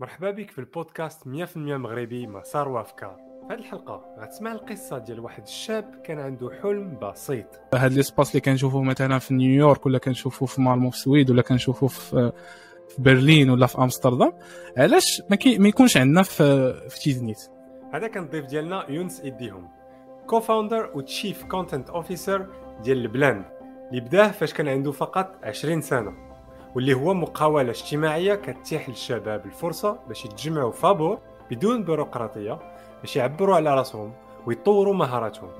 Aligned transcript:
مرحبا 0.00 0.30
بك 0.30 0.50
في 0.50 0.58
البودكاست 0.58 1.22
100% 1.24 1.56
مغربي 1.56 2.26
مسار 2.26 2.68
وافكار. 2.68 3.16
في 3.16 3.54
هذه 3.54 3.58
الحلقة 3.58 4.04
غتسمع 4.18 4.52
القصة 4.52 4.98
ديال 4.98 5.20
واحد 5.20 5.42
الشاب 5.42 6.00
كان 6.04 6.18
عنده 6.18 6.50
حلم 6.62 6.98
بسيط. 7.02 7.46
هاد 7.74 7.92
l'espace 7.92 8.30
اللي 8.30 8.40
كنشوفوه 8.40 8.82
مثلا 8.82 9.18
في 9.18 9.34
نيويورك 9.34 9.86
ولا 9.86 9.98
كنشوفوه 9.98 10.48
في 10.48 10.60
مالمو 10.60 10.90
في 10.90 10.96
السويد 10.96 11.30
ولا 11.30 11.42
كنشوفوه 11.42 11.88
في 11.88 12.32
في 12.88 13.02
برلين 13.02 13.50
ولا 13.50 13.66
في 13.66 13.78
أمستردام 13.78 14.32
علاش 14.76 15.22
ما, 15.30 15.36
كي 15.36 15.58
ما 15.58 15.68
يكونش 15.68 15.96
عندنا 15.96 16.22
في 16.22 16.72
في 16.88 17.00
تيزنيت؟ 17.00 17.50
هذا 17.92 18.08
كان 18.08 18.24
الضيف 18.24 18.46
ديالنا 18.46 18.90
يونس 18.90 19.20
ايديهوم 19.20 19.68
co-founder 20.26 20.90
و 20.94 21.00
chief 21.00 21.44
content 21.44 21.90
officer 21.90 22.46
ديال 22.82 22.98
L'blend 22.98 23.44
اللي 23.90 24.00
بداه 24.00 24.28
فاش 24.28 24.54
كان 24.54 24.68
عنده 24.68 24.92
فقط 24.92 25.34
20 25.42 25.80
سنة. 25.80 26.27
واللي 26.74 26.94
هو 26.94 27.14
مقاولة 27.14 27.70
اجتماعية 27.70 28.34
كتيح 28.34 28.88
للشباب 28.88 29.46
الفرصة 29.46 29.98
باش 30.08 30.24
يتجمعوا 30.24 30.72
fabor 30.72 31.18
بدون 31.50 31.84
بيروقراطية 31.84 32.58
باش 33.00 33.16
يعبروا 33.16 33.56
على 33.56 33.74
راسهم 33.74 34.12
ويطوروا 34.46 34.94
مهاراتهم. 34.94 35.50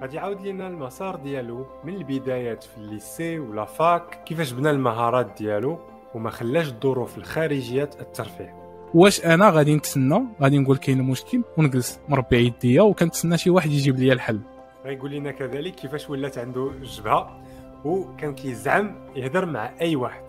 غادي 0.00 0.16
يعاود 0.16 0.46
لنا 0.46 0.68
المسار 0.68 1.16
ديالو 1.16 1.66
من 1.84 1.94
البدايات 1.94 2.62
في 2.64 2.76
ال 2.76 2.86
lycée 2.86 3.38
ولا 3.38 3.64
fac 3.64 4.24
كيفاش 4.24 4.52
بنى 4.52 4.70
المهارات 4.70 5.30
ديالو 5.38 5.78
وما 6.14 6.30
خلاش 6.30 6.68
الظروف 6.68 7.18
الخارجية 7.18 7.90
تأثر 8.00 8.39
فيه 8.39 8.62
واش 8.94 9.24
أنا 9.24 9.50
غادي 9.50 9.74
نتسنى؟ 9.74 10.24
غادي 10.42 10.58
نقول 10.58 10.76
كاين 10.76 11.02
مشكل 11.02 11.42
ونجلس 11.58 12.00
مربع 12.08 12.46
يديا 12.46 12.82
وكنتسنى 12.82 13.38
شي 13.38 13.50
واحد 13.50 13.70
يجيب 13.70 13.98
لي 13.98 14.12
الحل. 14.12 14.40
غيقول 14.84 15.10
لنا 15.10 15.30
كذلك 15.30 15.74
كيفاش 15.74 16.10
ولات 16.10 16.38
عنده 16.38 16.70
الجبهة 16.70 17.42
وكان 17.84 18.34
كيزعم 18.34 18.94
يهضر 19.16 19.46
مع 19.46 19.70
أي 19.80 19.96
واحد. 19.96 20.22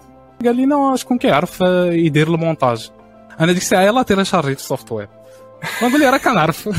قال 0.46 0.58
لنا 0.58 0.96
شكون 0.96 1.18
كيعرف 1.18 1.62
يدير 1.92 2.28
المونتاج 2.28 2.92
أنا 3.40 3.52
ديك 3.52 3.62
الساعة 3.62 3.82
يلاه 3.82 4.02
téléchargيت 4.02 4.58
ال 4.58 4.64
software 4.64 5.10
نقول 5.84 6.00
لي 6.00 6.10
راه 6.10 6.18
كنعرف 6.18 6.70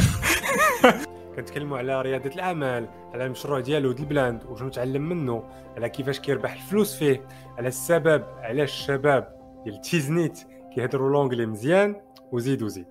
كنتكلموا 1.36 1.78
على 1.78 2.03
رياده 2.03 2.30
الأعمال 2.30 2.88
على 3.14 3.27
المشروع 3.27 3.61
ديالو 3.61 3.92
ديال 3.92 4.05
L'blend 4.05 4.44
وشنو 4.44 4.69
تعلم 4.69 5.08
منه 5.08 5.44
على 5.77 5.88
كيفاش 5.88 6.20
كيربح 6.20 6.53
الفلوس 6.53 6.94
فيه 6.94 7.27
على 7.58 7.69
السبب 7.69 8.25
علاش 8.38 8.72
الشباب 8.72 9.28
ديال 9.64 9.81
تيزنيت 9.81 10.38
كيهضروا 10.75 11.10
l'anglais 11.10 11.47
مزيان 11.47 11.97
وزيد 12.33 12.62
وزيد. 12.62 12.86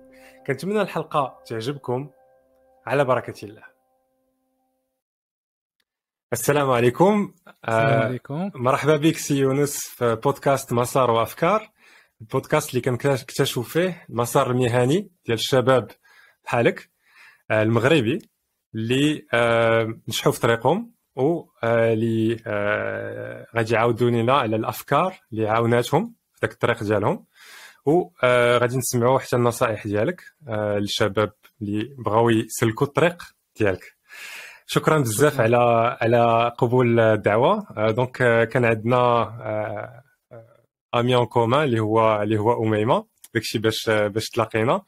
كنتمنى 0.46 0.82
الحلقة 0.82 1.38
تعجبكم. 1.46 2.08
على 2.86 3.04
بركة 3.04 3.44
الله. 3.44 3.73
السلام 6.34 6.70
عليكم. 6.70 7.32
السلام 7.48 7.86
آه، 7.86 8.04
عليكم. 8.04 8.50
مرحبا 8.54 8.96
بك 8.96 9.16
سي 9.16 9.38
يونس 9.38 9.78
في 9.78 10.14
بودكاست 10.24 10.72
مسار 10.72 11.10
وأفكار. 11.10 11.70
البودكاست 12.20 12.70
اللي 12.70 12.80
كنكتشفوا 12.80 13.62
فيه 13.62 14.06
المسار 14.10 14.50
المهني 14.50 15.10
ديال 15.26 15.38
الشباب 15.38 15.90
بحالك 16.44 16.90
آه، 17.50 17.62
المغربي 17.62 18.18
اللي 18.74 19.26
آه، 19.34 19.94
نجحوا 20.08 20.32
في 20.32 20.40
طريقهم 20.40 20.92
واللي 21.16 22.36
غادي 23.56 23.74
يعاودوا 23.74 24.10
لنا 24.10 24.32
على 24.32 24.56
الأفكار 24.56 25.14
اللي 25.32 25.48
عاوناتهم 25.48 26.14
في 26.32 26.38
ذاك 26.42 26.52
الطريق 26.52 26.84
ديالهم. 26.84 27.24
وغادي 27.86 28.76
نسمعوا 28.76 29.18
حتى 29.18 29.36
النصائح 29.36 29.86
ديالك 29.86 30.22
للشباب 30.48 31.32
اللي 31.62 31.94
بغاو 31.98 32.30
يسلكوا 32.30 32.86
الطريق 32.86 33.22
ديالك. 33.58 33.93
شكرا 34.66 34.98
بزاف. 34.98 35.40
على 35.40 35.56
على 36.00 36.52
قبول 36.58 37.00
الدعوة. 37.00 37.66
آه، 37.76 37.90
donc 37.90 38.22
آه، 38.22 38.44
كان 38.44 38.64
عندنا 38.64 38.96
آه، 38.96 40.02
آه، 40.32 40.64
ami 41.00 41.14
en 41.16 41.26
commun 41.26 41.64
اللي 41.64 41.80
هو 41.80 42.22
اللي 42.22 42.38
هو 42.38 42.64
أميمة 42.64 43.04
داكشي 43.34 43.58
باش 43.58 43.88
آه، 43.88 44.06
باش 44.08 44.24
تلاقينا. 44.28 44.82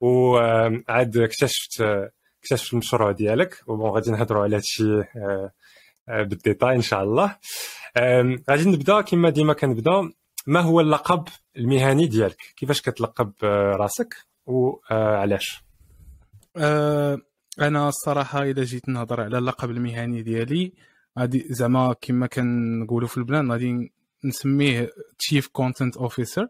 وعاد 0.00 1.16
اكتشفت 1.18 1.80
آه، 1.80 2.10
اكتشفت 2.42 2.72
المشروع 2.72 3.10
ديالك. 3.12 3.62
و 3.66 3.72
bon 3.72 3.90
غادي 3.90 4.10
نهضروا 4.10 4.42
على 4.42 4.56
هادشي 4.56 5.00
آه، 5.00 5.50
آه، 6.08 6.22
بال 6.22 6.36
détail 6.36 6.76
إن 6.76 6.82
شاء 6.82 7.02
الله. 7.02 7.36
غادي 8.50 8.70
نبدأ 8.70 9.00
كما 9.00 9.30
ديما 9.30 9.52
كنبدأ. 9.52 10.10
ما 10.46 10.60
هو 10.60 10.80
اللقب 10.80 11.24
المهني 11.56 12.06
ديالك؟ 12.06 12.36
كيفاش 12.56 12.80
كتلقب 12.82 13.32
آه، 13.44 13.76
راسك؟ 13.76 14.14
وعلاش 14.46 15.64
آه، 16.56 17.18
أنا 17.60 17.88
الصراحة 17.88 18.42
إذا 18.42 18.64
جيت 18.64 18.88
نهضر 18.88 19.20
على 19.20 19.38
اللقب 19.38 19.70
المهني 19.70 20.22
ديالي 20.22 20.72
غادي 21.18 21.46
زعما 21.50 21.94
كما 22.00 22.26
كنقولوا 22.26 23.08
في 23.08 23.16
L'blend 23.16 23.52
غادي 23.52 23.92
نسميه 24.24 24.90
chief 25.18 25.46
content 25.48 25.96
officer 25.96 26.48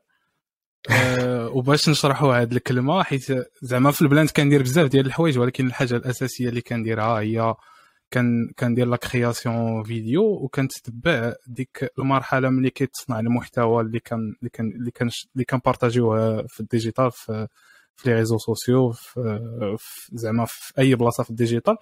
وباش 1.55 1.89
نشرحوا 1.89 2.35
هذه 2.35 2.53
الكلمة 2.53 3.03
حيت 3.03 3.27
زعما 3.63 3.91
في 3.91 4.03
L'blend 4.03 4.27
كندير 4.27 4.63
بزاف 4.63 4.89
ديال 4.89 5.07
الحوايج 5.07 5.39
ولكن 5.39 5.67
الحاجة 5.67 5.97
الأساسية 5.97 6.49
اللي 6.49 6.61
كنديرها 6.61 7.21
هي 7.21 7.55
كان 8.11 8.53
كندير 8.59 8.87
la 8.87 8.97
création 8.97 9.83
vidéo 9.83 10.23
وكنتتبع 10.25 11.35
ديك 11.47 11.93
المرحلة 11.99 12.51
ملي 12.51 12.71
كيتصنع 12.71 13.21
المحتوى 13.21 13.83
اللي 13.83 14.01
كان 14.01 14.35
اللي 14.39 14.51
كان 14.51 14.67
اللي 14.67 14.91
كان 14.91 15.11
اللي 15.35 15.45
كن 15.45 15.62
partageيوه 15.62 16.47
في 16.47 16.61
ال 16.61 16.67
digital 16.67 17.11
في 17.13 17.49
في 17.97 18.09
les 18.11 18.15
réseaux 18.17 18.39
sociaux 18.39 18.91
في 18.93 19.39
في- 19.79 20.11
زعما 20.17 20.45
في 20.49 20.73
أي 20.79 20.95
بلاصة 20.95 21.23
في 21.25 21.31
ال 21.31 21.36
digital. 21.36 21.77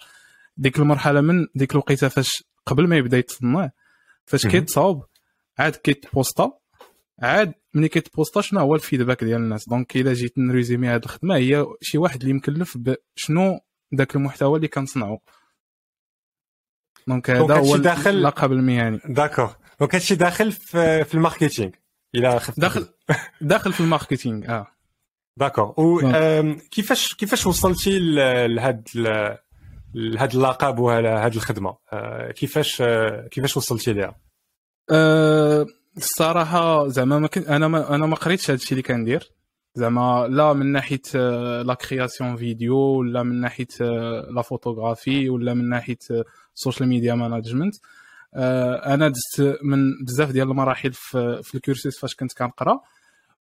ديك 0.57 0.79
المرحلة 0.79 1.21
من 1.21 1.47
ديك 1.55 1.73
الوقيتة 1.73 2.09
فاش 2.09 2.45
قبل 2.67 2.89
ما 2.89 2.97
يبدأ 2.97 3.19
يتصنع 3.19 3.71
فاش. 4.27 4.47
كيتصاوب 4.47 5.05
عاد 5.59 5.77
كيت 5.77 6.05
posta 6.05 6.53
عاد 7.23 7.55
ملي 7.75 7.89
كيت 7.89 8.08
posta 8.08 8.41
شنو 8.41 8.61
هو 8.61 8.75
ال 8.75 8.80
feedback 8.80 9.25
ديال 9.25 9.41
الناس؟ 9.41 9.69
donc 9.69 9.97
إلا 9.97 10.13
جيت 10.13 10.39
ن 10.39 10.45
résumer 10.45 10.89
هذه 10.89 11.03
الخدمة 11.05 11.37
هي 11.37 11.67
شي 11.83 11.99
واحد 11.99 12.23
اللي 12.23 12.35
مكلف 12.35 12.79
بشنو 12.79 13.61
داك 13.93 14.17
المحتوى 14.17 14.57
اللي 14.57 14.69
كنصنعو. 14.69 15.19
donc 17.07 17.31
هذا 17.31 17.55
هو 17.59 17.77
داخل- 17.77 18.11
اللقب 18.11 18.53
المهني. 18.53 19.01
d'accord. 19.09 19.57
donc 19.81 19.95
هادشي 19.95 20.15
داخل 20.15 20.53
في, 20.53 21.05
في 21.05 21.15
ال 21.15 21.20
marketing. 21.20 21.71
إلا 22.15 22.41
شفت. 22.41 22.61
داخل 22.61 22.89
داخل 23.41 23.73
في 23.73 23.81
ال 23.81 23.87
marketing 23.87 24.49
آه. 24.49 24.67
d'accord 25.37 25.75
وكيفاش 25.79 27.15
كيفاش 27.15 27.47
وصلتي 27.47 27.99
ل- 27.99 28.55
لهاد 28.55 28.89
لهاد 29.95 30.35
اللقب 30.35 30.79
وهاد 30.79 31.35
الخدمه 31.35 31.77
كيفاش 32.37 32.83
كيفاش 33.31 33.57
وصلتي 33.57 33.93
ليها 33.93 34.15
أه 34.91 35.67
الصراحه 35.97 36.89
زعما 36.89 37.19
ما 37.19 37.27
كنت 37.29 37.47
أنا 37.49 37.69
ما 37.69 37.95
أنا 37.95 38.07
ما 38.07 38.17
قريتش 38.17 38.51
هذا 38.51 38.55
الشيء 38.57 38.73
اللي 38.73 38.83
كندير 38.83 39.31
زعما 39.75 40.27
لا 40.31 40.53
من 40.53 40.67
ناحيه 40.73 41.01
la 41.63 41.75
création 41.75 42.37
vidéo 42.37 42.77
ولا 42.79 43.23
من 43.23 43.41
ناحيه 43.41 43.67
la 44.31 44.43
photographie 44.43 45.29
ولا 45.29 45.55
من 45.55 45.69
ناحيه 45.69 45.99
ال 46.57 46.61
social 46.61 46.89
media 46.89 47.15
management 47.15 47.75
أنا 48.87 49.09
دزت 49.09 49.59
من 49.63 50.05
بزاف 50.07 50.31
ديال 50.31 50.51
المراحل 50.51 50.93
في, 50.93 51.41
في 51.43 51.55
ال 51.55 51.61
cursus 51.61 51.99
فاش 51.99 52.15
كنت 52.15 52.33
كنقرا 52.33 52.81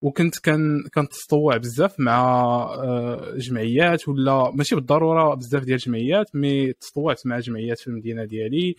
وكنت 0.02 0.40
كان 0.40 0.84
كنتطوع 0.94 1.58
بزاف 1.58 2.00
مع 2.00 2.22
آه، 2.62 3.34
جمعيات 3.38 4.08
ولا 4.08 4.52
ماشي 4.52 4.76
بالضرورة 4.76 5.36
بزاف 5.36 5.64
ديال 5.64 5.76
الجمعيات 5.76 6.36
mais 6.36 6.74
تطوعت 6.74 7.22
مع 7.26 7.40
جمعيات 7.40 7.80
في 7.80 7.88
المدينة 7.88 8.26
ديالي. 8.26 8.76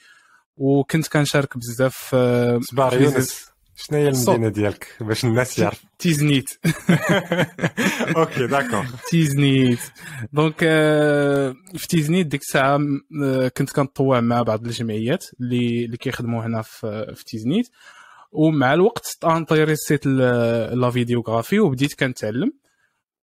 وكنت 0.56 1.08
كنشارك 1.08 1.58
بزاف 1.58 2.10
آه، 2.14 2.60
في 2.90 2.96
يونس. 2.96 3.50
شنو 3.76 3.98
هي. 3.98 4.08
المدينة 4.08 4.48
ديالك؟ 4.48 4.86
باش 5.00 5.24
الناس 5.24 5.58
يعرفوا. 5.58 5.88
تيزنيت 5.98 6.48
OK 8.16 8.46
d'accord. 8.46 8.84
تيزنيت 9.10 9.78
donc 10.32 10.54
آه، 10.62 11.54
في 11.76 11.88
تيزنيت 11.88 12.26
ديك 12.26 12.40
الساعة 12.40 12.78
كنت 13.56 13.70
كنتطوع 13.72 14.20
مع 14.20 14.42
بعض 14.42 14.64
الجمعيات 14.66 15.24
اللي 15.40 15.84
اللي 15.84 15.96
كيخدموا 15.96 16.46
هنا 16.46 16.62
في 16.62 17.24
تيزنيت 17.26 17.68
ومع 18.32 18.74
الوقت 18.74 19.16
intéressيت 19.24 20.06
la 20.06 20.90
vidéographie 20.90 21.60
وبديت 21.60 21.94
كنتعلم. 21.94 22.52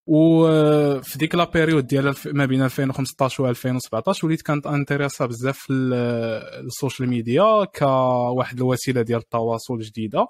وفي 0.09 1.17
ديك 1.17 1.35
la 1.35 1.43
période 1.43 1.87
ديال 1.87 2.15
ما 2.25 2.45
بين 2.45 2.63
2015 2.63 3.43
و 3.43 3.49
2017 3.49 4.25
وليت 4.25 4.41
كانت 4.41 4.67
intéressa 4.67 5.25
بزاف 5.25 5.67
ال 5.71 5.91
social 5.91 7.09
media 7.09 7.65
كواحد 7.65 8.57
الوسيلة 8.57 9.01
ديال 9.01 9.19
التواصل 9.19 9.79
جديدة. 9.79 10.27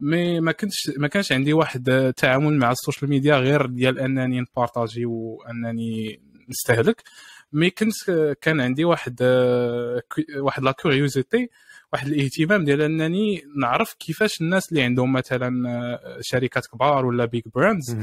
mais 0.00 0.40
ما 0.40 0.52
كنتش 0.52 0.90
ما 0.96 1.08
كانش 1.08 1.32
عندي 1.32 1.52
واحد 1.52 2.12
تعامل 2.16 2.58
مع 2.58 2.70
ال 2.70 2.76
social 2.76 3.10
media 3.10 3.36
غير 3.36 3.66
ديال 3.66 3.98
أنني 3.98 4.40
ن 4.40 4.47
partager 4.47 5.06
وأنني 5.06 6.20
نستهلك. 6.48 7.02
mais 7.52 7.70
كنت 7.70 8.10
كان 8.42 8.60
عندي 8.60 8.84
واحد 8.84 9.22
واحد 10.40 10.62
la 10.62 10.72
curiosité 10.72 11.48
واحد 11.92 12.06
الاهتمام 12.06 12.64
ديال 12.64 12.82
انني 12.82 13.42
نعرف 13.60 13.94
كيفاش 13.94 14.40
الناس 14.40 14.68
اللي 14.68 14.82
عندهم 14.82 15.12
مثلا 15.12 15.50
شركات 16.20 16.66
كبار 16.66 17.06
ولا 17.06 17.24
big 17.24 17.42
brands. 17.54 17.96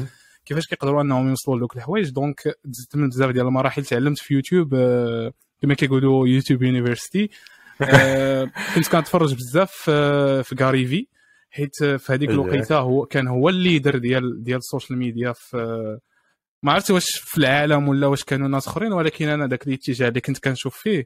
كيفاش 0.47 0.67
كيقدروا 0.67 1.01
انهم 1.01 1.29
يوصلوا 1.29 1.59
لدوك 1.59 1.75
الحوايج 1.75 2.09
donc 2.09 2.57
دزت 2.65 2.95
من 2.95 3.09
بزاف 3.09 3.31
ديال 3.31 3.47
المراحل 3.47 3.85
تعلمت 3.85 4.17
في 4.17 4.33
يوتيوب 4.33 4.73
آه، 4.73 5.33
كما 5.61 5.73
كيقولوا 5.73 6.27
YouTube 6.27 6.63
University 6.63 7.29
آه، 7.81 8.51
كنت 8.75 8.87
كنتفرج 8.87 9.33
بزاف 9.33 9.85
آه، 9.89 10.41
في 10.41 10.55
Gary 10.59 10.87
Vee 10.87 11.07
حيت 11.49 11.75
في 11.83 12.13
هذيك 12.13 12.29
أيه. 12.29 12.35
الوقيتة 12.35 12.77
هو 12.77 13.05
كان 13.05 13.27
هو 13.27 13.49
ال 13.49 13.56
leader 13.56 13.97
ديال 13.97 14.43
ديال 14.43 14.57
ال 14.57 14.63
social 14.63 14.99
media 14.99 15.31
في 15.31 15.57
ما 16.63 16.71
عرفت 16.71 16.91
واش 16.91 17.05
في 17.15 17.37
العالم 17.37 17.87
ولا 17.87 18.07
واش 18.07 18.23
كانوا 18.23 18.47
ناس 18.47 18.67
أخرين 18.67 18.93
ولكن 18.93 19.27
أنا 19.27 19.47
ذاك 19.47 19.67
الاتجاه 19.67 20.07
اللي 20.07 20.21
كنت 20.21 20.37
كنشوف 20.37 20.77
فيه 20.77 20.99
آه، 20.99 21.05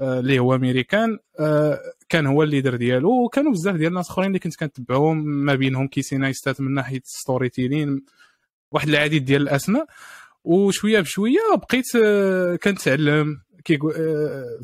اللي 0.00 0.38
هو 0.38 0.54
أمريكان 0.54 1.18
آه، 1.40 1.78
كان 2.08 2.26
هو 2.26 2.42
ال 2.42 2.47
leader 2.47 2.76
ديالو 2.76 3.24
وكانوا 3.24 3.52
بزاف 3.52 3.76
ديال 3.76 3.88
الناس 3.88 4.10
أخرين 4.10 4.28
اللي 4.28 4.38
كنت 4.38 4.56
كنتبعهم 4.56 5.24
ما 5.26 5.54
بينهم 5.54 5.88
Casey 5.88 6.16
Neistat 6.16 6.60
من 6.60 6.74
ناحية 6.74 7.00
storytelling 7.04 8.04
واحد 8.72 8.88
العديد 8.88 9.24
ديال 9.24 9.42
الأسماء. 9.42 9.86
وشوية 10.44 11.00
بشوية 11.00 11.40
بقيت 11.56 11.86
آه، 11.96 12.56
كنتعلم 12.56 13.40
كي 13.64 13.78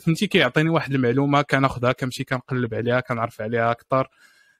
فهمتي 0.00 0.26
كيعطيني 0.26 0.70
واحد 0.70 0.94
المعلومة 0.94 1.42
كناخذها 1.42 1.92
كنمشي 1.92 2.24
كنقلب 2.24 2.74
عليها 2.74 3.00
كنعرف 3.00 3.40
عليها 3.40 3.70
أكثر 3.70 4.08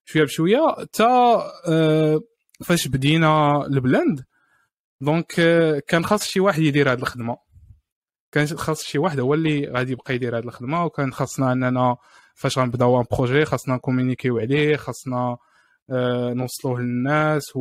شوية 0.04 0.24
بشوية 0.24 0.74
حتى 0.78 1.38
فاش 2.64 2.88
بدينا 2.88 3.66
L'blend 3.66 4.24
donc 5.00 5.26
كان 5.88 6.04
خاص 6.04 6.24
شي 6.24 6.40
واحد 6.40 6.62
يدير 6.62 6.92
هذه 6.92 6.98
الخدمة. 6.98 7.45
كان 8.36 8.46
خاص 8.46 8.82
شي 8.82 8.98
واحد 8.98 9.20
هو 9.20 9.34
اللي 9.34 9.68
غادي 9.68 9.92
يبقى 9.92 10.14
يدير 10.14 10.38
هذه 10.38 10.44
الخدمة 10.44 10.84
وكان 10.84 11.12
خاصنا 11.12 11.52
أننا 11.52 11.96
فاش 12.34 12.58
غنبداو 12.58 13.00
un 13.00 13.04
projet 13.12 13.44
خاصنا 13.44 13.74
نكومونيكيو 13.74 14.38
عليه 14.38 14.76
خاصنا 14.76 15.36
آه 15.90 16.32
نوصلوه 16.32 16.80
للناس 16.80 17.56
و... 17.56 17.60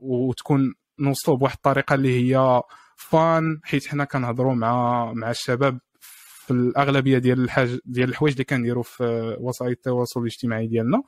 وتكون 0.00 0.74
نوصلوه 1.00 1.38
بواحد 1.38 1.56
الطريقة 1.56 1.94
اللي 1.94 2.20
هي 2.34 2.62
fun 2.96 3.60
حيت 3.64 3.86
حنا 3.86 4.04
كنهضروا 4.04 4.54
مع 4.54 5.12
مع 5.12 5.30
الشباب 5.30 5.78
في 6.46 6.50
الأغلبية 6.50 7.18
ديال 7.18 7.40
الحاج 7.44 7.78
ديال 7.84 8.08
الحوايج 8.08 8.32
اللي 8.34 8.44
كنديروا 8.44 8.82
في 8.82 9.36
وسائل 9.40 9.70
التواصل 9.70 10.20
الاجتماعي 10.20 10.66
ديالنا. 10.66 11.02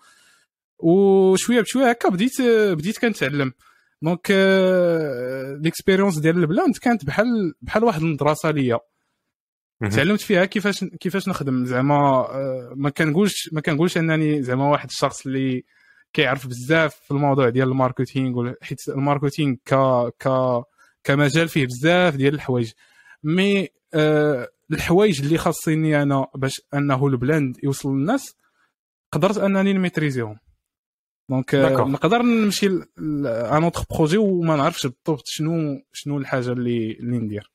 وشوية 0.78 1.60
بشوية 1.60 1.90
هكا 1.90 2.08
بديت 2.08 2.40
بديت 2.70 2.98
كنتعلم. 2.98 3.52
donc 4.02 4.30
l'expérience 5.62 6.18
ديال 6.18 6.36
L'blend 6.38 6.76
كانت 6.76 7.04
بحال 7.04 7.54
بحال 7.62 7.84
واحد 7.84 8.02
المدرسة 8.02 8.50
ليا. 8.50 8.78
تعلمت 9.90 10.20
فيها 10.20 10.44
كيفاش 10.44 10.84
كيفاش 10.84 11.28
نخدم. 11.28 11.64
زعما 11.64 11.94
آه، 11.96 12.72
ما 12.76 12.90
كنقولش 12.90 13.50
ما 13.52 13.60
كنقولش 13.60 13.98
أنني 13.98 14.42
زعما 14.42 14.68
واحد 14.68 14.88
الشخص 14.88 15.26
اللي 15.26 15.64
كيعرف 16.12 16.46
بزاف 16.46 16.94
في 16.94 17.10
الموضوع 17.10 17.48
ديال 17.48 17.68
ال 17.68 17.77
marketing 17.77 18.52
حيت 18.62 18.88
ال 18.88 18.95
marketing 18.95 19.54
ك 19.64 19.74
ك 20.18 20.28
كمجال 21.04 21.48
فيه 21.48 21.66
بزاف 21.66 22.16
ديال 22.16 22.34
الحوايج. 22.34 22.72
mais 23.24 23.68
أه 23.94 24.48
الحوايج 24.72 25.20
اللي 25.22 25.38
خاصيني 25.38 26.02
أنا 26.02 26.26
باش 26.34 26.52
أنه 26.74 27.06
L'blend 27.06 27.56
يوصل 27.64 27.88
للناس 27.88 28.34
قدرت 29.12 29.38
أنني 29.38 29.72
نميتريزيهم. 29.72 30.38
donc 31.28 31.54
نقدر 31.54 32.22
نمشي 32.22 32.66
un 32.66 33.64
autre 33.64 33.84
projet 33.90 34.18
وما 34.18 34.56
نعرفش 34.56 34.86
بالضبط 34.86 35.26
شنو 35.26 35.82
شنو 35.92 36.18
الحاجة 36.18 36.52
اللي 36.52 36.92
اللي 36.92 37.18
ندير 37.18 37.52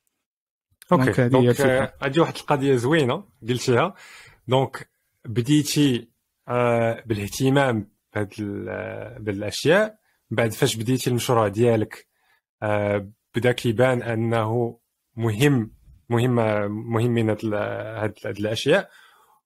okay 0.91 1.29
donc 1.29 1.61
هذه 1.62 2.19
واحد 2.19 2.35
القضية 2.35 2.75
زوينه 2.75 3.23
قلتيها 3.50 3.94
donc 4.47 4.89
بديتي 5.25 6.09
آه 6.47 7.03
بالاهتمام 7.06 7.91
بهاد 8.15 8.33
بالاشياء 9.19 9.95
بعد 10.31 10.51
فاش 10.51 10.75
بديتي 10.75 11.09
المشروع 11.09 11.47
ديالك 11.47 12.07
آه 12.63 13.12
بدا 13.35 13.51
كيبان 13.51 14.01
انه 14.01 14.79
مهم 15.15 15.74
مهم 16.09 16.35
مهم 16.91 17.12
من 17.12 17.29
هاد, 17.29 17.39
هاد 18.25 18.38
الاشياء 18.39 18.89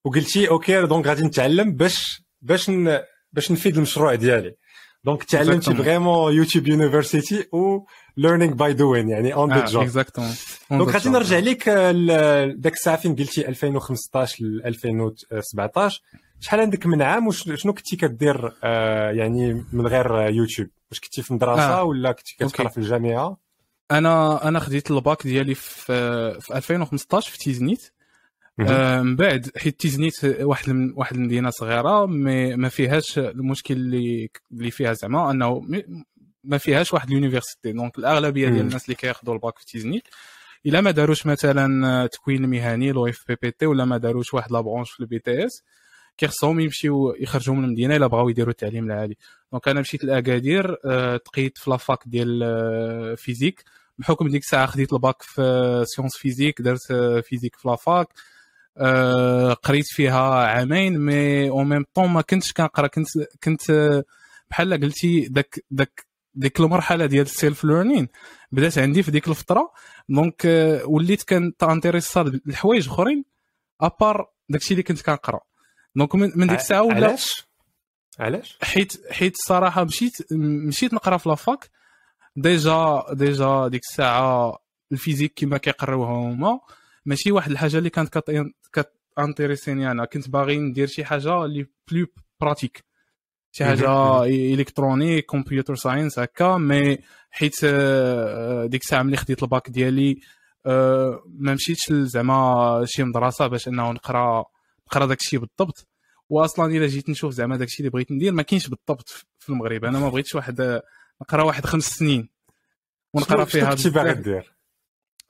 وقلتي 0.04 0.48
okay 0.48 0.86
donc 0.86 1.06
غادي 1.06 1.22
نتعلم 1.22 1.72
باش 1.72 2.22
باش 2.42 2.70
باش 3.36 3.52
نفيد 3.52 3.76
المشروع 3.76 4.14
ديالي. 4.14 4.54
donc 5.04 5.24
تعلمتي 5.24 5.74
vraiment 5.74 6.34
YouTube 6.34 6.68
University 6.68 7.48
و 7.52 7.86
learning 8.16 8.54
by 8.54 8.72
doing 8.72 9.08
يعني 9.08 9.34
on 9.34 9.54
the 9.54 9.64
job 9.64 9.82
exactement 9.82 10.34
donc 10.70 10.88
غادي 10.88 11.08
نرجع 11.08 11.38
لك 11.38 11.68
داك 12.58 12.72
الساعة 12.72 12.96
فين 12.96 13.16
قلتي 13.16 13.48
2015 13.48 14.44
ل 14.44 14.62
2017 14.66 16.02
شحال 16.40 16.60
عندك 16.60 16.86
من 16.86 17.02
عام 17.02 17.26
وشنو 17.26 17.72
كنتي 17.72 17.96
كدير 17.96 18.52
آه 18.64 19.10
يعني 19.10 19.64
من 19.72 19.86
غير 19.86 20.20
يوتيوب 20.20 20.68
واش 20.90 21.00
كنتي 21.00 21.22
في 21.22 21.34
مدرسة 21.34 21.78
آه. 21.78 21.84
ولا 21.84 22.12
كنتي 22.12 22.34
كتقرا 22.38 22.68
في 22.68 22.78
الجامعة؟ 22.78 23.36
أنا 23.90 24.48
أنا 24.48 24.58
خديت 24.60 24.90
الباك 24.90 25.22
ديالي 25.22 25.54
في 25.54 26.40
في 26.40 26.56
2015 26.56 27.30
في 27.30 27.38
تيزنيت. 27.38 27.82
آه 27.82 27.95
من 29.02 29.16
بعد 29.16 29.50
حيت 29.56 29.80
تيزنيت 29.80 30.24
واحد 30.24 30.70
من 30.70 30.92
واحد 30.96 31.16
المدينة 31.16 31.50
صغيرة 31.50 32.06
mais 32.06 32.56
ما 32.56 32.68
فيهاش 32.68 33.18
المشكل 33.18 33.74
اللي 33.74 34.30
اللي 34.52 34.70
فيها 34.70 34.92
زعما 34.92 35.30
أنه 35.30 35.62
ما 36.44 36.58
فيهاش 36.58 36.94
واحد 36.94 37.08
ال 37.08 37.13
université. 37.13 37.72
donc 37.72 37.98
الأغلبية 37.98 38.48
ديال 38.48 38.60
الناس 38.60 38.84
اللي 38.84 38.94
كياخذوا 38.94 39.34
الباك 39.34 39.58
في 39.58 39.66
تيزنيت 39.66 40.02
إلا 40.66 40.80
ما 40.80 40.90
داروش 40.90 41.26
مثلا 41.26 42.06
تكوين 42.06 42.48
مهني 42.48 42.92
لو 42.92 43.06
اف 43.06 43.24
بي 43.28 43.36
بي 43.42 43.50
تي 43.50 43.66
ولا 43.66 43.84
ما 43.84 43.96
داروش 43.98 44.34
واحد 44.34 44.52
la 44.52 44.60
branche 44.60 44.90
في 44.90 45.00
ال 45.00 45.18
BTS 45.18 45.62
كيخصهم 46.18 46.60
يمشيو 46.60 47.14
يخرجوا 47.20 47.54
من 47.54 47.64
المدينة 47.64 47.96
إلا 47.96 48.06
بغاو 48.06 48.28
يديروا 48.28 48.50
التعليم 48.50 48.84
العالي. 48.84 49.16
donc 49.52 49.68
أنا 49.68 49.80
مشيت 49.80 50.04
لأكادير 50.04 50.76
أه 50.84 51.16
تقيدت 51.16 51.58
في 51.58 51.70
la 51.70 51.81
fac 51.81 51.98
ديال 52.06 52.42
أه 52.42 53.14
physique 53.14 53.64
بحكم 53.98 54.28
ديك 54.28 54.42
الساعة 54.42 54.66
خديت 54.66 54.92
الباك 54.92 55.22
في 55.22 55.84
sciences 55.86 56.16
physiques 56.16 56.62
درت 56.62 56.92
physique 57.24 57.56
في 57.56 57.68
la 57.68 57.84
fac 57.84 58.08
أه 58.78 59.52
قريت 59.52 59.86
فيها 59.86 60.34
عامين 60.44 60.98
مي 60.98 61.50
أو 61.50 61.64
ميم 61.64 61.84
طون 61.94 62.08
ما 62.10 62.20
كنتش 62.22 62.52
كنقرأ 62.52 62.86
كنت 62.86 63.08
كنت 63.44 63.62
بحال 64.50 64.80
قلتي 64.80 65.20
داك 65.28 65.64
داك 65.70 66.06
ديك 66.34 66.60
المرحلة 66.60 67.06
ديال 67.06 67.24
ال 67.24 67.64
self-learning 67.64 68.08
بدات 68.52 68.78
عندي 68.78 69.02
في 69.02 69.10
ديك 69.10 69.28
الفترة. 69.28 69.72
donc 70.08 70.42
وليت 70.84 71.22
كنت 71.22 71.62
intéressé 71.62 72.20
الحوايج 72.20 72.88
اخرين 72.88 73.24
à 73.80 73.90
part 73.90 74.30
داكشي 74.48 74.74
اللي 74.74 74.82
كنت 74.82 75.02
كنقرأ. 75.02 75.40
donc 75.96 76.14
من 76.14 76.46
ديك 76.46 76.58
الساعة 76.58 76.82
ولا؟ 76.82 76.94
علاش؟ 77.06 77.46
علاش؟ 78.18 78.58
حيت 78.62 79.12
حيت 79.12 79.34
الصراحه 79.34 79.84
مشيت 79.84 80.32
مشيت 80.32 80.94
نقرأ 80.94 81.16
في 81.16 81.28
la 81.28 81.45
fac 81.45 81.70
déjà 82.36 83.04
déjà 83.12 83.68
ديك 83.68 83.82
الساعة 83.90 84.58
ال 84.92 84.96
physique 84.96 85.32
كما 85.36 85.58
كيقراوها 85.58 86.10
هما. 86.10 86.60
ماشي 87.06 87.32
واحد 87.32 87.50
الحاجة 87.50 87.78
اللي 87.78 87.90
كانت 87.90 88.18
كانتيريسيني 89.16 89.90
أنا 89.90 90.04
كنت 90.04 90.28
باغي 90.28 90.58
ندير 90.58 90.86
شي 90.86 91.04
حاجة 91.04 91.44
اللي 91.44 91.66
plus 91.92 92.06
pratique. 92.40 92.84
شي 93.52 93.64
حاجة 93.64 94.24
électronique 94.24 95.26
computer 95.26 95.74
science 95.74 96.18
هكا. 96.18 96.56
mais 96.56 96.98
حيت 97.30 97.56
آه، 97.64 98.66
ديك 98.66 98.82
الساعة 98.82 99.02
ملي 99.02 99.16
خديت 99.16 99.42
الباك 99.42 99.70
ديالي 99.70 100.20
آه، 100.66 101.22
ما 101.26 101.54
مشيتش 101.54 101.92
زعما 101.92 102.82
شي 102.84 103.02
مدرسة 103.04 103.46
باش 103.46 103.68
انه 103.68 103.92
نقرا 103.92 104.44
نقرا 104.88 105.06
داك 105.06 105.20
الشيء 105.20 105.38
بالضبط. 105.38 105.88
واصلا 106.28 106.76
إلا 106.76 106.86
جيت 106.86 107.08
نشوف 107.08 107.32
زعما 107.32 107.56
داك 107.56 107.68
الشيء 107.68 107.80
اللي 107.80 107.90
بغيت 107.90 108.12
ندير 108.12 108.32
ما 108.32 108.42
كاينش 108.42 108.68
بالضبط 108.68 109.08
في 109.38 109.48
المغرب. 109.48 109.84
أنا 109.84 109.98
ما 109.98 110.08
بغيتش 110.08 110.34
واحد 110.34 110.80
نقرا 111.22 111.42
واحد 111.42 111.66
خمس 111.66 111.84
سنين. 111.84 112.28
ونقرا 113.14 113.44
فيها 113.44 113.70
كنتي 113.70 113.90
باغي 113.90 114.14
دير؟ 114.14 114.56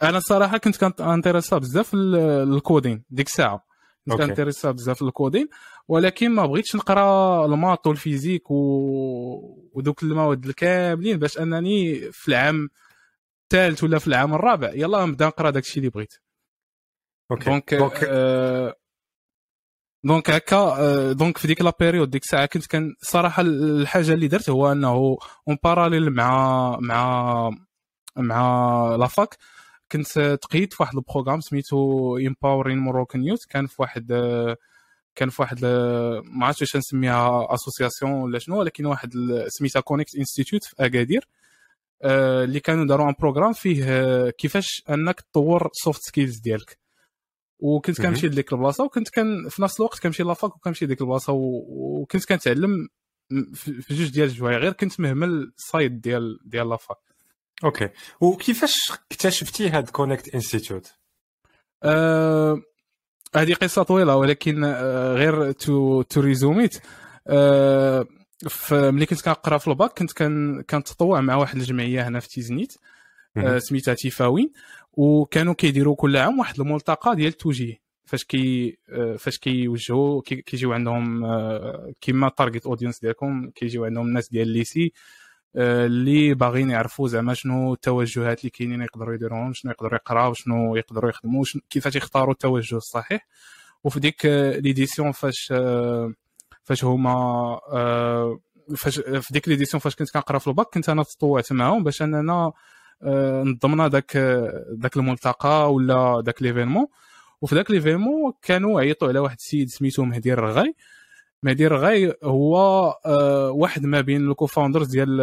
أنا 0.02 0.18
الصراحة 0.18 0.58
كنت 0.58 0.76
كنت 0.76 1.00
intéressé 1.00 1.58
بزاف 1.58 1.90
ال 1.94 2.10
coding 2.10 3.04
ديك 3.11 3.26
الساعة. 3.26 3.65
كنت 4.08 4.20
intéressé 4.20 4.70
بزاف 4.70 5.02
ال 5.02 5.09
coding 5.09 5.49
ولكن 5.88 6.30
ما 6.30 6.46
بغيتش 6.46 6.76
نقرا 6.76 7.46
ال 7.46 7.53
maths 7.53 7.87
وال 7.87 7.99
physique 7.99 8.50
و... 8.50 8.56
ودوك 9.72 10.02
المواد 10.02 10.46
الكاملين 10.46 11.18
باش 11.18 11.38
أنني 11.38 11.94
في 12.12 12.28
العام 12.28 12.68
الثالث 13.42 13.84
ولا 13.84 13.98
في 13.98 14.06
العام 14.06 14.34
الرابع 14.34 14.70
يلا 14.75 15.06
نبدا 15.06 15.26
نقرا 15.26 15.50
داكشي 15.50 15.78
اللي 15.78 15.90
بغيت. 15.90 16.14
okay. 17.30 17.76
donc 17.76 18.04
آه 18.08 18.75
donc 20.04 20.30
هكا 20.30 20.56
آه 20.56 21.12
donc 21.12 21.38
في 21.38 21.46
ديك 21.46 21.60
la 21.62 21.73
période 21.80 22.11
ديك 22.10 22.22
الساعة 22.22 22.46
كنت 22.46 22.66
كان 22.66 22.94
صراحة 23.00 23.42
الحاجة 23.42 24.12
اللي 24.12 24.28
درت 24.28 24.50
هو 24.50 24.72
أنه 24.72 25.16
en 25.49 25.56
parallèle 25.64 26.11
مع 26.10 26.76
مع 26.80 27.50
مع 28.16 28.96
la 28.96 29.12
fac 29.12 29.37
كنت 29.93 30.38
تقيدت 30.42 30.73
في 30.73 30.83
واحد 30.83 30.97
ال 30.96 31.01
programme 31.01 31.40
سميتو 31.40 32.16
Empowering 32.16 32.78
Moroccan 32.78 33.25
Youth 33.25 33.44
كان 33.45 33.66
في 33.66 33.83
واحد 33.83 34.12
كان 35.16 35.31
في 35.31 35.43
واحد 35.43 35.64
ما 36.25 36.47
عرفتش 36.47 36.61
واش 36.62 36.76
نسميها 36.76 37.55
association 37.54 38.12
ولا 38.12 38.38
شنو 38.38 38.59
ولكن 38.59 38.87
واحد 38.87 39.12
سميتها 39.49 39.81
Connect 39.80 40.16
Institute 40.16 40.64
في 40.64 40.75
أكادير. 40.81 41.28
آه، 42.02 42.45
اللي 42.45 42.61
كانوا 42.61 42.87
داروا 42.87 43.09
un 43.08 43.14
programme 43.18 43.52
فيه 43.52 43.85
آه، 43.88 44.31
كيفاش 44.31 44.83
أنك 44.90 45.21
تطور 45.21 45.71
soft 45.73 46.00
skills 46.02 46.38
ديالك. 46.38 46.78
وكنت 47.59 48.02
كنمشي 48.02 48.26
لديك 48.26 48.52
البلاصة 48.52 48.85
وكنت 48.85 49.09
كان 49.09 49.49
في 49.49 49.62
نفس 49.62 49.81
الوقت 49.81 49.99
كنمشي 49.99 50.23
la 50.23 50.36
fac 50.36 50.56
وكنمشي 50.57 50.85
لديك 50.85 51.00
البلاصة 51.00 51.33
وكنت 51.33 52.25
كنتعلم 52.25 52.88
في 53.55 53.95
جوج 53.95 54.11
ديال 54.11 54.28
الجوايه 54.28 54.58
غير 54.59 54.73
كنت 54.73 55.00
مهمل 55.00 55.52
ال 55.58 55.67
side 55.67 56.00
ديال 56.00 56.38
ديال 56.45 56.69
la 56.68 56.78
fac. 56.78 56.99
okay. 57.64 57.88
وكيفاش 58.20 58.75
اكتشفتي 58.90 59.70
هاد 59.70 59.90
Connect 59.90 60.35
Institute 60.35 60.94
أه 61.82 62.62
هذه 63.36 63.54
قصة 63.54 63.82
طويلة 63.82 64.16
ولكن 64.16 64.64
أه 64.64 65.14
غير 65.14 65.52
to 65.52 66.02
to 66.02 66.20
resume 66.20 66.67
it 66.67 66.82
أه 67.28 68.06
ملي 68.72 69.06
كنت 69.06 69.22
كنقرأ 69.22 69.58
في 69.58 69.68
الباك 69.68 69.98
كنت 69.98 70.12
كنتطوع 70.70 71.20
مع 71.20 71.36
واحد 71.36 71.56
الجمعية 71.56 72.08
هنا 72.08 72.20
في 72.20 72.28
تيزنيت 72.28 72.72
آه، 73.36 73.58
سميتها 73.58 73.94
تيفاوين 73.94 74.52
وكانوا 74.92 75.54
كيديروا 75.54 75.96
كل 75.96 76.16
عام 76.16 76.38
واحد 76.38 76.60
الملتقى 76.60 77.16
ديال 77.16 77.28
التوجيه 77.28 77.80
فاش 78.04 78.25
كي 78.25 78.78
آه، 78.88 79.16
فاش 79.16 79.38
كيوجهوا 79.38 80.22
كيجيو 80.22 80.72
عندهم 80.72 81.25
آه، 81.25 81.92
كيما 82.00 82.28
target 82.28 82.66
audience 82.66 83.00
ديالكم 83.00 83.50
كيجيو 83.50 83.84
عندهم 83.84 84.06
الناس 84.06 84.28
ديال 84.28 84.48
ال 84.49 84.56
lycée 84.56 84.92
اللي 85.56 86.34
باغيين 86.34 86.70
يعرفوا 86.70 87.08
زعما 87.08 87.34
شنو 87.34 87.72
التوجهات 87.75 88.40
اللي 88.40 88.50
كاينين 88.50 88.82
يقدروا 88.82 89.14
يديروهم 89.14 89.52
شنو 89.52 89.72
يقدروا 89.72 89.94
يقراو 89.94 90.34
شنو 90.34 90.76
يقدروا 90.76 91.10
يخدموا 91.10 91.44
كيفاش 91.70 91.96
يختاروا 91.96 92.32
التوجه 92.32 92.76
الصحيح. 92.76 93.26
وفي 93.84 94.00
ديك 94.00 94.26
l'édition 94.61 95.12
فاش 95.12 95.52
فاش 96.64 96.84
هما 96.84 97.60
فاش 98.76 99.00
في 99.00 99.28
ديك 99.32 99.48
l'édition 99.49 99.80
فاش 99.80 99.96
كنت 99.96 100.10
كنقرا 100.10 100.38
في 100.38 100.46
الباك 100.46 100.66
كنت 100.75 100.88
أنا 100.88 101.02
تطوعت 101.02 101.52
معاهم 101.52 101.84
باش 101.84 102.02
أننا 102.02 102.52
آه، 103.02 103.42
نظمنا 103.42 103.88
داك 103.88 104.16
داك 104.70 104.96
الملتقى 104.96 105.75
ولا 105.75 106.22
داك 106.25 106.42
l'événement 106.42 106.87
وفي 107.40 107.54
داك 107.54 107.70
l'événement 107.70 108.32
كانوا 108.42 108.80
عيطوا 108.80 109.08
على 109.08 109.18
واحد 109.18 109.36
السيد 109.38 109.68
سميتو 109.68 110.04
مهدي 110.04 110.32
الرغاي. 110.32 110.75
مهدي 111.46 111.66
الرغاي 111.66 112.14
هو 112.24 112.56
آه، 113.06 113.50
واحد 113.50 113.86
ما 113.86 114.00
بين 114.00 114.30
ال 114.30 114.35
co-founders 114.35 114.87
ديال 114.88 115.16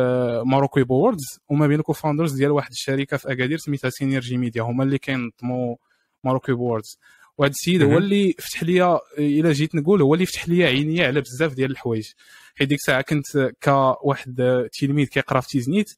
Maroc 0.48 0.84
Billboards 0.84 1.40
وما 1.50 1.68
بين 1.68 1.80
ال 1.80 1.84
co-founders 1.84 2.34
ديال 2.34 2.52
واحد 2.52 2.72
الشركة 2.72 3.18
في 3.18 3.32
أكادير 3.32 3.58
سميتها 3.58 3.90
Synergie 3.90 4.38
Media 4.38 4.62
هما 4.62 4.84
اللي 4.84 4.98
كينظموا 4.98 5.76
Maroc 6.24 6.52
Billboards 6.52 6.98
وهذا 7.38 7.52
السيد 7.52 7.82
هو 7.84 7.98
اللي 7.98 8.34
فتح 8.40 8.64
لي 8.64 9.00
إلا 9.18 9.52
جيت 9.52 9.76
نقول 9.76 10.02
هو 10.02 10.14
اللي 10.14 10.26
فتح 10.26 10.50
لي 10.50 10.64
عيني 10.66 11.06
على 11.06 11.22
بزاف 11.22 11.54
ديال 11.54 11.72
الحوايج. 11.72 12.08
حيت 12.56 12.68
ديك 12.70 12.80
الساعة 12.80 13.02
كنت 13.02 13.52
كواحد 13.64 14.70
تلميذ 14.80 15.08
كيقرا 15.08 15.40
في 15.40 15.48
تيزنيت 15.48 15.90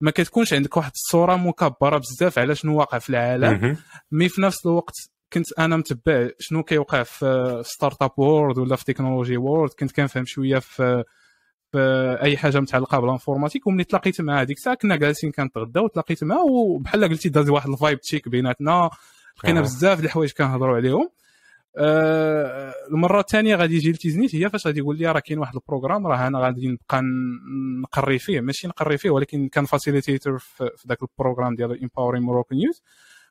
ما 0.00 0.10
كتكونش 0.10 0.52
عندك 0.52 0.76
واحد 0.76 0.90
الصورة 0.94 1.36
مكبرة 1.36 1.98
بزاف 1.98 2.38
على 2.38 2.54
شنو 2.54 2.78
واقع 2.78 2.98
في 2.98 3.10
العالم 3.10 3.76
mais 4.12 4.28
في 4.28 4.42
نفس 4.42 4.66
الوقت 4.66 4.94
كنت 5.32 5.58
أنا 5.58 5.76
متبع 5.76 6.28
شنو 6.38 6.62
كيوقع 6.62 7.02
في 7.02 7.60
startup 7.64 8.10
world 8.18 8.58
ولا 8.58 8.76
في 8.76 8.84
technology 8.84 9.36
world 9.36 9.70
كنت 9.78 9.92
كنفهم 9.92 10.24
شوية 10.26 10.58
في 10.58 11.04
في 11.72 12.18
أي 12.22 12.36
حاجة 12.36 12.60
متعلقة 12.60 12.98
ب 13.00 13.04
l'informatique 13.04 13.66
وملي 13.66 13.84
تلاقيت 13.84 14.20
مع 14.20 14.40
هذيك 14.40 14.56
الساعة 14.56 14.76
كنا 14.76 14.96
جالسين 14.96 15.30
كنتغداو 15.32 15.84
وتلاقيت 15.84 16.24
معاه 16.24 16.44
وبحال 16.44 17.04
قلتي 17.04 17.28
داز 17.28 17.48
واحد 17.50 17.70
ال 17.70 17.76
vibe 17.76 18.00
check 18.00 18.28
بيناتنا 18.28 18.90
لقينا 19.38 19.60
بزاف 19.60 19.96
ديال 19.96 20.06
الحوايج 20.06 20.32
كنهضروا 20.32 20.76
عليهم. 20.76 21.08
أه 21.76 22.72
المرة 22.90 23.20
الثانية 23.20 23.56
غادي 23.56 23.76
يجي 23.76 23.92
لتيزنيت 23.92 24.34
هي 24.34 24.50
فاش 24.50 24.66
غادي 24.66 24.78
يقول 24.78 24.98
لي 24.98 25.06
راه 25.12 25.20
كاين 25.20 25.38
واحد 25.38 25.54
ال 25.54 25.59
programme 25.59 26.06
راه 26.06 26.26
أنا 26.26 26.38
غادي 26.40 26.68
نبقى 26.68 27.02
نقري 27.82 28.18
فيه. 28.18 28.40
ماشي 28.40 28.68
نقري 28.68 28.98
فيه 28.98 29.10
ولكن 29.10 29.48
كان 29.48 29.64
facilitateur 29.64 30.38
في 30.38 30.70
ذاك 30.88 30.98
ال 31.02 31.07
programme 31.07 31.54
ديال 31.56 31.82
Empowering 31.82 32.22
Morocco 32.22 32.54
Youth 32.54 32.82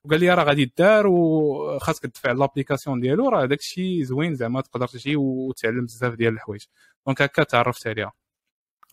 وقال 0.08 0.20
لي 0.20 0.34
راه 0.34 0.44
غادي 0.44 0.74
دار 0.78 1.08
وخاصك 1.08 2.06
تدفع 2.06 2.32
l'application 2.32 3.00
ديالو 3.00 3.30
راه 3.30 3.46
داك 3.46 3.60
الشيء 3.60 4.04
زوين 4.04 4.36
زعما 4.36 4.62
تقدر 4.62 4.88
تجي 4.88 5.16
وتعلم 5.16 5.86
بزاف 5.86 6.14
ديال 6.14 6.34
الحوايج. 6.34 6.62
donc 7.06 7.22
هكا 7.22 7.44
تعرفت 7.44 7.88
عليها. 7.88 8.14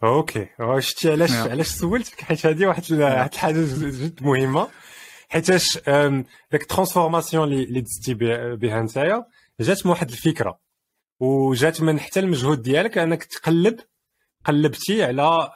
OK. 0.02 0.48
شفتي 0.78 1.12
علاش 1.12 1.32
علاش 1.32 1.66
سولتك؟ 1.66 2.20
حيت 2.20 2.46
هذه 2.46 2.66
واحد 2.66 2.82
الحاجة 2.92 3.54
جد 3.54 4.22
مهمة. 4.22 4.68
حيتاش 5.28 5.78
داك 6.52 6.62
ال 6.62 6.68
transformation 6.68 7.52
اللي 7.52 7.80
دزتي 7.80 8.14
بها 8.54 8.82
نتايا 8.82 9.24
جات 9.60 9.86
من 9.86 9.90
واحد 9.90 10.10
الفكرة. 10.10 10.58
وجات 11.20 11.80
من 11.80 12.00
حتى 12.00 12.20
المجهود 12.20 12.62
ديالك 12.62 12.98
أنك 12.98 13.24
تقلب 13.24 13.80
قلبتي 14.44 15.04
على 15.04 15.52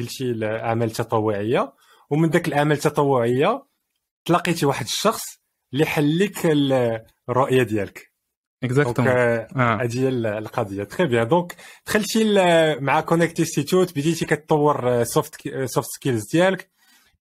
قلتي 0.00 0.24
الأعمال 0.24 0.88
التطوعية. 0.88 1.72
ومن 2.10 2.30
ذاك 2.30 2.48
الأعمال 2.48 2.76
التطوعية 2.76 3.66
تلاقيتي 4.26 4.66
واحد 4.66 4.84
الشخص 4.84 5.22
اللي 5.72 5.86
حل 5.86 6.18
لك 6.18 6.46
الرؤية 7.28 7.62
ديالك. 7.62 8.12
exactement 8.64 9.12
هذه 9.56 10.00
هي 10.00 10.08
القضية 10.08 10.84
très 10.84 11.06
bien 11.06 11.28
donc 11.28 11.56
دخلتي 11.86 12.24
مع 12.80 13.00
Connect 13.00 13.40
Institute 13.40 13.90
بديتي 13.98 14.24
كتطور 14.24 15.04
soft 15.04 15.48
soft 15.64 15.88
skills 15.88 16.30
ديالك. 16.32 16.70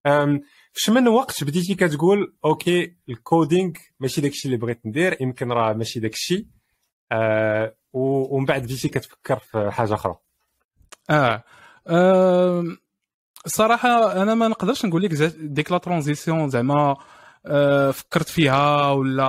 فاش 0.04 0.90
من 0.90 1.08
وقت 1.08 1.44
بديتي 1.44 1.76
كتقول 1.76 2.36
OK 2.46 2.96
ال 3.10 3.19
coding 3.19 3.72
ماشي 4.00 4.22
داكشي 4.22 4.48
اللي 4.48 4.58
بغيت 4.58 4.86
ندير 4.86 5.18
يمكن 5.22 5.52
راه 5.52 5.74
ماشي 5.74 6.00
داكشي. 6.00 6.48
آه 7.12 7.76
ومن 7.94 8.46
بعد 8.46 8.64
بديتي 8.64 8.90
كتفكر 8.90 9.40
في 9.40 9.72
حاجة 9.72 9.94
أخرى. 9.94 10.16
آه, 11.10 11.44
آه 11.88 12.64
صراحة 13.46 14.22
أنا 14.22 14.36
ما 14.36 14.48
نقدرش 14.48 14.86
نقول 14.86 15.04
لك 15.04 15.14
ديك 15.40 15.72
la 15.72 15.78
transition 15.78 16.50
زعما 16.50 16.96
آه 17.46 17.92
فكرت 17.92 18.30
فيها 18.30 18.92
ولا 18.92 19.28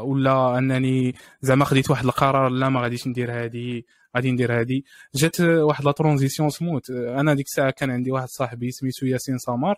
ولا 0.00 0.58
أنني 0.58 1.14
زعما 1.42 1.64
خديت 1.64 1.90
واحد 1.90 2.04
القرار 2.04 2.48
لا 2.48 2.68
ما 2.68 2.80
غاديش 2.80 3.06
ندير 3.06 3.32
هادي 3.32 3.86
غادي 4.16 4.30
ندير 4.32 4.60
هادي. 4.60 4.84
جات 5.14 5.40
واحد 5.40 5.84
la 5.84 5.92
transition 5.92 6.50
smooth. 6.50 6.90
أنا 6.90 7.34
ديك 7.34 7.46
الساعة 7.46 7.70
كان 7.70 7.90
عندي 7.90 8.10
واحد 8.10 8.28
صاحبي 8.28 8.70
سميتو 8.70 9.06
ياسين 9.06 9.38
سمر 9.38 9.74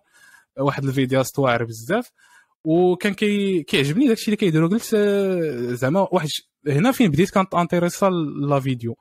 واحد 0.58 0.84
الفيديوهات 0.84 1.38
واعر 1.38 1.64
بزاف 1.64 2.10
وكان 2.64 3.14
كي 3.14 3.62
كيعجبني 3.62 4.08
داكشي 4.08 4.24
اللي 4.26 4.36
كيديروا 4.36 4.68
قلت 4.68 4.90
آه، 4.94 5.74
زعما 5.74 6.08
واحد 6.12 6.28
هنا 6.68 6.92
فين 6.92 7.10
بديت 7.10 7.30
كانتانتريسا 7.30 8.10
la 8.48 8.60
vidéo. 8.60 8.96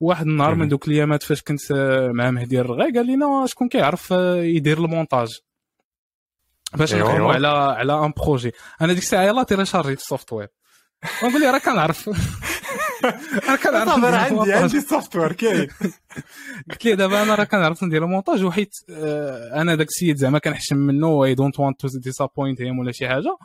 واحد 0.00 0.26
النهار 0.26 0.54
من 0.54 0.68
دوك 0.68 0.88
الايامات 0.88 1.22
فاش 1.22 1.42
كنت 1.42 1.70
آه، 1.70 2.12
مع 2.12 2.30
مهدي 2.30 2.60
الرغاي 2.60 2.92
قال 2.92 3.06
لنا 3.06 3.46
شكون 3.46 3.68
كيعرف 3.68 4.12
آه، 4.12 4.36
يدير 4.36 4.78
المونتاج. 4.78 5.40
باش 6.74 6.94
أيوة. 6.94 7.10
نخدموا 7.12 7.32
على 7.32 7.48
على 7.48 8.04
un 8.06 8.12
projet 8.16 8.52
أنا 8.80 8.92
ديك 8.92 9.02
الساعة 9.02 9.22
يلاه 9.22 9.42
تيليشارجيت 9.42 9.98
ال 9.98 10.32
software 10.32 10.48
ونقول 11.22 11.40
لي 11.40 11.50
راه 11.50 11.58
كنعرف. 11.58 12.08
أنا 13.48 13.56
كنعرف 13.56 14.04
أنا 14.04 14.16
عندي 14.16 14.52
عندي 14.52 14.80
software 14.80 15.32
كاين. 15.32 15.68
قلت 16.70 16.84
لي 16.84 16.96
دابا 16.96 17.22
أنا 17.22 17.34
راه 17.34 17.44
كنعرف 17.44 17.82
ندير 17.82 18.04
المونتاج. 18.04 18.44
وحيت 18.44 18.74
آه، 18.90 19.60
أنا 19.60 19.74
داك 19.74 19.86
السيد 19.88 20.16
زعما 20.16 20.38
كنحشم 20.38 20.76
منه 20.76 21.24
I 21.24 21.34
don't 21.34 21.60
want 21.60 21.80
to 21.80 21.98
disappoint 21.98 22.60
him 22.60 22.78
ولا 22.78 22.92
شي 22.92 23.08
حاجة. 23.08 23.36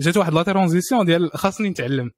جات 0.00 0.16
واحد 0.16 0.32
la 0.34 0.42
transition 0.42 1.06
ديال 1.06 1.30
خاصني 1.34 1.68
نتعلم. 1.68 2.10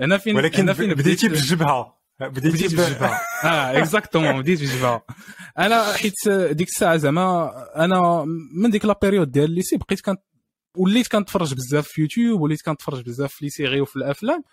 أنا 0.00 0.18
فين 0.18 0.36
ولكن 0.36 0.62
أنا 0.62 0.74
فين 0.74 0.94
بديتي 0.94 1.28
بالجبهة. 1.28 1.97
بديتي 2.20 2.76
بالجبهه 2.76 3.20
آه 3.44 3.78
exactement 3.78 4.42
بديت 4.42 4.60
بالجبهه 4.60 5.04
أنا 5.58 5.92
حيت 5.92 6.28
ديك 6.28 6.68
الساعة 6.68 6.96
زعما 6.96 7.52
أنا 7.84 8.24
من 8.54 8.70
ديك 8.70 8.84
la 8.84 8.98
période 9.02 9.30
ديال 9.30 9.44
ال 9.44 9.49
lycée 9.49 9.76
بقيت 9.76 10.00
كنت 10.00 10.20
وليت 10.76 11.08
كنتفرج 11.08 11.54
بزاف 11.54 11.88
في 11.88 12.00
يوتيوب 12.00 12.40
وليت 12.40 12.62
كنتفرج 12.62 13.02
بزاف 13.02 13.32
في 13.32 13.50
les 13.58 13.80
وفي 13.80 13.96
الأفلام. 13.96 14.44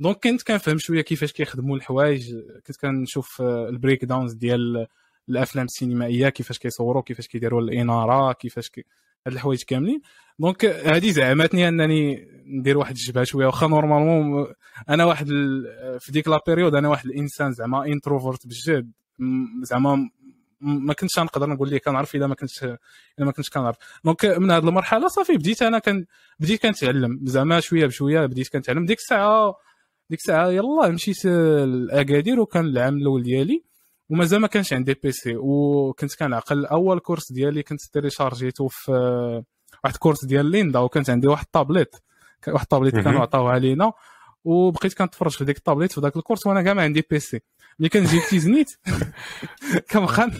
donc 0.00 0.16
كنت 0.24 0.42
كنفهم 0.42 0.78
شوية 0.78 1.00
كيفاش 1.00 1.32
كيخدموا 1.32 1.76
الحوايج. 1.76 2.34
كنت 2.66 2.76
كنشوف 2.76 3.40
ال 3.42 4.04
breakdowns 4.04 4.32
ديال 4.32 4.86
الأفلام 5.28 5.64
السينمائية 5.64 6.28
كيفاش 6.28 6.58
كيصوروا 6.58 7.02
كيفاش 7.02 7.28
كيديروا 7.28 7.60
الإنارة 7.60 8.32
كيفاش 8.32 8.68
كي... 8.68 8.84
هاد 9.26 9.34
الحوايج 9.34 9.62
كاملين. 9.62 10.00
donc 10.38 10.64
هذه 10.64 11.10
زعمتني 11.10 11.68
انني 11.68 12.28
ندير 12.46 12.78
واحد 12.78 12.96
الجبهة 12.96 13.24
شوية. 13.24 13.46
واخا 13.46 13.66
normalement 13.66 14.46
أنا 14.88 15.04
واحد 15.04 15.28
ال... 15.30 15.64
في 16.00 16.12
ديك 16.12 16.28
la 16.28 16.40
période 16.46 16.74
أنا 16.74 16.88
واحد 16.88 17.06
الانسان 17.06 17.52
زعما 17.52 17.86
introverte 17.86 18.46
بجد 18.46 18.92
زعما 19.62 20.10
ما 20.60 20.94
كنتش 20.94 21.18
نقدر 21.18 21.48
نقول 21.50 21.70
لك 21.70 21.84
كنعرف 21.84 22.14
إلا 22.14 22.26
ما 22.26 22.34
كنتش 22.34 22.64
إلا 22.64 22.78
ما 23.18 23.32
كنتش 23.32 23.50
كنعرف. 23.50 23.76
donc 24.04 24.24
من 24.24 24.50
هذه 24.50 24.68
المرحلة 24.68 25.08
صافي 25.08 25.36
بديت 25.36 25.62
أنا 25.62 25.78
كان 25.78 26.04
بديت 26.40 26.62
كنتعلم. 26.62 27.20
زعما 27.22 27.60
شوية 27.60 27.86
بشوية 27.86 28.26
بديت 28.26 28.48
كنتعلم. 28.48 28.84
ديك 28.84 28.98
الساعة 28.98 29.54
ديك 30.10 30.18
الساعة 30.18 30.50
يلا 30.50 30.88
مشيت 30.88 31.24
لاكادير 31.24 32.40
وكان 32.40 32.64
العام 32.64 32.96
الأول 32.96 33.22
ديالي. 33.22 33.67
ومازال 34.10 34.40
ما 34.40 34.46
كانش 34.46 34.72
عندي 34.72 34.94
PC 34.94 35.36
وكنت 35.36 36.14
كنعقل 36.14 36.66
أول 36.66 36.98
course 36.98 37.32
ديالي 37.32 37.62
كنت 37.62 37.80
تيليشارجيتو 37.82 38.68
في 38.68 38.92
واحد 39.84 39.94
ال 39.94 39.98
course 39.98 40.24
ديال 40.24 40.46
Lynda 40.46 40.78
وكانت 40.78 41.10
عندي 41.10 41.26
واحد 41.28 41.44
الطابليت. 41.44 41.96
واحد 42.48 42.62
الطابليت 42.62 42.94
كانوا 42.94 43.20
عطاوها 43.20 43.58
لينا. 43.58 43.92
وبقيت 44.44 44.94
كنتفرج 44.94 45.30
في 45.30 45.44
ديك 45.44 45.56
الطابليت 45.56 45.92
في 45.92 46.00
ذاك 46.00 46.16
ال 46.16 46.20
course 46.20 46.46
وأنا 46.46 46.62
كاع 46.62 46.74
ما 46.74 46.82
عندي 46.82 47.04
PC 47.10 47.40
ملي 47.78 47.88
كنجي 47.88 48.20
تيزنيت 48.20 48.66
كنبقى 49.90 50.30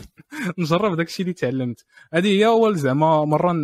نجرب 0.58 0.96
داك 0.96 1.06
الشيء 1.06 1.26
اللي 1.26 1.34
تعلمت. 1.34 1.84
هذه 2.14 2.26
هي 2.26 2.46
أول 2.46 2.76
زعما 2.76 3.24
مرة 3.24 3.54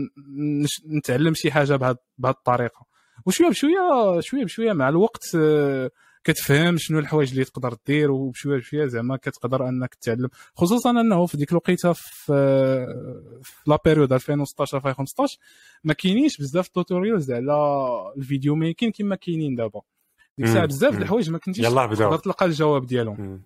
نتعلم 0.89 1.35
شي 1.35 1.53
حاجة 1.53 1.77
بهذه 1.77 1.97
الطريقة. 2.25 2.87
وشوية 3.27 3.49
بشويه 3.49 4.21
شوية 4.21 4.45
بشوية 4.45 4.73
مع 4.73 4.89
الوقت 4.89 5.25
آه، 5.37 5.91
كتفهم 6.25 6.77
شنو 6.79 6.99
الحوايج 6.99 7.31
اللي 7.31 7.45
تقدر 7.45 7.77
دير 7.87 8.11
وبشوية 8.11 8.59
بشوية 8.59 8.87
زعما 8.87 9.17
كتقدر 9.17 9.69
أنك 9.69 9.95
تتعلم 9.95 10.29
خصوصا 10.55 10.91
أنه 10.91 11.27
في 11.27 11.37
ديك 11.37 11.51
الوقيتة 11.51 11.93
في 11.93 12.03
في 13.43 13.53
la 13.67 13.79
période 13.85 14.13
2016 14.13 14.77
2015 14.77 15.39
ما 15.85 15.93
كاينينش 15.93 16.37
بزاف 16.39 16.69
tutorials 16.69 17.33
على 17.33 17.55
ال 18.17 18.23
video 18.23 18.55
making 18.55 18.93
كما 18.93 19.17
كاينين 19.17 19.55
دابا. 19.55 19.81
ديك 20.39 20.47
الساعة 20.47 20.67
بزاف 20.67 20.95
الحوايج 20.99 21.31
ما 21.31 21.39
كنتيش 21.39 21.65
تقدر 21.95 22.17
تلقى 22.17 22.47
الجواب 22.47 22.87
ديالهم. 22.87 23.43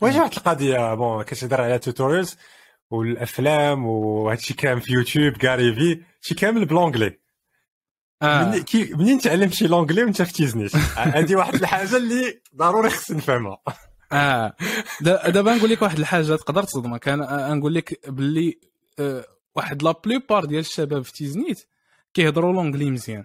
واش 0.00 0.14
واحد 0.14 0.32
القضية 0.36 0.94
bon 0.94 1.22
كتهضر 1.22 1.60
على 1.60 1.78
tutorials 1.78 2.36
والأفلام 2.90 3.86
وهادشي 3.86 4.54
كامل 4.54 4.80
في 4.80 4.92
يوتيوب 4.92 5.32
كاين 5.32 5.74
هادشي 5.74 6.34
كامل 6.34 6.64
ب 6.64 6.70
l'anglais 6.70 7.19
آه. 8.22 8.44
منين 8.44 8.62
كي 8.62 8.94
منين 8.94 9.18
تعلمت 9.18 9.54
شي 9.54 9.66
l'anglais 9.66 10.04
وانت 10.04 10.22
في 10.22 10.32
تيزنيت؟ 10.32 10.76
هذه 10.96 11.36
واحد 11.36 11.54
الحاجة 11.54 11.96
اللي 11.96 12.40
ضروري 12.56 12.90
خصني 12.90 13.16
نفهمها. 13.16 13.58
آه. 14.12 14.56
دابا 15.00 15.54
نقول 15.54 15.70
لك 15.70 15.82
واحد 15.82 15.98
الحاجة 15.98 16.36
تقدر 16.36 16.62
تصدمك 16.62 17.08
أنا 17.08 17.54
نقول 17.54 17.74
لك 17.74 18.10
باللي 18.10 18.58
آه، 18.98 19.24
واحد 19.54 19.82
la 19.82 19.94
plupart 20.04 20.44
ديال 20.44 20.60
الشباب 20.60 21.02
في 21.02 21.12
تيزنيت 21.12 21.66
كيهضروا 22.14 22.52
l'anglais 22.52 22.90
مزيان. 22.90 23.24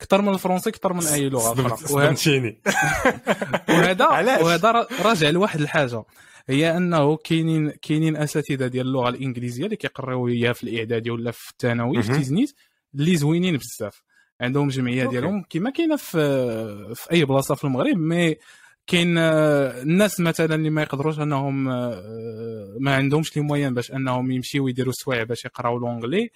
أكثر 0.00 0.22
من 0.22 0.34
ال 0.34 0.38
français 0.38 0.70
أكثر 0.70 0.92
من 0.92 1.06
أي 1.06 1.28
لغة 1.28 1.52
أخرى. 1.52 1.76
صدمتيني. 1.76 2.62
وهذا 3.68 4.06
وهذا 4.42 4.86
راجع 5.04 5.30
لواحد 5.30 5.60
الحاجة. 5.60 6.04
هي 6.48 6.76
أنه 6.76 7.16
كاينين 7.16 7.70
كاينين 7.70 8.16
أساتذة 8.16 8.66
ديال 8.66 8.86
اللغة 8.86 9.08
الإنجليزية 9.08 9.64
اللي 9.64 9.76
كيقراو 9.76 10.28
إياها 10.28 10.52
في 10.52 10.64
الإعدادي 10.64 11.10
ولا 11.10 11.30
في 11.30 11.50
الثانوي 11.50 12.02
في 12.02 12.12
تيزنيت. 12.12 12.54
اللي 12.94 13.16
زوينين 13.16 13.56
بزاف. 13.56 14.02
عندهم 14.40 14.68
جمعية 14.68 15.06
ديالهم 15.06 15.44
كما 15.50 15.70
كاينة 15.70 15.96
في 15.96 16.94
في 16.94 17.12
أي 17.12 17.24
بلاصة 17.24 17.54
في 17.54 17.64
المغرب 17.64 17.96
mais 17.96 18.36
كاين 18.86 19.18
آه، 19.18 19.82
الناس 19.82 20.20
مثلا 20.20 20.54
اللي 20.54 20.70
ما 20.70 20.82
يقدروش 20.82 21.18
أنهم 21.18 21.68
آه، 21.68 22.76
ما 22.80 22.94
عندهمش 22.94 23.36
les 23.36 23.42
moyens 23.42 23.74
باش 23.74 23.92
أنهم 23.92 24.30
يمشيو 24.30 24.68
يديروا 24.68 24.92
سوايع 24.92 25.22
باش 25.22 25.44
يقراو 25.44 25.78
l'anglais. 25.78 26.30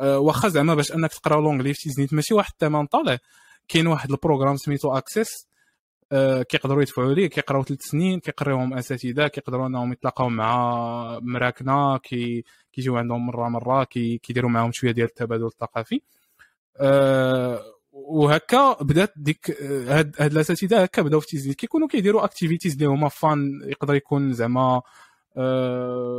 آه، 0.00 0.18
واخا 0.18 0.48
زعما 0.48 0.74
باش 0.74 0.92
أنك 0.92 1.12
تقراو 1.12 1.40
l'anglais 1.40 1.74
في 1.74 1.80
تيزنيت 1.82 2.14
ماشي 2.14 2.34
واحد 2.34 2.52
الثمن 2.52 2.86
طالع. 2.86 3.18
كاين 3.68 3.86
واحد 3.86 4.10
ال 4.10 4.15
programme 4.15 4.56
سميتو 4.56 4.96
Access 4.96 5.47
كيقدروا 6.48 6.82
يدفعوا 6.82 7.14
ليه؟ 7.14 7.26
كيقراو 7.26 7.62
ثلاث 7.62 7.82
سنين 7.82 8.20
كيقريوهم 8.20 8.74
أساتذة 8.74 9.26
كيقدروا 9.26 9.66
أنهم 9.66 9.92
يتلاقاو 9.92 10.28
مع 10.28 11.18
مراكنا 11.22 12.00
كي 12.02 12.44
كيجيو 12.72 12.96
عندهم 12.96 13.26
مرة 13.26 13.48
مرة 13.48 13.84
كي 13.84 14.18
كيديروا 14.18 14.50
معاهم 14.50 14.72
شوية 14.72 14.90
ديال 14.90 15.06
التبادل 15.06 15.46
الثقافي. 15.46 16.00
وهكا 17.92 18.76
بدات 18.80 19.12
ديك 19.16 19.62
هاد, 19.62 20.14
هاد 20.18 20.32
الأساتذة 20.32 20.82
هكا 20.82 21.02
بداو 21.02 21.20
في 21.20 21.26
تيزنيت 21.26 21.56
كيكونوا 21.56 21.88
كيديروا 21.88 22.24
activities 22.24 22.72
اللي 22.72 22.86
هما 22.86 23.08
فان 23.08 23.60
يقدر 23.64 23.94
يكون 23.94 24.32
زعما 24.32 24.82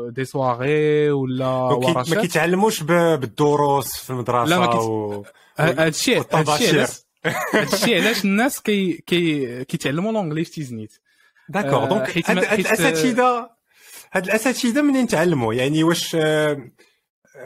des 0.10 0.26
soirées 0.26 1.12
ولا 1.12 1.48
ورشات 1.48 2.16
ما 2.16 2.22
كيتعلموش 2.22 2.84
بالدروس 2.84 3.98
في 3.98 4.10
المدرسة 4.10 4.50
لا 4.50 4.60
ما 4.60 4.66
كيت... 4.66 4.82
و... 4.82 5.24
هادشي 5.58 6.16
هادشي 6.34 6.86
هادشي 7.26 7.96
علاش 7.96 8.26
الناس 8.26 8.62
كي 8.62 8.94
كي 8.94 9.64
كيتعلموا 9.64 10.12
l'anglais 10.12 10.44
في 10.44 10.52
تيزنيت. 10.52 10.94
d'accord. 11.50 11.86
donc 11.86 12.30
هاد 12.30 12.38
الأساتذة 12.38 13.50
هاد 14.14 14.26
الأساتذة 14.26 14.82
منين 14.82 15.08
تعلموا؟ 15.08 15.54
يعني 15.54 15.84
واش 15.84 16.18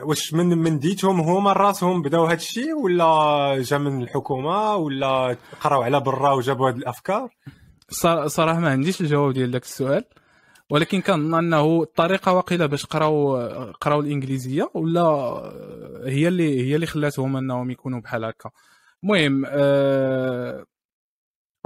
واش 0.03 0.33
من 0.33 0.45
من 0.57 0.79
ديتهم 0.79 1.19
هما 1.21 1.53
راسهم 1.53 2.01
بداو 2.01 2.25
هاد 2.25 2.37
الشيء 2.37 2.73
ولا 2.73 3.61
جا 3.61 3.77
من 3.77 4.03
الحكومة 4.03 4.75
ولا 4.75 5.37
قراو 5.61 5.81
على 5.81 5.99
برا 5.99 6.31
وجابوا 6.31 6.67
هاد 6.67 6.75
الأفكار؟ 6.75 7.29
صراحة 8.27 8.59
ما 8.59 8.69
عنديش 8.69 9.01
الجواب 9.01 9.33
ديال 9.33 9.51
داك 9.51 9.63
السؤال. 9.63 10.05
ولكن 10.69 11.01
كنظن 11.01 11.33
أنه 11.33 11.81
الطريقة 11.83 12.33
واقيلا 12.33 12.65
باش 12.65 12.85
قراو 12.85 13.37
قراو 13.81 13.99
الإنجليزية 13.99 14.69
ولا 14.73 15.01
هي 16.05 16.27
اللي 16.27 16.67
هي 16.69 16.75
اللي 16.75 16.85
خلاتهم 16.85 17.37
أنهم 17.37 17.71
يكونوا 17.71 17.99
بحال 17.99 18.25
هكا. 18.25 18.49
المهم 19.03 19.43
أه 19.47 20.65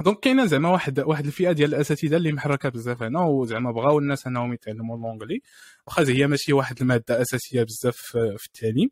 donc 0.04 0.20
كاينة 0.20 0.46
زعما 0.46 0.68
واحد 0.68 1.00
واحد 1.00 1.26
الفئة 1.26 1.52
ديال 1.52 1.74
الأساتذة 1.74 2.16
اللي 2.16 2.32
محركة 2.32 2.68
بزاف 2.68 3.02
هنا 3.02 3.20
وزعما 3.20 3.72
بغاو 3.72 3.98
الناس 3.98 4.26
انهم 4.26 4.52
يتعلموا 4.52 4.96
l'anglais 4.96 5.42
واخا 5.86 6.02
هي 6.08 6.26
ماشي 6.26 6.52
واحد 6.52 6.80
المادة 6.80 7.22
أساسية 7.22 7.62
بزاف 7.62 7.96
في 7.96 8.46
التعليم 8.46 8.90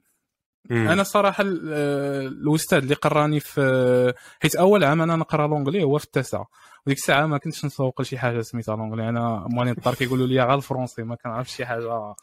أنا 0.70 1.02
صراحة 1.02 1.44
الأستاذ 1.46 2.78
اللي 2.78 2.94
قراني 2.94 3.40
في 3.40 4.14
حيت 4.42 4.56
أول 4.56 4.84
عام 4.84 5.02
أنا 5.02 5.16
نقرأ 5.16 5.46
l'anglais 5.46 5.82
هو 5.82 5.98
في 5.98 6.04
التاسعة. 6.04 6.46
وديك 6.86 6.98
الساعة 6.98 7.26
ما 7.26 7.38
كنتش 7.38 7.64
نسوق 7.64 8.00
لشي 8.00 8.18
حاجة 8.18 8.40
سميتها 8.40 8.76
l'anglais 8.76 9.08
أنا 9.08 9.46
موالين 9.50 9.74
الدار 9.78 9.94
كيقولوا 9.94 10.26
لي 10.26 10.40
غير 10.40 10.54
ال 10.54 10.60
français 10.60 11.02
ما 11.02 11.14
كنعرفش 11.16 11.56
شي 11.56 11.66
حاجة 11.66 12.14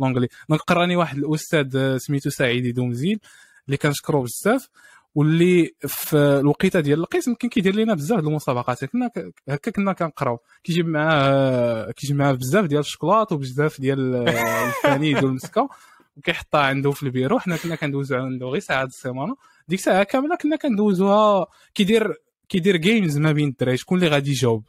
l'anglais 0.00 0.28
donc 0.48 0.60
قراني 0.60 0.96
واحد 0.96 1.18
الأستاذ 1.18 1.96
سميتو 1.98 2.30
سعيد 2.30 2.74
دومزيل 2.74 3.20
اللي 3.66 3.76
كنشكرو 3.76 4.22
بزاف. 4.22 4.68
واللي 5.14 5.70
في 5.80 6.16
الوقيته 6.16 6.80
ديال 6.80 6.98
القسم 7.00 7.34
كان 7.34 7.50
كيدير 7.50 7.74
لنا 7.74 7.94
بزاف 7.94 8.20
د 8.20 8.26
المسابقات. 8.26 8.84
كنا 8.84 9.10
هكا 9.48 9.70
كنا 9.70 9.92
كنقراو. 9.92 10.38
كيجيب 10.64 10.88
معاه 10.88 11.90
كيجيب 11.90 12.16
معاه 12.16 12.32
بزاف 12.32 12.64
ديال 12.64 12.80
الشكلاط 12.80 13.32
وبزاف 13.32 13.80
ديال 13.80 14.14
الفانيد 14.68 15.24
والمسكة. 15.24 15.68
وكيحطها 16.16 16.60
عنده 16.60 16.90
في 16.90 17.02
البيرو. 17.02 17.38
حنا 17.38 17.56
كنا 17.56 17.74
كندوزو 17.74 18.16
عنده 18.16 18.46
غير 18.46 18.60
ساعة 18.60 18.84
السيمانة. 18.84 19.36
ديك 19.68 19.78
الساعة 19.78 20.02
كاملة 20.02 20.36
كنا 20.36 20.56
كندوزوها. 20.56 21.46
كيدير 21.74 22.14
كيدير 22.48 22.76
games 22.76 23.18
ما 23.18 23.32
بين 23.32 23.48
الدراري. 23.48 23.76
شكون 23.76 23.98
اللي 23.98 24.10
غادي 24.10 24.30
يجاوب؟ 24.30 24.64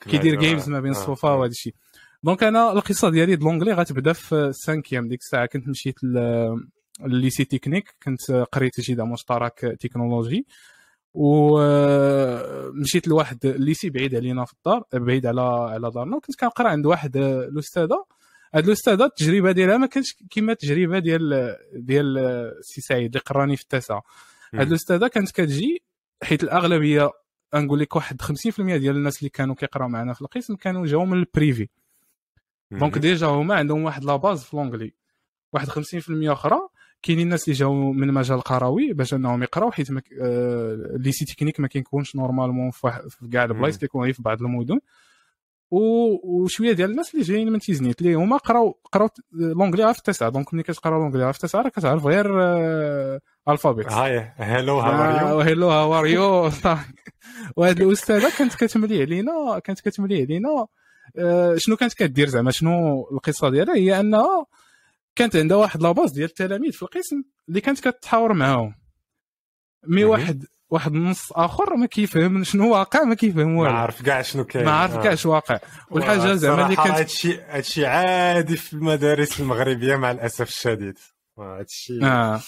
كيدير 0.00 0.40
games 0.40 0.68
ما 0.68 0.80
بين 0.80 0.90
الصفوفا 0.90 1.28
وهذا 1.28 1.50
الشيء 1.50 1.74
donc 2.22 2.42
أنا 2.42 2.72
القصة 2.72 3.10
ديالي 3.10 3.36
د 3.36 3.42
l'anglais 3.42 3.72
غتبدا 3.72 4.12
في 4.12 4.34
ال 4.34 4.40
tronc 4.40 4.68
commun. 4.68 5.08
ديك 5.08 5.20
الساعة 5.20 5.46
كنت 5.46 5.68
مشيت 5.68 5.98
ال 7.00 7.07
lycée 7.07 7.44
technique 7.44 7.94
كنت 8.02 8.30
قريت 8.30 8.80
جذع 8.80 9.04
مشترك 9.04 9.76
تكنولوجي. 9.80 10.46
ومشيت 11.14 13.08
لواحد 13.08 13.46
ال 13.46 13.53
lycée 13.53 13.90
بعيد 13.90 14.14
علينا 14.14 14.44
في 14.44 14.52
الدار 14.52 14.84
بعيد 14.92 15.26
على 15.26 15.40
على 15.42 15.90
دارنا 15.90 16.16
وكنت 16.16 16.40
كنقرا 16.40 16.68
عند 16.68 16.86
واحد 16.86 17.16
الأستاذة. 17.16 18.04
هاد 18.54 18.66
الأستاذة 18.66 19.04
التجربة 19.04 19.52
ديالها 19.52 19.76
ما 19.76 19.86
كانتش 19.86 20.16
كيما 20.30 20.52
التجربة 20.52 20.98
ديال 20.98 21.56
ديال 21.72 22.16
سي 22.60 22.80
سعيد 22.80 23.06
اللي 23.06 23.20
قراني 23.20 23.56
في 23.56 23.62
التاسعة. 23.62 24.02
هاد 24.54 24.68
الأستاذة 24.68 25.06
كانت 25.06 25.30
كتجي 25.30 25.82
حيت 26.22 26.42
الأغلبية 26.42 27.10
نقول 27.54 27.80
لك 27.80 27.96
واحد 27.96 28.22
50% 28.22 28.32
ديال 28.60 28.96
الناس 28.96 29.18
اللي 29.18 29.30
كانوا 29.30 29.54
كيقراو 29.54 29.88
معنا 29.88 30.12
في 30.12 30.22
القسم 30.22 30.56
كانوا 30.56 30.86
جاو 30.86 31.04
من 31.04 31.18
ال 31.18 31.26
privé 31.26 31.68
donc 32.70 32.98
déjà 32.98 33.26
هما 33.26 33.54
عندهم 33.54 33.84
واحد 33.84 34.04
la 34.04 34.16
base 34.16 34.42
في 34.42 34.56
l'anglais 34.56 34.94
واحد 35.52 35.68
50% 35.68 35.74
أخرى. 36.32 36.58
كاينين 37.02 37.24
الناس 37.24 37.44
اللي 37.44 37.58
جاو 37.58 37.92
من 37.92 38.12
مجال 38.12 38.40
قروي 38.40 38.92
باش 38.92 39.14
انهم 39.14 39.42
يقراو 39.42 39.70
حيت 39.70 39.90
مك... 39.90 40.04
آه... 40.20 40.96
lycée 40.96 41.24
technique 41.24 41.60
ما 41.60 41.68
كيكونش 41.68 42.16
normalement 42.16 42.70
في, 42.70 43.00
كاع 43.32 43.44
البلايص 43.44 43.78
كيكون 43.78 44.04
غير 44.04 44.12
في 44.12 44.22
بعض 44.22 44.42
المدن. 44.42 44.78
و... 45.70 45.80
وشوية 46.22 46.72
ديال 46.72 46.90
الناس 46.90 47.14
اللي 47.14 47.24
جايين 47.24 47.52
من 47.52 47.58
تيزنيت 47.58 48.00
اللي 48.00 48.14
هما 48.14 48.36
قراو 48.36 48.78
قراو 48.92 49.08
l'anglais 49.32 49.92
في 49.92 49.98
التاسعه 49.98 50.28
donc 50.28 50.54
ملي 50.54 50.62
كتقرا 50.62 50.98
l'anglais 50.98 51.32
في 51.32 51.36
التاسعه 51.36 51.62
راه 51.62 51.68
كتعرف 51.68 52.06
غير 52.06 52.42
آه... 52.42 53.20
alphabet 53.48 53.92
hi 53.92 54.32
hello 54.36 54.80
how 54.80 55.02
are 55.02 55.30
you 55.30 55.40
hello 55.40 55.70
how 55.70 55.98
are 55.98 56.06
you 56.06 56.50
وهاد 57.56 57.80
الأستاذة 57.80 58.32
كانت 58.38 58.54
كتملي 58.54 59.02
علينا 59.02 59.58
كانت 59.64 59.80
كتملي 59.80 60.22
علينا 60.22 60.66
آه 61.18 61.54
شنو 61.58 61.76
كانت 61.76 61.94
كدير 61.94 62.28
زعما؟ 62.28 62.50
شنو 62.50 63.08
القصة 63.12 63.48
ديالها؟ 63.50 63.74
هي 63.74 64.00
أنها 64.00 64.46
كانت 65.16 65.36
عندها 65.36 65.56
واحد 65.56 65.82
la 65.82 65.91
base 65.91 66.10
ديال 66.10 66.28
التلاميذ 66.28 66.72
في 66.72 66.82
القسم 66.82 67.22
اللي 67.48 67.60
كانت 67.60 67.88
كتحاور 67.88 68.32
معاهم. 68.32 68.74
mais 69.86 70.04
واحد 70.04 70.44
واحد 70.70 70.94
النص 70.94 71.32
آخر 71.32 71.76
ما 71.76 71.86
كيفهم 71.86 72.44
شنو 72.44 72.72
واقع 72.72 73.04
ما 73.04 73.14
كيفهم 73.14 73.56
والو. 73.56 73.72
ما 73.72 73.78
عارف 73.78 74.02
كاع 74.02 74.22
شنو 74.22 74.44
كاين. 74.44 74.64
ما 74.64 74.70
عارف 74.70 74.96
كاع 74.96 75.12
اش 75.12 75.26
واقع. 75.26 75.58
والحاجة 75.90 76.34
زعما 76.34 76.64
اللي 76.64 76.76
كانت 76.76 76.88
هادشي 76.88 77.40
هادشي 77.40 77.86
عادي 77.86 78.56
في 78.56 78.72
المدارس 78.72 79.40
المغربية 79.40 79.96
مع 79.96 80.10
الأسف 80.10 80.48
الشديد. 80.48 80.98
هادشي 81.38 82.04
آه. 82.04 82.40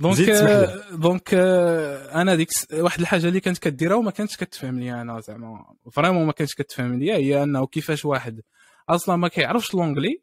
donc 0.00 0.30
donc 0.92 1.34
أنا 2.14 2.34
ديك 2.34 2.48
واحد 2.72 3.00
الحاجة 3.00 3.28
اللي 3.28 3.40
كانت 3.40 3.58
كديرها 3.58 3.96
وما 3.96 4.10
كانتش 4.10 4.36
كتفهم 4.36 4.80
لي 4.80 5.00
أنا 5.00 5.20
زعما. 5.20 5.64
vraiment 5.92 6.26
ما 6.26 6.32
كانتش 6.32 6.54
كتفهم 6.54 6.98
لي 6.98 7.12
هي 7.12 7.42
أنه 7.42 7.66
كيفاش 7.66 8.04
واحد 8.04 8.40
أصلا 8.88 9.16
ما 9.16 9.28
كيعرفش 9.28 9.74
l'anglais 9.74 10.22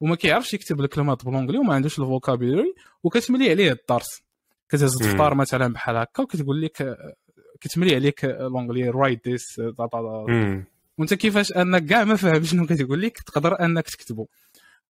وما 0.00 0.14
كيعرفش 0.16 0.54
يكتب 0.54 0.80
الكلمات 0.80 1.24
ب 1.24 1.27
l'anglais 1.27 1.58
وما 1.58 1.74
عندوش 1.74 1.98
ال 1.98 2.05
vocabulary 2.05 2.74
وكتملي 3.02 3.50
عليه 3.50 3.72
الدرس 3.72 4.22
كتهز 4.68 5.02
الفطار 5.02 5.34
مثلا 5.34 5.72
بحال 5.72 5.96
هكا 5.96 6.22
وكتقول 6.22 6.62
لك 6.62 6.96
كتملي 7.60 7.94
عليك 7.94 8.24
l'anglais 8.24 8.90
write 8.90 9.28
this 9.28 9.60
وانت 10.98 11.14
كيفاش؟ 11.14 11.52
أنك 11.52 11.84
كاع 11.84 12.04
ما 12.04 12.16
فاهم 12.16 12.44
شنو 12.44 12.66
كتقول 12.66 13.02
لك 13.02 13.18
تقدر 13.18 13.60
أنك 13.64 13.84
تكتبه 13.88 14.26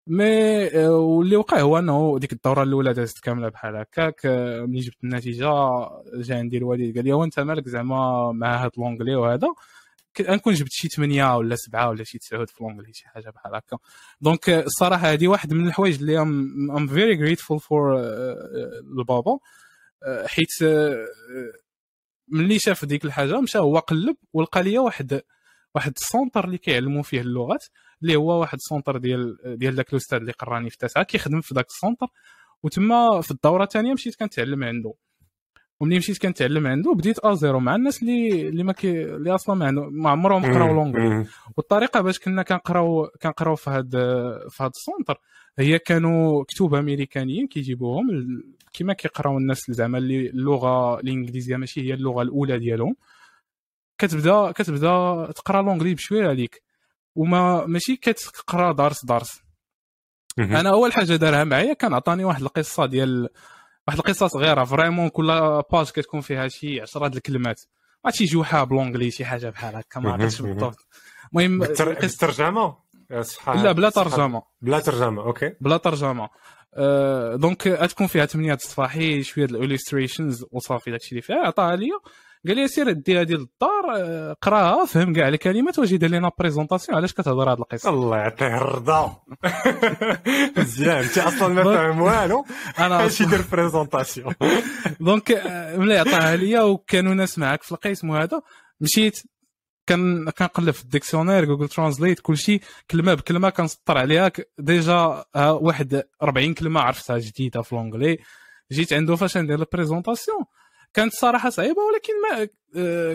mais 0.06 0.24
واللي 0.88 1.36
وقع 1.36 1.60
هو 1.60 1.78
أنه 1.78 2.18
ديك 2.18 2.32
الدورة 2.32 2.62
الأولى 2.62 2.92
دازت 2.92 3.18
كاملة 3.18 3.48
بحال 3.48 3.76
هكاك 3.76 4.20
ملي 4.66 4.80
جبت 4.80 5.04
النتيجة 5.04 5.50
جا 6.14 6.36
عندي 6.38 6.56
الوالد 6.58 6.96
قال 6.96 7.04
لي 7.04 7.12
وانت 7.12 7.40
مالك 7.40 7.68
زعما 7.68 8.32
مع 8.32 8.64
هاد 8.64 8.70
l'anglais 8.78 9.14
وهذا؟ 9.16 9.48
نكون 10.20 10.54
جبت 10.54 10.72
شي 10.72 10.88
8 10.88 11.36
ولا 11.36 11.56
7 11.56 11.88
ولا 11.88 12.04
شي 12.04 12.18
9 12.18 12.44
في 12.44 12.54
l'anglais 12.64 12.92
شي 12.92 13.08
حاجة 13.08 13.30
بحال 13.30 13.54
هكا. 13.54 13.78
donc 14.20 14.48
الصراحه 14.48 15.12
هذه 15.12 15.28
واحد 15.28 15.52
من 15.52 15.66
الحوايج 15.66 15.98
اللي 15.98 16.18
I'm 16.20 16.86
very 16.86 17.18
grateful 17.22 17.60
for 17.60 17.96
البابا 18.98 19.38
حيت 20.26 20.48
uh, 20.48 20.66
ملي 22.28 22.58
شاف 22.58 22.84
ديك 22.84 23.04
الحاجة 23.04 23.40
مشى 23.40 23.58
هو 23.58 23.78
قلب 23.78 24.16
ولقى 24.32 24.62
لي 24.62 24.78
واحد 24.78 25.20
واحد 25.74 25.92
ال 25.96 26.03
centre 26.03 26.44
اللي 26.44 26.58
كيعلموا 26.58 27.02
فيه 27.02 27.20
اللغات 27.20 27.64
اللي 28.02 28.16
هو 28.16 28.40
واحد 28.40 28.58
ال 28.58 28.64
centre 28.64 28.96
ديال 28.96 29.36
ديال 29.58 29.76
داك 29.76 29.92
الأستاذ 29.92 30.18
اللي 30.18 30.32
قراني 30.32 30.70
في 30.70 30.78
تاسعة 30.78 31.04
كيخدم 31.04 31.40
في 31.40 31.54
ذاك 31.54 31.66
ال 31.66 31.72
centre 31.72 32.06
وتما 32.62 33.20
في 33.20 33.30
الدورة 33.30 33.64
الثانية 33.64 33.92
مشيت 33.92 34.14
كنتعلم 34.14 34.64
عنده. 34.64 34.94
وملي 35.80 35.96
مشيت 35.96 36.18
كنتعلم 36.18 36.66
عنده 36.66 36.92
بديت 36.92 37.18
à 37.18 37.34
zéro 37.34 37.60
مع 37.60 37.74
الناس 37.74 38.02
اللي 38.02 38.48
اللي 38.48 38.62
ما 38.62 38.72
كي 38.72 39.02
اللي 39.04 39.34
أصلا 39.34 39.54
ما, 39.54 39.88
ما 39.90 40.10
عمرهم 40.10 40.42
قراو 40.54 40.74
l'anglais 40.74 41.26
والطريقة 41.56 42.00
باش 42.00 42.18
كنا 42.18 42.42
كنقراو 42.42 43.10
كنقراو 43.22 43.54
في 43.54 43.70
هذا 43.70 44.38
في 44.48 44.62
هذا 44.62 44.70
ال 44.76 44.83
centre 44.83 45.20
هي 45.58 45.78
كانوا 45.78 46.44
كتب 46.44 46.74
أمريكانيين 46.74 47.46
كيجيبوهم 47.46 48.06
كما 48.72 48.92
كيقراو 48.92 49.38
الناس 49.38 49.62
زعما 49.70 49.98
اللي 49.98 50.30
اللغة 50.30 51.00
الإنجليزية 51.00 51.56
ماشي 51.56 51.80
هي 51.80 51.94
اللغة 51.94 52.22
الأولى 52.22 52.58
ديالهم. 52.58 52.96
كتبدا 53.98 54.52
كتبدا 54.52 55.32
تقرا 55.32 55.62
l'anglais 55.62 55.94
بشوية 55.94 56.28
عليك. 56.28 56.62
وما 57.14 57.66
ماشي 57.66 57.96
كتقرا 57.96 58.72
درس 58.72 59.04
درس. 59.04 59.42
أنا 60.38 60.70
أول 60.70 60.92
حاجة 60.92 61.16
دارها 61.16 61.44
معايا 61.44 61.72
كان 61.72 61.94
عطاني 61.94 62.24
واحد 62.24 62.42
القصة 62.42 62.86
ديال 62.86 63.28
واحد 63.86 63.98
القصة 63.98 64.26
صغيره 64.26 64.64
vraiment 64.64 65.08
كل 65.08 65.62
page 65.72 65.90
كتكون 65.90 66.20
فيها 66.20 66.48
شي 66.48 66.80
10 66.80 67.06
الكلمات. 67.06 67.60
شي 68.10 68.24
جحا 68.24 68.64
ب 68.64 68.69
l'anglais 68.69 69.10
شي 69.10 69.24
حاجة 69.24 69.50
بحال 69.50 69.76
هكا 69.76 70.00
ما 70.00 70.12
عرفتش 70.12 70.42
بالضبط. 70.42 70.86
المهم 71.32 71.62
لا 73.46 73.72
بلا 73.72 73.90
ترجمة. 73.90 74.42
بلا 74.62 74.80
ترجمة 74.80 75.22
okay. 75.22 75.52
بلا 75.60 75.76
ترجمة. 75.76 76.28
أه 76.74 77.36
donc 77.36 77.66
غتكون 77.68 78.06
فيها 78.06 78.26
8 78.26 78.54
الصفاحي 78.54 79.22
شوية 79.22 79.44
ال 79.44 79.51
illustrations 79.51 80.44
وصافي 80.52 80.90
داكشي 80.90 81.10
اللي 81.10 81.22
فيها. 81.22 81.36
عطاها 81.46 81.76
ليا. 81.76 81.98
قال 82.46 82.56
لي 82.56 82.68
سير 82.68 82.92
ديها 82.92 83.22
ديال 83.22 83.40
الدار 83.40 83.96
آه، 83.96 84.36
قراها 84.42 84.84
فهم 84.84 85.12
كاع 85.12 85.28
الكلمات 85.28 85.78
واجي 85.78 85.96
دير 85.96 86.10
لنا 86.10 86.30
présentation 86.38 86.98
علاش 86.98 87.12
كتهضر 87.12 87.52
هذه 87.52 87.58
القصة؟ 87.58 87.90
الله 87.90 88.16
يعطيه 88.16 88.56
الرضا. 88.56 89.16
مزيان. 90.58 90.96
أنت 91.04 91.18
أصلا 91.18 91.48
ما 91.48 91.64
فاهم 91.64 92.00
والو. 92.00 92.44
أنا 92.78 93.06
اش 93.06 93.20
يدير 93.20 93.40
présentation 93.52 94.34
donc 95.00 95.32
آه، 95.32 95.76
ملي 95.76 95.98
عطاها 95.98 96.36
ليا 96.36 96.62
وكانوا 96.62 97.14
ناس 97.14 97.38
معاك 97.38 97.62
في 97.62 97.72
القسم 97.72 98.10
وهذا 98.10 98.40
مشيت 98.80 99.22
كان 99.86 100.30
كنقلب 100.30 100.70
في 100.70 100.82
ال 100.82 100.87
dictionnaire 100.87 101.44
Google 101.44 101.68
Translate 101.68 102.20
كلشي 102.20 102.60
كلمة 102.90 103.14
بكلمة 103.14 103.50
كنسطر 103.50 103.98
عليها. 103.98 104.32
déjà 104.58 105.24
واحد 105.36 106.02
40 106.22 106.54
كلمة 106.54 106.80
عرفتها 106.80 107.18
جديدة 107.18 107.62
في 107.62 107.74
l'anglais. 107.74 108.18
جيت 108.72 108.92
عنده 108.92 109.16
فاش 109.16 109.36
ندير 109.36 109.58
ال 109.58 109.65
présentation 109.65 110.44
كانت 110.94 111.12
الصراحه 111.12 111.50
صعيبة 111.50 111.80
ولكن 111.82 112.12
ما 112.22 112.48
آه، 112.76 113.12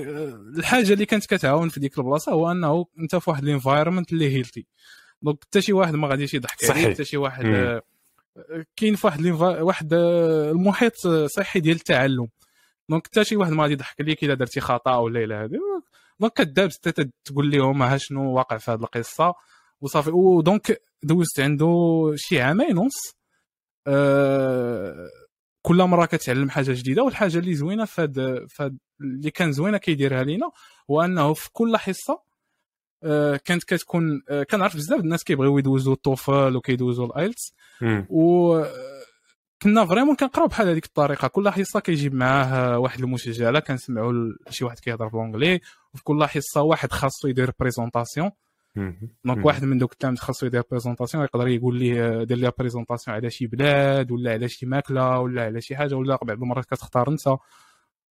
الحاجة 0.57 0.93
اللي 0.93 1.05
كانت 1.05 1.25
كتعاون 1.25 1.69
في 1.69 1.79
ديك 1.79 1.97
البلاصة 1.97 2.31
هو 2.31 2.51
أنه 2.51 2.85
أنت 2.99 3.15
في 3.15 3.29
واحد 3.29 3.43
ال 3.43 3.49
environment 3.49 4.13
اللي 4.13 4.35
healthy 4.35 4.65
donc 5.21 5.43
حتى 5.43 5.61
شي 5.61 5.73
واحد 5.73 5.95
ما 5.95 6.07
غاديش 6.07 6.33
يضحك 6.33 6.71
عليك 6.71 6.93
حتى 6.93 7.05
شي 7.05 7.17
واحد 7.17 7.45
آه، 7.45 7.81
كاين 8.75 8.95
في 8.95 9.07
واحد 9.07 9.25
واحد 9.41 9.93
آه، 9.93 10.51
المحيط 10.51 10.93
صحي 11.25 11.59
ديال 11.59 11.75
التعلم. 11.75 12.27
donc 12.89 13.07
حتى 13.07 13.23
شي 13.23 13.35
واحد 13.35 13.51
ما 13.51 13.63
غادي 13.63 13.73
يضحك 13.73 14.01
عليك 14.01 14.23
إلا 14.23 14.33
درتي 14.33 14.59
خطأ 14.59 14.95
ولا 14.97 15.23
إلى 15.23 15.33
هذه 15.35 15.59
donc 16.21 16.33
كدابز 16.33 16.77
تقول 17.25 17.51
لهم 17.51 17.81
ها 17.81 17.97
شنو 17.97 18.33
واقع 18.33 18.57
في 18.57 18.71
هذه 18.71 18.79
القصة؟ 18.79 19.33
وصافي. 19.81 20.09
و 20.09 20.23
donc 20.23 20.81
دوزت 21.03 21.39
عنده 21.39 22.13
شي 22.15 22.41
عامين 22.41 22.77
ونص. 22.77 23.15
أه 23.87 25.09
كل 25.61 25.75
مرة 25.75 26.05
كتعلم 26.05 26.49
حاجة 26.49 26.71
جديدة 26.71 27.03
والحاجة 27.03 27.37
اللي 27.37 27.53
زوينة 27.53 27.85
فهاد 27.85 28.45
فهاد 28.49 28.77
اللي 29.01 29.31
كان 29.31 29.51
زوينة 29.51 29.77
كيديرها 29.77 30.23
لينا 30.23 30.51
هو 30.91 31.01
أنه 31.01 31.33
في 31.33 31.49
كل 31.53 31.77
حصة 31.77 32.21
آه 33.03 33.35
كانت 33.37 33.63
كتكون 33.63 34.21
آه 34.29 34.43
كنعرف 34.43 34.75
بزاف 34.75 34.99
الناس 34.99 35.23
كيبغيو 35.23 35.57
يدوزوا 35.57 35.93
ال 35.93 36.03
TOEFL 36.03 36.55
وكيدوزوا 36.55 37.05
ال 37.05 37.12
IELTS. 37.12 37.53
و 38.09 38.57
كنا 39.63 39.85
vraiment 39.85 40.15
كنقراو 40.15 40.47
بحال 40.47 40.67
هذيك 40.67 40.85
الطريقة. 40.85 41.27
كل 41.27 41.49
حصة 41.49 41.79
كيجيب 41.79 42.13
معاه 42.13 42.79
واحد 42.79 42.99
المسجلة 42.99 43.59
كنسمعوا 43.59 44.13
شي 44.49 44.65
واحد 44.65 44.79
كيهضر 44.79 45.07
ب 45.07 45.12
l'anglais 45.12 45.61
وفي 45.93 46.03
كل 46.03 46.25
حصة 46.25 46.61
واحد 46.61 46.91
خاصو 46.91 47.27
يدير 47.27 47.51
présentation 47.59 48.31
donc 49.25 49.45
واحد 49.45 49.63
من 49.63 49.77
دوك 49.77 49.91
التلاميذ 49.91 50.19
خاصو 50.19 50.45
يدير 50.45 50.63
présentation 50.71 51.23
يقدر 51.23 51.47
يقول 51.47 51.79
ليه 51.79 52.23
دير 52.23 52.37
لي 52.37 52.51
présentation 52.59 53.17
على 53.17 53.29
شي 53.29 53.47
بلاد 53.47 54.11
ولا 54.11 54.31
على 54.31 54.49
شي 54.49 54.65
ماكلة 54.65 55.19
ولا 55.19 55.43
على 55.43 55.61
شي 55.61 55.75
حاجة 55.75 55.95
ولا 55.95 56.19
بعض 56.21 56.41
المرات 56.41 56.65
كتختار 56.65 57.09
أنت. 57.09 57.37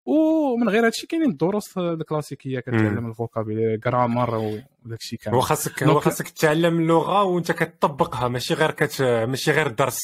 ومن 0.05 0.69
غير 0.69 0.85
هادشي 0.85 1.07
كاينين 1.07 1.29
الدروس 1.29 1.77
الكلاسيكية 1.77 2.59
كتعلم 2.59 3.09
ال 3.09 3.15
vocabulaire 3.15 3.77
grammaire 3.77 4.35
وداك 4.35 4.99
الشيء 4.99 5.19
كامل. 5.19 5.35
هو 5.35 5.41
خاصك 5.41 5.83
هو 5.83 5.99
خاصك 5.99 6.29
تتعلم 6.29 6.79
اللغة 6.79 7.23
وانت 7.23 7.51
كتطبقها 7.51 8.27
ماشي 8.27 8.53
غير 8.53 8.71
كت 8.71 9.01
ماشي 9.01 9.51
غير 9.51 9.67
درس. 9.67 9.99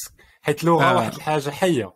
حيت 0.46 0.62
اللغة 0.62 0.84
آه. 0.84 0.96
واحد 0.96 1.14
الحاجة 1.14 1.50
حية. 1.50 1.92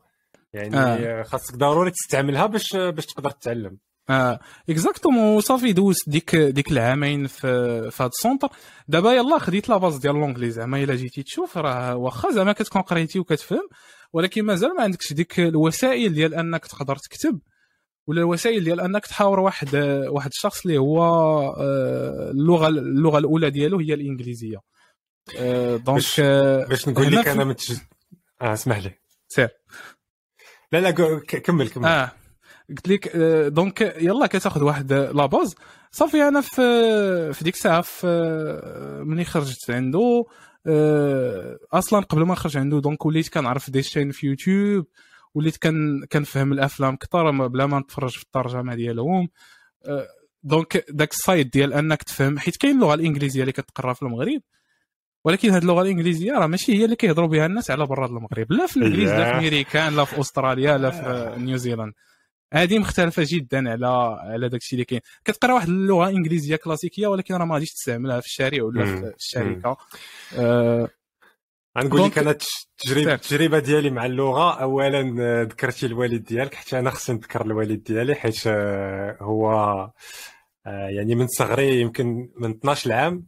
يعني 0.53 0.77
آه. 0.77 1.23
خاصك 1.23 1.57
ضروري 1.57 1.91
تستعملها 1.91 2.47
باش 2.47 2.77
باش 2.77 3.07
تقدر 3.07 3.31
تتعلم. 3.31 3.79
آه. 4.11 4.41
exactement 4.71 5.41
صافي 5.41 5.73
دوزت 5.73 6.09
ديك 6.09 6.37
ديك 6.37 6.73
العامين 6.73 7.27
في 7.27 7.91
في 7.91 8.03
هذا 8.03 8.09
ال 8.09 8.14
centre 8.14 8.49
دابا 8.89 9.13
يلاه 9.13 9.39
خديت 9.39 9.69
la 9.69 9.77
base 9.77 9.97
ديال 9.97 10.15
l'anglais 10.15 10.51
زعما 10.51 10.83
إلا 10.83 10.95
جيتي 10.95 11.23
تشوف 11.23 11.59
راه 11.59 11.97
واخا 11.97 12.31
زعما 12.31 12.53
كتكون 12.53 12.83
قريتي 12.83 13.19
وكتفهم. 13.19 13.69
ولكن 14.13 14.45
مازال 14.45 14.77
ما 14.77 14.83
عندكش 14.83 15.13
ديك 15.13 15.41
الوسائل 15.41 16.15
ديال 16.15 16.35
أنك 16.35 16.67
تقدر 16.67 16.97
تكتب. 16.97 17.41
ولا 18.07 18.21
الوسائل 18.21 18.65
ديال 18.65 18.81
أنك 18.81 19.07
تحاور 19.07 19.41
واحد 19.41 19.77
واحد 20.09 20.31
الشخص 20.31 20.67
اللي 20.67 20.79
هو 20.79 21.03
آه، 21.59 22.31
اللغة 22.31 22.69
اللغة 22.69 23.19
الأولى 23.19 23.51
ديالو 23.51 23.79
هي 23.79 23.95
الإنجليزية. 23.95 24.59
donc 25.39 25.83
باش, 25.87 26.21
باش 26.71 26.89
نقول 26.89 27.17
لك 27.17 27.29
أنا. 27.29 27.55
آه 28.43 28.53
اسمح 28.53 28.79
لي. 28.79 28.95
سير. 29.29 29.49
لا 30.73 30.79
لا 30.81 30.91
كمل 31.21 31.69
كمل. 31.69 31.85
آه. 31.85 32.13
قلت 32.69 32.89
لك 32.89 33.17
آه، 33.17 33.49
دونك 33.49 33.81
يلا 33.81 34.27
كتاخذ 34.27 34.63
واحد 34.63 34.93
la 34.93 35.13
base 35.13 35.55
صافي 35.91 36.29
أنا 36.29 36.41
في 36.41 36.63
في 37.33 37.45
ديك 37.45 37.55
الساعة 37.55 37.81
في 37.81 38.07
آه، 38.07 39.03
ملي 39.03 39.25
خرجت 39.25 39.71
عنده 39.71 40.25
آه، 40.67 41.59
أصلا 41.73 42.01
قبل 42.01 42.23
ما 42.23 42.33
نخرج 42.33 42.57
عنده 42.57 42.79
donc 42.81 43.07
وليت 43.07 43.29
كنعرف 43.29 43.71
des 43.71 43.83
chaînes 43.83 44.11
في 44.11 44.27
يوتيوب. 44.27 44.87
وليت 45.35 45.57
كان 45.57 46.05
كنفهم 46.13 46.53
الأفلام 46.53 46.97
كثر 46.97 47.47
بلا 47.49 47.67
ما 47.67 47.79
نتفرج 47.79 48.11
في 48.11 48.23
الترجمة 48.23 48.75
ديالهم. 48.75 49.29
donc 50.43 50.85
داك 50.91 51.13
ال 51.13 51.20
side 51.20 51.51
ديال 51.51 51.73
أنك 51.73 52.03
تفهم 52.03 52.39
حيت 52.39 52.57
كاين 52.57 52.75
اللغة 52.75 52.95
الإنجليزية 52.95 53.41
اللي 53.41 53.53
كتقرا 53.53 53.93
في 53.93 54.03
المغرب. 54.03 54.41
ولكن 55.25 55.51
هذه 55.51 55.63
اللغة 55.63 55.83
الإنجليزية 55.83 56.33
راه 56.33 56.47
ماشي 56.47 56.73
هي 56.79 56.85
اللي 56.85 56.97
كيهضروا 56.97 57.29
بها 57.29 57.47
الناس 57.47 57.71
على 57.71 57.87
برا 57.87 58.07
المغرب. 58.07 58.53
لا 58.53 58.67
في 58.67 58.77
الإنجليز 58.77 59.11
لا 59.11 59.25
في 59.33 59.39
امريكان 59.39 59.97
لا 59.97 60.05
في 60.05 60.21
أستراليا 60.21 60.79
لا 60.79 60.91
في 60.91 61.35
نيوزيلاند 61.41 61.93
هذه 62.53 62.79
مختلفة 62.79 63.23
جدا 63.27 63.71
على 63.71 63.87
على 64.21 64.49
داك 64.49 64.61
الشيء 64.61 64.77
اللي 64.77 64.85
كاين. 64.85 65.01
كتقرا 65.25 65.53
واحد 65.53 65.69
اللغة 65.69 66.09
إنجليزية 66.09 66.57
كلاسيكية 66.57 67.07
ولكن 67.07 67.35
راه 67.35 67.45
ما 67.45 67.55
غاديش 67.55 67.73
تستعملها 67.73 68.21
في 68.21 68.27
الشارع 68.27 68.63
ولا 68.63 68.85
في 68.85 69.15
الشركة. 69.17 69.77
غنقول 71.79 72.05
لك 72.05 72.19
أنا 72.19 72.31
التجربه 72.31 73.15
التجربه 73.15 73.59
ديالي 73.59 73.91
مع 73.91 74.07
اللغة 74.07 74.63
اولا 74.63 75.17
آه، 75.21 75.43
ذكرتي 75.43 75.87
الوالد 75.87 76.25
ديالك 76.25 76.55
حتى 76.55 76.79
أنا 76.79 76.91
خصني 76.91 77.17
نذكر 77.17 77.47
الوالد 77.47 77.83
ديالي 77.83 78.15
حيت 78.15 78.43
آه، 78.47 79.17
هو 79.21 79.51
آه، 80.67 80.89
يعني 80.89 81.15
من 81.15 81.27
صغري 81.27 81.81
يمكن 81.81 82.29
من 82.37 82.51
12 82.51 82.93
عام 82.93 83.27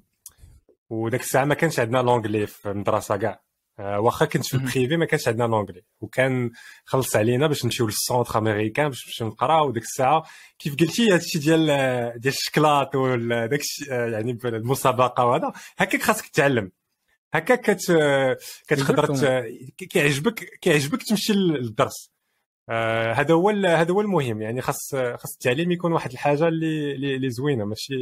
وداك 0.93 1.21
الساعة 1.21 1.45
ما 1.45 1.55
كانش 1.55 1.81
عندنا 1.81 1.99
l'anglais 1.99 2.47
في 2.47 2.71
المدرسة 2.71 3.17
كاع. 3.17 3.43
آه، 3.79 4.01
واخا 4.01 4.25
كنت 4.25 4.47
في 4.47 4.55
ال 4.55 4.61
brevet 4.61 4.97
ما 4.97 5.05
كانش 5.05 5.29
عندنا 5.29 5.45
l'anglais 5.45 5.85
وكان 6.01 6.51
خلص 6.85 7.17
علينا 7.17 7.47
باش 7.47 7.65
نمشيو 7.65 7.87
للسونتر 7.87 8.39
أمريكان 8.39 8.89
باش 8.89 9.07
نمشيو 9.07 9.27
نقراو 9.27 9.69
وديك 9.69 9.83
الساعة 9.83 10.25
كيف 10.59 10.77
قلتي 10.77 11.13
هادشي 11.13 11.39
ديال 11.39 11.67
ديال 12.21 12.35
الشكلاط 12.35 12.95
ولا 12.95 13.47
داك 13.47 13.61
آه، 13.91 14.07
يعني 14.07 14.39
المسابقه 14.45 15.27
وهذا. 15.27 15.53
هكاك 15.79 16.03
خاصك 16.03 16.27
تتعلم 16.27 16.73
هكاك 17.35 17.61
كت 17.61 17.93
كتقدر 18.69 19.07
كيعجبك 19.79 20.35
كيعجبك 20.61 21.03
تمشي 21.03 21.33
للدرس. 21.33 22.13
آه، 22.69 23.13
هذا 23.13 23.35
هو 23.35 23.51
هذا 23.51 23.93
هو 23.93 24.01
المهم. 24.01 24.43
يعني 24.43 24.61
خاص 24.61 24.91
خاص 24.95 25.33
التعليم 25.35 25.73
يكون 25.73 25.93
واحد 25.93 26.13
الحاجة 26.13 26.49
اللي 26.49 26.93
اللي 26.95 27.31
زوينة. 27.31 27.65
ماشي 27.65 27.95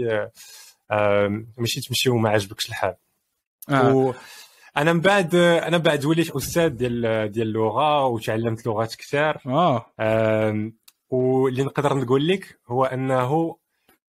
ماشي 1.57 1.81
تمشي 1.81 2.11
وما 2.11 2.31
عجبكش 2.31 2.69
الحال. 2.69 2.95
آه. 3.69 3.95
و 3.95 4.15
أنا 4.77 4.93
من 4.93 5.01
بعد 5.01 5.35
أنا 5.35 5.77
من 5.79 5.83
بعد 5.83 6.05
وليت 6.05 6.31
أستاذ 6.31 6.69
ديال 6.69 7.33
ديال 7.33 7.47
اللغة 7.47 8.07
وتعلمت 8.07 8.67
لغات 8.67 8.95
كثار. 8.95 9.41
آه. 9.47 10.71
واللي 11.11 11.63
نقدر 11.63 11.95
نقول 11.95 12.29
لك 12.29 12.59
هو 12.67 12.85
أنه 12.85 13.57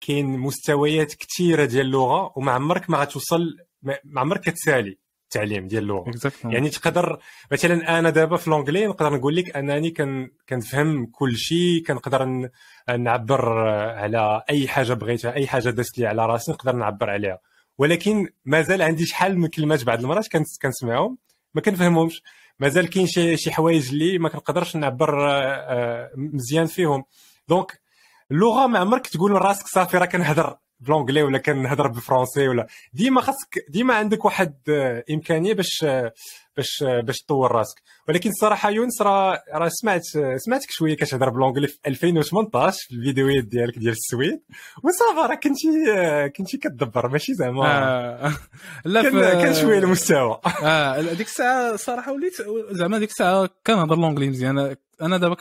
كاين 0.01 0.25
مستويات 0.25 1.13
كثيرة 1.13 1.65
ديال 1.65 1.85
اللغة 1.85 2.33
وما 2.35 2.51
عمرك 2.51 2.89
ما 2.89 2.97
غتوصل 2.97 3.57
ما 3.83 4.21
عمرك 4.21 4.41
كتسالي. 4.41 4.97
التعليم 5.35 5.67
ديال 5.67 5.83
اللغة. 5.83 6.11
Exactement. 6.11 6.45
يعني 6.53 6.69
تقدر 6.69 7.19
مثلا 7.51 7.99
أنا 7.99 8.09
دابا 8.09 8.37
في 8.37 8.49
لونجلي 8.49 8.87
نقدر 8.87 9.13
نقول 9.13 9.35
لك 9.35 9.55
أنني 9.57 9.91
كن 9.91 10.29
كنفهم 10.49 11.05
كل 11.05 11.35
شيء 11.37 11.83
كنقدر 11.87 12.49
نعبر 12.97 13.59
على 13.89 14.43
أي 14.49 14.67
حاجة 14.67 14.93
بغيتها 14.93 15.33
أي 15.35 15.47
حاجة 15.47 15.69
دازت 15.69 15.97
لي 15.99 16.07
على 16.07 16.25
راسي 16.25 16.51
نقدر 16.51 16.75
نعبر 16.75 17.09
عليها. 17.09 17.39
ولكن 17.77 18.27
مازال 18.45 18.81
عندي 18.81 19.05
شحال 19.05 19.39
من 19.39 19.47
كلمات 19.47 19.83
بعض 19.83 19.99
المرات 19.99 20.27
كنس- 20.27 20.57
كنسمعهم 20.61 21.17
ما 21.53 21.61
كنفهمهمش. 21.61 22.23
مازال 22.59 22.89
كاين 22.89 23.07
شي 23.07 23.37
شي 23.37 23.51
حوايج 23.51 23.89
اللي 23.89 24.17
ما 24.17 24.29
كنقدرش 24.29 24.75
نعبر 24.75 25.29
آه، 25.29 25.41
آه، 25.43 26.09
مزيان 26.15 26.65
فيهم. 26.65 27.03
donc 27.47 27.81
اللغة 28.31 28.67
ما 28.67 28.79
عمرك 28.79 29.07
تقول 29.07 29.31
لراسك 29.31 29.67
صافي 29.67 29.97
راه 29.97 30.05
كنهضر. 30.05 30.57
ب 30.81 30.85
l'anglais 30.85 31.23
ولا 31.23 31.37
كنهضر 31.37 31.87
بالفرنسي 31.87 32.47
ولا. 32.47 32.67
ديما 32.93 33.21
خاصك 33.21 33.65
ديما 33.69 33.93
عندك 33.93 34.25
واحد 34.25 34.53
آه، 34.69 35.03
إمكانية 35.11 35.53
باش 35.53 35.83
آه، 35.83 36.13
باش 36.57 36.83
آه، 36.83 37.01
باش 37.01 37.17
تطور 37.19 37.51
راسك. 37.51 37.81
ولكن 38.07 38.29
الصراحة 38.29 38.69
يونس 38.69 39.01
راه 39.01 39.43
راه 39.53 39.69
سمعت 39.69 40.01
سمعتك 40.37 40.67
شوية 40.71 40.95
كتهضر 40.95 41.29
ب 41.29 41.33
l'anglais 41.33 41.67
في 41.67 41.77
2018 41.87 42.77
في 42.89 42.95
الفيديوهات 42.95 43.43
ديالك 43.43 43.77
ديال 43.79 43.91
السويد. 43.93 44.39
و 44.83 44.92
ça 44.92 45.09
va 45.09 45.27
راه 45.27 45.35
كنتي 45.35 45.67
كنتي 46.37 46.57
كتدبر 46.57 47.07
ماشي 47.07 47.33
زعما. 47.33 47.65
آه. 47.67 48.33
لا 48.85 49.01
كان 49.01 49.11
كان 49.41 49.53
شوية 49.53 49.79
المستوى. 49.79 50.39
آه 50.63 51.01
ديك 51.01 51.27
الساعة 51.27 51.75
صراحة 51.75 52.11
وليت 52.13 52.33
زعما 52.71 52.99
ديك 52.99 53.09
الساعة 53.09 53.49
كنهضر 53.67 53.95
l'anglais 53.95 54.29
مزيان. 54.29 54.75
أنا 55.01 55.17
دابا 55.17 55.35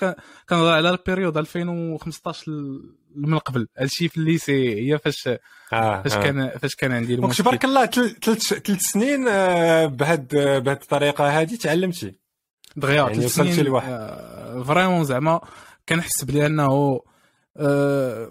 كنهضر 0.48 0.72
على 0.72 0.90
ال 0.90 0.96
période 0.96 1.37
2015 1.37 2.50
ل- 2.53 2.99
من 3.14 3.38
قبل. 3.38 3.68
هادشي 3.79 4.09
في 4.09 4.16
ال 4.16 4.29
lycée 4.29 4.92
هي 4.92 4.99
فاش 4.99 5.29
آه، 5.29 6.03
فاش 6.03 6.12
آه. 6.12 6.23
كان 6.23 6.49
فاش 6.59 6.75
كان 6.75 6.92
عندي 6.92 7.14
المشكل. 7.14 7.42
تبارك 7.42 7.64
الله 7.64 7.87
ثلاث 7.87 8.55
ثلاث 8.55 8.81
سنين 8.81 9.29
آه، 9.29 9.87
بهاد 9.87 10.29
بهاد 10.37 10.81
الطريقة 10.83 11.40
هذه 11.40 11.57
تعلمتي. 11.57 12.14
دغيا 12.77 12.94
يعني 12.94 13.25
وصلتي 13.25 13.53
سنين 13.53 13.66
لواحد. 13.66 13.92
آه، 13.92 14.62
vraiment 14.62 15.05
زعما 15.05 15.40
كنحس 15.88 16.25
بلي 16.25 16.46
أنه 16.46 17.01
آه، 17.57 18.31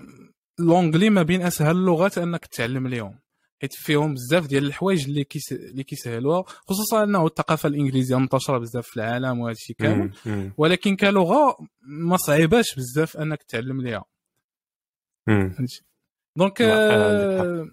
l'anglais 0.60 1.10
ما 1.10 1.24
بين 1.24 1.42
أسهل 1.42 1.76
اللغات 1.76 2.18
أنك 2.18 2.46
تتعلم 2.46 2.86
اليوم. 2.86 3.15
حيت 3.62 3.74
فيهم 3.74 4.13
بزاف 4.13 4.48
ديال 4.48 4.65
الحوايج 4.65 5.08
اللي 5.08 5.24
كيس... 5.24 5.52
اللي 5.52 5.84
كيسهلوها 5.84 6.44
خصوصا 6.68 7.04
أنه 7.04 7.26
الثقافة 7.26 7.70
الإنجليزية 7.70 8.20
منتشرة 8.20 8.58
بزاف 8.58 8.88
في 8.88 8.98
العالم 8.98 9.39
وهذا 9.39 9.52
الشيء 9.52 9.76
كامل 9.80 10.12
ولكن 10.58 10.96
كلغة 10.96 11.58
ما 11.82 12.18
صعيباش 12.18 12.76
بزاف 12.76 13.18
أنك 13.18 13.44
تعلم 13.44 13.82
ليها 13.82 14.04
donc 16.36 16.62
آه، 16.62 17.68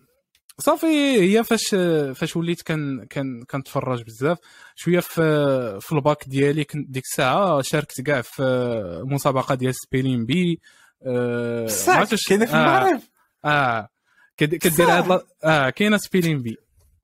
صافي 0.58 0.86
هي 1.20 1.44
فاش 1.44 1.68
فاش 2.14 2.36
وليت 2.36 2.62
كان 2.62 3.04
كان 3.04 3.42
كنتفرج 3.50 4.02
بزاف. 4.02 4.38
شوية 4.76 5.00
في 5.00 5.78
في 5.80 5.92
الباك 5.92 6.28
ديالي 6.28 6.64
كنت 6.64 6.90
ديك 6.90 7.04
الساعة 7.04 7.62
شاركت 7.62 8.00
كاع 8.00 8.20
في 8.20 9.02
مسابقة 9.06 9.54
ديال 9.54 9.74
spelling 9.74 10.24
bee. 10.26 10.60
آه، 11.06 11.68
عرفتش- 11.88 12.28
كاينة 12.28 12.46
في 12.46 12.54
آه، 12.54 12.60
المغرب 12.80 13.00
آه 13.44 13.88
كد- 14.36 14.54
كدير 14.54 14.86
هاد 14.86 15.20
آه 15.44 15.70
كاينة 15.70 15.96
spelling 15.96 16.42
bee. 16.42 16.56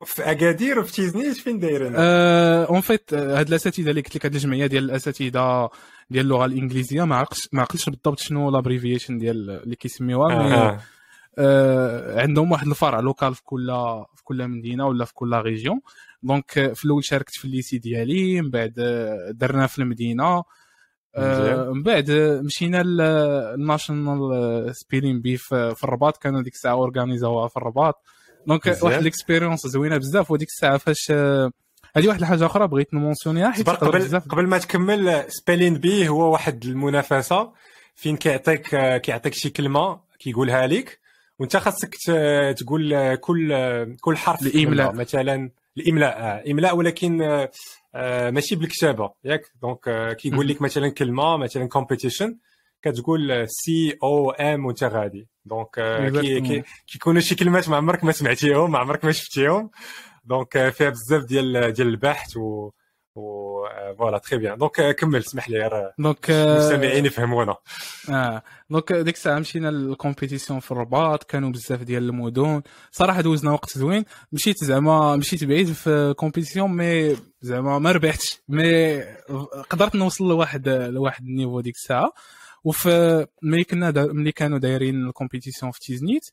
في 0.04 0.30
أكادير 0.30 0.78
وفي 0.78 0.92
تيزنيت 0.92 1.36
فين 1.36 1.58
دايرين 1.58 1.92
en 1.96 2.80
fait 2.80 3.14
هاد 3.14 3.48
الأساتذة 3.48 3.90
اللي 3.90 4.00
قلت 4.00 4.16
لك 4.16 4.26
هاد 4.26 4.34
الجمعية 4.34 4.66
ديال 4.66 4.84
الأساتذة 4.84 5.70
ديال 6.10 6.24
اللغة 6.24 6.44
الإنجليزية 6.44 7.04
ما 7.04 7.16
عقلش 7.16 7.48
ما 7.52 7.62
عقلش 7.62 7.88
بالضبط 7.88 8.18
شنو 8.18 8.50
l'abréviation 8.50 9.18
ديال 9.18 9.50
اللي 9.50 9.76
كيسميوها 9.76 10.42
mais 10.42 10.54
آه. 10.54 10.80
آه، 11.38 12.20
عندهم 12.20 12.52
واحد 12.52 12.66
الفرع 12.66 13.00
local 13.00 13.34
في 13.34 13.42
كل 13.44 13.66
في 14.16 14.24
كل 14.24 14.48
مدينة 14.48 14.86
ولا 14.86 15.04
في 15.04 15.14
كل 15.14 15.32
région 15.32 15.80
donc 16.22 16.58
آه، 16.58 16.72
في 16.72 16.84
الأول 16.84 17.04
شاركت 17.04 17.34
في 17.34 17.44
ال 17.44 17.50
lycée 17.50 17.78
ديالي 17.78 18.42
من 18.42 18.50
بعد 18.50 18.74
آه، 18.78 19.30
درنا 19.30 19.66
في 19.66 19.78
المدينة 19.78 20.44
آه،. 21.16 21.70
من 21.72 21.82
بعد 21.82 22.10
آه، 22.10 22.40
مشينا 22.40 22.82
لل 22.82 23.21
national 23.21 24.76
spelling 24.76 25.20
bee 25.20 25.36
في 25.36 25.74
في 25.74 25.84
الرباط 25.84 26.16
كانوا 26.16 26.42
ديك 26.42 26.54
الساعة 26.54 26.72
organis 26.72 27.31
اوها 27.31 27.48
في 27.48 27.56
الرباط 27.56 28.02
donc. 28.46 28.78
واحد 28.82 29.00
ال 29.00 29.06
expérience 29.06 29.66
زوينة 29.66 29.96
بزاف 29.96 30.30
وديك 30.30 30.48
الساعة 30.48 30.78
فاش 30.78 31.10
آه، 31.10 31.50
هذه 31.96 32.08
واحد 32.08 32.20
الحاجة 32.20 32.46
أخرى 32.46 32.68
بغيت 32.68 32.94
ن 32.94 32.99
mentionner 32.99 33.45
ها 33.45 33.50
حيت 33.50 33.70
قبل 33.70 34.18
قبل 34.18 34.46
ما 34.46 34.58
تكمل 34.58 35.24
spelling 35.28 35.74
bee 35.74 36.08
هو 36.08 36.32
واحد 36.32 36.64
المنافسة 36.64 37.52
فين 37.94 38.16
كيعطيك 38.16 38.74
آه، 38.74 38.98
كيعطيك 38.98 39.34
شي 39.34 39.50
كلمة 39.50 40.00
كيقولها 40.18 40.66
لك 40.66 41.00
وانت 41.38 41.56
خاصك 41.56 41.94
تقول 42.56 42.94
آه، 42.94 43.14
كل 43.14 43.96
كل 44.00 44.16
حرف. 44.16 44.42
الكلمة. 44.42 44.92
مثلا 44.92 45.50
الإملاء 45.76 46.50
إملاء 46.50 46.76
ولكن 46.76 47.46
ماشي 48.30 48.56
بالكتابة 48.56 49.12
ياك 49.24 49.42
donc 49.62 50.16
كيقول 50.16 50.48
لك 50.48 50.62
مثلا 50.62 50.88
كلمة 50.88 51.36
مثلا 51.36 51.68
competition 51.68 52.38
كتقول 52.82 53.48
C 53.48 53.98
O 54.02 54.30
M 54.30 54.66
وانت 54.66 54.84
غادي. 54.84 55.28
donc 55.44 55.80
كيكونوا 56.86 57.20
شي 57.20 57.34
كلمات 57.34 57.68
ما 57.68 57.76
عمرك 57.76 58.04
ما 58.04 58.12
سمعتيهم 58.12 58.72
ما 58.72 58.78
عمرك 58.78 59.04
ما 59.04 59.12
شفتيهم. 59.12 59.70
donc 60.24 60.56
آه، 60.56 60.70
فيها 60.70 60.90
بزاف 60.90 61.24
ديال 61.24 61.72
ديال 61.72 61.88
البحث 61.88 62.36
و 62.36 62.70
و 63.14 63.52
voilà 63.98 64.18
très 64.18 64.38
bien 64.38 64.58
donc 64.58 64.96
كمل 64.96 65.18
اسمح 65.18 65.50
لي 65.50 65.58
راه 65.68 65.94
donc 65.98 66.30
آه، 66.30 66.56
المستمعين 66.56 67.06
يفهمونا 67.06 67.56
آه. 68.10 68.42
donc 68.70 68.92
ديك 68.92 69.14
الساعة 69.14 69.38
مشينا 69.38 69.68
لل 69.68 69.82
compétition 69.82 70.60
في 70.60 70.70
الرباط 70.72 71.24
كانوا 71.24 71.50
بزاف 71.50 71.82
ديال 71.82 72.02
المدن. 72.02 72.62
صراحة 72.90 73.20
دوزنا 73.20 73.52
وقت 73.52 73.78
زوين. 73.78 74.04
مشيت 74.32 74.64
زعما 74.64 75.16
مشيت 75.16 75.44
بعيد 75.44 75.72
في 75.72 76.14
compétition 76.16 76.76
mais 76.76 77.16
زعما 77.42 77.78
ما 77.78 77.92
ربحتش. 77.92 78.42
mais 78.48 79.00
قدرت 79.70 79.94
نوصل 79.94 80.28
لواحد 80.28 80.68
لواحد 80.68 81.24
ال 81.24 81.29
niveau 81.29 81.60
ديك 81.60 81.74
الساعة. 81.74 82.12
وفي 82.64 83.26
ملي 83.42 83.64
كنا 83.64 83.90
دا 83.90 84.12
ملي 84.12 84.32
كانوا 84.32 84.58
دايرين 84.58 85.06
ال 85.06 85.12
compétition 85.12 85.72
في 85.72 85.80
تيزنيت 85.80 86.30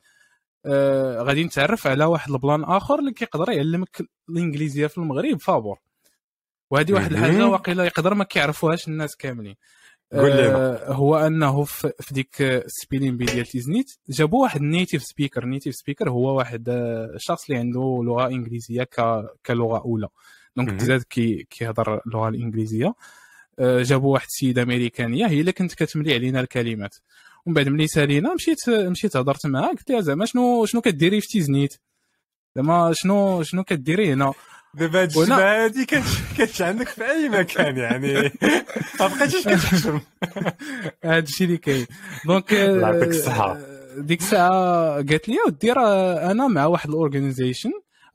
آه 0.66 1.22
غادي 1.22 1.44
نتعرف 1.44 1.88
على 1.88 2.06
واحد 2.06 2.32
ال 2.32 2.38
plan 2.38 2.64
آخر 2.64 3.00
اللي 3.00 3.12
كيقدر 3.14 3.52
يعلمك 3.52 4.02
الإنجليزية 4.30 4.88
في 4.88 4.98
المغرب 4.98 5.40
فابور. 5.40 5.80
وهذه 6.72 6.94
واحد. 6.94 7.12
الحاجة 7.12 7.48
واقيلا 7.48 7.84
يقدر 7.86 8.14
ما 8.14 8.24
كيعرفوهاش 8.24 8.88
الناس 8.88 9.16
كاملين. 9.16 9.56
آه، 10.14 10.94
هو 10.94 11.18
أنه 11.18 11.64
في 11.64 11.92
ديك 12.12 12.42
ال 12.42 12.50
spelling 12.50 13.18
bee 13.18 13.26
ديال 13.26 13.46
تيزنيت 13.46 13.92
جابوا 14.10 14.42
واحد 14.44 14.62
native 14.62 15.04
speaker 15.04 15.46
native 15.46 15.76
speaker 15.76 16.10
هو 16.10 16.38
واحد 16.38 16.70
آه، 16.70 17.06
الشخص 17.16 17.50
اللي 17.50 17.60
عنده 17.60 18.02
لغة 18.04 18.28
إنجليزية 18.28 18.88
كلغة 19.46 19.78
أولى. 19.80 20.08
Donc. 20.56 20.80
تزاد 20.80 21.04
كي 21.04 21.44
كيهضر 21.50 22.02
اللغة 22.08 22.30
الإنجليزية. 22.30 22.86
آه، 22.88 22.96
جابوا 23.62 24.14
واحد 24.14 24.26
السيده 24.28 24.64
أمريكانية 24.64 25.26
هي 25.28 25.40
اللي 25.40 25.52
كانت 25.52 25.74
كتملي 25.74 26.14
علينا 26.14 26.40
الكلمات. 26.40 26.96
ومن 27.46 27.54
بعد 27.56 27.68
ملي 27.70 27.88
سالينا 27.88 28.34
مشيت 28.34 28.70
مشيت 28.70 29.18
هضرت 29.18 29.46
معها 29.46 29.68
قلت 29.68 29.92
لها 29.92 30.02
زعما 30.02 30.26
شنو 30.26 30.66
شنو 30.66 30.82
كديري 30.82 31.22
في 31.22 31.28
تيزنيت 31.28 31.74
زعما 32.56 32.94
شنو 32.94 33.44
شنو 33.44 33.64
كديري 33.64 34.14
هنا؟ 34.14 34.34
دابا 34.74 35.02
هاد 35.02 35.12
وأنا- 35.14 35.18
الجبهة 35.18 35.64
هادي 35.66 35.86
كانت 35.86 36.62
عندك 36.62 36.88
في 36.88 37.06
أي 37.12 37.30
مكان 37.30 37.78
يعني. 37.78 38.14
ما 39.00 39.08
بقيتيش 39.08 39.42
كتحشم 39.48 40.02
هذا 41.04 41.20
الشيء 41.20 41.48
اللي 41.48 41.58
كاين. 41.58 41.86
donc 42.26 42.54
الله 42.54 42.88
يعطيك 42.94 43.10
الصحة. 43.10 43.52
آه، 43.58 44.00
ديك 44.00 44.20
الساعة 44.22 44.94
قالت 44.96 45.30
لي 45.30 45.38
ودي 45.48 45.72
راه 45.72 46.32
أنا 46.32 46.48
مع 46.48 46.66
واحد 46.66 46.90
ال 46.90 46.96
organization 46.96 47.72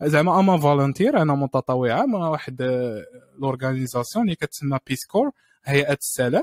زعما 0.07 0.41
I'm 0.41 0.59
a 0.59 0.65
volunteer 0.65 1.23
أنا 1.23 1.35
متطوعة 1.35 2.07
مع 2.07 2.29
واحد 2.29 2.63
ال 2.63 2.75
organisation 2.75 4.25
اللي 4.25 4.37
كتسمى 4.37 4.79
Peace 4.87 5.09
Corps 5.09 5.31
هيئة 5.65 5.93
السلام 5.93 6.43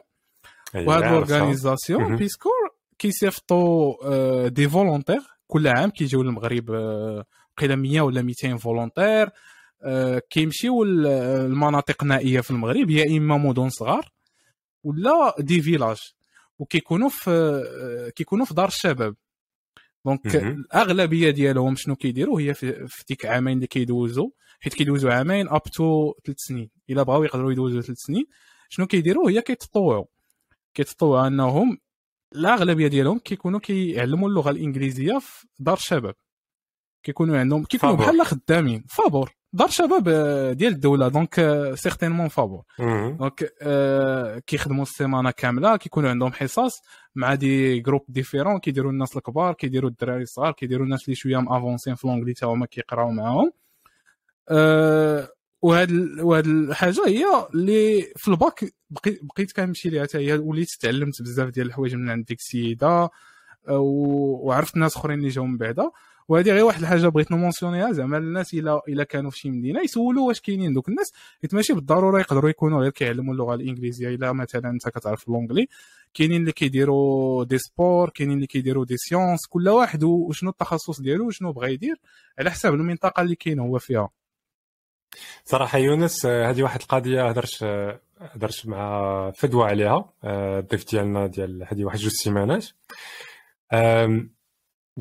وهاد 0.76 1.04
ال 1.04 1.11
organisation 1.11 2.04
مهم. 2.04 2.16
Peace 2.16 2.43
Corps 2.43 2.70
كيصيفطوا 3.00 3.96
آه، 4.06 4.48
des 4.48 4.70
volontaires. 4.70 5.20
كل 5.48 5.68
عام 5.68 5.90
كيجيو 5.90 6.24
للمغرب 6.24 6.72
آه، 6.72 7.26
قيل 7.58 7.76
100 7.76 8.02
ولا 8.02 8.22
200 8.22 8.58
فولونتير. 8.58 9.30
آه، 9.84 10.22
كيمشيو 10.30 10.84
للمناطق 10.84 12.04
النائيه 12.04 12.42
في 12.42 12.52
المغرب. 12.52 12.90
يا 12.90 13.18
إما 13.18 13.38
مدن 13.38 13.70
صغار 13.70 14.12
ولا 14.84 15.36
des 15.40 15.62
villages. 15.62 15.98
وكيكونوا 16.60 17.10
في 17.10 17.32
آه، 17.32 18.10
كيكونوا 18.10 18.46
في 18.46 18.54
دار 18.54 18.68
الشباب. 18.68 19.16
Donc. 20.06 20.36
الأغلبية 20.36 21.30
ديالهم 21.30 21.76
شنو 21.76 21.96
كيديروا؟ 21.96 22.42
هي 22.42 22.54
في, 22.54 22.88
في 22.88 23.04
ديك 23.08 23.26
عامين 23.26 23.56
اللي 23.56 23.68
كيدوزوا. 23.68 24.30
حيت 24.60 24.74
كيدوزوا 24.74 25.14
عامين 25.14 25.50
up 25.50 25.64
to 25.64 26.14
ثلاث 26.26 26.38
سنين. 26.40 26.70
إلا 26.90 27.04
بغاو 27.04 27.24
يقدروا 27.24 27.52
يدوزوا 27.52 27.82
ثلاث 27.82 27.98
سنين 27.98 28.26
شنو 28.70 28.88
كيديروا؟ 28.88 29.30
هي 29.30 29.42
كيتطوعوا. 29.42 30.06
كيتطوعوا 30.74 31.28
أنهم 31.28 31.78
الأغلبية 32.36 32.88
ديالهم 32.88 33.20
كيكونوا 33.20 33.60
كيعلموا 33.60 34.30
اللغة 34.30 34.50
الإنجليزية 34.50 35.20
في 35.20 35.48
دار 35.60 35.78
الشباب 35.78 36.16
كيكونوا 37.04 37.38
عندهم 37.38 37.64
كيكونوا. 37.64 37.96
بحال 37.96 38.26
خدامين. 38.26 38.86
فابور. 38.90 39.32
دار 39.54 39.68
شباب 39.70 40.08
آه، 40.08 40.54
ديال 40.54 40.74
الدولة. 40.74 41.08
donc 41.08 41.36
certainement 41.76 42.28
فابور. 42.28 42.64
donc 43.18 43.54
آه 43.62 44.40
كيخدموا 44.40 44.84
السيمانة 44.84 45.32
كاملة 45.32 45.78
كيكونوا 45.78 46.10
عندهم 46.10 46.34
حصص 46.34 46.82
مع 47.16 47.36
des 47.36 47.80
groupes 47.80 48.06
différents 48.08 48.60
كيديروا 48.60 48.92
الناس 48.92 49.18
الكبار 49.18 49.54
كيديروا 49.54 49.90
الدراري 49.90 50.24
الصغار 50.24 50.52
كيديروا 50.52 50.86
الناس 50.86 51.06
اللي 51.06 51.16
شوية 51.16 51.38
avancés 51.38 51.96
في 51.96 52.08
l'anglais 52.08 52.34
تا 52.34 52.46
هما 52.48 52.66
كيقراو 52.66 53.12
معاهم. 53.12 53.52
آه 54.50 55.30
وهاد 55.62 55.92
وهاد 56.20 56.48
الحاجة 56.48 57.08
هي 57.08 57.26
اللي 57.54 58.02
في 58.18 58.28
الباك 58.28 58.74
بقيت 59.06 59.52
كنمشي 59.52 59.90
ليها 59.90 60.04
حتى 60.04 60.18
هي 60.18 60.34
وليت 60.34 60.70
تعلمت 60.70 61.22
بزاف 61.22 61.50
ديال 61.50 61.68
الحوايج 61.68 61.96
من 61.96 62.10
عند 62.10 62.26
ديك 62.26 62.40
السيدة 62.40 63.10
وعرفت 63.70 64.78
ناس 64.78 64.98
أخرين 64.98 65.20
اللي 65.20 65.30
جاو 65.30 65.46
من 65.46 65.58
بعدا. 65.58 65.92
وهذه 66.32 66.52
غير 66.52 66.64
واحد 66.64 66.82
الحاجة 66.82 67.08
بغيت 67.08 67.32
نمونسيونيها. 67.32 67.92
زعما 67.92 68.18
الناس 68.18 68.54
الا 68.54 68.82
إلا 68.88 69.04
كانوا 69.04 69.32
في 69.32 69.40
شي 69.40 69.50
مدينة 69.50 69.82
يسولوا 69.82 70.28
واش 70.28 70.42
كاينين. 70.42 70.74
دوك 70.74 70.90
الناس 70.90 71.14
حيت 71.42 71.54
ماشي 71.54 71.74
بالضرورة 71.74 72.20
يقدروا 72.20 72.50
يكونوا 72.50 72.82
غير 72.82 72.92
كيعلموا 72.92 73.34
اللغة 73.34 73.56
الإنجليزية. 73.56 74.10
إلا 74.10 74.34
مثلا 74.34 74.70
أنت 74.70 74.90
كتعرف 74.90 75.28
l'anglais 75.28 75.68
كاينين 76.14 76.42
اللي 76.42 76.52
كيديروا 76.52 77.44
des 77.44 77.58
sports 77.58 78.10
كاينين 78.10 78.36
اللي 78.36 78.48
كيديروا 78.48 78.86
des 78.86 78.98
sciences 78.98 79.48
كل 79.50 79.70
واحد 79.70 80.04
وشنو 80.04 80.50
التخصص 80.50 81.02
ديالو 81.02 81.28
وشنو 81.28 81.52
بغى 81.52 81.74
يدير 81.74 81.96
على 82.40 82.52
حساب 82.52 82.74
المنطقة 82.74 83.22
اللي 83.22 83.36
كاين 83.36 83.60
هو 83.60 83.80
فيها. 83.80 84.10
صراحة 85.46 85.78
يونس 85.78 86.26
هذه 86.26 86.64
واحد 86.64 86.82
القضية 86.82 87.30
هضرت 87.30 87.64
هضرت 88.20 88.68
مع 88.68 89.32
فدوى 89.32 89.66
عليها 89.66 90.14
الضيف 90.24 90.92
ديالنا 90.92 91.28
ديال 91.28 91.68
هذه 91.68 91.86
واحد 91.86 91.98
جوج 91.98 92.12
سيمانات. 92.12 92.68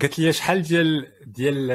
قالت 0.00 0.18
لي 0.18 0.32
شحال 0.32 0.62
ديال 0.62 1.12
ديال 1.26 1.66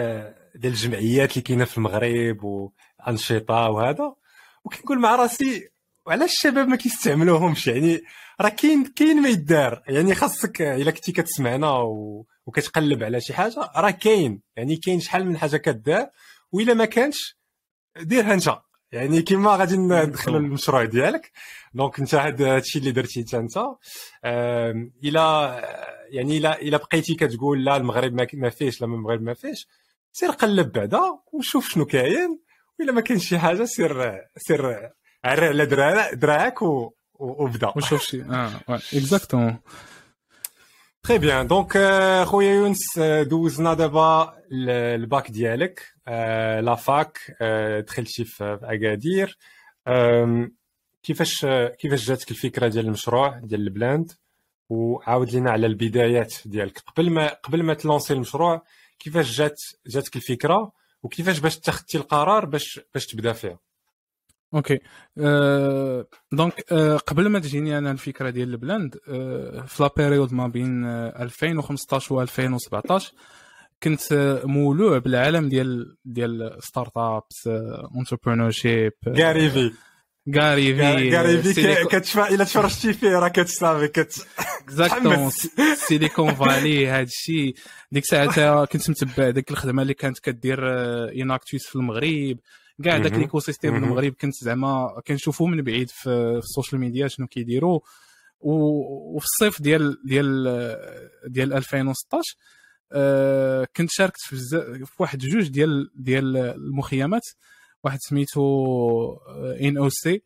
ديال 0.56 0.73
الجمعيات 0.73 1.32
اللي 1.32 1.41
كاينة 1.41 1.65
في 1.65 1.78
المغرب 1.78 2.43
وانشطه 2.43 3.69
وهذا. 3.69 4.15
وكنقول 4.63 4.99
مع 4.99 5.15
راسي 5.15 5.69
وعلاش 6.06 6.32
الشباب 6.32 6.67
ما 6.67 6.75
كيستعملوهمش؟ 6.75 7.67
يعني 7.67 8.01
راه 8.41 8.49
كاين 8.49 8.86
كاين 8.86 9.21
ما 9.21 9.30
يدار. 9.30 9.84
يعني 9.88 10.15
خاصك 10.15 10.62
إلا 10.62 10.91
كنتي 10.91 11.12
كتسمعنا 11.12 11.71
و... 11.71 12.25
وكتقلب 12.45 13.04
على 13.04 13.21
شي 13.21 13.34
حاجة 13.34 13.71
راه 13.75 13.91
كاين. 13.91 14.41
يعني 14.56 14.78
كاين 14.78 14.99
شحال 14.99 15.25
من 15.25 15.38
حاجة 15.38 15.58
كدار 15.58 16.10
وإلا 16.51 16.73
ما 16.73 16.86
كانش 16.86 17.38
ديرها 18.01 18.34
أنت. 18.34 18.64
يعني 18.95 19.21
كيما 19.21 19.55
غادي 19.55 19.77
ندخلوا 19.77 20.39
المشروع 20.39 20.86
ديالك. 20.86 21.31
دونك 21.73 21.99
انت 21.99 22.15
هذا 22.15 22.58
الشيء 22.58 22.81
اللي 22.81 22.91
درتي 22.91 23.25
حتى 23.27 23.38
انت. 23.38 23.58
إلى 25.03 25.21
يعني 26.10 26.38
إلى 26.38 26.53
إلى 26.53 26.77
بقيتي 26.77 27.15
كتقول 27.15 27.65
لا 27.65 27.77
المغرب 27.77 28.13
ما 28.34 28.49
فيهش 28.49 28.81
لا 28.81 28.88
المغرب 28.88 29.21
ما 29.21 29.34
فيهش 29.34 29.67
سير 30.12 30.29
قلب 30.31 30.71
بعدا 30.71 31.01
وشوف 31.34 31.69
شنو 31.69 31.86
كاين. 31.86 32.39
وإلا 32.79 32.91
ما 32.91 33.01
كاينش 33.01 33.29
شي 33.29 33.39
حاجة 33.39 33.65
سير 33.65 34.21
سير 34.38 34.89
عرى 35.23 35.47
على 35.47 35.65
دراعك 36.13 36.62
وبدا. 37.19 37.73
وشوف 37.75 38.01
شي 38.01 38.21
آه 38.21 38.51
exactement 38.69 39.58
très 41.08 41.17
bien 41.17 41.47
donc 41.47 41.71
خويا 42.26 42.54
يونس 42.54 43.00
دوزنا 43.00 43.74
دابا 43.74 44.34
الباك 44.52 45.32
ديالك 45.32 45.94
la 46.62 46.75
fac 46.75 47.17
دخلتي 47.88 48.26
في 48.26 48.60
اكادير 48.63 49.38
كيفاش 51.04 51.46
كيفاش 51.80 52.08
جاتك 52.08 52.32
الفكرة 52.32 52.68
ديال 52.68 52.86
المشروع 52.86 53.39
ديال 53.39 53.62
L'blend 53.62 54.12
وعاود 54.70 55.30
لينا 55.30 55.52
على 55.52 55.68
البدايات 55.68 56.34
ديالك 56.46 56.80
قبل 56.80 57.10
ما 57.10 57.28
قبل 57.28 57.63
ما 57.63 57.74
تلونسي 57.74 58.13
المشروع 58.13 58.63
كيفاش 59.00 59.38
جات 59.38 59.62
جاتك 59.88 60.15
الفكرة 60.15 60.72
وكيفاش 61.04 61.39
باش 61.39 61.58
اتخذتي 61.58 61.98
القرار 61.98 62.46
باش 62.46 62.80
باش 62.94 63.06
تبدا 63.06 63.34
فيها 63.34 63.60
Okay 64.56 64.80
أه 65.18 66.08
donc 66.32 66.71
أه 66.72 66.98
قبل 66.98 67.30
ما 67.30 67.39
تجيني 67.39 67.78
أنا 67.78 67.91
الفكرة 67.91 68.30
ديال 68.30 68.50
L'blend 68.49 68.97
أه 69.10 69.62
في 69.68 69.84
la 69.84 69.89
période 69.97 70.34
ما 70.34 70.48
بين 70.48 70.86
2015 70.86 72.13
و 72.15 72.22
2017 72.22 73.13
كنت 73.84 74.02
مولوع 74.46 74.98
بالعالم 74.98 75.50
ديال 75.50 75.98
ديال 76.06 76.58
startups 76.60 77.49
entrepreneurship 77.99 78.93
Gary 79.08 79.49
Vee 79.49 79.71
Gary 80.36 80.75
Vee 80.75 81.15
Gary 81.17 81.41
Vee 81.41 81.86
كتشفى 81.86 82.36
إلا 82.36 82.44
تفرجتي 82.44 82.94
فيه 82.94 83.20
راه 83.20 83.28
كتصافي 83.28 83.88
كت 83.88 84.28
Exactement 84.63 85.32
Silicon 85.88 86.34
Valley 86.34 86.88
هذا 86.88 87.02
الشيء 87.02 87.56
ديك 87.91 88.04
الساعة 88.04 88.65
كنت 88.65 88.89
متبع 88.89 89.30
ديك 89.30 89.52
الخدمة 89.52 89.82
اللي 89.82 89.94
كانت 89.94 90.20
كدير 90.20 90.60
Enactus 91.21 91.65
في 91.65 91.76
المغرب. 91.76 92.38
كاع 92.83 92.97
داك 92.97 93.13
l'écosystème 93.13 93.75
المغرب 93.75 94.13
كنت 94.13 94.33
زعما 94.33 95.01
كنشوفو 95.07 95.45
من 95.45 95.61
بعيد 95.61 95.89
في, 95.89 96.03
في 96.33 96.38
ال 96.38 96.44
social 96.44 96.82
media 96.82 97.08
شنو 97.07 97.27
كيديروا 97.27 97.79
وفي 98.39 99.25
الصيف 99.25 99.61
ديال 99.61 99.97
ديال 100.05 100.43
ديال 101.27 101.53
2016 101.53 102.21
أه 102.91 103.67
كنت 103.75 103.89
شاركت 103.91 104.19
في, 104.19 104.35
في 104.85 104.93
واحد 104.99 105.19
جوج 105.19 105.47
ديال 105.47 105.91
ديال 105.95 106.38
المخيمات 106.38 107.23
واحد 107.83 107.97
سميتو 108.01 109.17
إن 109.61 109.77
أو 109.77 109.89
سي. 109.89 110.21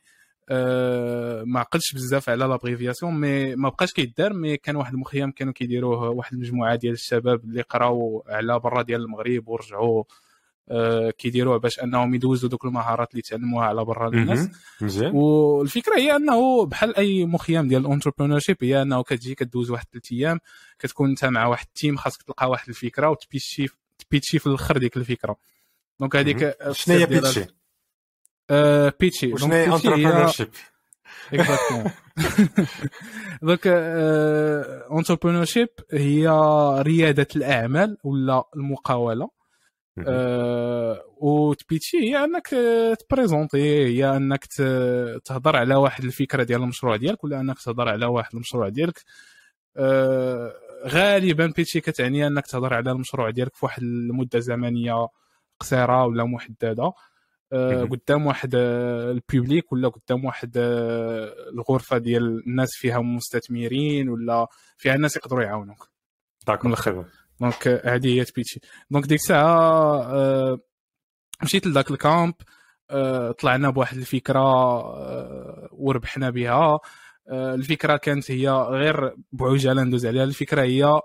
ما 1.45 1.59
عقلتش 1.59 1.93
بزاف 1.93 2.29
على 2.29 2.45
l'abréviation 2.45 3.19
mais 3.19 3.55
ما 3.55 3.69
بقاش 3.69 3.91
كيدار 3.91 4.33
mais 4.33 4.57
كان 4.57 4.75
واحد 4.75 4.93
المخيم 4.93 5.31
كانوا 5.31 5.53
كيديروه 5.53 6.09
واحد 6.09 6.33
المجموعة 6.33 6.75
ديال 6.75 6.93
الشباب 6.93 7.43
اللي 7.43 7.61
قراو 7.61 8.23
على 8.27 8.59
برا 8.59 8.81
ديال 8.81 9.01
المغرب 9.01 9.47
ورجعوا 9.47 10.03
آه 10.03 10.28
كيديروه 11.17 11.57
باش 11.57 11.79
أنهم 11.79 12.15
يدوزوا 12.15 12.49
دوك 12.49 12.65
المهارات 12.65 13.11
اللي 13.11 13.21
تعلموها 13.21 13.65
على 13.65 13.85
برا 13.85 14.09
للناس 14.09 14.49
والفكرة 15.13 15.97
هي 15.97 16.15
أنه 16.15 16.65
بحال 16.65 16.95
أي 16.95 17.25
مخيم 17.25 17.67
ديال 17.67 17.85
ال 17.85 18.39
entrepreneurship 18.39 18.57
هي 18.61 18.81
أنه 18.81 19.03
كتجي 19.03 19.35
كدوز 19.35 19.71
واحد 19.71 19.85
ثلاث 19.91 20.11
أيام 20.11 20.39
كتكون 20.79 21.09
أنت 21.09 21.25
مع 21.25 21.47
واحد 21.47 21.65
ال 21.65 21.72
team 21.72 21.97
خاصك 21.97 22.21
تلقى 22.21 22.49
واحد 22.49 22.69
الفكرة 22.69 23.09
وتبيتشي 23.09 23.67
تبيتشي 23.99 24.39
في 24.39 24.47
الأخر 24.47 24.77
ديك 24.77 24.97
الفكرة. 24.97 25.35
donc 25.99 26.15
هذيك 26.15 26.55
شنو 26.71 26.95
هي 26.95 27.05
pitcher؟ 27.05 27.45
آه 28.49 28.93
pitcher. 28.99 29.37
شنو 29.37 29.53
هي 29.53 29.65
entrepreneurship؟ 29.65 30.49
Exactement 31.33 31.91
donc 33.41 33.67
entrepreneurship 34.91 35.69
هي 35.91 36.27
ريادة 36.81 37.27
الأعمال 37.35 37.97
ولا 38.03 38.43
المقاولة؟ 38.55 39.38
أه 40.07 41.03
وتبيتشي 41.17 41.97
هي 41.97 42.23
أنك 42.23 42.47
تبريزونتي 42.99 43.85
هي 43.85 44.17
أنك 44.17 44.45
تهضر 45.25 45.55
على 45.55 45.75
واحد 45.75 46.03
الفكرة 46.03 46.43
ديال 46.43 46.61
المشروع 46.61 46.95
ديالك 46.95 47.23
ولا 47.23 47.39
أنك 47.39 47.59
تهضر 47.59 47.89
على 47.89 48.05
واحد 48.05 48.29
المشروع 48.33 48.69
ديالك. 48.69 49.03
أه 49.77 50.53
غالبا 50.87 51.53
pitcher 51.55 51.81
كتعني 51.81 52.27
أنك 52.27 52.47
تهضر 52.47 52.73
على 52.73 52.91
المشروع 52.91 53.29
ديالك 53.29 53.55
في 53.55 53.65
واحد 53.65 53.83
المدة 53.83 54.39
زمنية 54.39 55.07
قصيرة 55.59 56.05
ولا 56.05 56.23
محددة. 56.23 56.93
أه 57.53 57.83
قدام 57.83 58.25
واحد 58.25 58.55
ال 58.55 58.72
public 58.72 59.71
ولا 59.71 59.87
قدام 59.87 60.25
واحد 60.25 60.51
الغرفة 61.53 61.97
ديال 61.97 62.43
الناس 62.47 62.69
فيها 62.75 62.99
مستثمرين 62.99 64.09
ولا 64.09 64.47
فيها 64.77 64.95
الناس 64.95 65.17
يقدروا 65.17 65.43
يعاونوك. 65.43 65.89
D'accord 66.47 67.05
donc 67.41 67.67
هذه 67.85 68.07
هي 68.07 68.25
تبيتشي 68.25 68.59
donc 68.91 69.05
ديك 69.05 69.19
الساعة 69.19 70.59
مشيت 71.43 71.67
لذاك 71.67 71.91
ال 71.91 72.00
camp 72.00 72.33
طلعنا 73.39 73.69
بواحد 73.69 73.97
الفكرة 73.97 74.39
أه 74.39 75.69
وربحنا 75.71 76.29
بها. 76.29 76.79
الفكرة 77.31 77.97
كانت 77.97 78.31
هي 78.31 78.49
غير 78.49 79.15
بعجاله 79.31 79.83
ندوز 79.83 80.05
عليها. 80.05 80.23
الفكرة 80.23 80.61
هي 80.61 80.99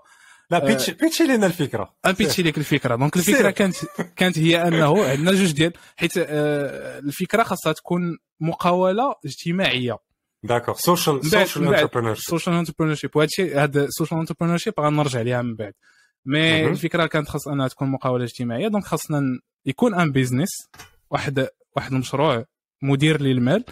لا 0.50 0.58
pitch 0.58 0.92
ي 0.92 0.97
pitch 0.97 1.20
ي 1.20 1.24
لنا 1.24 1.46
الفكرة. 1.46 1.94
pitch 2.18 2.38
ي 2.38 2.42
لك 2.42 2.58
الفكرة. 2.58 2.96
donc 2.96 3.16
الفكرة 3.16 3.50
كانت 3.50 3.76
كانت 4.16 4.38
هي 4.38 4.68
أنه 4.68 5.04
عندنا 5.04 5.32
جوج 5.32 5.52
ديال 5.52 5.72
حيت 5.96 6.12
الفكرة 6.16 7.42
خاصها 7.42 7.72
تكون 7.72 8.18
مقاولة 8.40 9.14
اجتماعية. 9.24 9.98
d'accord 10.42 10.74
social 10.74 11.26
social 11.26 11.74
entrepreneur 11.74 12.14
social 12.14 12.56
entrepreneurship 12.56 13.16
وهذا 13.16 13.26
الشيء 13.26 13.58
هذا 13.58 13.84
ال 13.84 14.20
social 14.20 14.56
entrepreneurship 14.56 14.74
غنرجع 14.80 15.20
ليها 15.20 15.42
من 15.42 15.56
بعد. 15.56 15.72
mais 16.26 16.66
الفكرة 16.66 17.06
كانت 17.06 17.28
خاص 17.28 17.48
أنها 17.48 17.68
تكون 17.68 17.88
مقاولة 17.88 18.24
اجتماعية 18.24 18.68
donc 18.68 18.84
خاصنا 18.84 19.40
يكون 19.66 19.94
un 19.94 20.12
business 20.12 20.68
واحد 21.10 21.48
واحد 21.76 21.92
المشروع 21.92 22.44
مدير 22.82 23.20
للمال 23.22 23.64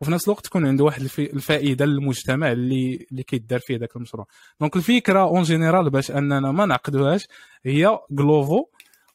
وفي 0.00 0.10
نفس 0.10 0.24
الوقت 0.28 0.44
تكون 0.44 0.66
عنده 0.66 0.84
واحد 0.84 1.02
الفائدة 1.18 1.84
للمجتمع 1.84 2.52
اللي 2.52 3.06
اللي 3.12 3.22
كيدار 3.22 3.60
فيه 3.60 3.76
ذاك 3.76 3.96
المشروع. 3.96 4.26
donc 4.60 4.76
الفكرة 4.76 5.20
en 5.22 5.42
général 5.42 5.90
باش 5.90 6.10
أننا 6.10 6.52
ما 6.52 6.66
نعقدوهاش 6.66 7.26
هي 7.64 7.98
Glovo 8.10 8.66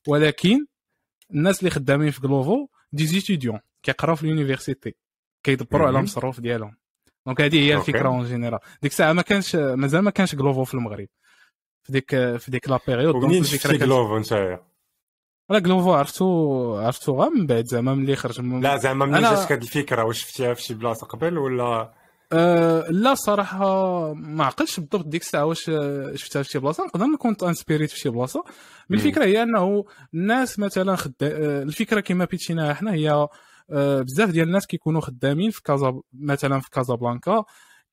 ولكن 0.07 0.65
الناس 1.33 1.59
اللي 1.59 1.69
خدامين 1.69 2.11
في 2.11 2.21
Glovo 2.21 2.67
des 2.91 3.05
étudiants 3.05 3.59
كيقراو 3.83 4.15
في 4.15 4.23
ال 4.23 4.30
université 4.30 4.95
كيدبروا 5.43 5.87
على 5.87 5.97
المصروف 5.99 6.39
ديالهم. 6.39 6.77
donc 7.25 7.41
هذه 7.41 7.59
هي 7.59 7.75
الفكرة 7.75 8.07
en 8.07 8.25
général 8.25 8.59
ديك 8.81 8.91
الساعة 8.91 9.13
ما 9.13 9.21
كانش 9.21 9.55
مازال 9.55 10.01
ما 10.01 10.11
كانش 10.11 10.35
Glovo 10.35 10.63
في 10.63 10.73
المغرب. 10.73 11.07
في 11.87 11.93
ديك 11.93 12.37
في 12.37 12.51
ديك 12.51 12.69
la 12.69 12.79
période 12.87 13.23
الفكرة 13.23 13.77
Glovo 13.77 14.17
نتايا 14.17 14.63
لا 15.49 15.59
Glovo 15.59 15.93
عرفتو 15.93 16.75
عرفتو 16.77 17.21
غير 17.21 17.29
من 17.29 17.47
بعد 17.47 17.65
زعما 17.65 17.95
ملي 17.95 18.15
خرج 18.15 18.41
من 18.41 18.61
لا 18.61 18.77
زعما 18.77 19.05
ملي 19.05 19.17
أنا... 19.17 19.35
جاتك 19.35 19.51
هاد 19.51 19.61
الفكرة 19.61 20.03
واش 20.03 20.21
شفتيها 20.21 20.53
في 20.53 20.61
شي 20.61 20.73
بلاصه 20.73 21.07
قبل 21.07 21.37
ولا 21.37 21.93
أه 22.31 22.85
لا 22.89 23.15
صراحة 23.15 24.13
ما 24.13 24.45
عقلتش 24.45 24.79
بالضبط 24.79 25.05
ديك 25.05 25.21
الساعة 25.21 25.45
واش 25.45 25.71
شفتها 26.15 26.43
في 26.43 26.49
شي 26.49 26.59
بلاصه 26.59 26.85
نقدر 26.85 27.05
نكون 27.05 27.35
inspiré 27.43 27.83
ت 27.84 27.89
في 27.89 27.99
شي 27.99 28.09
بلاصه 28.09 28.43
من 28.89 28.97
الفكرة 28.97 29.25
هي 29.25 29.43
انه 29.43 29.85
الناس 30.13 30.59
مثلا 30.59 30.95
خد... 30.95 31.13
الفكرة 31.21 31.99
كما 31.99 32.25
pitch 32.25 32.55
يناها 32.55 32.73
حنا 32.73 32.93
هي 32.93 33.27
بزاف 34.03 34.29
ديال 34.29 34.47
الناس 34.47 34.67
كيكونوا 34.67 35.01
خدامين 35.01 35.51
في 35.51 35.63
كازا 35.63 36.01
مثلا 36.13 36.59
في 36.59 36.69
كازابلانكا 36.69 37.43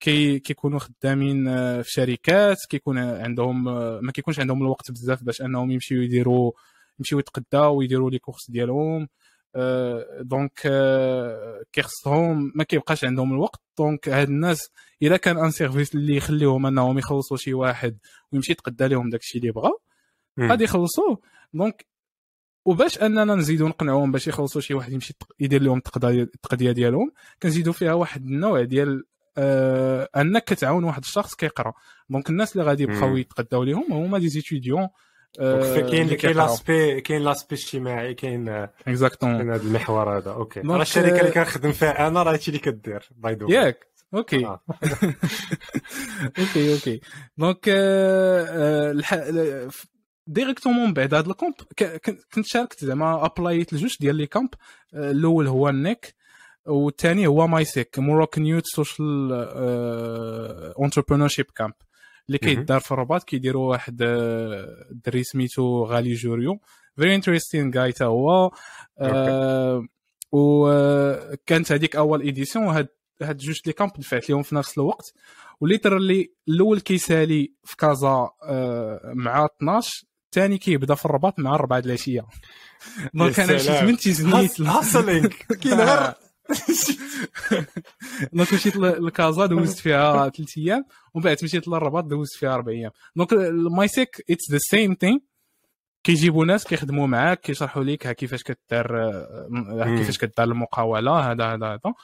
كي 0.01 0.39
كيكونوا 0.39 0.79
خدامين 0.79 1.49
آه، 1.49 1.83
في 1.83 1.91
شركات 1.91 2.57
كيكون 2.69 2.99
عندهم 2.99 3.69
آه، 3.69 4.01
ما 4.01 4.13
كيكونش 4.13 4.41
عندهم 4.41 4.63
الوقت 4.63 4.91
بزاف 4.91 5.23
باش 5.23 5.43
انهم 5.43 5.71
يمشيو 5.71 6.03
يديروا 6.03 6.53
يمشيو 6.99 7.19
يتقداو 7.19 7.77
ويديروا 7.77 8.11
les 8.11 8.19
courses 8.19 8.51
ديالهم. 8.51 9.09
donc 10.21 10.61
كيخصهم 11.73 12.53
ما 12.55 12.65
كيبقاش 12.65 13.05
عندهم 13.05 13.33
الوقت. 13.33 13.61
donc 13.79 14.09
هاد 14.09 14.29
الناس 14.29 14.71
إلا 15.03 15.17
كان 15.17 15.39
un 15.39 15.51
service 15.51 15.95
اللي 15.95 16.17
يخليهم 16.17 16.67
أنهم 16.67 16.99
يخلصوا 16.99 17.37
شي 17.37 17.55
واحد 17.55 17.99
ويمشي 18.33 18.53
يتقدى 18.53 18.89
لهم 18.89 19.11
داكشي 19.11 19.39
اللي 19.39 19.51
بغا 19.51 19.71
غادي 20.41 20.65
يخلصوه. 20.65 21.21
donc 21.55 21.87
وباش 22.65 22.99
أننا 22.99 23.35
نزيدو 23.35 23.69
نقنعوهم 23.69 24.13
باش 24.13 24.29
يخلصوا 24.29 24.61
شي 24.61 24.75
واحد 24.75 24.93
يمشي 24.93 25.15
يدير 25.41 25.63
لهم 25.63 25.79
التقضيه 25.79 26.73
ديالهم 26.73 27.13
كنزيدو 27.43 27.73
فيها 27.73 27.93
واحد 27.93 28.27
النوع 28.27 28.63
ديال 28.63 29.05
آه 29.39 30.09
أنك 30.17 30.45
كتعاون 30.45 30.85
واحد 30.85 31.03
الشخص 31.03 31.35
كيقرأ. 31.35 31.73
donc 32.11 32.31
الناس 32.31 32.53
اللي 32.53 32.67
غادي 32.67 32.83
يبقاو 32.83 33.17
يتقداو 33.17 33.63
ليهم 33.63 33.93
هما 33.93 34.19
des 34.19 34.29
زيتيديون 34.29 34.89
آه 35.41 35.81
كاين 35.81 36.15
كاين 36.15 36.37
l'aspect 36.37 37.01
كاين 37.01 37.23
l'aspect 37.23 37.55
اجتماعي 37.55 38.15
كاين 38.15 38.49
exactement 38.89 39.37
كاين 39.37 39.51
هذا 39.51 39.63
المحور 39.63 40.19
هذا. 40.19 40.31
OK 40.31 40.61
راه 40.61 40.83
الشركة 40.83 41.21
اللي 41.21 41.31
كنخدم 41.31 41.73
فيها 41.73 42.09
أنا 42.09 42.23
راه 42.23 42.33
هادشي 42.33 42.49
اللي 42.49 42.59
كدير 42.59 43.09
by 43.17 43.35
the 43.35 43.47
way. 43.51 43.87
OK 44.15 44.47
آه. 44.47 44.61
OK 46.39 46.75
OK 46.75 47.01
donc 47.39 47.69
directement 50.27 50.93
بعد 50.93 51.15
هذا 51.15 51.31
ال 51.31 51.36
camp 51.36 51.55
كنت 52.35 52.47
شاركت 52.47 52.85
زعما 52.85 53.25
apply 53.25 53.65
ت 53.65 53.73
لجوج 53.73 53.97
ديال 54.01 54.17
les 54.17 54.27
camps 54.27 54.49
الأول 54.95 55.47
هو 55.47 55.69
النيك 55.69 56.15
والثاني 56.67 57.27
هو 57.27 57.47
MYSEC 57.47 57.99
Moroccan 57.99 58.47
Youth 58.47 58.65
Social 58.65 59.33
Entrepreneurship 60.83 61.47
Camp 61.57 61.75
اللي 62.29 62.39
كيدار 62.39 62.81
في 62.81 62.93
الرباط 62.93 63.25
كيديروا 63.25 63.71
واحد 63.71 63.99
الدري 64.03 65.25
سميتو 65.25 65.85
غالي 65.85 66.15
جوريو. 66.15 66.61
very 66.97 67.15
interesting 67.15 67.71
جاي 67.71 67.93
تا 67.93 68.05
هو. 68.05 68.51
وكانت 70.33 71.73
هذيك 71.73 71.97
أول 71.97 72.21
édition 72.21 72.65
وهاد 72.65 72.89
هاد 73.23 73.37
جوج 73.37 73.61
les 73.67 73.73
camps 73.73 73.93
دفعت 73.99 74.31
لهم 74.31 74.43
في 74.43 74.55
نفس 74.55 74.79
الوقت. 74.79 75.15
و 75.61 75.68
literally 75.68 76.33
الأول 76.49 76.81
كيسالي 76.81 77.53
في 77.65 77.77
كازا 77.77 78.31
مع 79.05 79.45
12 79.45 80.05
الثاني 80.25 80.59
كيبدا 80.59 80.95
في 80.95 81.05
الرباط 81.05 81.39
مع 81.39 81.55
4 81.55 81.81
د 81.81 81.87
العشيه 81.87 82.27
donc 83.15 83.41
أنا 83.41 83.55
مشيت 83.55 83.83
من 83.83 83.97
تيزنيت. 83.97 84.61
hustling 84.61 85.33
كاين 85.63 85.81
غير 85.81 86.15
donc 88.33 88.55
مشيت 88.55 88.77
لكازا 88.77 89.47
دوزت 89.47 89.79
فيها 89.79 90.29
ثلاث 90.29 90.59
أيام 90.59 90.85
ومن 91.15 91.25
بعد 91.25 91.45
مشيت 91.45 91.69
للرباط 91.69 92.05
دوزت 92.05 92.37
فيها 92.37 92.55
أربع 92.55 92.73
أيام. 92.73 92.91
donc 93.17 93.33
MYSEC 93.73 94.25
it's 94.31 94.51
the 94.51 94.59
same 94.59 94.97
thing 95.01 95.19
كيجيبوا 96.05 96.45
ناس 96.45 96.65
كيخدموا 96.65 97.07
معاك 97.07 97.41
كيشرحوا 97.41 97.85
لك 97.85 98.17
كيفاش 98.17 98.43
كدار 98.43 98.87
كيفاش 99.85 100.19
كدار 100.19 100.47
المقاولة 100.47 101.31
هذا 101.31 101.45
هذا 101.45 101.67
هذا. 101.67 101.95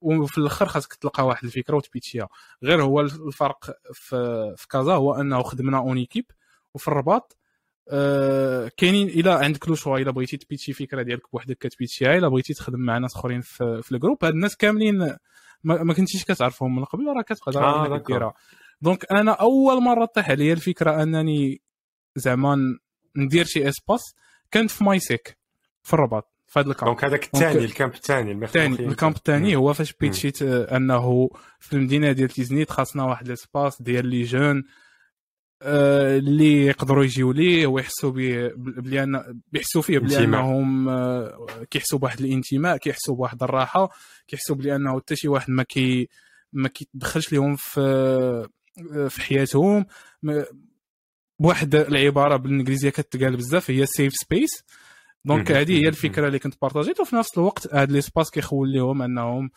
وفي 0.00 0.38
الآخر 0.38 0.66
خاصك 0.66 0.94
تلقى 0.94 1.26
واحد 1.26 1.44
الفكرة 1.44 1.76
وت 1.76 1.86
pitch 1.86 2.12
يها. 2.12 2.28
غير 2.62 2.82
هو 2.82 3.00
الفرق 3.00 3.70
في, 3.92 4.54
في 4.56 4.68
كازا 4.68 4.92
هو 4.92 5.14
أنه 5.14 5.42
خدمنا 5.42 5.78
en 5.78 5.96
équipe. 5.96 6.30
وفي 6.74 6.88
الرباط 6.88 7.36
آه 7.90 8.70
كاينين 8.76 9.08
إلا 9.08 9.34
عندك 9.34 9.68
le 9.68 9.74
choix 9.74 9.98
إلا 9.98 10.10
بغيتي 10.10 10.36
ت 10.36 10.41
pitch 10.41 10.67
ي 10.67 10.72
فكرة 10.72 11.02
ديالك 11.02 11.32
بوحدك 11.32 11.58
كت 11.58 11.71
pitch 11.71 12.03
يها 12.03 12.16
إلا 12.18 12.28
بغيتي 12.28 12.54
تخدم 12.54 12.78
مع 12.80 12.98
ناس 12.98 13.16
آخرين 13.16 13.40
في, 13.40 13.80
في 13.82 13.92
ال 13.92 13.96
groupe. 13.96 14.24
هاد 14.24 14.32
الناس 14.32 14.56
كاملين 14.56 14.98
ما, 15.64 15.82
ما 15.82 15.94
كنتيش 15.94 16.24
كتعرفهم 16.24 16.76
من 16.76 16.84
قبل 16.84 17.06
راه 17.16 17.22
كتقدر 17.22 17.64
آه 17.64 17.98
ديرها 17.98 18.34
donc 18.80 19.12
أنا 19.12 19.32
أول 19.32 19.82
مرة 19.82 20.04
طيح 20.04 20.30
عليا 20.30 20.52
الفكرة 20.52 21.02
أنني 21.02 21.60
زعما 22.16 22.56
ندير 23.16 23.44
شي 23.44 23.68
espace 23.68 24.14
كانت 24.50 24.70
في 24.70 24.84
MYSEC 24.84 25.38
في 25.82 25.94
الرباط 25.94 26.32
في 26.46 26.60
هذا 26.60 26.70
ال 26.70 26.73
camp. 26.73 26.88
donc 26.90 27.04
هذاك 27.04 27.24
الثاني 27.24 27.64
ال 27.64 27.70
camp 27.70 27.94
الثاني 27.94 28.32
الثاني 28.44 28.74
ال 28.86 28.92
camp 28.92 29.16
الثاني 29.16 29.56
هو 29.56 29.72
فاش 29.72 29.92
بيتشيت 30.00 30.42
أنه 30.42 31.28
في 31.60 31.72
المدينة 31.72 32.12
ديال 32.12 32.28
تيزنيت 32.28 32.70
خاصنا 32.70 33.04
واحد 33.04 33.28
l'espace 33.28 33.82
ديال 33.82 34.06
les 34.06 34.22
jeunes. 34.22 34.56
آه، 34.58 34.62
اللي 35.62 36.66
يقدروا 36.66 37.04
يجيو 37.04 37.32
ليه 37.32 37.66
ويحسوا 37.66 38.10
بلي 38.56 39.02
ان 39.02 39.40
بيحسوا 39.52 39.82
فيه 39.82 39.98
بلي 39.98 40.18
انهم 40.18 40.88
آه، 40.88 41.66
كيحسوا 41.70 41.98
بواحد 41.98 42.20
الانتماء 42.20 42.76
كيحسوا 42.76 43.16
بواحد 43.16 43.42
الراحة 43.42 43.90
كيحسوا 44.28 44.56
بلي 44.56 44.76
انه 44.76 45.00
حتى 45.00 45.16
شي 45.16 45.28
واحد 45.28 45.50
ما 45.50 45.62
كي 45.62 46.08
ما 46.52 46.68
كيتدخلش 46.68 47.32
لهم 47.32 47.56
في 47.56 47.80
آه، 47.80 49.08
في 49.08 49.20
حياتهم. 49.20 49.86
بواحد 51.38 51.74
العبارة 51.74 52.36
بالإنجليزية 52.36 52.90
كتقال 52.90 53.36
بزاف 53.36 53.70
هي 53.70 53.86
safe 53.86 54.12
space 54.14 54.50
donc 55.24 55.52
هذه 55.52 55.82
هي 55.82 55.88
الفكرة 55.88 56.26
اللي 56.26 56.38
كنت 56.38 56.54
partagé 56.62 56.95
ت 56.95 57.00
وفي 57.00 57.16
نفس 57.16 57.38
الوقت 57.38 57.74
هاد 57.74 57.92
l'espace 57.92 58.30
كيخول 58.30 58.72
لهم 58.72 59.02
أنهم 59.02 59.50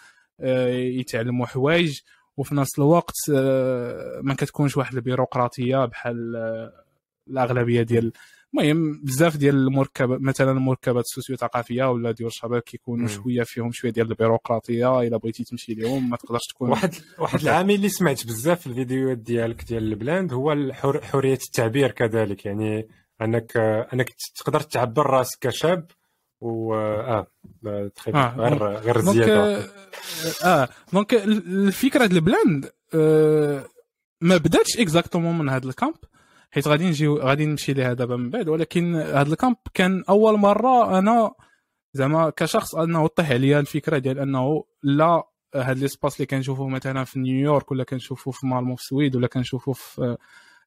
يتعلموا 1.00 1.46
حوايج. 1.46 2.00
وفي 2.42 2.56
نفس 2.56 2.80
الوقت 2.80 3.16
آه، 3.36 4.22
ما 4.24 4.34
كتكونش 4.34 4.78
واحد 4.78 4.96
البيروقراطية 4.96 5.86
بحال 5.86 6.36
آه، 6.36 6.84
الأغلبية 7.28 7.82
ديال 7.82 8.12
المهم 8.54 9.02
بزاف 9.04 9.38
ديال 9.38 9.56
المركبات 9.56 10.22
مثلا 10.22 10.52
المركبات 10.52 11.04
ال 11.04 11.09
socio 11.09 11.36
ثقافيه 11.36 11.92
ولا 11.92 12.12
ديال 12.12 12.28
الشباب 12.28 12.62
كيكونوا 12.62 13.08
شوية 13.08 13.44
فيهم 13.44 13.72
شوية 13.72 13.92
ديال 13.92 14.12
البيروقراطية 14.12 15.02
إلا 15.02 15.18
بغيتي 15.18 15.44
تمشي 15.44 15.74
لهم 15.74 16.10
ما 16.10 16.18
تقدرش 16.18 16.42
تكون 16.50 16.70
واحد 16.70 16.96
واحد 17.20 17.42
العامل 17.42 17.76
اللي 17.76 17.90
سمعت 17.90 18.26
بزاف 18.26 18.62
في 18.62 18.68
الفيديوهات 18.68 19.18
ديالك 19.18 19.64
ديال 19.64 19.84
L'blend 19.84 20.34
هو 20.34 20.74
حرية 21.02 21.40
التعبير 21.48 21.92
كذلك. 21.92 22.46
يعني 22.46 22.88
أنك 23.22 23.58
أنك 23.94 24.10
تقدر 24.36 24.60
تعبر 24.60 25.06
رأسك 25.06 25.40
كشاب 25.40 25.86
و 26.42 26.74
آه, 26.74 27.28
آه. 28.16 28.36
غير 28.36 28.64
غير 28.64 28.96
الزياده 28.96 29.58
آه, 29.58 29.64
آه. 30.46 30.70
donc 30.94 31.14
الفكرة 31.14 32.06
ديال 32.06 32.18
L'blend 32.18 32.72
آه 32.94 33.66
ما 34.22 34.38
بداتش 34.38 34.80
exactement 34.80 35.38
من 35.38 35.50
هذا 35.50 35.66
ال 35.70 35.75
camp 35.75 35.96
حيت 36.52 36.68
غادي 36.68 36.86
نجيو 36.86 37.18
غادي 37.18 37.46
نمشي 37.46 37.74
ليها 37.74 37.94
دابا 37.94 38.16
من 38.16 38.30
بعد 38.30 38.50
ولكن 38.50 38.96
هذا 38.96 39.32
ال 39.34 39.38
camp 39.38 39.56
كان 39.74 40.04
أول 40.10 40.38
مرة 40.38 41.00
أنا 41.00 41.32
زعما 41.94 42.30
كشخص 42.30 42.76
أنه 42.76 43.08
طيح 43.08 43.32
عليا 43.32 43.60
الفكرة 43.60 43.98
ديال 43.98 44.20
أنه 44.20 44.64
لا 44.84 45.24
هاد 45.56 45.78
l'espace 45.78 46.16
اللي 46.16 46.26
كنشوفوه 46.26 46.68
مثلا 46.68 47.04
في 47.04 47.20
نيويورك 47.20 47.72
ولا 47.72 47.84
كنشوفوه 47.84 48.34
في 48.34 48.48
مالمو 48.48 48.76
في 48.76 48.82
السويد 48.82 49.16
ولا 49.16 49.28
كنشوفوه 49.28 49.74
في 49.74 50.18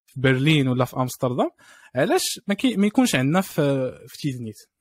في 0.07 0.21
برلين 0.21 0.69
ولا 0.69 0.85
في 0.85 0.97
أمستردام 0.97 1.51
علاش 1.95 2.41
ما, 2.47 2.57
ما 2.77 2.87
يكونش 2.87 3.15
عندنا 3.15 3.41
في 3.41 3.93
في 4.09 4.19
تيزنيت 4.19 4.74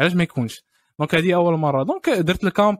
علاش 0.00 0.14
ما 0.14 0.22
يكونش؟ 0.22 0.64
donc 0.98 1.14
هذه 1.14 1.34
أول 1.34 1.58
مرة. 1.58 1.82
donc 1.82 2.08
درت 2.10 2.44
ال 2.44 2.51
camp 2.51 2.78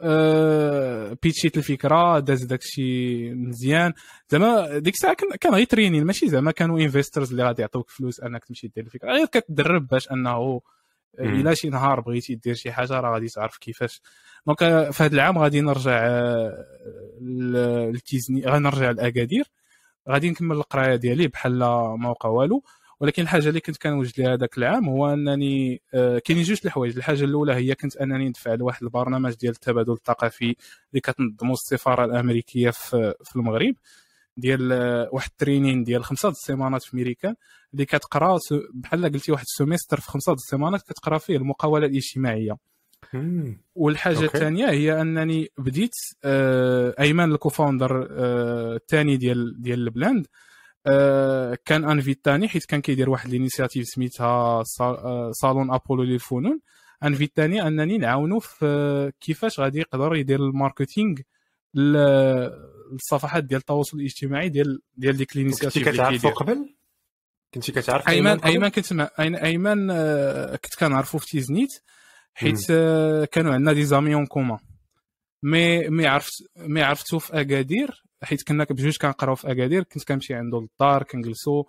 أه 0.00 1.16
بيتشيت 1.22 1.56
الفكرة 1.58 2.18
داز 2.18 2.44
داكشي 2.44 3.30
مزيان. 3.34 3.92
زعما 4.28 4.78
ديك 4.78 4.94
الساعة 4.94 5.16
كان 5.40 5.54
غير 5.54 5.66
training 5.66 6.04
ماشي 6.04 6.28
زعما 6.28 6.50
كانوا 6.50 6.80
investors 6.80 7.30
اللي 7.30 7.44
غادي 7.44 7.62
يعطوك 7.62 7.90
فلوس 7.90 8.20
أنك 8.20 8.44
تمشي 8.44 8.68
دير 8.68 8.84
الفكرة. 8.84 9.12
غير 9.12 9.26
كتدرب 9.26 9.86
باش 9.86 10.10
أنه 10.12 10.60
إلا 11.20 11.54
شي 11.54 11.68
نهار 11.68 12.00
بغيتي 12.00 12.34
دير 12.34 12.54
شي 12.54 12.72
حاجة 12.72 13.00
راه 13.00 13.14
غادي 13.14 13.28
تعرف 13.28 13.56
كيفاش. 13.58 14.00
donc 14.46 14.58
في 14.90 15.02
هذا 15.04 15.14
العام 15.14 15.38
غادي 15.38 15.60
نرجع 15.60 16.06
آه، 16.06 16.64
لتيزنيت 17.94 18.46
غنرجع 18.46 18.90
لأكادير. 18.90 19.44
غادي 20.10 20.30
نكمل 20.30 20.56
القراية 20.56 20.96
ديالي 20.96 21.28
بحال 21.28 21.58
ما 21.98 22.08
وقع 22.10 22.28
والو. 22.28 22.62
ولكن 23.00 23.22
الحاجة 23.22 23.48
اللي 23.48 23.60
كنت 23.60 23.76
كنوجد 23.76 24.20
لها 24.20 24.36
ذاك 24.36 24.58
العام 24.58 24.88
هو 24.88 25.12
أنني 25.12 25.82
آه 25.94 26.18
كاينين 26.18 26.44
جوج 26.44 26.60
الحوايج. 26.64 26.96
الحاجة 26.96 27.24
الأولى 27.24 27.54
هي 27.54 27.74
كنت 27.74 27.96
أنني 27.96 28.28
ندفع 28.28 28.54
لواحد 28.54 28.82
البرنامج 28.82 29.34
ديال 29.34 29.52
التبادل 29.52 29.92
الثقافي 29.92 30.56
اللي 30.90 31.00
كتنظمو 31.02 31.52
السفارة 31.52 32.04
الأمريكية 32.04 32.70
في, 32.70 33.14
في 33.24 33.36
المغرب 33.36 33.74
ديال 34.36 34.72
آه، 34.72 35.08
واحد 35.12 35.28
ال 35.30 35.36
training 35.36 35.84
ديال 35.84 36.04
خمسة 36.04 36.28
د 36.28 36.32
السيمانات 36.32 36.82
في 36.82 36.96
ميريكان 36.96 37.34
اللي 37.74 37.84
كتقرا 37.84 38.38
بحال 38.74 39.12
قلتي 39.12 39.32
واحد 39.32 39.44
semestre 39.44 40.00
في 40.00 40.10
خمسة 40.10 40.32
د 40.32 40.36
semaines 40.36 40.77
ات 40.77 40.82
كتقرا 40.82 41.18
فيه 41.18 41.36
المقاوله 41.36 41.86
الاجتماعية. 41.86 42.56
والحاجة. 43.74 44.20
الثانية 44.24 44.70
هي 44.70 45.00
أنني 45.00 45.48
بديت 45.58 45.94
آه 46.24 46.94
أيمن 47.00 47.32
co-founder 47.32 48.06
الثاني 48.10 49.16
ديال 49.16 49.62
ديال 49.62 49.78
blend 49.78 50.26
آه 50.86 51.58
كان 51.64 51.84
invité 51.84 52.20
تني 52.24 52.48
حيت 52.48 52.64
كان 52.64 52.80
كيدير 52.80 53.10
واحد 53.10 53.30
l'initiative 53.30 53.86
سميتها 53.86 54.62
آه، 54.80 55.30
صالون 55.32 55.74
أبولو 55.74 56.02
للفنون. 56.02 56.60
invité 57.04 57.32
تني 57.36 57.66
أنني 57.66 57.98
نعاونو 57.98 58.38
في 58.40 59.12
كيفاش 59.20 59.60
غادي 59.60 59.78
يقدر 59.78 60.14
يدير 60.14 60.40
marketing 60.40 61.16
للصفحات 61.74 63.44
ديال 63.44 63.60
التواصل 63.60 63.96
الاجتماعي 63.98 64.48
ديال 64.48 64.80
ديال 64.96 65.16
ديك 65.16 65.36
l'initiative 65.36 65.88
اللي 65.88 66.08
كيدير. 66.10 66.30
قبل؟ 66.30 66.74
كنتي 67.54 67.72
كتعرف 67.72 68.08
ايمن 68.08 68.40
إيمن 68.44 68.68
كنت 68.68 68.92
مع 68.92 69.10
ايمن 69.18 69.90
آه 69.90 70.56
كنت 70.56 70.74
كنعرفو 70.74 71.18
في 71.18 71.26
تيزنيت 71.26 71.70
حيت 72.34 72.66
آه، 72.70 73.24
كانوا 73.24 73.52
عندنا 73.54 73.72
des 73.72 73.84
amis 73.84 74.12
en 74.12 74.26
commun. 74.26 74.58
مي 75.42 75.88
مي 75.88 76.06
عرفت 76.06 76.32
مي 76.56 76.82
عرفتو 76.82 77.18
في 77.18 77.40
أكادير 77.40 78.03
حيت 78.24 78.42
كنا 78.42 78.64
بجوج 78.70 78.96
كنقراو 78.96 79.34
في 79.34 79.52
أكادير 79.52 79.82
كنت 79.82 80.04
كنمشي 80.04 80.34
عنده 80.34 80.60
للدار 80.60 81.02
كنجلسو. 81.02 81.64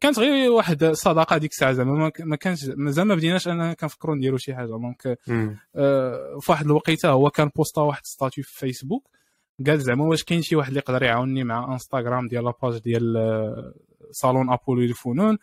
كانت 0.00 0.18
غير 0.18 0.50
واحد 0.50 0.84
صداقة 0.84 1.38
ديك 1.38 1.50
الساعة 1.50 1.72
زعما 1.72 2.12
ما 2.20 2.36
كانش 2.36 2.64
مازال 2.76 3.04
ما 3.04 3.14
بديناش 3.14 3.48
اننا 3.48 3.72
كنفكروا 3.74 4.16
نديروا 4.16 4.38
شي 4.38 4.54
حاجة. 4.54 4.66
donc 4.66 5.18
آه 5.76 6.38
في 6.40 6.52
واحد 6.52 6.64
الوقيتة 6.66 7.08
هو 7.10 7.30
كان 7.30 7.50
posta 7.56 7.80
واحد 7.80 8.00
statut 8.04 8.44
في 8.44 8.52
فيسبوك 8.58 9.08
قال 9.66 9.80
زعما 9.80 10.04
واش 10.04 10.24
كاين 10.24 10.42
شي 10.42 10.56
واحد 10.56 10.68
اللي 10.68 10.78
يقدر 10.80 11.02
يعاونني 11.02 11.44
مع 11.44 11.72
انستغرام 11.72 12.28
ديال 12.28 12.44
la 12.44 12.55
page 12.55 12.78
ديال 12.78 13.16
آه، 13.16 13.74
صالون 14.10 14.50
ابولو 14.52 14.80
للفنون 14.82 15.38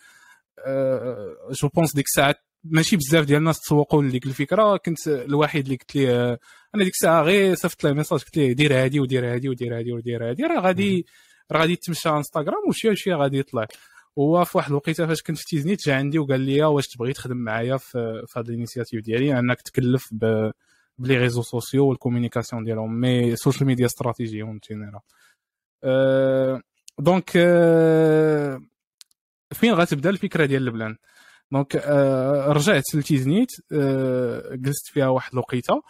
je 1.52 1.68
pense 1.74 1.96
ديك 1.96 2.06
الساعة 2.06 2.36
ماشي 2.64 2.98
بزاف 2.98 3.26
ديال 3.26 3.38
الناس 3.38 3.60
تسوقوا 3.60 4.04
لديك 4.04 4.26
الفكرة 4.26 4.78
كنت 4.78 5.08
الوحيد 5.08 5.64
اللي 5.66 5.76
قلت 5.76 5.96
ليه 5.96 6.40
أنا 6.76 6.84
ديك 6.84 6.94
الساعة 6.94 7.22
غير 7.22 7.56
صيفط 7.56 7.84
له 7.84 7.94
message 7.94 8.20
قلت 8.20 8.38
ليه 8.38 8.54
دير 8.54 8.74
هادي 8.84 9.00
ودير 9.00 9.34
هادي 9.34 9.50
ودير 9.50 9.78
هادي 9.78 9.92
ودير 9.94 10.30
هادي 10.30 10.44
راه 10.44 10.60
غادي 10.60 11.06
راه 11.52 11.60
غادي 11.60 11.76
تمشى 11.76 12.10
انستغرام 12.10 12.70
وشي 12.70 12.96
شي 12.96 13.14
غادي 13.14 13.40
يطلع. 13.40 13.68
هو 14.20 14.46
في 14.46 14.58
واحد 14.58 14.70
الوقيتة 14.70 15.08
فاش 15.08 15.22
كنت 15.22 15.38
في 15.38 15.46
تيزنيت 15.46 15.86
جا 15.86 15.96
عندي 15.96 16.20
وقال 16.20 16.40
لي 16.40 16.64
واش 16.64 16.88
تبغي 16.88 17.14
تخدم 17.14 17.38
معايا 17.38 17.78
في 17.78 18.24
في 18.28 18.40
هذه 18.40 18.46
l'initiative 18.48 19.02
ديالي؟ 19.04 19.40
انك 19.40 19.62
تكلف 19.62 20.10
ب 20.12 20.52
ب 20.98 21.03
les 21.03 21.18
réseaux 21.18 21.42
sociaux 21.42 21.86
وال 21.88 21.98
communication 21.98 22.64
ديالهم 22.64 23.00
mais 23.00 23.36
social 23.36 23.68
media 23.68 23.86
strategy 23.86 24.42
en 24.42 24.60
général 24.70 25.02
donc 27.00 27.30
فين 29.54 29.74
غتبدا 29.74 30.10
الفكرة 30.10 30.46
ديال 30.46 30.68
L'blend؟ 30.68 30.98
donc 31.54 31.76
آه 31.76 32.48
رجعت 32.48 32.84
لتيزنيت 32.96 33.50
آه 33.74 34.56
جلست 34.56 34.88
فيها 34.88 35.08
واحد 35.08 35.34
الوقيتة. 35.34 35.82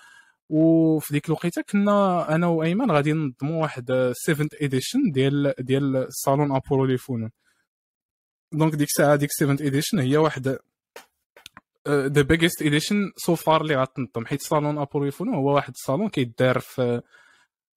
وفي 0.49 1.14
ديك 1.14 1.26
الوقيتة 1.26 1.61
كنا 1.61 2.36
أنا 2.36 2.47
وأيمن 2.47 2.91
غادي 2.91 3.14
ننظموا 3.14 3.61
واحد 3.61 4.11
7 4.14 4.47
edition 4.61 4.99
ديال 5.11 5.53
ديال 5.59 6.07
صالون 6.09 6.55
أبولو 6.55 6.86
للفنون 6.86 7.31
donc 8.51 8.75
ديك 8.76 8.88
الساعة 8.88 9.16
ديك 9.16 9.30
7 9.32 9.57
edition 9.61 9.99
هي 9.99 10.18
واحد 10.18 10.57
the 11.88 12.21
biggest 12.21 12.61
edition 12.61 12.95
so 13.17 13.36
far 13.36 13.61
اللي 13.61 13.76
غتنظم. 13.76 14.26
حيت 14.26 14.41
صالون 14.41 14.78
أبولو 14.78 15.05
للفنون 15.05 15.36
هو 15.36 15.55
واحد 15.55 15.74
الصالون 15.74 16.09
كيدار 16.09 16.59
في 16.59 17.01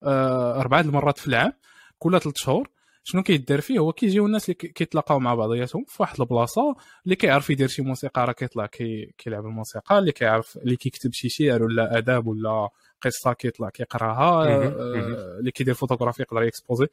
آه 0.03 0.59
أربعة 0.59 0.81
المرات 0.81 1.17
في 1.19 1.27
العام 1.27 1.53
كل 1.99 2.19
ثلاث 2.21 2.35
شهور. 2.37 2.69
شنو 3.09 3.23
كيدار 3.23 3.61
فيه؟ 3.61 3.79
هو 3.79 3.93
كيجيو 3.93 4.25
الناس 4.25 4.43
اللي 4.43 4.53
كيتلاقاو 4.53 5.19
مع 5.19 5.35
بعضياتهم 5.35 5.85
في 5.87 6.01
واحد 6.01 6.21
البلاصة 6.21 6.75
اللي 7.05 7.15
كيعرف 7.15 7.49
يدير 7.49 7.67
شي 7.67 7.81
موسيقى 7.81 8.25
راه 8.25 8.31
كيطلع 8.31 8.65
كي 8.65 9.13
كيلعب 9.17 9.45
الموسيقى 9.45 9.99
اللي 9.99 10.11
كيعرف 10.11 10.57
اللي 10.57 10.75
كيكتب 10.75 11.13
شي 11.13 11.29
شعر 11.29 11.63
ولا 11.63 11.97
آداب 11.97 12.27
ولا 12.27 12.69
قصة 13.01 13.33
كيطلع 13.33 13.69
كيقراها 13.69 14.47
آه، 14.47 15.39
اللي 15.39 15.51
كيدير 15.51 15.73
فوتوغرافي 15.73 16.21
يقدر 16.21 16.43
يexposer 16.43 16.87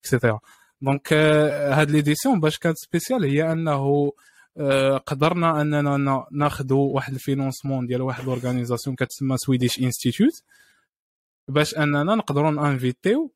et 0.00 0.10
cetera 0.10 0.40
donc 0.80 1.12
هاد 1.12 1.90
l'édition 1.90 2.40
باش 2.40 2.58
كانت 2.58 2.76
spéciale 2.76 3.24
هي 3.24 3.52
أنه 3.52 4.12
آه، 4.58 4.96
قدرنا 4.96 5.60
أننا 5.60 6.26
ناخذوا 6.32 6.94
واحد 6.94 7.14
ال 7.14 7.20
financement 7.20 7.86
ديال 7.86 8.02
واحد 8.02 8.22
organisation 8.22 8.96
كتسمى 8.96 9.36
Swedish 9.36 9.78
Institute 9.78 10.42
باش 11.48 11.78
أننا 11.78 12.14
نقدروا 12.14 12.50
نinviter 12.50 13.16
يو 13.16 13.32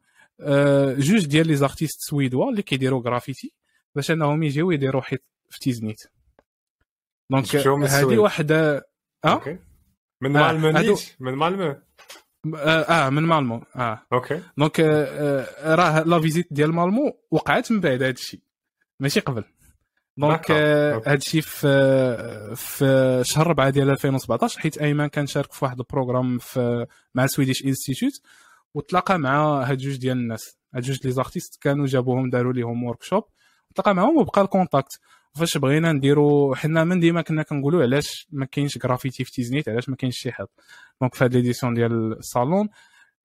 جوج 0.98 1.26
ديال 1.26 1.46
les 1.46 1.56
artistes 1.56 2.00
suédois 2.00 2.50
اللي 2.50 2.62
كيديروا 2.62 3.02
غرافيتي 3.02 3.52
باش 3.94 4.10
انهم 4.10 4.42
يجيو 4.42 4.70
يديروا 4.70 5.02
حيط 5.02 5.20
في 5.48 5.58
تيزنيت. 5.60 6.02
donc 7.30 7.56
هذه 7.56 8.18
واحدة 8.18 8.88
آه؟ 9.24 9.58
من 10.20 10.32
مالمو 10.32 10.70
نيت 10.70 11.16
من 11.20 11.34
مالمو 11.34 11.76
آه 12.56 13.10
من 13.10 13.22
مالمو 13.22 13.62
آه. 13.76 14.06
OK 14.12 14.42
donc 14.58 14.80
آه 14.80 15.74
راه 15.74 16.02
la 16.02 16.20
visite 16.20 16.46
ديال 16.50 16.72
مالمو 16.72 17.18
وقعت 17.30 17.72
من 17.72 17.80
بعد 17.80 18.02
هذا 18.02 18.10
الشيء 18.10 18.40
ماشي 19.00 19.20
قبل. 19.20 19.44
donc 20.16 20.50
هذا 20.50 21.14
الشيء 21.14 21.40
في 21.40 21.68
في 22.56 23.20
شهر 23.24 23.46
4 23.46 23.70
ديال 23.70 23.90
2017 23.90 24.60
حيت 24.60 24.78
أيمن 24.78 25.06
كان 25.06 25.26
شارك 25.26 25.52
في 25.52 25.64
واحد 25.64 25.78
programme 25.78 26.38
في 26.38 26.86
مع 27.14 27.26
Swedish 27.26 27.64
Institute 27.64 28.20
وتلاقى 28.74 29.18
مع 29.18 29.62
هاد 29.62 29.78
جوج 29.78 29.96
ديال 29.96 30.16
الناس. 30.18 30.58
هاد 30.74 30.82
جوج 30.82 31.06
les 31.06 31.12
artistes 31.12 31.62
كانوا 31.62 31.86
جابوهم 31.86 32.30
داروا 32.30 32.52
ليهم 32.52 32.84
workshop 32.84 33.24
تلاقى 33.74 33.94
معاهم 33.94 34.16
وبقى 34.18 34.42
contact 34.42 35.00
فاش 35.34 35.58
بغينا 35.58 35.92
نديرو 35.92 36.54
حنا 36.54 36.84
من 36.84 37.00
ديما 37.00 37.22
كنا 37.22 37.42
كنقولوا 37.42 37.82
علاش 37.82 38.26
ما 38.32 38.44
كاينش 38.46 38.78
غرافيتي 38.84 39.24
في 39.24 39.32
تيزنيت 39.32 39.68
علاش 39.68 39.88
ما 39.88 39.96
كاينش 39.96 40.18
شي 40.18 40.32
حد 40.32 40.46
donc 41.00 41.14
في 41.14 41.24
هاد 41.24 41.34
l'édition 41.34 41.74
ديال 41.74 42.18
الصالون 42.18 42.68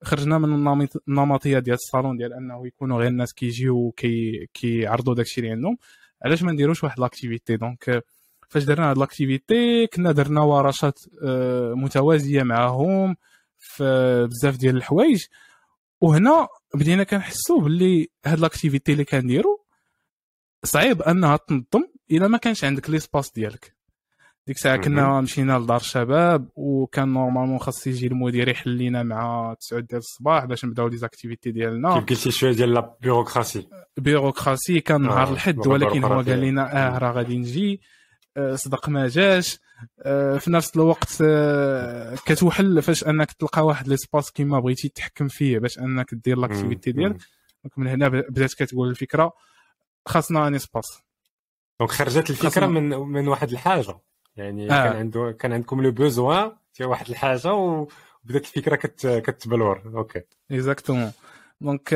خرجنا 0.04 0.38
من 0.38 0.70
النمطية 1.08 1.60
ديال 1.60 1.76
الصالون 1.76 2.18
ديال 2.18 2.34
أنه 2.34 2.68
يكونوا 2.68 2.98
غير 3.00 3.08
الناس 3.08 3.34
كيجيو 3.34 3.92
كي 3.92 4.46
كيعرضوا 4.54 5.16
داكشي 5.16 5.42
اللي 5.42 5.52
عندهم. 5.52 5.78
علاش 6.26 6.44
ما 6.44 6.52
نديروش 6.52 6.84
واحد 6.84 7.00
l'activité 7.00 7.58
donc 7.58 8.04
فاش 8.50 8.64
درنا 8.64 8.90
هاد 8.92 8.98
l'activité 8.98 9.88
كنا 9.88 10.12
درنا 10.12 10.42
ورشات 10.42 11.00
آه، 11.24 11.74
متوازية 11.74 12.44
معاهم. 12.44 13.16
في 13.64 14.28
بزاف 14.32 14.58
ديال 14.58 14.78
الحوايج. 14.78 15.26
وهنا 16.02 16.48
بدينا 16.76 17.04
كنحسوا 17.04 17.62
باللي 17.62 18.10
هاد 18.26 18.40
l'activité 18.40 18.92
اللي 18.92 19.06
كنديرو 19.06 19.66
صعيب 20.66 21.02
أنها 21.02 21.38
تنظم 21.38 21.88
إلا 22.12 22.28
ما 22.28 22.38
كانش 22.38 22.64
عندك 22.64 22.90
l'espace 22.90 23.32
ديالك. 23.32 23.76
ديك 24.48 24.56
الساعة 24.56 24.78
كنا 24.78 25.22
مشينا 25.22 25.60
لدار 25.60 25.78
الشباب 25.78 26.50
وكان 26.56 27.14
normalement 27.14 27.60
خاص 27.60 27.88
يجي 27.88 28.08
المدير 28.08 28.50
يحل 28.50 28.70
لينا 28.70 29.04
مع 29.04 29.56
9 29.60 29.80
ديال 29.80 30.00
الصباح 30.00 30.46
باش 30.46 30.66
نبداو 30.66 30.88
les 30.88 30.98
activités 30.98 31.52
ديالنا. 31.52 32.02
كيف 32.02 32.18
قلتي 32.18 32.32
شوية 32.32 32.52
ديال 32.52 32.74
la 32.74 32.98
bureaucratie 33.02 33.68
bureaucratie 33.98 34.80
كان 34.80 35.02
نهار 35.02 35.28
آه 35.28 35.32
الحد 35.32 35.68
ولكن 35.68 36.04
هو 36.04 36.22
قال 36.22 36.42
لنا 36.42 36.96
آه 36.96 36.98
راه 36.98 37.12
غادي 37.12 37.38
نجي. 37.38 37.82
آه 38.38 38.56
صدق 38.56 38.90
ما 38.90 39.08
جاش. 39.08 39.60
في 40.40 40.44
نفس 40.48 40.76
الوقت 40.76 41.18
آه 41.22 42.16
كتوحل 42.26 42.82
فاش 42.82 43.04
انك 43.04 43.32
تلقى 43.32 43.66
واحد 43.66 43.88
l'espace 43.88 44.32
كيما 44.32 44.60
بغيتي 44.60 44.90
تحكم 44.90 45.28
فيه 45.28 45.60
باش 45.60 45.80
انك 45.80 46.14
دير 46.14 46.38
l'activité 46.38 46.92
ديالك. 46.92 47.18
donc 47.64 47.78
من 47.78 47.88
هنا 47.88 48.08
بدات 48.08 48.54
كتقول 48.54 48.90
الفكرة 48.90 49.34
خاصنا 50.06 50.48
un 50.48 50.56
espace. 50.56 51.00
donc 51.80 51.92
خرجت 51.92 52.30
الفكرة 52.30 52.66
من 52.66 52.90
من 52.90 53.28
واحد 53.28 53.52
الحاجة. 53.52 53.96
يعني 54.36 54.66
آه. 54.66 54.68
كان 54.68 54.96
عنده 54.96 55.32
كان 55.40 55.54
عندكم 55.54 55.82
le 55.82 55.92
besoin 55.92 56.52
ديال 56.78 56.90
واحد 56.90 57.10
الحاجة 57.10 57.54
وبدات 57.54 57.92
الفكرة 58.46 58.76
كت 58.76 59.08
كتبلور. 59.08 59.82
OK. 59.96 60.22
Exactement 60.52 61.12
donc 61.64 61.94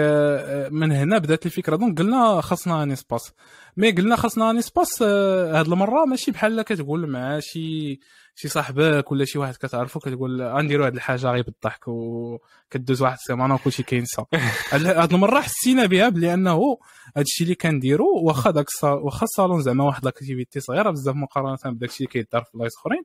من 0.71 0.91
هنا 0.91 1.17
بدات 1.17 1.45
الفكرة. 1.45 1.75
donc 1.75 1.99
قلنا 1.99 2.41
خاصنا 2.41 2.83
un 2.83 2.91
espace 2.91 3.33
mais 3.77 3.91
قلنا 3.91 4.15
خاصنا 4.15 4.49
un 4.49 4.57
espace 4.57 5.03
هاد 5.03 5.67
المرة 5.67 6.05
ماشي 6.05 6.31
بحال 6.31 6.61
كتقول 6.61 7.07
مع 7.09 7.39
شي 7.39 7.99
شي 8.35 8.47
صاحبك 8.47 9.11
ولا 9.11 9.25
شي 9.25 9.39
واحد 9.39 9.55
كتعرفو 9.55 9.99
كتقول 9.99 10.41
غنديروا 10.41 10.85
هاد 10.85 10.93
الحاجة 10.93 11.27
غير 11.27 11.43
بالضحك 11.43 11.87
وكدوز 11.87 13.01
واحد 13.01 13.17
السيمانة 13.17 13.55
وكلشي 13.55 13.83
كينسى 13.83 14.23
هاد 14.71 15.13
المرة 15.13 15.41
حسينا 15.41 15.85
بها 15.85 16.09
بلي 16.09 16.33
انه 16.33 16.77
هاد 17.17 17.25
الشيء 17.25 17.45
اللي 17.45 17.55
كنديرو 17.55 18.05
واخا 18.21 18.51
داك 18.51 18.65
واخا 18.83 19.23
الصالون 19.23 19.61
زعما 19.61 19.83
واحد 19.83 20.05
l'activité 20.05 20.59
صغيرة 20.59 20.91
بزاف 20.91 21.15
مقارنة 21.15 21.57
بداك 21.65 21.89
الشيء 21.89 22.07
اللي 22.07 22.23
كيدار 22.23 22.43
في 22.43 22.57
بلايص 22.57 22.77
أخرين. 22.77 23.03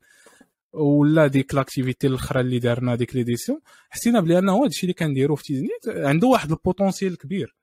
ولا 0.72 1.26
ديك 1.26 1.54
l'activité 1.54 2.06
الاخرى 2.06 2.40
اللي 2.40 2.58
دارنا 2.58 2.94
ديك 2.94 3.16
l'édition 3.16 3.60
حسينا 3.90 4.20
بلي 4.20 4.38
أنه 4.38 4.58
هذا 4.58 4.66
الشيء 4.66 4.82
اللي 4.82 4.94
كنديرو 4.94 5.36
في 5.36 5.42
تيزنيت 5.44 5.88
عنده 5.88 6.28
واحد 6.28 6.50
potentiel 6.50 7.18
كبير. 7.18 7.56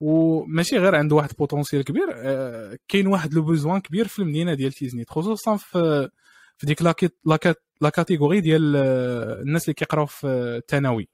وماشي 0.00 0.78
غير 0.78 0.94
عنده 0.94 1.16
واحد 1.16 1.30
potentiel 1.30 1.84
كبير 1.84 2.08
آه، 2.14 2.78
كاين 2.88 3.06
واحد 3.06 3.34
le 3.34 3.42
besoin 3.42 3.80
كبير 3.80 4.08
في 4.08 4.18
المدينة 4.18 4.54
ديال 4.54 4.72
تيزنيت 4.72 5.10
خصوصا 5.10 5.56
في 5.56 6.08
في 6.56 6.66
ديك 6.66 6.82
la 7.80 7.88
catégorie 7.90 8.40
ديال 8.40 8.76
آه، 8.76 9.42
الناس 9.42 9.64
اللي 9.64 9.74
كيقراو 9.74 10.06
في 10.06 10.26
الثانوي. 10.26 11.08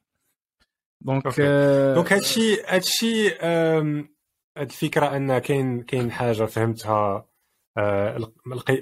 donc 1.00 1.40
آه، 1.40 1.94
donc 1.94 2.12
هادشي 2.12 2.62
هادشي 2.62 3.28
هاد 3.38 4.06
الفكرة 4.58 5.16
أن 5.16 5.38
كاين 5.38 5.82
كاين 5.82 6.12
حاجة 6.12 6.44
فهمتها 6.44 7.28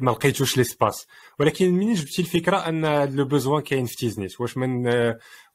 ما 0.01 0.11
لقيتوش 0.11 0.57
l'espace 0.57 1.07
ولكن 1.39 1.73
منين 1.73 1.95
جبتي 1.95 2.23
الفكرة 2.23 2.57
أن 2.57 3.15
le 3.15 3.25
besoin 3.25 3.63
كاين 3.63 3.87
في 3.87 3.97
تيزنيت؟ 3.97 4.41
واش 4.41 4.57
من 4.57 4.87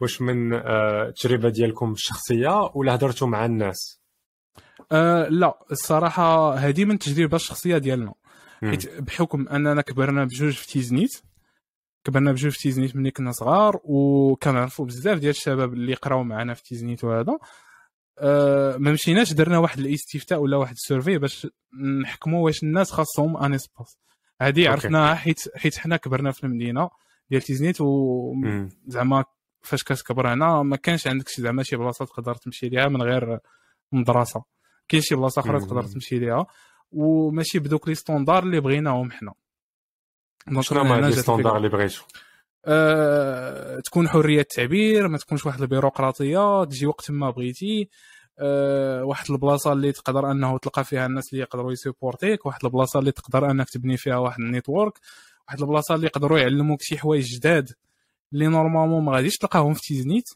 واش 0.02 0.22
من 0.22 0.54
التجربة 0.54 1.50
ديالكم 1.50 1.92
الشخصية 1.92 2.72
ولا 2.76 2.96
هضرتوا 2.96 3.28
مع 3.28 3.46
الناس؟ 3.46 4.00
أه 4.92 5.28
لا 5.28 5.60
الصراحة 5.72 6.54
هذه 6.54 6.86
من 6.86 6.92
التجربة 6.92 7.36
الشخصية 7.36 7.78
ديالنا. 7.78 8.14
حيت 8.64 9.02
بحكم 9.02 9.48
أننا 9.48 9.82
كبرنا 9.82 10.24
بجوج 10.24 10.54
في 10.54 10.68
تيزنيت 10.68 11.22
كبرنا 12.04 12.32
بجوج 12.32 12.52
في 12.52 12.60
تيزنيت 12.60 12.96
ملي 12.96 13.12
كنا 13.12 13.32
صغار 13.32 13.80
وكنعرفوا 13.84 14.86
بزاف 14.86 15.20
ديال 15.20 15.30
الشباب 15.30 15.74
اللي 15.74 15.94
قراو 15.94 16.24
معنا 16.24 16.54
في 16.54 16.64
تيزنيت 16.64 17.04
وهذا. 17.04 17.38
أه 18.20 18.78
ما 18.78 18.92
مشيناش 18.92 19.34
درنا 19.34 19.58
واحد 19.58 19.80
الاستفتاء 19.80 20.40
ولا 20.40 20.58
واحد 20.58 20.74
survey 20.74 21.18
باش 21.18 21.48
نحكموا 22.02 22.46
واش 22.46 22.64
الناس 22.64 22.92
خاصهم 22.92 23.38
un 23.38 23.54
espace 23.54 23.98
هذه 24.42 24.70
عرفناها 24.70 25.16
حيت 25.16 25.58
حيت 25.58 25.78
حنا 25.78 25.98
كبرنا 25.98 26.32
في 26.32 26.44
المدينة 26.44 26.90
ديال 27.30 27.42
تيزنيت 27.42 27.78
وزعما 27.82 29.26
فاش 29.62 29.84
كتكبر 29.84 30.34
هنا 30.34 30.64
ما 30.64 30.76
كانش 30.76 31.08
عندك 31.08 31.30
زعما 31.30 31.64
شي 31.64 31.76
بلاصه 31.76 32.06
تقدر 32.06 32.36
تمشي 32.36 32.70
ليها 32.70 32.88
من 32.88 33.02
غير 33.02 33.40
مدرسة. 33.92 34.44
كاين 34.88 35.02
شي 35.02 35.16
بلاصة 35.16 35.40
أخرى 35.40 35.60
تقدر 35.60 35.84
تمشي 35.84 36.20
ليها. 36.20 36.46
وماشي 36.92 37.60
بدوك 37.60 37.88
les 37.88 37.96
standards 37.96 38.44
اللي 38.44 38.60
بغيناهم 38.60 39.12
حنا. 39.12 39.34
شنو 40.62 40.80
هما 40.80 41.02
les 41.02 41.12
standards 41.12 41.58
اللي 41.58 41.70
بغيتو؟ 41.70 42.02
أه 42.66 43.80
تكون 43.80 44.10
حرية 44.10 44.42
التعبير 44.42 45.08
ما 45.08 45.18
تكونش 45.18 45.46
واحد 45.46 45.62
البيروقراطية 45.62 46.64
تجي 46.64 46.86
وقت 46.88 47.12
ما 47.12 47.30
بغيتي 47.30 47.90
أه 48.40 49.04
واحد 49.04 49.32
البلاصة 49.32 49.74
اللي 49.74 49.92
تقدر 49.92 50.32
أنه 50.32 50.58
تلقى 50.58 50.84
فيها 50.84 51.06
الناس 51.06 51.34
اللي 51.34 51.44
يقدروا 51.44 51.72
يسيبورتيوك 51.72 52.46
واحد 52.46 52.66
البلاصة 52.66 53.00
اللي 53.00 53.12
تقدر 53.12 53.52
أنك 53.52 53.70
تبني 53.70 53.98
فيها 53.98 54.18
واحد 54.18 54.40
ال 54.40 54.47
network 54.47 55.00
واحد 55.48 55.60
البلاصة 55.62 55.96
اللي 55.96 56.06
يقدروا 56.06 56.40
يعلموك 56.40 56.82
شي 56.82 56.98
حوايج 56.98 57.36
جداد 57.36 57.72
اللي 58.34 58.48
normalement 58.48 59.04
ما 59.06 59.12
غاديش 59.12 59.38
تلقاهم 59.38 59.74
في 59.74 59.82
تيزنيت. 59.82 60.30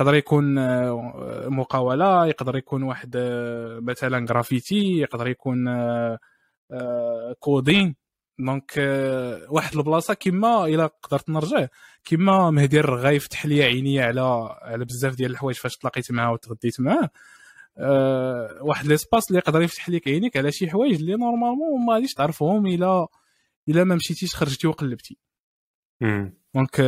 يقدر 0.00 0.14
يكون 0.14 0.58
آه، 0.58 1.48
مقاولة 1.48 2.26
يقدر 2.26 2.56
يكون 2.56 2.82
واحد 2.82 3.16
آه، 3.16 3.80
مثلا 3.82 4.26
جرافيتي 4.26 4.98
يقدر 4.98 5.28
يكون 5.28 5.68
coding 7.40 7.96
donc 8.38 8.72
واحد 9.48 9.76
البلاصة 9.76 10.14
كما 10.14 10.66
إلا 10.66 10.86
قدرت 10.86 11.30
نرجع 11.30 11.66
كما 12.04 12.50
مهدي 12.50 12.80
الرغاي 12.80 13.18
فتح 13.18 13.46
لي 13.46 13.62
عينيا 13.62 14.04
على 14.04 14.56
على 14.62 14.84
بزاف 14.84 15.14
ديال 15.14 15.30
الحوايج 15.30 15.56
فاش 15.56 15.76
تلاقيت 15.76 16.12
معاه 16.12 16.32
وتغديت 16.32 16.80
معاه 16.80 17.10
أه 17.78 18.58
واحد 18.62 18.86
l'espace 18.86 19.28
اللي 19.28 19.38
يقدر 19.38 19.62
يفتح 19.62 19.88
لك 19.88 20.08
عينيك 20.08 20.36
على 20.36 20.52
شي 20.52 20.70
حوايج 20.70 20.94
اللي 20.94 21.16
normalement 21.16 21.86
ما 21.86 21.94
غاديش 21.94 22.14
تعرفهم 22.14 22.66
إلا 22.66 23.06
إلا 23.68 23.84
ما 23.84 23.94
مشيتيش 23.94 24.34
خرجتي 24.34 24.66
وقلبتي. 24.66 25.18
donc 26.54 26.80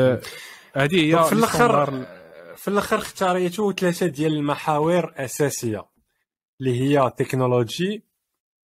هذه 0.74 1.16
هي 1.16 1.24
في 1.24 1.32
الآخر 1.32 2.06
في 2.56 2.68
الأخر 2.68 2.98
اختاريتو 2.98 3.72
ثلاثة 3.72 4.06
ديال 4.06 4.32
المحاور 4.32 5.14
أساسية 5.16 5.84
اللي 6.60 6.80
هي 6.80 7.10
technology 7.16 8.04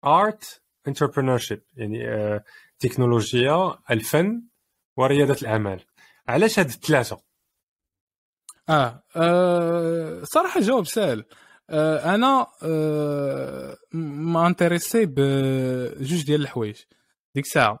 art 0.05 0.61
entrepreneurship 0.87 1.61
يعني 1.75 1.99
آه، 2.85 2.89
تكنولوجيا 2.89 3.75
الفن 3.91 4.43
وريادة 4.97 5.35
الأعمال. 5.41 5.83
علاش 6.27 6.59
هاد 6.59 6.67
الثلاثه 6.67 7.21
آه. 8.69 9.03
آه 9.15 10.23
صراحة 10.23 10.59
جواب 10.61 10.85
سهل. 10.85 11.25
آه 11.69 12.15
أنا 12.15 12.47
آه 12.63 13.77
مانتيريسي 13.93 15.05
بجوج 15.05 16.25
ديال 16.25 16.41
الحوايج. 16.41 16.75
ديك 17.35 17.45
الساعة 17.45 17.79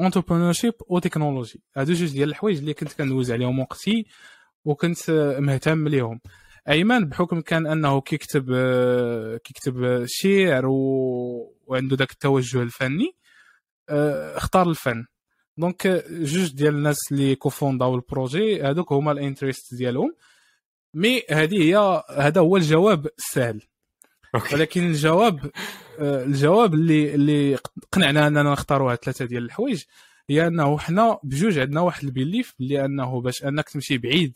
entrepreneurship 0.00 0.74
و 0.88 0.94
technologie 0.94 1.62
هادو 1.76 1.92
جوج 1.92 2.12
ديال 2.12 2.28
الحوايج 2.28 2.58
اللي 2.58 2.74
كنت 2.74 2.92
كندوز 2.92 3.32
عليهم 3.32 3.58
وقتي 3.58 4.06
وكنت 4.64 5.10
مهتم 5.38 5.88
ليهم 5.88 6.20
أيمن 6.68 7.04
بحكم 7.04 7.40
كان 7.40 7.66
أنه 7.66 8.00
كيكتب 8.00 8.44
كيكتب 9.44 10.04
شعر 10.06 10.66
و... 10.66 11.54
وعنده 11.66 11.96
ذاك 11.96 12.10
التوجه 12.10 12.62
الفني 12.62 13.14
اختار 14.36 14.70
الفن. 14.70 15.04
donc 15.56 15.86
جوج 16.10 16.52
ديال 16.52 16.74
الناس 16.74 16.98
اللي 17.12 17.34
كوفونداو 17.34 17.94
ال 17.94 18.04
projet 18.04 18.62
هذوك 18.62 18.92
هما 18.92 19.12
ال 19.12 19.20
intérêt 19.20 19.74
ديالهم. 19.74 20.14
mais 20.94 21.22
هذه 21.30 21.62
هي 21.62 22.02
هذا 22.10 22.40
هو 22.40 22.56
الجواب 22.56 23.06
السهل. 23.18 23.62
ولكن 24.52 24.86
الجواب 24.86 25.50
الجواب 26.00 26.74
اللي 26.74 27.14
اللي 27.14 27.58
قنعنا 27.92 28.26
أننا 28.26 28.42
نختاروا 28.42 28.92
هاد 28.92 28.98
ثلاثة 28.98 29.24
ديال 29.24 29.44
الحوايج 29.44 29.82
هي 30.30 30.46
أنه 30.46 30.78
حنا 30.78 31.18
بجوج 31.22 31.58
عندنا 31.58 31.80
واحد 31.80 32.04
البيليف 32.04 32.54
اللي 32.60 32.84
أنه 32.84 33.20
باش 33.20 33.44
أنك 33.44 33.68
تمشي 33.68 33.98
بعيد 33.98 34.34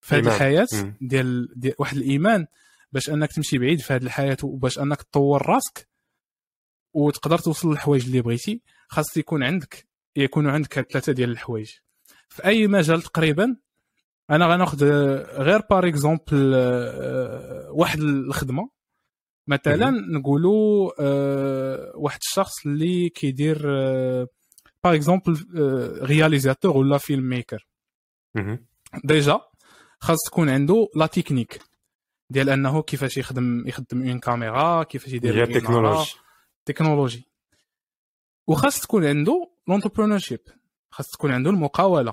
في 0.00 0.14
هذه 0.14 0.26
الحياة 0.26 0.66
ديال, 1.00 1.48
ديال 1.56 1.74
واحد 1.78 1.96
الإيمان 1.96 2.46
باش 2.92 3.10
أنك 3.10 3.32
تمشي 3.32 3.58
بعيد 3.58 3.80
في 3.80 3.92
هذه 3.92 4.02
الحياة 4.02 4.36
وباش 4.42 4.78
أنك 4.78 5.02
تطور 5.02 5.46
راسك 5.46 5.88
وتقدر 6.92 7.38
توصل 7.38 7.70
للحوايج 7.70 8.04
اللي 8.06 8.20
بغيتي. 8.20 8.62
خاص 8.88 9.16
يكون 9.16 9.42
عندك 9.42 9.86
يكونوا 10.16 10.52
عندك 10.52 10.80
ثلاثة 10.90 11.12
ديال 11.12 11.30
الحوايج. 11.30 11.70
في 12.28 12.44
أي 12.44 12.66
مجال 12.66 13.02
تقريبا 13.02 13.56
أنا 14.30 14.46
غناخذ 14.46 14.84
غير 15.38 15.60
par 15.70 15.88
exemple 15.88 16.52
آه، 16.54 17.70
واحد 17.70 18.00
الخدمة. 18.00 18.70
مثلا 19.46 19.90
نقولوا 19.90 20.92
آه، 21.00 21.92
واحد 21.94 22.18
الشخص 22.22 22.66
اللي 22.66 23.08
كيدير 23.08 23.62
par 24.84 24.94
exemple 24.94 25.46
réalisateur 26.02 26.76
ولا 26.76 26.98
filmmaker 26.98 27.66
déjà 29.04 29.40
خاص 30.00 30.18
تكون 30.26 30.48
عنده 30.48 30.88
la 30.96 31.06
technique 31.06 31.60
ديال 32.30 32.50
أنه 32.50 32.82
كيفاش 32.82 33.16
يخدم 33.16 33.64
يخدم 33.66 34.08
une 34.08 34.18
caméra 34.18 34.82
كيفاش 34.82 35.12
يدير 35.12 35.34
هي 35.34 35.46
تكنولوجي 36.64 37.28
وخاص 38.46 38.80
تكون 38.80 39.06
عنده 39.06 39.50
l'entrepreneurship 39.68 40.40
خاص 40.90 41.10
تكون 41.10 41.30
عنده 41.32 41.50
المقاولة. 41.50 42.12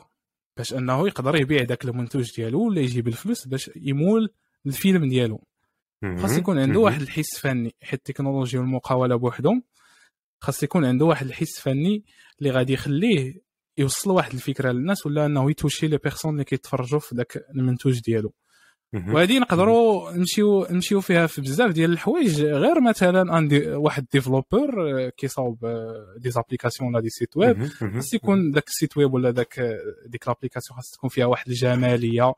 باش 0.57 0.73
أنه 0.73 1.07
يقدر 1.07 1.35
يبيع 1.35 1.63
داك 1.63 1.85
المنتوج 1.85 2.35
ديالو 2.35 2.67
ولا 2.67 2.81
يجيب 2.81 3.07
الفلوس 3.07 3.47
باش 3.47 3.71
يمول 3.75 4.33
الفيلم 4.65 5.09
ديالو. 5.09 5.43
خاص 6.21 6.37
يكون 6.37 6.59
عنده 6.59 6.79
واحد 6.79 7.01
الحس 7.01 7.37
فني. 7.39 7.75
حيت 7.81 7.99
التكنولوجيا 7.99 8.59
والمقاولة 8.59 9.15
بوحدهم 9.15 9.63
خاص 10.39 10.63
يكون 10.63 10.85
عنده 10.85 11.05
واحد 11.05 11.25
الحس 11.25 11.59
فني 11.59 12.03
اللي 12.39 12.51
غادي 12.51 12.73
يخليه 12.73 13.41
يوصل 13.77 14.11
واحد 14.11 14.33
الفكرة 14.33 14.71
للناس 14.71 15.05
ولا 15.05 15.25
أنه 15.25 15.51
يتوشي 15.51 15.87
les 15.87 15.97
personnes 15.97 16.33
اللي 16.33 16.43
كيتفرجوا 16.43 16.99
في 16.99 17.15
ذاك 17.15 17.45
المنتوج 17.55 17.99
ديالو. 17.99 18.33
وهذه 18.93 19.39
نقدروا 19.39 20.11
نمشيو 20.11 20.67
نمشيو 20.71 21.01
فيها 21.01 21.27
في 21.27 21.41
بزاف 21.41 21.71
ديال 21.71 21.91
الحوايج. 21.91 22.41
غير 22.41 22.81
مثلا 22.81 23.33
عندي 23.33 23.69
واحد 23.69 24.05
développeur 24.13 25.09
كيصاوب 25.09 25.65
des 26.17 26.31
applications 26.31 26.89
ولا 26.89 27.01
des 27.01 27.09
sites 27.09 27.37
web 27.37 27.67
خاص 27.67 28.13
يكون 28.13 28.51
ذاك 28.51 28.67
ال 28.67 28.73
site 28.73 28.97
web 28.97 29.13
ولا 29.13 29.31
ذاك 29.31 29.79
ديك 30.05 30.27
l'application 30.27 30.77
خاص 30.77 30.91
تكون 30.91 31.09
فيها 31.09 31.25
واحد 31.25 31.47
الجمالية 31.47 32.33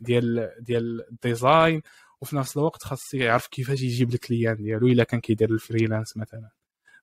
ديال 0.00 0.50
ديال 0.60 1.06
ال 1.10 1.19
design. 1.19 1.82
وفي 2.20 2.36
نفس 2.36 2.56
الوقت 2.56 2.82
خاص 2.82 3.14
يعرف 3.14 3.46
كيفاش 3.46 3.82
يجيب 3.82 4.14
ال 4.14 4.20
client 4.20 4.56
ديالو 4.56 4.86
إلا 4.86 5.04
كان 5.04 5.20
كيدير 5.20 5.50
ال 5.50 5.57
freelance 5.57 6.16
مثلا. 6.16 6.48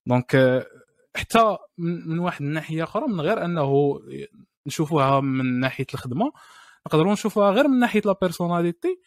donc 0.05 0.63
حتى 1.15 1.57
من 1.77 2.19
واحد 2.19 2.41
الناحية 2.41 2.83
أخرى 2.83 3.07
من 3.07 3.21
غير 3.21 3.45
أنه 3.45 3.99
نشوفوها 4.67 5.19
من 5.19 5.59
ناحية 5.59 5.85
الخدمة 5.93 6.31
نقدروا 6.87 7.13
نشوفوها 7.13 7.51
غير 7.51 7.67
من 7.67 7.79
ناحية 7.79 8.01
la 8.05 8.15
personnalité 8.21 8.99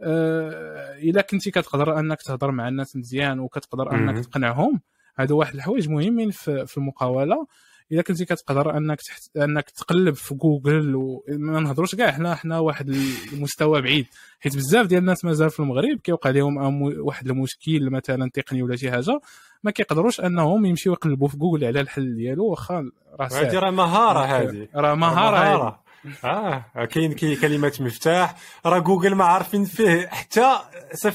أه 0.00 0.98
إلا 0.98 1.22
كنتي 1.22 1.50
كتقدر 1.50 1.98
أنك 1.98 2.22
تهضر 2.22 2.50
مع 2.50 2.68
الناس 2.68 2.96
مزيان 2.96 3.40
وكتقدر 3.40 3.92
أنك 3.92 4.24
تقنعهم. 4.24 4.80
هادو 5.18 5.38
واحد 5.38 5.54
الحوايج 5.54 5.88
مهمين 5.88 6.30
في, 6.30 6.66
في 6.66 6.76
المقاولة. 6.78 7.46
إلا 7.92 8.02
كنتي 8.02 8.24
كتقدر 8.24 8.76
أنك 8.76 9.00
تحت... 9.00 9.36
أنك 9.36 9.70
تقلب 9.70 10.14
في 10.14 10.34
جوجل 10.34 10.94
وما 10.94 11.60
نهضروش 11.60 11.94
كاع 11.94 12.10
حنا 12.10 12.34
حنا 12.34 12.58
واحد 12.58 12.88
المستوى 13.32 13.82
بعيد. 13.82 14.06
حيت 14.40 14.56
بزاف 14.56 14.86
ديال 14.86 15.00
الناس 15.00 15.24
مازال 15.24 15.50
في 15.50 15.60
المغرب 15.60 15.98
كيوقع 16.04 16.30
لهم 16.30 16.82
واحد 16.82 17.26
المشكل 17.26 17.90
مثلا 17.90 18.30
تقني 18.34 18.62
ولا 18.62 18.76
شي 18.76 18.90
حاجة. 18.90 19.20
ما 19.62 19.70
كيقدروش 19.70 20.20
أنهم 20.20 20.66
يمشيو 20.66 20.92
يقلبوا 20.92 21.28
في 21.28 21.36
جوجل 21.36 21.64
على 21.64 21.80
الحل 21.80 22.16
ديالو 22.16 22.46
واخا 22.46 22.90
راه 23.20 23.28
هذه 23.32 23.58
راه 23.58 23.70
مهارة 23.70 24.18
هذه. 24.18 24.68
راه 24.74 24.94
مهارة. 24.94 25.83
آه 26.24 26.84
كاين 26.84 27.12
كي 27.12 27.36
كلمات 27.36 27.80
مفتاح. 27.80 28.34
راه 28.66 28.78
جوجل 28.78 29.14
ما 29.14 29.24
عارفين 29.24 29.64
فيه 29.64 30.06
حتى 30.06 30.58
0.01% 31.06 31.08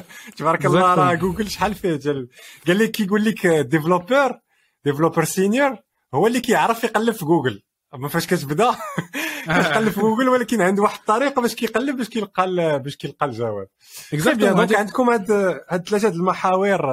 تبارك 0.36 0.66
الله 0.66 0.94
راه 0.94 1.14
جوجل 1.14 1.50
شحال 1.50 1.74
فيه؟ 1.74 1.96
جل 1.96 2.28
قال 2.66 2.78
لك 2.78 2.90
كيقول 2.90 3.24
لك 3.24 3.46
développeur 3.46 4.40
développeur 4.84 5.24
senior 5.24 5.76
هو 6.14 6.26
اللي 6.26 6.40
كيعرف 6.40 6.84
يقلب 6.84 7.14
في 7.14 7.24
جوجل. 7.24 7.62
اما 7.94 8.08
فاش 8.08 8.26
كتبدا؟ 8.26 8.70
كتقلب 9.44 9.88
في 9.88 10.00
جوجل 10.00 10.28
ولكن 10.28 10.60
عنده 10.62 10.82
واحد 10.82 10.98
الطريقة 10.98 11.42
باش 11.42 11.54
كيقلب 11.54 11.96
باش 11.96 12.08
كيلقى 12.08 12.78
باش 12.82 12.96
كيلقى 12.96 13.26
الجواب. 13.26 13.66
exactement 14.12 14.54
donc 14.56 14.74
عندكم 14.74 15.10
هاد 15.10 15.30
هاد 15.70 15.88
ثلاثة 15.88 16.08
المحاور 16.08 16.86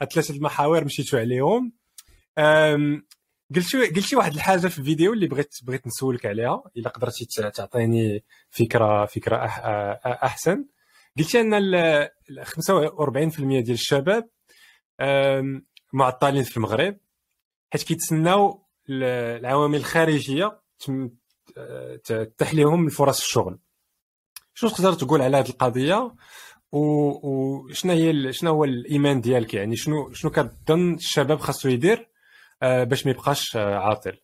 هاد 0.00 0.12
ثلاثة 0.12 0.34
المحاور 0.34 0.84
مشيتوا 0.84 1.18
عليهم. 1.20 1.72
قلت 3.54 3.66
شي 3.66 3.86
قلت 3.86 4.00
شي 4.00 4.16
واحد 4.16 4.34
الحاجة 4.34 4.68
في 4.68 4.78
الفيديو 4.78 5.12
اللي 5.12 5.26
بغيت 5.26 5.54
بغيت 5.62 5.86
نسولك 5.86 6.26
عليها. 6.26 6.62
إلا 6.76 6.90
قدرتي 6.90 7.26
تعطيني 7.54 8.24
فكره 8.50 9.06
فكرة 9.06 9.36
أحسن. 10.06 10.64
قلتي 11.18 11.40
أن 11.40 12.08
45% 12.42 13.36
ديال 13.38 13.70
الشباب 13.70 14.28
معطلين 15.92 16.42
في 16.42 16.56
المغرب. 16.56 16.96
حيت 17.72 17.82
كيتسناو 17.82 18.66
العوامل 18.90 19.78
الخارجية 19.78 20.60
تتيح 22.04 22.54
لهم 22.54 22.88
فرص 22.88 23.20
الشغل. 23.20 23.58
شنو 24.54 24.70
تقدر 24.70 24.92
تقول 24.92 25.22
على 25.22 25.36
هذه 25.36 25.48
القضية؟ 25.48 26.14
وشنو 26.72 27.92
هي 27.92 28.32
شنو 28.32 28.50
هو 28.50 28.64
الإيمان 28.64 29.20
ديالك؟ 29.20 29.54
يعني 29.54 29.76
شنو 29.76 30.12
شنو 30.12 30.30
كتظن 30.30 30.94
الشباب 30.94 31.40
خاصو 31.40 31.68
يدير؟ 31.68 32.09
باش 32.62 33.06
ما 33.06 33.12
يبقاش 33.12 33.56
عاطل. 33.56 34.16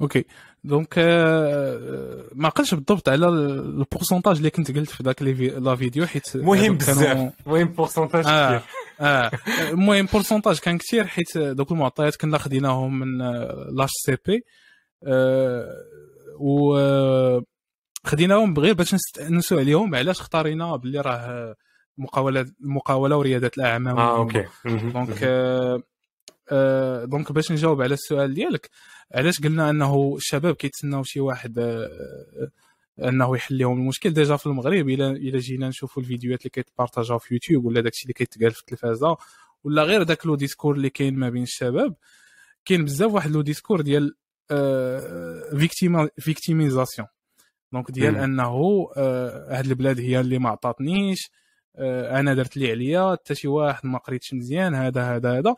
OK 0.00 0.24
donc 0.64 0.94
آه، 0.98 2.24
ما 2.32 2.46
عقلتش 2.46 2.74
بالضبط 2.74 3.08
على 3.08 3.28
ال 3.28 3.37
pourcentage 3.37 4.36
اللي 4.36 4.50
كنت 4.50 4.76
قلت 4.76 4.90
في 4.90 5.02
ذاك 5.02 5.22
la 5.22 5.76
vidéo 5.76 6.06
حيت 6.06 6.36
مهم 6.36 6.76
بزاف 6.76 7.32
مهم 7.46 7.68
pourcentage 7.68 8.24
آه. 8.26 8.58
كثير 8.58 8.68
آه 9.00 9.30
المهم 9.70 10.06
pourcentage 10.06 10.58
كان 10.58 10.78
كثير 10.78 11.06
حيت 11.06 11.38
دوك 11.38 11.72
المعطيات 11.72 12.16
كنا 12.16 12.38
خديناهم 12.38 12.98
من 12.98 13.18
l'HCP 13.76 14.44
و 16.38 16.76
خديناهم 18.04 18.58
غير 18.58 18.74
باش 18.74 18.96
نسو 19.20 19.58
عليهم 19.58 19.94
علاش 19.94 20.20
اختارينا 20.20 20.76
باللي 20.76 21.00
راه 21.00 21.56
مقاوله 21.98 22.46
المقاوله 22.60 23.16
ورياده 23.16 23.50
الاعمال 23.58 23.98
آه 23.98 24.16
OK 24.16 24.46
donc 24.64 25.24
آه 26.50 27.02
آه 27.02 27.04
donc 27.04 27.32
باش 27.32 27.52
نجاوب 27.52 27.82
على 27.82 27.94
السؤال 27.94 28.34
ديالك 28.34 28.70
علاش 29.14 29.40
قلنا 29.40 29.70
أنه 29.70 30.14
الشباب 30.16 30.54
كيتسناو 30.54 31.02
شي 31.02 31.20
واحد 31.20 31.58
آه 31.58 32.50
أنه 33.08 33.36
يحل 33.36 33.58
لهم 33.58 33.78
المشكل؟ 33.78 34.10
déjà 34.10 34.36
في 34.36 34.46
المغرب 34.46 34.88
إلا 34.88 35.10
إلا 35.10 35.38
جينا 35.38 35.68
نشوفوا 35.68 36.02
الفيديوهات 36.02 36.40
اللي 36.40 36.50
كيتبارطاجاو 36.50 37.18
في 37.18 37.34
يوتيوب 37.34 37.64
ولا 37.64 37.80
داكشي 37.80 38.02
اللي 38.02 38.12
كيتقال 38.12 38.50
في 38.50 38.60
التلفازة 38.60 39.16
ولا 39.64 39.82
غير 39.82 40.02
داك 40.02 40.26
le 40.26 40.34
discours 40.34 40.74
اللي 40.76 40.90
كاين 40.90 41.16
ما 41.18 41.30
بين 41.30 41.42
الشباب 41.42 41.94
كاين 42.64 42.84
بزاف 42.84 43.12
واحد 43.12 43.30
le 43.30 43.40
discours 43.40 43.80
ديال 43.80 44.14
victima 45.58 46.08
victimisation. 46.18 47.08
donc 47.72 47.90
ديال 47.90 48.16
أنه 48.16 48.88
آه 48.96 49.58
هاد 49.58 49.66
البلاد 49.66 50.00
هي 50.00 50.20
اللي 50.20 50.38
ما 50.38 50.48
عطاتنيش 50.48 51.30
آه 51.76 52.20
أنا 52.20 52.34
درت 52.34 52.56
لي 52.56 52.70
عليا 52.70 53.12
حتى 53.12 53.34
شي 53.34 53.48
واحد 53.48 53.86
ما 53.86 53.98
قريتش 53.98 54.34
مزيان 54.34 54.74
هذا 54.74 55.02
هذا 55.02 55.38
هذا. 55.38 55.50
آه 55.50 55.56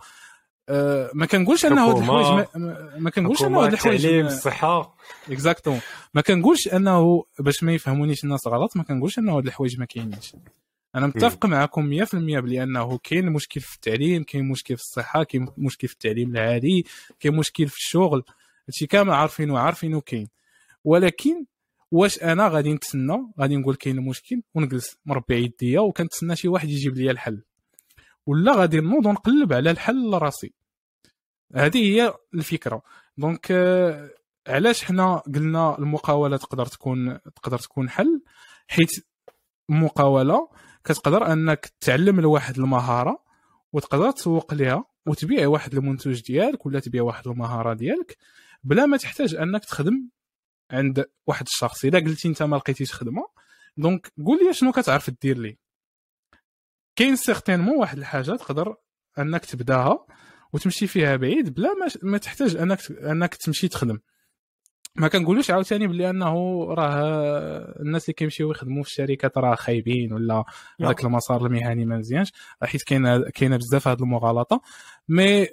ما 1.14 1.26
كنقولش 1.30 1.64
أنه 1.66 1.90
هاد 1.90 1.96
الحوايج 1.96 2.46
ما, 2.54 2.98
ما 2.98 3.10
كنقولش 3.10 3.42
أنه 3.42 3.58
هاد 3.64 3.72
الحوايج 3.72 4.06
الصحه 4.32 4.96
exactement 5.30 5.80
ما 6.14 6.20
كنقولش 6.20 6.68
أنه 6.68 7.24
باش 7.38 7.62
ما 7.62 7.72
يفهمونيش 7.72 8.24
الناس 8.24 8.46
غلط 8.46 8.76
ما 8.76 8.82
كنقولش 8.82 9.18
أنه 9.18 9.36
هاد 9.38 9.46
الحوايج 9.46 9.78
ما 9.78 9.84
كاينينش. 9.84 10.36
أنا 10.94 11.06
متفق 11.06 11.46
معكم 11.46 12.04
100% 12.04 12.14
بلي 12.14 12.62
انه 12.62 12.98
كاين 12.98 13.32
مشكل 13.32 13.60
في 13.60 13.74
التعليم 13.74 14.22
كاين 14.22 14.48
مشكل 14.48 14.76
في 14.76 14.82
الصحة 14.82 15.22
كاين 15.22 15.48
مشكل 15.58 15.88
في 15.88 15.94
التعليم 15.94 16.30
العالي 16.30 16.84
كاين 17.20 17.36
مشكل 17.36 17.68
في 17.68 17.76
الشغل. 17.76 18.24
هادشي 18.68 18.86
كامل 18.86 19.10
عارفينه 19.10 19.58
عارفينه 19.58 20.00
كاين. 20.00 20.28
ولكن 20.84 21.44
واش 21.90 22.22
أنا 22.22 22.48
غادي 22.48 22.72
نتسنى؟ 22.72 23.32
غادي 23.40 23.56
نقول 23.56 23.74
كاين 23.74 23.98
المشكل 23.98 24.42
ونجلس 24.54 24.96
مربي 25.06 25.44
يديا 25.44 25.80
وكنتسنى 25.80 26.36
شي 26.36 26.48
واحد 26.48 26.68
يجيب 26.68 26.96
لي 26.96 27.10
الحل. 27.10 27.42
ولا 28.26 28.56
غادي 28.56 28.80
نوض 28.80 29.06
ونقلب 29.06 29.52
على 29.52 29.70
الحل 29.70 30.10
لراسي 30.10 30.54
هذه 31.54 31.78
هي 31.78 32.14
الفكرة. 32.34 32.82
دونك 33.18 33.46
آه، 33.50 34.10
علاش 34.48 34.84
حنا 34.84 35.16
قلنا 35.16 35.78
المقاولة 35.78 36.36
تقدر 36.36 36.66
تكون 36.66 37.18
تقدر 37.36 37.58
تكون 37.58 37.90
حل؟ 37.90 38.22
حيت 38.68 39.06
المقاولة 39.70 40.48
كتقدر 40.84 41.32
أنك 41.32 41.72
تعلم 41.80 42.20
لواحد 42.20 42.58
المهارة 42.58 43.24
وتقدر 43.72 44.10
تسوق 44.10 44.54
ليها 44.54 44.84
وتبيع 45.06 45.48
واحد 45.48 45.74
المنتوج 45.74 46.22
ديالك 46.22 46.66
ولا 46.66 46.80
تبيع 46.80 47.02
واحد 47.02 47.28
المهارة 47.28 47.74
ديالك 47.74 48.16
بلا 48.64 48.86
ما 48.86 48.96
تحتاج 48.96 49.34
أنك 49.34 49.64
تخدم 49.64 50.08
عند 50.70 51.04
واحد 51.26 51.46
الشخص. 51.46 51.84
إذا 51.84 51.98
قلتي 51.98 52.28
أنت 52.28 52.42
ما 52.42 52.56
لقيتيش 52.56 52.94
خدمة 52.94 53.26
donc 53.76 54.12
قول 54.26 54.46
لي 54.46 54.54
شنو 54.54 54.72
كتعرف 54.72 55.10
دير 55.22 55.38
لي. 55.38 55.58
كاين 56.96 57.16
certainement 57.16 57.76
واحد 57.76 57.98
الحاجة 57.98 58.30
تقدر 58.30 58.76
أنك 59.18 59.44
تبداها 59.44 60.06
وتمشي 60.52 60.86
فيها 60.86 61.16
بعيد 61.16 61.54
بلا 61.54 61.74
ما, 61.74 61.86
ما 62.02 62.18
تحتاج 62.18 62.56
أنك 62.56 62.78
أنك 62.90 63.34
تمشي 63.34 63.68
تخدم. 63.68 63.98
ما 64.94 65.08
كنقولوش 65.08 65.50
عاوتاني 65.50 65.86
بلي 65.86 66.10
أنه 66.10 66.64
راه 66.64 67.80
الناس 67.80 68.04
اللي 68.04 68.14
كيمشيو 68.14 68.50
يخدموا 68.50 68.82
في 68.82 68.88
الشركات 68.88 69.38
راه 69.38 69.54
خايبين 69.54 70.12
ولا 70.12 70.44
هذاك 70.80 71.04
المسار 71.04 71.46
المهني 71.46 71.84
ما 71.84 71.98
مزيانش 71.98 72.32
حيت 72.62 72.82
كاينة 72.82 73.30
كاينة 73.30 73.56
بزاف 73.56 73.88
هذه 73.88 74.02
المغالطة. 74.02 74.60
mais 75.08 75.46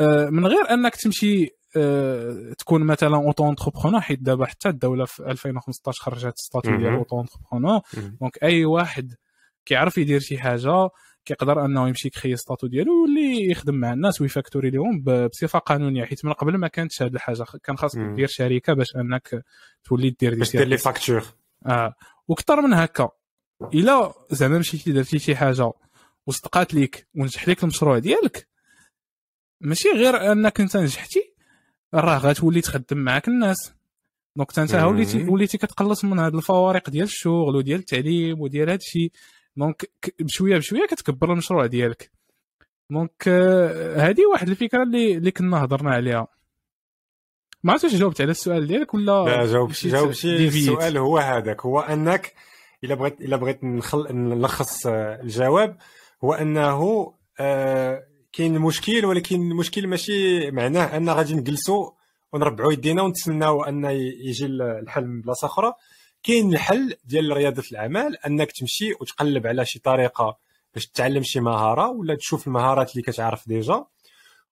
آه، 0.00 0.30
من 0.30 0.46
غير 0.46 0.70
أنك 0.70 0.96
تمشي 0.96 1.48
آه، 1.76 2.52
تكون 2.58 2.84
مثلا 2.84 3.16
auto-entrepreneur 3.16 4.00
حيت 4.00 4.18
دابا 4.22 4.46
حتى 4.46 4.68
الدولة 4.68 5.04
في 5.04 5.30
2015 5.30 6.02
خرجت 6.02 6.38
statut 6.38 6.76
ديال 6.76 6.94
auto-entrepreneur 6.94 7.80
donc 8.20 8.42
أي 8.42 8.64
واحد 8.64 9.14
كيعرف 9.64 9.98
يدير 9.98 10.20
شي 10.20 10.38
حاجة 10.38 10.88
كيقدر 11.24 11.64
أنه 11.64 11.88
يمشي 11.88 12.08
يكريي 12.08 12.36
statut 12.36 12.66
ديالو 12.66 12.92
ويولي 12.92 13.50
يخدم 13.50 13.74
مع 13.74 13.92
الناس 13.92 14.20
ويفاكتوري 14.20 14.70
لهم 14.70 15.02
بصفة 15.02 15.58
قانونية. 15.58 16.04
حيت 16.04 16.24
من 16.24 16.32
قبل 16.32 16.56
ما 16.56 16.68
كانتش 16.68 17.02
هذه 17.02 17.14
الحاجة 17.14 17.44
كان 17.62 17.76
خاصك 17.76 17.98
دير 17.98 18.26
شركة 18.26 18.72
باش 18.72 18.96
أنك 18.96 19.44
تولي 19.84 20.10
دير 20.10 20.34
باش 20.34 20.52
دير 20.52 20.66
لي 20.66 20.76
facture 20.76 21.24
آه. 21.66 21.94
وكثر 22.28 22.60
من 22.60 22.74
هكا 22.74 23.08
إلا 23.74 24.12
زعما 24.30 24.58
مشيتي 24.58 24.92
درتي 24.92 25.18
شي 25.18 25.36
حاجة 25.36 25.72
وصدقات 26.26 26.74
ليك 26.74 27.08
ونجح 27.14 27.48
لك 27.48 27.62
المشروع 27.62 27.98
ديالك 27.98 28.48
ماشي 29.60 29.88
غير 29.88 30.32
أنك 30.32 30.60
أنت 30.60 30.76
نجحتي 30.76 31.34
راه 31.94 32.18
غتولي 32.18 32.60
تخدم 32.60 32.98
معاك 32.98 33.28
الناس. 33.28 33.72
donc 34.36 34.58
أنت 34.58 34.74
وليتي 34.74 35.24
وليتي 35.24 35.58
كتقلص 35.58 36.04
من 36.04 36.18
هاد 36.18 36.34
الفوارق 36.34 36.90
ديال 36.90 37.04
الشغل 37.04 37.56
وديال 37.56 37.80
التعليم 37.80 38.40
وديال 38.40 38.70
هاد 38.70 38.78
الشيء 38.78 39.12
donc 39.56 39.92
بشوية 40.20 40.56
بشوية 40.56 40.86
كتكبر 40.86 41.32
المشروع 41.32 41.66
ديالك. 41.66 42.10
donc 42.90 43.28
هذه 43.96 44.20
euh, 44.20 44.32
واحد 44.32 44.48
الفكرة 44.48 44.82
اللي 44.82 45.16
اللي 45.16 45.30
كنا 45.30 45.64
هضرنا 45.64 45.90
عليها. 45.90 46.26
ما 47.62 47.72
عرفتش 47.72 47.94
جاوبت 47.94 48.20
على 48.20 48.30
السؤال 48.30 48.66
ديالك 48.66 48.94
ولا 48.94 49.24
لا 49.24 49.46
جاوبت 49.46 49.86
جاوبت 49.86 50.24
السؤال 50.24 50.98
هو 50.98 51.18
هذاك. 51.18 51.66
هو 51.66 51.80
أنك 51.80 52.34
إلا 52.84 52.94
بغيت 52.94 53.20
إلا 53.20 53.36
بغيت 53.36 53.64
نخل... 53.64 54.06
نلخص 54.10 54.86
الجواب 54.86 55.76
هو 56.24 56.32
أنه 56.32 57.12
آه 57.40 58.02
كاين 58.32 58.56
المشكل 58.56 59.04
ولكن 59.06 59.36
المشكل 59.50 59.86
ماشي 59.86 60.50
معناه 60.50 60.96
أن 60.96 61.10
غادي 61.10 61.34
نجلسوا 61.34 61.90
ونربعوا 62.32 62.72
يدينا 62.72 63.02
ونتسناو 63.02 63.64
أن 63.64 63.84
يجي 64.24 64.46
الحل 64.46 65.06
من 65.06 65.20
بلاصة 65.20 65.46
أخرى. 65.46 65.72
كاين 66.22 66.54
الحل 66.54 66.94
ديال 67.04 67.36
رياده 67.36 67.62
الأعمال 67.72 68.16
أنك 68.26 68.52
تمشي 68.52 68.92
وتقلب 69.00 69.46
على 69.46 69.66
شي 69.66 69.78
طريقة 69.78 70.38
باش 70.74 70.86
تتعلم 70.86 71.22
شي 71.22 71.40
مهارة 71.40 71.88
ولا 71.88 72.14
تشوف 72.14 72.46
المهارات 72.46 72.92
اللي 72.92 73.02
كتعرف 73.02 73.48
ديجا. 73.48 73.84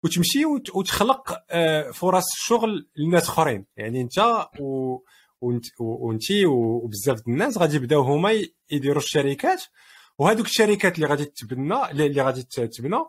وتمشي 0.03 0.45
وتخلق 0.75 1.39
آه، 1.51 1.91
فرص 1.91 2.25
شغل 2.35 2.89
لناس 2.97 3.29
أخرين. 3.29 3.67
يعني 3.77 4.01
أنت 4.01 4.19
و 4.61 4.99
وأنت 5.79 6.31
وبزاف 6.47 7.29
الناس 7.29 7.59
غادي 7.59 7.77
يبداو 7.77 8.03
هما 8.03 8.43
يديروا 8.71 9.03
الشركات. 9.03 9.63
وهذوك 10.19 10.47
الشركات 10.47 10.95
اللي 10.95 11.07
غادي 11.07 11.25
تبنى 11.25 11.91
اللي 11.91 12.23
غادي 12.23 12.43
تبنى 12.43 13.05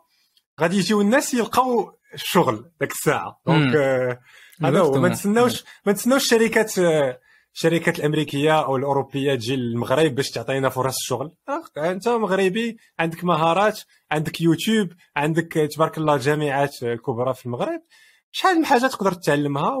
غادي 0.60 0.76
يجيو 0.76 1.00
الناس 1.00 1.34
يلقاو 1.34 1.98
الشغل 2.14 2.70
داك 2.80 2.90
الساعة. 2.92 3.40
donc 3.46 3.76
آه، 3.76 4.20
هذا 4.62 4.80
هو. 4.80 5.00
ما 5.00 5.08
نتسناوش 5.08 5.64
ما 5.86 5.92
نتسناوش 5.92 6.22
الشركات 6.22 6.78
آه، 6.78 7.20
الشركات 7.54 7.98
الأمريكية 7.98 8.60
أو 8.64 8.76
الأوروبية 8.76 9.34
تجي 9.34 9.56
للمغرب 9.56 10.14
باش 10.14 10.30
تعطينا 10.30 10.68
فرص 10.68 10.94
الشغل 11.02 11.32
أنت 11.78 12.08
مغربي 12.08 12.76
عندك 12.98 13.24
مهارات 13.24 13.80
عندك 14.10 14.40
يوتيوب 14.40 14.88
عندك 15.16 15.52
تبارك 15.74 15.98
الله 15.98 16.16
جامعات 16.16 16.82
الكبرى 16.82 17.34
في 17.34 17.46
المغرب. 17.46 17.82
شحال 18.30 18.58
من 18.58 18.64
حاجة 18.64 18.86
تقدر 18.86 19.12
تتعلمها 19.12 19.76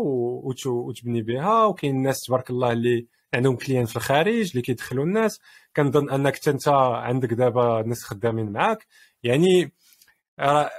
وتبني 0.64 1.22
بها؟ 1.22 1.64
وكاين 1.64 1.96
الناس 1.96 2.20
تبارك 2.20 2.50
الله 2.50 2.72
اللي 2.72 3.06
عندهم 3.34 3.56
clients 3.56 3.84
في 3.84 3.96
الخارج 3.96 4.50
اللي 4.50 4.62
كيدخلوا 4.62 5.04
الناس. 5.04 5.40
كنظن 5.76 6.10
أنك 6.10 6.48
أنت 6.48 6.68
عندك 6.68 7.32
دابا 7.32 7.82
ناس 7.86 8.02
خدامين 8.02 8.52
معاك. 8.52 8.86
يعني 9.22 9.72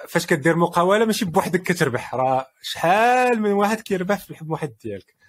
فاش 0.08 0.26
كدير 0.26 0.56
مقاولة 0.56 1.06
ماشي 1.06 1.26
بوحدك 1.26 1.62
كتربح. 1.62 2.16
راه 2.16 2.48
شحال 2.62 3.42
من 3.42 3.52
واحد 3.52 3.82
كيربح 3.82 4.20
في 4.26 4.32
الحب 4.32 4.50
واحد 4.50 4.74
ديالك. 4.84 5.23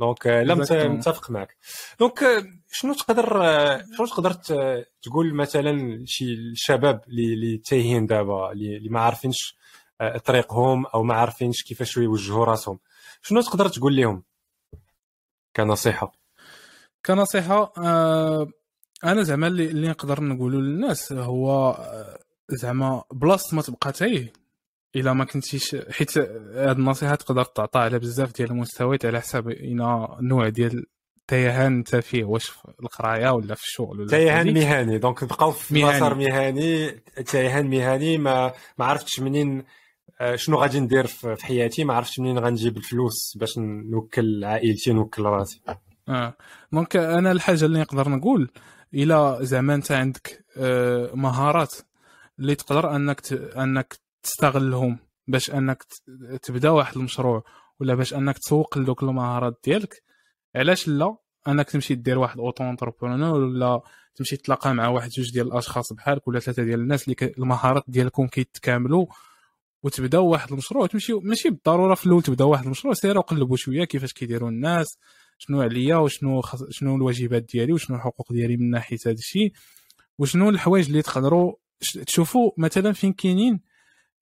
donc 0.00 0.26
لا 0.26 0.54
متفق 0.88 1.30
معك. 1.30 1.56
donc 2.00 2.18
شنو 2.70 2.94
تقدر 2.94 3.42
شنو 3.96 4.06
تقدر 4.06 4.32
تقول 5.02 5.34
مثلا 5.34 6.02
شي 6.06 6.34
الشباب 6.34 7.00
اللي 7.08 7.58
تايهين 7.58 8.06
دابا 8.06 8.52
اللي 8.52 8.88
ما 8.88 9.00
عارفينش 9.00 9.56
طريقهم 10.24 10.86
أو 10.86 11.02
ما 11.02 11.14
عارفينش 11.14 11.62
كيفاش 11.62 11.96
يوجهوا 11.96 12.44
راسهم. 12.44 12.78
شنو 13.22 13.40
تقدر 13.40 13.68
تقول 13.68 13.96
لهم 13.96 14.22
كنصيحة. 15.56 16.12
كنصيحة 17.06 17.72
آه 17.78 18.46
أنا 19.04 19.22
زعما 19.22 19.46
اللي 19.46 19.88
نقدر 19.88 20.22
نقوله 20.22 20.58
للناس 20.58 21.12
هو 21.12 21.70
آه، 21.70 22.18
زعما 22.50 23.02
بلاصة 23.12 23.56
ما 23.56 23.62
تبقى 23.62 23.92
تايه. 23.92 24.32
إلا 24.96 25.12
ما 25.12 25.24
كنتيش 25.24 25.76
حيت 25.90 26.18
هاد 26.18 26.78
النصيحة 26.78 27.14
تقدر 27.14 27.44
تعطى 27.44 27.78
على 27.78 27.98
بزاف 27.98 28.32
ديال 28.36 28.50
المستويات 28.50 29.06
على 29.06 29.20
حساب 29.20 29.48
اين 29.48 29.76
نوع 30.20 30.48
ديال 30.48 30.86
التيهان 31.20 31.72
انت 31.76 31.96
فيه 31.96 32.24
واش 32.24 32.44
في 32.48 32.58
القراية 32.82 33.30
ولا 33.30 33.54
في 33.54 33.62
الشغل 33.62 34.00
ولا 34.00 34.08
تيهان 34.10 34.54
مهني. 34.54 34.98
donc 34.98 35.24
بقاو 35.24 35.50
في 35.50 35.84
مسار 35.84 36.14
مهني 36.14 36.90
تيهان 37.26 37.70
مهني 37.70 38.18
ما 38.18 38.52
ما 38.78 38.84
عرفتش 38.84 39.20
منين 39.20 39.64
آه، 40.20 40.36
شنو 40.36 40.56
غادي 40.56 40.80
ندير 40.80 41.06
في 41.06 41.36
حياتي 41.46 41.84
ما 41.84 41.94
عرفتش 41.94 42.18
منين 42.18 42.38
غنجيب 42.38 42.76
الفلوس 42.76 43.36
باش 43.36 43.58
نوكل 43.58 44.44
عائلتي 44.44 44.92
نوكل 44.92 45.22
راسي. 45.22 45.60
آه. 46.08 46.36
دونك 46.72 46.96
أنا 46.96 47.32
الحاجة 47.32 47.64
اللي 47.64 47.80
نقدر 47.80 48.08
نقول 48.08 48.50
إلى 48.94 49.38
زعما 49.40 49.74
أنت 49.74 49.92
عندك 49.92 50.44
آه، 50.56 51.10
مهارات 51.14 51.74
اللي 52.38 52.54
تقدر 52.54 52.96
أنك 52.96 53.20
ت... 53.20 53.32
أنك 53.32 53.96
تستغلهم 54.22 54.98
باش 55.26 55.50
أنك 55.50 55.84
تبدأ 56.42 56.70
واحد 56.70 56.96
المشروع 56.96 57.44
ولا 57.80 57.94
باش 57.94 58.14
أنك 58.14 58.38
تسوق 58.38 58.78
لدوك 58.78 59.02
المهارات 59.02 59.60
ديالك 59.64 60.02
علاش 60.56 60.88
لا؟ 60.88 61.16
أنك 61.48 61.70
تمشي 61.70 61.94
دير 61.94 62.18
واحد 62.18 62.38
auto-entrepreneur 62.38 63.40
ولا 63.40 63.80
تمشي 64.14 64.36
تلاقى 64.36 64.74
مع 64.74 64.88
واحد 64.88 65.08
جوج 65.10 65.32
ديال 65.32 65.46
الأشخاص 65.46 65.92
بحالك 65.92 66.28
ولا 66.28 66.40
ثلاثة 66.40 66.62
ديال 66.62 66.80
الناس 66.80 67.08
اللي 67.08 67.32
المهارات 67.38 67.84
ديالكم 67.88 68.26
كيتكاملوا 68.26 69.06
وتبداو 69.82 70.26
واحد 70.26 70.52
المشروع 70.52 70.86
تمشي 70.86 71.12
ماشي 71.12 71.50
بالضرورة 71.50 71.94
في 71.94 72.06
الأول 72.06 72.22
تبداو 72.22 72.50
واحد 72.50 72.64
المشروع 72.64 72.94
سيروا 72.94 73.22
قلبوا 73.22 73.56
شوية 73.56 73.84
كيفاش 73.84 74.12
كيديروا 74.12 74.48
الناس 74.48 74.98
شنو 75.38 75.62
عليا 75.62 75.96
وشنو 75.96 76.40
خص... 76.40 76.64
شنو 76.70 76.96
الواجبات 76.96 77.42
ديالي 77.42 77.72
وشنو 77.72 77.96
الحقوق 77.96 78.32
ديالي 78.32 78.56
من 78.56 78.70
ناحية 78.70 78.98
هذا 79.06 79.12
الشيء 79.12 79.52
وشنو 80.18 80.48
الحوايج 80.48 80.86
اللي 80.86 81.02
تقدروا 81.02 81.54
تشوفوا 82.06 82.50
مثلا 82.56 82.92
فين 82.92 83.12
كاينين 83.12 83.60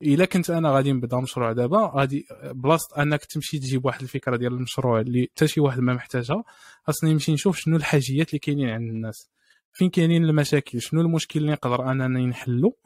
إلا 0.02 0.24
كنت 0.24 0.50
أنا 0.50 0.70
غادي 0.70 0.92
نبدا 0.92 1.16
مشروع 1.16 1.52
دابا 1.52 1.92
غادي 1.94 2.26
بلاصة 2.44 3.02
أنك 3.02 3.24
تمشي 3.24 3.58
تجيب 3.58 3.84
واحد 3.84 4.02
الفكرة 4.02 4.36
ديال 4.36 4.52
المشروع 4.52 5.00
اللي 5.00 5.28
حتى 5.36 5.46
شي 5.46 5.60
واحد 5.60 5.80
ما 5.80 5.94
محتاجها. 5.94 6.44
خاصني 6.86 7.12
نمشي 7.12 7.32
نشوف 7.32 7.58
شنو 7.58 7.76
الحاجيات 7.76 8.28
اللي 8.28 8.38
كاينين 8.38 8.68
عند 8.68 8.90
الناس. 8.90 9.30
فين 9.72 9.90
كاينين 9.90 10.24
المشاكل؟ 10.24 10.82
شنو 10.82 11.00
المشكل 11.00 11.40
اللي 11.40 11.52
نقدر 11.52 11.90
أنني 11.90 12.26
نحلو؟ 12.26 12.76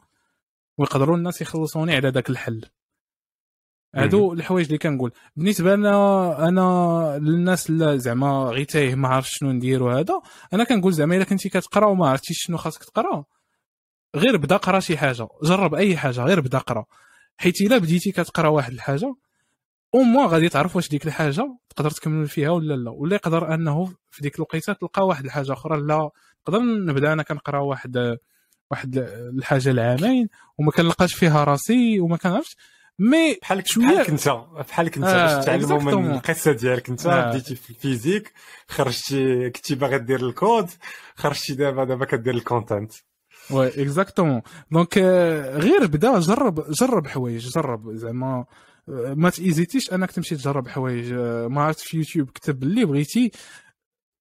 ويقدروا 0.77 1.17
الناس 1.17 1.41
يخلصوني 1.41 1.95
على 1.95 2.09
ذاك 2.09 2.29
الحل. 2.29 2.65
هادو 3.95 4.33
الحوايج 4.33 4.65
اللي 4.65 4.77
كنقول. 4.77 5.11
بالنسبة 5.35 5.75
لنا 5.75 6.47
أنا 6.47 7.17
للناس 7.21 7.69
اللي 7.69 7.99
زعما 7.99 8.43
غير 8.43 8.65
تايه 8.65 8.95
ما 8.95 9.07
عرفش 9.07 9.37
شنو 9.37 9.51
ندير 9.51 9.83
وهذا 9.83 10.21
أنا 10.53 10.63
كنقول 10.63 10.93
زعما 10.93 11.15
إلا 11.15 11.23
كنتي 11.23 11.49
كتقرا 11.49 11.85
وما 11.87 12.09
عرفتيش 12.09 12.37
شنو 12.39 12.57
خاصك 12.57 12.83
تقرا 12.83 13.25
غير 14.15 14.37
بدا 14.37 14.57
قرا 14.57 14.79
شي 14.79 14.97
حاجة 14.97 15.27
جرب 15.43 15.73
أي 15.75 15.97
حاجة 15.97 16.21
غير 16.23 16.39
بدا 16.41 16.57
قرا. 16.57 16.85
حيت 17.37 17.61
إلا 17.61 17.77
بديتي 17.77 18.11
كتقرا 18.11 18.47
واحد 18.47 18.73
الحاجة 18.73 19.15
أو 19.95 19.99
موا 19.99 20.27
غادي 20.27 20.49
تعرف 20.49 20.75
واش 20.75 20.89
ديك 20.89 21.05
الحاجة 21.07 21.57
تقدر 21.69 21.89
تكمل 21.91 22.27
فيها 22.27 22.49
ولا 22.49 22.73
لا. 22.73 22.91
ولا 22.91 23.15
يقدر 23.15 23.53
أنه 23.53 23.93
في 24.11 24.21
ديك 24.21 24.35
الوقيتة 24.35 24.73
تلقى 24.73 25.07
واحد 25.07 25.25
الحاجة 25.25 25.53
أخرى 25.53 25.81
لا. 25.81 26.09
نقدر 26.47 26.59
نبدأ 26.61 27.13
أنا 27.13 27.23
كنقرا 27.23 27.59
واحد 27.59 28.17
واحد 28.71 28.97
الحاجة 29.37 29.69
العامين 29.69 30.27
وما 30.57 30.71
كنلقاش 30.71 31.13
فيها 31.13 31.43
راسي 31.43 31.99
وما 31.99 32.17
كنعرفش. 32.17 32.55
mais 32.99 33.37
بحالك 33.41 33.65
بحالك 33.79 34.09
أنت 34.09 34.29
بحالك 34.69 34.97
أنت 34.97 35.05
آه 35.05 35.35
باش 35.35 35.45
تعلموا 35.45 35.79
من 36.01 36.11
القصة 36.13 36.51
ديالك 36.51 36.89
أنت. 36.89 37.05
آه. 37.05 37.29
بديتي 37.29 37.55
في 37.55 37.69
ال 37.69 37.76
physique 37.76 38.33
خرجتي 38.67 39.49
كنتي 39.49 39.75
باغي 39.75 39.97
دير 39.97 40.27
الكود 40.27 40.69
خرجتي 41.15 41.53
دابا 41.53 41.83
دابا 41.83 42.05
كدير 42.05 42.33
ال 42.33 42.41
content 42.41 42.93
oui 43.51 43.67
exactement 43.67 44.41
donc 44.71 44.97
غير 45.57 45.85
بدا 45.87 46.19
جرب 46.19 46.71
جرب 46.71 47.07
حوايج 47.07 47.49
جرب. 47.49 47.95
زعما 47.95 48.45
آه، 48.89 49.13
ما 49.13 49.29
تهيزيتيش 49.29 49.93
أنك 49.93 50.11
تمشي 50.11 50.35
تجرب 50.35 50.67
حوايج. 50.67 51.13
آه، 51.13 51.47
ما 51.47 51.61
عرفت 51.61 51.79
في 51.79 51.97
يوتيوب 51.97 52.29
كتب 52.29 52.63
اللي 52.63 52.85
بغيتي. 52.85 53.31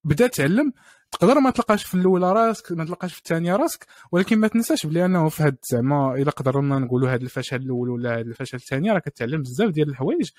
بدا 0.05 0.27
تعلم. 0.27 0.73
تقدر 1.13 1.41
ما 1.41 1.51
تلقاش 1.51 1.85
في 1.85 1.95
الأولى 1.95 2.33
راسك 2.33 2.73
ما 2.73 2.85
تلقاش 2.85 3.13
في 3.13 3.19
الثانية 3.19 3.57
راسك 3.57 3.87
ولكن 4.13 4.39
ما 4.39 4.49
تنساش 4.49 4.87
بلي 4.87 5.05
انه 5.05 5.29
في 5.29 5.43
هاد 5.43 5.57
زعما 5.71 6.15
إلا 6.15 6.31
قدرنا 6.31 6.79
نقولوا 6.79 7.11
هذا 7.11 7.23
الفشل 7.23 7.57
الأول 7.57 7.91
ولا 7.91 8.15
هذا 8.15 8.21
الفشل 8.21 8.57
الثاني 8.57 8.91
راك 8.91 9.03
كتعلم 9.03 9.43
بزاف 9.43 9.71
ديال 9.71 9.89
الحوايج. 9.89 10.31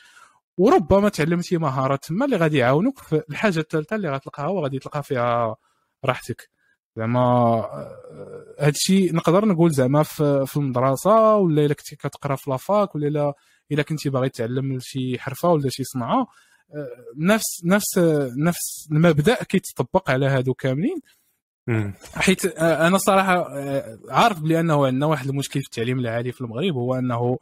وربما 0.57 1.09
تعلمتي 1.09 1.57
مهارات 1.57 2.05
تما 2.05 2.25
اللي 2.25 2.37
غادي 2.37 2.57
يعاونوك 2.57 2.99
في 2.99 3.23
الحاجة 3.29 3.59
الثالثة 3.59 3.95
اللي 3.95 4.09
غتلقاها 4.09 4.47
وغادي 4.47 4.79
تلقى 4.79 5.03
فيها 5.03 5.55
راحتك. 6.05 6.49
زعما 6.97 7.65
هادشي 8.59 9.11
نقدر 9.11 9.45
نقول 9.45 9.71
زعما 9.71 10.03
في, 10.03 10.45
في 10.47 10.57
المدرسة 10.57 11.35
ولا 11.35 11.65
إلا 11.65 11.73
كنتي 11.73 11.95
كتقرا 11.95 12.35
في 12.35 12.49
لافاك 12.49 12.95
ولا 12.95 13.07
إلا 13.07 13.33
إلا 13.71 13.83
كنتي 13.83 14.09
باغي 14.09 14.29
تعلم 14.29 14.79
شي 14.81 15.19
حرفة 15.19 15.49
ولا 15.49 15.69
شي 15.69 15.83
صنعة 15.83 16.27
نفس 17.17 17.65
نفس 17.65 17.97
نفس 18.37 18.87
المبدأ 18.91 19.43
كيتطبق 19.43 20.09
على 20.09 20.25
هادو 20.25 20.53
كاملين. 20.53 21.01
حيت 22.15 22.45
أنا 22.59 22.97
صراحة 22.97 23.47
عارف 24.09 24.39
بلي 24.39 24.59
انه 24.59 24.85
عندنا 24.85 25.05
واحد 25.05 25.27
المشكل 25.29 25.59
في 25.61 25.65
التعليم 25.65 25.99
العالي 25.99 26.31
في 26.31 26.41
المغرب 26.41 26.73
هو 26.73 26.95
أنه 26.95 27.37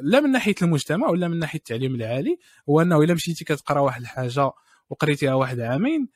لا 0.00 0.20
من 0.20 0.30
ناحية 0.32 0.54
المجتمع 0.62 1.08
ولا 1.08 1.28
من 1.28 1.38
ناحية 1.38 1.58
التعليم 1.58 1.94
العالي 1.94 2.38
هو 2.68 2.80
أنه 2.80 3.02
إلا 3.02 3.14
مشيتي 3.14 3.44
كتقرا 3.44 3.80
واحد 3.80 4.00
الحاجة 4.00 4.50
وقريتيها 4.90 5.34
واحد 5.34 5.60
عامين 5.60 6.08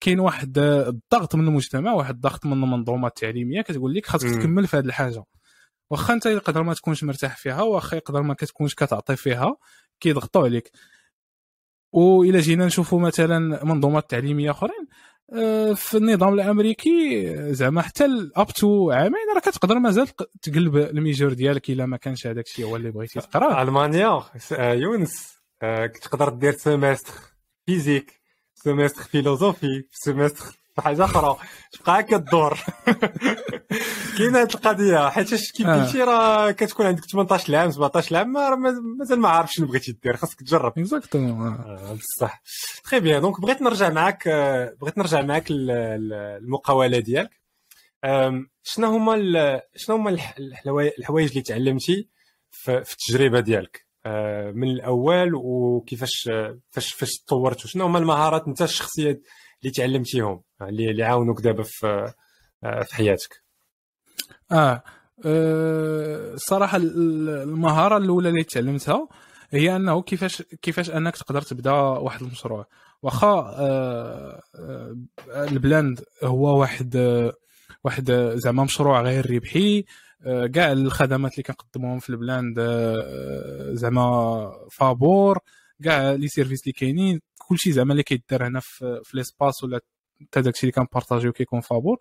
كاين 0.00 0.20
واحد 0.20 0.58
الضغط 0.58 1.34
من 1.34 1.48
المجتمع 1.48 1.92
واحد 1.92 2.14
الضغط 2.14 2.46
من 2.46 2.52
المنظومة 2.52 3.08
التعليمية 3.08 3.62
كتقول 3.62 3.94
لك 3.94 4.06
خاصك 4.06 4.28
تكمل 4.28 4.66
في 4.66 4.76
هذه 4.76 4.84
الحاجة. 4.84 5.24
واخا 5.90 6.14
انت 6.14 6.26
يقدر 6.26 6.62
ما 6.62 6.74
تكونش 6.74 7.04
مرتاح 7.04 7.36
فيها 7.36 7.62
واخا 7.62 7.96
يقدر 7.96 8.22
ما 8.22 8.34
كتكونش 8.34 8.74
كتعطي 8.74 9.16
فيها 9.16 9.56
كيضغطوا 10.00 10.44
عليك. 10.44 10.70
والى 11.92 12.38
جينا 12.38 12.66
نشوفوا 12.66 13.00
مثلا 13.00 13.64
منظومات 13.64 14.10
تعليمية 14.10 14.50
أخرين 14.50 14.88
آه، 15.34 15.72
في 15.72 15.96
النظام 15.96 16.34
الأمريكي 16.34 17.24
زعما 17.54 17.82
حتى 17.82 18.30
up 18.36 18.46
to 18.46 18.90
عامين 18.90 19.28
راه 19.34 19.40
كتقدر 19.40 19.78
مازال 19.78 20.08
تقلب 20.42 20.76
ال 20.76 20.85
major 20.85 21.32
ديالك 21.32 21.70
إلا 21.70 21.86
ما 21.86 21.96
كانش 21.96 22.26
هذاك 22.26 22.46
الشيء 22.46 22.64
هو 22.64 22.76
اللي 22.76 22.90
بغيتي 22.90 23.20
تقرا 23.20 23.62
ألمانيا 23.62 24.22
آه، 24.52 24.72
يونس 24.72 25.38
آه، 25.62 25.86
تقدر 25.86 26.28
دير 26.28 26.52
semestre 26.52 27.12
physique 27.66 28.21
semestre 28.64 29.02
philosophie 29.02 29.84
semestre 29.92 30.44
حاجة 30.78 31.04
أخرى 31.04 31.36
تبقى 31.72 32.02
كدور 32.02 32.58
كاينة 34.18 34.38
هذه 34.42 34.48
القضية 34.54 35.08
حيت 35.08 35.34
كيف 35.34 35.66
آه. 35.66 35.84
قلتي 35.84 36.02
راه 36.02 36.50
كتكون 36.50 36.86
عندك 36.86 37.04
18 37.04 37.56
عام 37.56 37.70
17 37.70 38.16
عام 38.16 38.32
مازال 38.98 39.20
ما 39.20 39.28
عارف 39.28 39.52
شنو 39.52 39.66
بغيتي 39.66 39.92
دير 39.92 40.16
خاصك 40.16 40.38
تجرب. 40.40 40.78
exactement 40.78 41.46
آه، 41.52 41.94
بصح. 41.94 42.42
très 42.90 43.00
bien 43.00 43.20
donc 43.20 43.40
بغيت 43.40 43.62
نرجع 43.62 43.88
معاك 43.88 44.28
آه، 44.28 44.74
بغيت 44.80 44.98
نرجع 44.98 45.22
معاك 45.22 45.44
المقاولة 45.50 46.98
ديالك. 46.98 47.30
شنو 48.62 48.86
هما 48.86 49.60
شنو 49.76 49.96
هما 49.96 50.18
الحوايج 50.98 51.28
اللي 51.28 51.42
تعلمتي 51.42 52.08
في 52.50 52.78
التجربة 52.78 53.40
ديالك؟ 53.40 53.86
من 54.54 54.70
الأول 54.70 55.34
وكيفاش 55.34 56.30
فاش 56.70 56.92
فاش 56.92 57.10
تطورت 57.26 57.58
شنو 57.58 57.84
هما 57.84 57.98
المهارات 57.98 58.46
انت 58.48 58.62
الشخصيه 58.62 59.20
اللي 59.62 59.72
تعلمتيهم 59.74 60.42
اللي 60.62 61.02
عاونوك 61.02 61.40
دابا 61.40 61.62
في 61.62 62.12
في 62.62 62.94
حياتك؟ 62.94 63.42
آه 64.52 64.82
الصراحه 65.24 66.76
أه 66.76 66.80
المهارة 66.80 67.96
الأولى 67.96 68.28
اللي 68.28 68.44
تعلمتها 68.44 69.08
هي 69.50 69.76
أنه 69.76 70.02
كيفاش 70.02 70.42
كيفاش 70.42 70.90
أنك 70.90 71.16
تقدر 71.16 71.42
تبدأ 71.42 71.72
واحد 71.72 72.22
المشروع. 72.22 72.66
واخا 73.02 73.28
أه 73.28 74.42
أه 74.54 74.96
L'blend 75.28 76.04
هو 76.24 76.60
واحد 76.60 76.96
واحد 77.84 78.12
زعما 78.34 78.64
مشروع 78.64 79.02
غير 79.02 79.30
ربحي 79.34 79.84
كاع 80.24 80.72
الخدمات 80.72 81.32
اللي 81.32 81.42
كنقدموهم 81.42 81.98
في 81.98 82.10
L'blend 82.10 82.58
أه، 82.58 83.70
زعما 83.72 84.52
فابور 84.72 85.38
كاع 85.84 86.12
les 86.12 86.28
services 86.28 86.62
اللي 86.62 86.72
كاينين 86.72 87.20
كلشي 87.38 87.72
زعما 87.72 87.92
اللي 87.92 88.02
كيدار 88.02 88.46
هنا 88.46 88.60
في, 88.60 89.00
في 89.04 89.16
l'espace 89.16 89.64
ولا 89.64 89.80
حتى 90.20 90.40
داكشي 90.42 90.62
اللي 90.62 90.72
كنبارطاجيو 90.72 91.32
كيكون 91.32 91.60
فابور. 91.60 91.98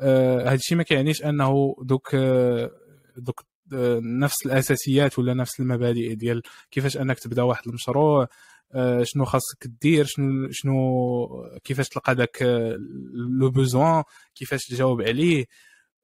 آه 0.00 0.54
الشيء 0.54 0.78
ما 0.78 0.82
كيعنيش 0.82 1.24
انه 1.24 1.76
دوك 1.82 2.14
آه 2.14 2.70
دوك 3.16 3.44
آه 3.74 4.00
نفس 4.02 4.46
الاساسيات 4.46 5.18
ولا 5.18 5.34
نفس 5.34 5.60
المبادئ 5.60 6.14
ديال 6.14 6.42
كيفاش 6.70 6.96
انك 6.96 7.18
تبدا 7.18 7.42
واحد 7.42 7.68
المشروع 7.68 8.28
آه 8.72 9.02
شنو 9.04 9.24
خاصك 9.24 9.66
دير 9.82 10.04
شنو 10.04 10.48
شنو 10.50 11.28
كيفاش 11.64 11.88
تلقى 11.88 12.14
داك 12.14 12.42
le 13.38 13.50
besoin 13.50 14.02
كيفاش 14.34 14.60
تجاوب 14.66 15.02
عليه. 15.02 15.40
آه، 15.42 15.46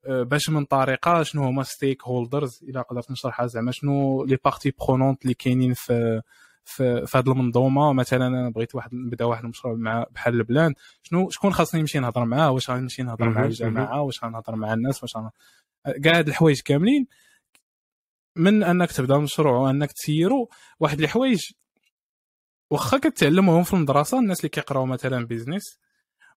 باش 0.09 0.51
من 0.51 0.65
طريقة 0.65 1.23
شنو 1.23 1.45
هما 1.45 1.63
stakeholders 1.63 2.61
إلا 2.63 2.83
قدرت 2.83 3.11
نشرحها 3.11 3.47
زعما 3.47 3.73
شنو 3.73 4.25
les 4.25 4.39
parties 4.45 4.73
prenantes 4.79 5.23
اللي 5.23 5.35
كاينين 5.35 5.75
في 5.75 6.23
في, 6.65 7.07
في 7.07 7.19
هذه 7.19 7.31
المنظومة. 7.31 7.93
مثلا 7.93 8.27
أنا 8.27 8.51
بغيت 8.51 8.75
واحد 8.75 8.95
نبدأ 8.95 9.25
واحد 9.25 9.45
المشروع 9.45 9.75
مع 9.75 10.07
بحال 10.11 10.35
البلاند. 10.35 10.75
شنو 11.03 11.31
شكون 11.31 11.53
خاصني 11.53 11.81
نمشي 11.81 11.99
نهضر 11.99 12.25
معاه؟ 12.25 12.51
واش 12.51 12.71
غنمشي 12.71 13.03
نهضر 13.03 13.29
مع 13.29 13.45
الجماعة؟ 13.45 14.03
واش 14.03 14.25
غنهضر 14.25 14.57
مع 14.57 14.73
الناس؟ 14.73 15.03
واش 15.03 15.13
كاع 16.05 16.19
هاد 16.19 16.29
الحوايج 16.29 16.61
كاملين. 16.61 17.07
من 18.37 18.63
أنك 18.63 18.93
تبدأ 18.93 19.19
مشروع 19.19 19.57
وأنك 19.57 19.93
تسيرو 19.93 20.51
واحد 20.81 21.01
الحوايج 21.01 21.41
واخا 22.71 22.99
كتعلمهم 22.99 23.63
في 23.63 23.75
المدرسة 23.75 24.19
الناس 24.19 24.41
اللي 24.41 24.49
كيقراو 24.49 24.87
مثلا 24.87 25.27
business 25.27 25.79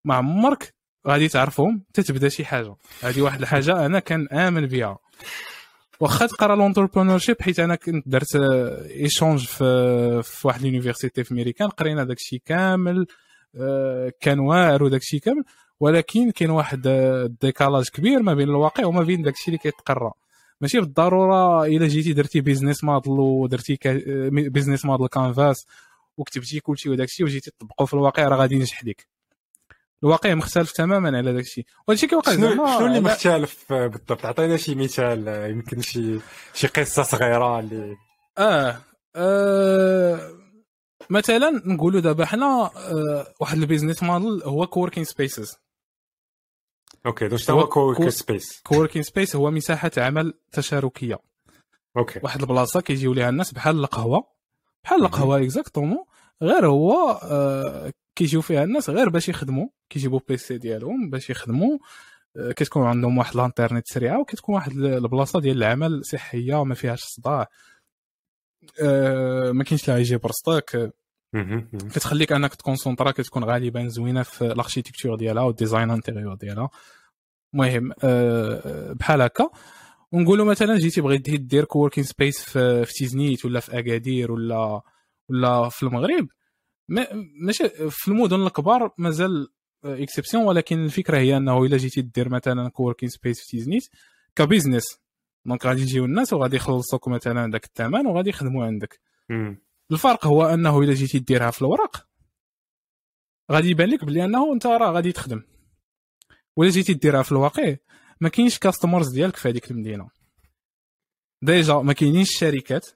ما 0.03 0.15
عمرك 0.15 0.75
غادي 1.07 1.27
تعرفهم 1.27 1.83
حتى 1.89 2.03
تبدا 2.03 2.29
شي 2.29 2.45
حاجة. 2.45 2.75
هذه 3.01 3.21
واحد 3.21 3.41
الحاجة 3.41 3.85
أنا 3.85 3.99
كنآمن 3.99 4.65
بها 4.65 4.97
واخا 5.99 6.25
تقرا 6.25 6.55
l'entrepreneurship 6.55 7.41
حيت 7.41 7.59
أنا 7.59 7.75
كنت 7.75 8.03
درت 8.07 8.35
échange 8.35 9.45
في 9.45 10.21
في 10.23 10.47
واحد 10.47 10.61
l'université 10.61 11.23
في 11.23 11.33
ميريكان 11.33 11.69
قرينا 11.69 12.03
داكشي 12.03 12.41
كامل 12.45 13.05
آه، 13.55 14.11
كان 14.21 14.39
واعر 14.39 14.83
وداكشي 14.83 15.19
كامل 15.19 15.43
ولكن 15.79 16.31
كاين 16.31 16.49
واحد 16.49 16.87
ال 16.87 16.99
décalage 16.99 17.89
كبير 17.89 18.23
ما 18.23 18.33
بين 18.33 18.49
الواقع 18.49 18.85
وما 18.85 19.03
بين 19.03 19.21
داكشي 19.21 19.47
اللي 19.47 19.57
كيتقرا. 19.57 20.13
ماشي 20.61 20.79
بالضرورة 20.79 21.65
إلا 21.65 21.87
جيتي 21.87 22.13
درتي 22.13 22.41
business 22.41 22.83
model 22.83 23.11
ودرتي 23.13 23.77
business 24.29 24.85
model 24.85 25.07
canvas 25.07 25.65
وكتبتي 26.17 26.59
كلشي 26.59 26.89
وداكشي 26.89 27.23
وجيتي 27.23 27.51
تطبقو 27.51 27.85
في 27.85 27.93
الواقع 27.93 28.27
راه 28.27 28.37
غادي 28.37 28.55
ينجح 28.55 28.83
ليك. 28.83 29.07
الواقع 30.03 30.33
مختلف 30.33 30.71
تماما 30.71 31.17
على 31.17 31.33
داكشي. 31.33 31.65
وهادشي 31.87 32.07
كيوقع 32.07 32.33
شنو 32.33 32.49
شنو 32.49 32.85
اللي 32.85 32.99
مختلف 32.99 33.73
بالضبط؟ 33.73 34.25
عطينا 34.25 34.57
شي 34.57 34.75
مثال 34.75 35.27
يمكن 35.51 35.81
شي 35.81 36.19
شي 36.53 36.67
قصة 36.67 37.03
صغيرة 37.03 37.59
اللي 37.59 37.95
آه, 38.37 38.81
آه 39.15 40.19
مثلا 41.09 41.61
نقولوا 41.65 42.01
دابا 42.01 42.25
حنا 42.25 42.45
آه 42.75 43.33
واحد 43.39 43.57
ال 43.57 43.62
business 43.62 44.03
model 44.03 44.43
هو 44.43 44.67
coworking 44.67 45.03
spaces 45.03 45.57
Okay 47.05 47.25
واش 47.25 47.49
هو 47.49 47.67
coworking 47.67 48.09
space 48.09 48.61
coworking 48.63 49.03
space 49.03 49.35
هو 49.35 49.51
مساحة 49.51 49.91
عمل 49.97 50.33
تشاركية. 50.51 51.19
Okay. 51.97 52.19
واحد 52.23 52.41
البلاصة 52.41 52.81
كيجيو 52.81 53.13
ليها 53.13 53.29
الناس 53.29 53.51
بحال 53.53 53.79
القهوة. 53.79 54.27
بحال 54.83 55.01
القهوة 55.05 55.37
exactement 55.41 56.05
غير 56.41 56.67
هو 56.67 57.11
آه 57.23 57.93
كيجيو 58.17 58.41
فيها 58.41 58.63
الناس 58.63 58.89
غير 58.89 59.09
باش 59.09 59.29
يخدموا 59.29 59.67
كيجيبوا 59.89 60.19
PC 60.27 60.57
ديالهم 60.57 61.09
باش 61.09 61.29
يخدموا 61.29 61.77
آه 62.37 62.51
كتكون 62.51 62.83
عندهم 62.83 63.17
واحد 63.17 63.35
الانترنت 63.35 63.87
سريعة 63.87 64.19
وكتكون 64.21 64.55
واحد 64.55 64.71
البلاصة 64.71 65.39
ديال 65.39 65.57
العمل 65.57 66.05
صحية 66.05 66.63
ما 66.63 66.75
فيهاش 66.75 67.03
صداع. 67.03 67.47
آه 68.81 69.51
ما 69.51 69.63
كاينش 69.63 69.87
لا 69.87 69.97
يجي 69.97 70.17
برزطك 70.17 70.93
كتخليك 71.93 72.31
انك 72.31 72.55
تconcentra 72.55 73.11
كتكون 73.11 73.43
غالبا 73.43 73.87
زوينة 73.87 74.23
في 74.23 74.41
ال 74.45 74.51
architecture 74.51 75.15
ديالها 75.15 75.43
وال 75.43 75.55
design 75.55 75.91
intérieur 75.91 76.35
ديالها. 76.35 76.69
المهم 77.53 77.91
أه 78.03 78.93
بحال 78.93 79.21
هكا. 79.21 79.49
ونقولوا 80.11 80.45
مثلا 80.45 80.77
جيتي 80.77 81.01
بغيتي 81.01 81.37
دير 81.37 81.65
coworking 81.65 82.03
space 82.03 82.41
في, 82.41 82.85
في 82.85 82.93
تيزنيت 82.93 83.45
ولا 83.45 83.59
في 83.59 83.79
اكادير 83.79 84.31
ولا 84.31 84.81
ولا 85.29 85.69
في 85.69 85.83
المغرب 85.83 86.27
ماشي 86.87 87.69
في 87.89 88.07
المدن 88.07 88.43
الكبار 88.43 88.93
مازال 88.97 89.47
exception 89.85 90.43
ولكن 90.43 90.85
الفكرة 90.85 91.17
هي 91.17 91.37
أنه 91.37 91.65
إلا 91.65 91.77
جيتي 91.77 92.01
دير 92.01 92.29
مثلا 92.29 92.69
coworking 92.69 93.09
space 93.09 93.39
في 93.39 93.47
تيزنيت 93.47 93.83
ك 94.35 94.41
business 94.41 94.83
donc 95.45 95.65
غادي 95.65 95.81
يجيو 95.81 96.05
الناس 96.05 96.33
وغادي 96.33 96.55
يخلصوك 96.55 97.07
مثلا 97.07 97.51
داك 97.51 97.65
الثمن 97.65 98.07
وغادي 98.07 98.29
يخدموا 98.29 98.65
عندك. 98.65 98.99
الفرق 99.91 100.27
هو 100.27 100.45
أنه 100.45 100.79
إلا 100.79 100.93
جيتي 100.93 101.19
ديرها 101.19 101.51
في 101.51 101.61
الورق 101.61 102.07
غادي 103.51 103.69
يبان 103.69 103.89
لك 103.89 104.05
بلي 104.05 104.25
أنه 104.25 104.53
أنت 104.53 104.65
راه 104.65 104.91
غادي 104.91 105.11
تخدم. 105.11 105.43
ولا 106.55 106.69
جيتي 106.69 106.93
ديرها 106.93 107.21
في 107.23 107.31
الواقع 107.31 107.75
ما 108.21 108.29
كاينش 108.29 108.57
customers 108.59 109.13
ديالك 109.13 109.35
في 109.35 109.49
هذيك 109.49 109.71
المدينة. 109.71 110.09
déjà 111.41 111.73
ما 111.73 111.93
كاينينش 111.93 112.29
الشركات 112.29 112.87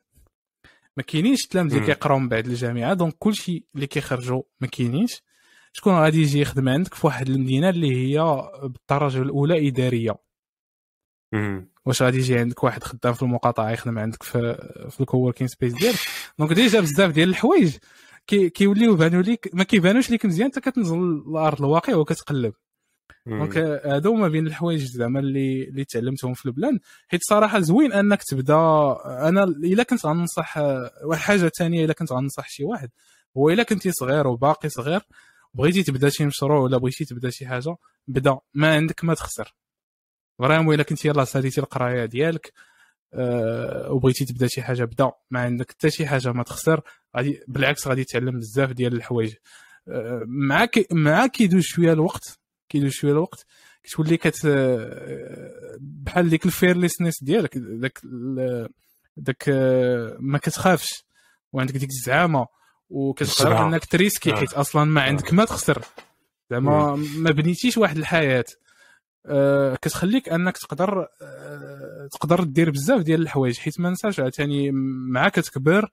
ما 0.97 1.03
كاينينش 1.03 1.43
التلاميذ 1.43 1.73
اللي 1.73 1.85
كيقراو 1.85 2.19
من 2.19 2.29
بعد 2.29 2.47
الجامعة. 2.47 2.93
Donc 2.93 3.15
كلشي 3.19 3.65
اللي 3.75 3.87
كيخرجوا 3.87 4.41
ما 4.61 4.67
كاينينش. 4.67 5.21
شكون 5.73 5.93
غادي 5.93 6.21
يجي 6.21 6.39
يخدم 6.39 6.69
عندك؟ 6.69 6.93
في 6.93 7.07
واحد 7.07 7.29
المدينة 7.29 7.69
اللي 7.69 7.95
هي 7.95 8.49
بالدرجة 8.63 9.21
الأولى 9.21 9.67
إدارية. 9.67 10.15
واش 11.85 12.01
غادي 12.01 12.17
يجي 12.17 12.37
عندك 12.39 12.63
واحد 12.63 12.83
خدام 12.83 13.13
في 13.13 13.21
المقاطعة 13.23 13.71
يخدم 13.71 13.99
عندك 13.99 14.23
في 14.23 14.39
في 14.89 15.01
ال 15.01 15.06
coworking 15.06 15.47
space 15.47 15.73
ديالك؟ 15.73 15.99
Donc 16.39 16.53
déjà 16.53 16.79
بزاف 16.79 17.11
ديال 17.11 17.29
الحوايج 17.29 17.77
كي 18.27 18.49
كيوليو 18.49 18.93
يبانوا 18.93 19.21
ليك 19.21 19.49
ما 19.53 19.63
كيبانوش 19.63 20.09
ليك 20.09 20.25
مزيان 20.25 20.45
انت 20.45 20.59
كتنزل 20.59 21.23
لارض 21.33 21.61
الواقع 21.61 21.95
وكتقلب. 21.95 22.53
Donc 23.25 23.57
هادو 23.57 24.13
ما 24.13 24.27
بين 24.27 24.47
الحوايج 24.47 24.83
زعما 24.83 25.19
اللي 25.19 25.63
اللي 25.63 25.85
تعلمتهم 25.85 26.33
في 26.33 26.45
البلاند 26.45 26.79
حيت 27.07 27.21
صراحة 27.23 27.59
زوين 27.59 27.93
أنك 27.93 28.23
تبدا 28.23 28.55
أنا 29.05 29.43
إلا 29.43 29.83
كنت 29.83 30.05
غننصح 30.05 30.57
واحد 31.03 31.21
حاجة 31.21 31.51
ثانية 31.57 31.85
إلا 31.85 31.93
كنت 31.93 32.11
غننصح 32.11 32.49
شي 32.49 32.63
واحد 32.63 32.89
هو 33.37 33.49
إلا 33.49 33.63
كنتي 33.63 33.91
صغير 33.91 34.27
وباقي 34.27 34.69
صغير 34.69 35.01
بغيتي 35.53 35.83
تبدا 35.83 36.09
شي 36.09 36.25
مشروع 36.25 36.59
ولا 36.59 36.77
بغيتي 36.77 37.05
تبدا 37.05 37.29
شي 37.29 37.47
حاجة 37.47 37.75
بدا 38.07 38.37
ما 38.53 38.75
عندك 38.75 39.03
ما 39.03 39.13
تخسر. 39.13 39.55
Vraiment 40.39 40.75
إلا 40.75 40.83
كنتي 40.83 41.07
يلاه 41.07 41.23
ساليتي 41.23 41.61
القراية 41.61 42.05
ديالك 42.05 42.53
أه 43.13 43.91
وبغيتي 43.91 44.25
تبدا 44.25 44.47
شي 44.47 44.61
حاجة 44.61 44.83
بدا 44.83 45.11
ما 45.31 45.39
عندك 45.39 45.71
حتى 45.71 45.89
شي 45.89 46.07
حاجة 46.07 46.31
ما 46.31 46.43
تخسر 46.43 46.81
غادي 47.17 47.39
بالعكس 47.47 47.87
غادي 47.87 48.03
تعلم 48.03 48.39
بزاف 48.39 48.71
ديال 48.71 48.93
الحوايج. 48.93 49.33
أه 49.87 50.23
مع 50.27 50.65
كي 50.65 50.87
مع 50.91 51.27
كيدوز 51.27 51.63
شوية 51.63 51.93
الوقت 51.93 52.40
كيدوز 52.71 52.91
شوية 52.91 53.11
الوقت 53.11 53.45
كتولي 53.83 54.17
كت 54.17 54.47
بحال 55.79 56.29
ديك 56.29 56.45
ال 56.45 56.51
fearlessness 56.51 57.23
ديالك 57.23 57.57
داك 57.57 57.99
داك 59.17 59.49
ما 60.19 60.37
كتخافش 60.37 61.03
وعندك 61.53 61.77
ديك 61.77 61.89
الزعامة 61.89 62.47
وكتقدر 62.89 63.67
إنك 63.67 63.85
ت 63.85 63.91
risquer 63.91 64.33
حيت 64.33 64.53
أصلا 64.53 64.83
ما 64.83 65.01
عندك 65.01 65.33
ما 65.33 65.45
تخسر. 65.45 65.81
زعما 66.51 66.95
ما 66.95 67.31
بنيتيش 67.31 67.77
واحد 67.77 67.97
الحياة. 67.97 68.45
أه 69.25 69.75
كتخليك 69.75 70.29
إنك 70.29 70.57
تقدر 70.57 71.07
أه 71.21 72.07
تقدر 72.11 72.43
دير 72.43 72.69
بزاف 72.69 73.01
ديال 73.01 73.21
الحوايج 73.21 73.57
حيت 73.57 73.79
ما 73.79 73.89
نساش 73.89 74.19
عاوتاني 74.19 74.71
مع 75.11 75.29
كتكبر 75.29 75.89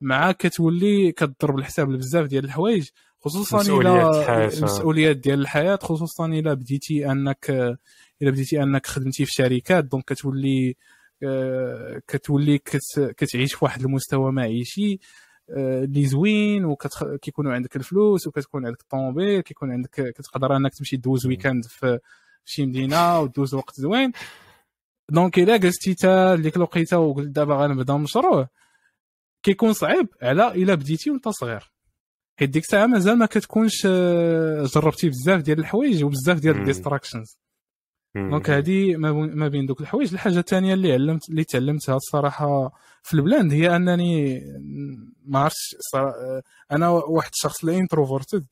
مع 0.00 0.32
كتولي 0.32 1.12
كتضرب 1.12 1.58
الحساب 1.58 1.90
لبزاف 1.90 2.26
ديال 2.26 2.44
الحوايج 2.44 2.88
خصوصا 3.20 3.80
إلى 3.80 4.48
المسؤوليات 4.58 5.16
ديال 5.16 5.40
الحياة 5.40 5.78
خصوصا 5.82 6.26
إلى 6.26 6.54
بديتي 6.54 7.10
أنك 7.10 7.50
إلى 8.22 8.30
بديتي 8.30 8.62
أنك 8.62 8.86
خدمتي 8.86 9.24
في 9.24 9.32
شركات. 9.32 9.84
Donc 9.84 10.04
كتولي 10.04 10.76
أه 11.22 12.02
كتولي 12.06 12.58
كتعيش 12.94 13.54
في 13.54 13.64
واحد 13.64 13.82
المستوى 13.82 14.32
معيشي 14.32 14.98
اللي 15.50 16.06
زوين 16.06 16.64
وكيكونوا 16.64 17.52
عندك 17.52 17.76
الفلوس 17.76 18.26
وكتكون 18.26 18.66
عندك 18.66 18.80
الطوموبيل 18.80 19.40
كيكون 19.40 19.72
عندك 19.72 20.12
كتقدر 20.16 20.56
أنك 20.56 20.74
تمشي 20.74 20.96
دوز 20.96 21.26
weekend 21.26 21.64
في 21.64 21.98
شي 22.44 22.66
مدينة 22.66 23.20
ودوز 23.20 23.54
وقت 23.54 23.80
زوين. 23.80 24.12
Donc 25.08 25.38
إلا 25.38 25.56
جلستي 25.56 25.94
تا 25.94 26.36
ديك 26.36 26.56
الوقيتة 26.56 26.98
وقلت 26.98 27.28
دابا 27.28 27.54
غنبدأ 27.54 27.94
مشروع 27.96 28.48
كيكون 29.42 29.72
صعيب 29.72 30.08
على 30.22 30.48
إلا 30.48 30.74
بديتي 30.74 31.10
وأنت 31.10 31.28
صغير. 31.28 31.70
حيت 32.40 32.50
ديك 32.50 32.62
الساعة 32.62 32.86
مازال 32.86 33.18
ما 33.18 33.26
كتكونش 33.26 33.86
جربتي 34.74 35.08
بزاف 35.08 35.42
ديال 35.42 35.58
الحوايج 35.58 36.04
وبزاف 36.04 36.40
ديال 36.40 36.56
ال 36.56 36.62
distractions. 36.62 37.38
Donc 38.14 38.50
هذه 38.50 38.96
ما 38.96 39.48
بين 39.48 39.66
دوك 39.66 39.80
الحوايج. 39.80 40.12
الحاجة 40.12 40.38
الثانية 40.38 40.74
اللي 40.74 40.92
علمت 40.92 41.28
اللي 41.28 41.44
تعلمتها 41.44 41.96
الصراحة 41.96 42.72
في 43.02 43.14
البلاند 43.14 43.52
هي 43.52 43.76
أنني 43.76 44.40
ما 45.26 45.38
عرفتش 45.38 45.76
أنا 46.72 46.88
واحد 46.88 47.30
الشخص 47.34 47.64
اللي 47.64 47.78
introverted 47.78 48.46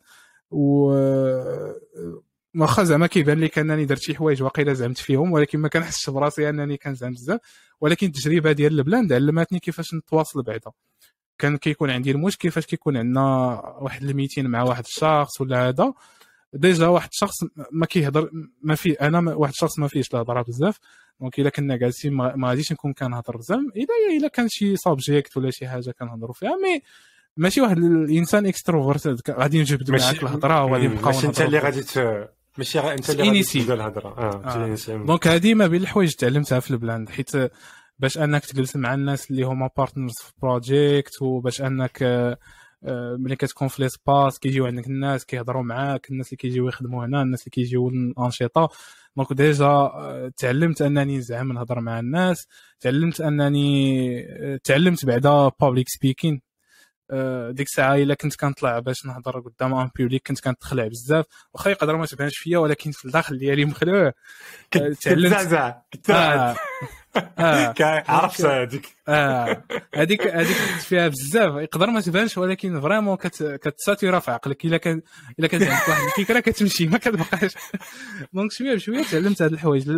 و 0.51 0.87
واخا 2.57 2.85
زعما 2.85 3.07
كيبان 3.07 3.41
لك 3.41 3.59
انني 3.59 3.85
درت 3.85 4.01
شي 4.01 4.15
حوايج 4.15 4.43
واقيلا 4.43 4.73
زعمت 4.73 4.99
فيهم 4.99 5.33
ولكن 5.33 5.59
ما 5.59 5.69
كنحسش 5.69 6.11
براسي 6.11 6.49
أنني 6.49 6.77
كنزعم 6.77 7.13
بزاف. 7.13 7.41
ولكن 7.81 8.07
التجربة 8.07 8.53
ديال 8.53 8.79
البلاند 8.79 9.13
علمتني 9.13 9.59
كيفاش 9.59 9.95
نتواصل 9.95 10.43
بعدا. 10.43 10.71
كان 11.39 11.57
كيكون 11.57 11.91
عندي 11.91 12.11
المشكل 12.11 12.41
كيفاش 12.41 12.67
كيكون 12.67 12.97
عندنا 12.97 13.23
واحد 13.81 14.03
ال 14.03 14.08
meeting 14.08 14.47
مع 14.47 14.63
واحد 14.63 14.85
الشخص 14.85 15.41
ولا 15.41 15.69
هذا. 15.69 15.93
Déjà 16.53 16.87
واحد 16.87 17.09
الشخص 17.13 17.37
ما 17.73 17.87
كيهضر 17.87 18.31
ما 18.63 18.75
في 18.75 18.93
أنا 18.93 19.35
واحد 19.35 19.53
الشخص 19.53 19.79
ما 19.79 19.89
فيهش 19.89 20.15
الهضره 20.15 20.43
بزاف. 20.43 20.79
Donc 21.21 21.39
إلا 21.39 21.51
كنا 21.51 21.77
جالسين 21.77 22.13
ما 22.15 22.49
غاديش 22.49 22.73
نكون 22.73 22.93
كنهضر 22.93 23.37
بزاف. 23.37 23.59
إلا 23.59 24.17
إلا 24.19 24.29
كان 24.29 24.49
شي 24.49 24.77
subject 24.77 25.37
ولا 25.37 25.51
شي 25.51 25.69
حاجة 25.69 25.91
كنهضروا 25.91 26.35
فيها. 26.35 26.57
Mais 26.57 26.83
ماشي 27.37 27.61
واحد 27.61 27.79
الإنسان 27.79 28.47
extrovert 28.47 29.31
غادي 29.31 29.61
نجبد 29.61 29.91
معاك 29.91 30.23
الهضرة 30.23 30.65
وغادي 30.65 30.89
نبقاو 30.89 31.13
ماشي 31.13 31.27
أنت 31.27 31.41
اللي 31.41 31.59
غادي 31.59 31.85
ماشي 32.59 32.81
أنت 32.81 33.11
اللي 33.11 33.23
غادي 33.23 33.43
تبدا 33.43 33.75
الهضرة. 33.75 34.09
آه, 34.09 34.75
آه. 34.89 34.97
Donc 34.97 35.27
هذه 35.27 35.55
ما 35.55 35.67
بين 35.67 35.83
الحوايج 35.83 36.15
تعلمتها 36.15 36.61
في 36.61 36.71
البلاند 36.71 37.11
حيت 37.11 37.31
باش 37.99 38.19
انك 38.19 38.45
تجلس 38.45 38.77
مع 38.77 38.95
الناس 38.95 39.31
اللي 39.31 39.43
هما 39.43 39.71
partners 39.77 40.15
في 40.19 40.33
project 40.43 41.23
وباش 41.23 41.63
انك 41.63 42.03
ملي 43.19 43.37
كتكون 43.37 43.69
في 43.69 43.83
l'espace 43.83 44.39
كيجيو 44.39 44.67
عندك 44.67 44.87
الناس 44.87 45.25
كيهضروا 45.25 45.63
معاك 45.63 46.11
الناس 46.11 46.27
اللي 46.27 46.37
كيجيو 46.37 46.69
يخدموا 46.69 47.05
هنا 47.07 47.23
الناس 47.23 47.41
اللي 47.41 47.51
كيجيو 47.51 47.89
الانشطه 47.89 48.69
donc 49.17 49.33
déjà 49.33 49.91
تعلمت 50.37 50.83
أنني 50.83 51.21
زعما 51.21 51.55
نهضر 51.55 51.81
مع 51.81 52.01
الناس 52.01 52.47
تعلمت 52.81 53.21
أنني 53.21 54.59
تعلمت 54.65 55.05
بعدا 55.05 55.51
public 55.61 55.89
speaking 55.89 56.41
ديك 57.51 57.67
الساعة 57.67 57.95
إلا 57.95 58.15
كنت 58.15 58.37
كنطلع 58.37 58.79
باش 58.79 59.07
نهضر 59.07 59.41
قدام 59.41 59.75
un 59.75 59.91
public 59.97 60.29
كنت 60.29 60.41
كنتخلع 60.41 60.87
بزاف. 60.87 61.25
واخا 61.55 61.71
يقدر 61.71 61.97
ما 61.97 62.07
تبانش 62.07 62.39
فيا 62.39 62.59
ولكن 62.59 62.91
في 62.91 63.05
الداخل 63.05 63.39
ديالي 63.39 63.65
مخلوع. 63.65 64.13
تعلمت. 65.03 65.81
كنت 65.93 66.11
آه. 66.11 66.57
عرفت 68.09 68.41
هذيك 68.45 68.97
آه. 69.09 69.65
هذيك 69.95 70.27
هذيك 70.27 70.57
فيها 70.81 71.09
بزاف. 71.09 71.63
يقدر 71.63 71.87
ما 71.87 72.01
تبانش 72.01 72.39
ولكن 72.39 72.81
vraiment 72.81 73.17
كتساتيرا 73.17 74.19
في 74.19 74.31
عقلك. 74.31 74.65
إلا 74.65 74.77
كان 74.77 75.03
إلا 75.39 75.49
كانت 75.49 75.63
عندك 75.63 75.89
واحد 75.89 76.03
الفكرة 76.19 76.41
كتمشي 76.41 76.87
ما 76.87 76.99
كتبقاش. 76.99 77.53
Donc 78.33 78.53
شوية 78.53 78.75
بشوية 78.75 79.03
تعلمت 79.03 79.43
هاد 79.43 79.53
الحوايج. 79.53 79.89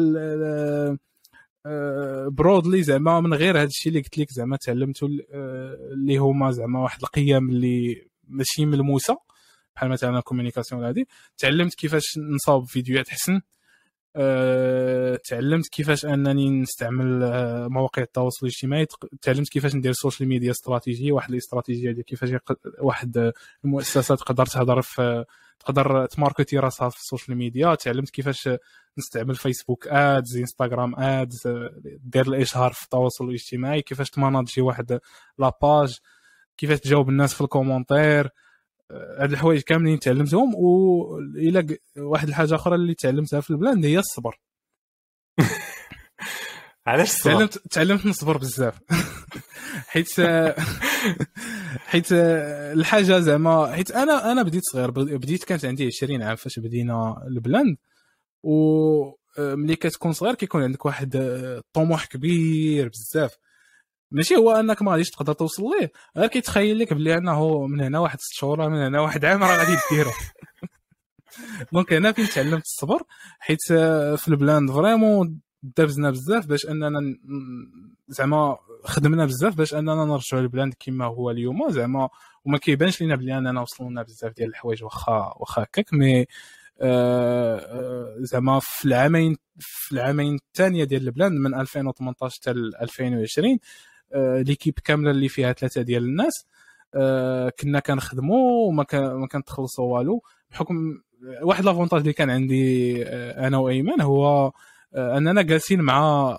برودلي 2.29 2.83
زعما 2.83 3.21
من 3.21 3.35
غير 3.35 3.59
هذا 3.59 3.65
الشيء 3.65 3.93
اللي 3.93 4.03
قلت 4.03 4.19
لك 4.19 4.31
زعما 4.31 4.57
تعلمت 4.57 5.03
اللي 5.03 6.17
هما 6.17 6.51
زعما 6.51 6.81
واحد 6.81 7.03
القيم 7.03 7.51
اللي 7.51 8.09
ماشي 8.29 8.67
ملموسة 8.67 9.19
بحال 9.77 9.91
مثلا 9.91 10.19
ال 10.19 10.24
communication 10.24 10.85
هذه 10.85 11.05
تعلمت 11.39 11.75
كيفاش 11.75 12.19
نصاوب 12.19 12.65
فيديوهات 12.65 13.09
حسن. 13.09 13.41
أه، 14.17 15.19
تعلمت 15.29 15.69
كيفاش 15.69 16.07
أنني 16.07 16.51
نستعمل 16.51 17.23
أه، 17.23 17.69
مواقع 17.69 18.03
التواصل 18.03 18.47
الاجتماعي. 18.47 18.87
تعلمت 19.23 19.49
كيفاش 19.49 19.75
ندير 19.75 19.91
ال 19.91 19.96
social 19.96 20.29
media 20.29 20.51
strategy 20.51 21.13
واحد 21.13 21.31
الاستراتيجية 21.31 21.91
ديال 21.93 22.05
كيفاش 22.05 22.31
واحد 22.81 23.33
المؤسسات 23.65 24.19
تقدر 24.19 24.47
تهضر 24.47 24.83
في 24.83 25.25
تقدر 25.61 26.07
تماركتي 26.07 26.59
راسها 26.59 26.89
في 26.89 26.97
ال 26.97 27.03
social 27.03 27.37
media 27.37 27.75
تعلمت 27.75 28.11
كيفاش 28.11 28.49
نستعمل 28.99 29.35
فيسبوك 29.35 29.89
ads 29.89 30.37
إنستغرام 30.37 30.95
ads 30.99 31.49
دير 32.05 32.27
الإشهار 32.27 32.73
في 32.73 32.85
التواصل 32.85 33.29
الاجتماعي 33.29 33.83
كيفاش 33.83 34.11
تماناجي 34.11 34.61
واحد 34.61 35.01
la 35.39 35.59
page 35.59 35.99
كيفاش 36.57 36.81
تجاوب 36.81 37.09
الناس 37.09 37.35
في 37.35 37.41
ال 37.41 37.48
commentaires 37.48 38.29
هاد 39.19 39.33
الحوايج 39.33 39.61
كاملين 39.61 39.99
تعلمتهم 39.99 40.55
والى 40.55 41.79
واحد 41.99 42.29
الحاجة 42.29 42.55
أخرى 42.55 42.75
اللي 42.75 42.95
تعلمتها 42.95 43.41
في 43.41 43.51
البلاند 43.51 43.85
هي 43.85 43.99
الصبر. 43.99 44.41
علاش 46.87 47.19
تعلمت 47.23 47.59
تعلمت 47.59 48.07
نصبر 48.07 48.37
بزاف. 48.37 48.79
حيت 49.93 50.09
حيت 51.91 52.07
الحاجة 52.13 53.19
زعما 53.21 53.73
حيت 53.73 53.91
أنا 53.91 54.33
أنا 54.33 54.43
بديت 54.43 54.63
صغير 54.65 54.91
بديت 54.91 55.45
كانت 55.45 55.65
عندي 55.65 55.87
20 55.87 56.23
عام 56.23 56.37
فاش 56.37 56.59
بدينا 56.59 57.23
البلاند 57.27 57.77
و 58.43 59.21
ملي 59.39 59.77
كتكون 59.77 60.13
صغير 60.13 60.35
كيكون 60.35 60.63
عندك 60.63 60.87
واحد 60.87 61.17
الطموح 61.17 62.05
كبير 62.05 62.89
بزاف. 62.89 63.37
ماشي 64.11 64.37
هو 64.37 64.51
أنك 64.53 64.83
ما 64.83 64.93
غاديش 64.93 65.11
تقدر 65.11 65.33
توصل 65.33 65.63
ليه 65.63 65.93
غير 66.17 66.29
كيتخيل 66.29 66.79
لك 66.79 66.93
بلي 66.93 67.17
أنه 67.17 67.67
من 67.67 67.81
هنا 67.81 67.99
واحد 67.99 68.21
ست 68.21 68.33
شهور 68.33 68.69
من 68.69 68.83
هنا 68.83 69.01
واحد 69.01 69.25
عام 69.25 69.45
راه 69.45 69.57
غادي 69.57 69.77
ديرو. 69.91 70.11
donc 71.73 71.93
هنا 71.93 72.13
فين 72.13 72.29
تعلمت 72.29 72.63
الصبر؟ 72.65 73.03
حيت 73.39 73.63
في 74.17 74.29
البلاند 74.29 74.71
vraiment 74.71 75.41
دابزنا 75.63 76.11
بزاف 76.11 76.47
باش 76.47 76.67
أننا 76.67 77.17
زعما 78.09 78.59
خدمنا 78.85 79.27
بزاف 79.27 79.55
باش 79.55 79.75
أننا 79.75 80.05
نرجعوا 80.05 80.43
البلاند 80.43 80.75
كما 80.81 81.05
هو 81.05 81.31
اليوم. 81.31 81.71
زعما 81.71 82.09
وما 82.45 82.59
كيبانش 82.59 83.01
لينا 83.01 83.17
بلي 83.17 83.39
أننا 83.39 83.61
وصلنا 83.61 84.03
بزاف 84.03 84.33
ديال 84.33 84.49
الحوايج 84.49 84.85
واخا 84.85 85.35
واخا 85.37 85.63
هكاك 85.63 85.95
mais 85.95 86.27
آه، 86.83 87.59
آه، 87.59 88.15
زعما 88.19 88.61
في 88.63 88.85
العامين 88.85 89.37
في 89.59 89.93
العامين 89.93 90.35
الثانية 90.35 90.85
ديال 90.85 91.03
البلاند 91.07 91.33
من 91.41 91.55
2018 91.55 92.41
حتى 92.41 92.51
2020 92.51 93.59
آه، 94.13 94.43
l'équipe 94.43 94.75
كاملة 94.85 95.11
اللي 95.11 95.29
فيها 95.29 95.53
ثلاثة 95.53 95.83
ديال 95.83 96.05
الناس 96.05 96.47
كنا 97.61 97.81
كنخدموا 97.81 98.69
وما 98.69 98.87
ما 98.93 99.27
كنتخلصوا 99.27 99.85
والو. 99.99 100.23
بحكم 100.51 101.01
واحد 101.43 101.65
l'avantage 101.65 102.01
اللي 102.01 102.13
كان 102.13 102.31
عندي 102.31 103.03
أنا 103.47 103.59
وأيمن 103.59 104.01
هو 104.01 104.53
اننا 104.95 105.43
جالسين 105.43 105.81
مع 105.81 106.37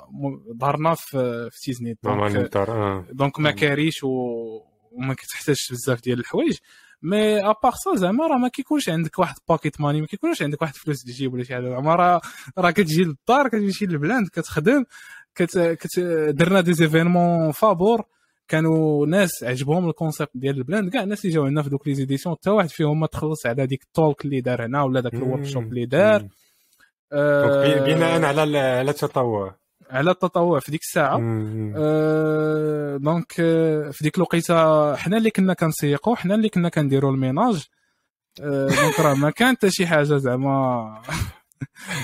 دارنا 0.53 0.95
في 0.95 1.49
في 1.51 1.59
تيزنيت 1.61 1.97
donc, 2.03 2.51
donc 3.11 3.39
ما 3.39 3.51
كاريش 3.51 4.03
وما 4.03 5.13
كتحتاجش 5.13 5.71
بزاف 5.71 6.01
ديال 6.01 6.19
الحوايج. 6.19 6.57
mais 7.03 7.39
à 7.39 7.46
part 7.46 7.71
ça 7.71 7.95
زعما 7.95 8.27
راه 8.27 8.37
ما 8.37 8.47
كيكونش 8.47 8.89
عندك 8.89 9.19
واحد 9.19 9.35
pocket 9.49 9.81
money 9.81 10.01
ما 10.01 10.07
كيكونش 10.07 10.41
عندك 10.41 10.61
واحد 10.61 10.75
فلوس 10.75 11.03
تجيب 11.03 11.33
ولا 11.33 11.43
شي 11.43 11.53
حاجة. 11.53 11.69
زعما 11.69 11.95
راه 11.95 12.21
راه 12.57 12.71
كتجي 12.71 13.03
للدار 13.03 13.47
كتمشي 13.47 13.85
للبلاند 13.85 14.27
كتخدم 14.27 14.83
كت 15.35 15.57
كت 15.59 15.99
درنا 16.29 16.61
des 16.61 16.73
événements 16.73 17.51
فابور 17.51 18.03
كانوا 18.47 19.07
ناس 19.07 19.43
عجبهم 19.43 19.89
ال 19.89 19.94
concept 19.94 20.31
ديال 20.35 20.57
البلاند 20.57 20.89
كاع 20.89 21.03
الناس 21.03 21.25
اللي 21.25 21.35
جاو 21.35 21.45
عندنا 21.45 21.63
في 21.63 21.69
دوك 21.69 21.87
les 21.87 21.93
éditions 21.93 22.35
حتى 22.35 22.49
واحد 22.49 22.69
فيهم 22.69 22.99
ما 22.99 23.07
تخلص 23.07 23.45
على 23.45 23.67
ديك 23.67 23.83
ال 23.83 23.92
talk 23.92 24.25
اللي 24.25 24.41
دار 24.41 24.65
هنا 24.65 24.83
ولا 24.83 24.99
داك 25.01 25.13
ال 25.13 25.45
workshop 25.45 25.63
اللي 25.63 25.85
دار. 25.85 26.27
بناء 27.85 28.23
على 28.23 28.57
على 28.59 28.91
التطوع 28.91 29.55
على 29.89 30.11
التطوع 30.11 30.59
في 30.59 30.71
ديك 30.71 30.81
الساعة 30.81 31.17
آه 31.77 32.97
donc 32.97 33.31
في 33.91 33.99
ديك 34.01 34.17
الوقيته 34.17 34.95
حنا 34.95 35.17
اللي 35.17 35.29
كنا 35.29 35.53
كنسيقوا 35.53 36.15
حنا 36.15 36.35
اللي 36.35 36.49
كنا 36.49 36.69
كنديروا 36.69 37.11
ال 37.11 37.19
ménage 37.19 37.67
آه 38.41 38.67
donc 38.67 38.99
راه 38.99 39.13
ما 39.13 39.29
كان 39.29 39.55
حتى 39.55 39.71
شي 39.71 39.87
حاجة 39.87 40.03
زعما 40.17 41.01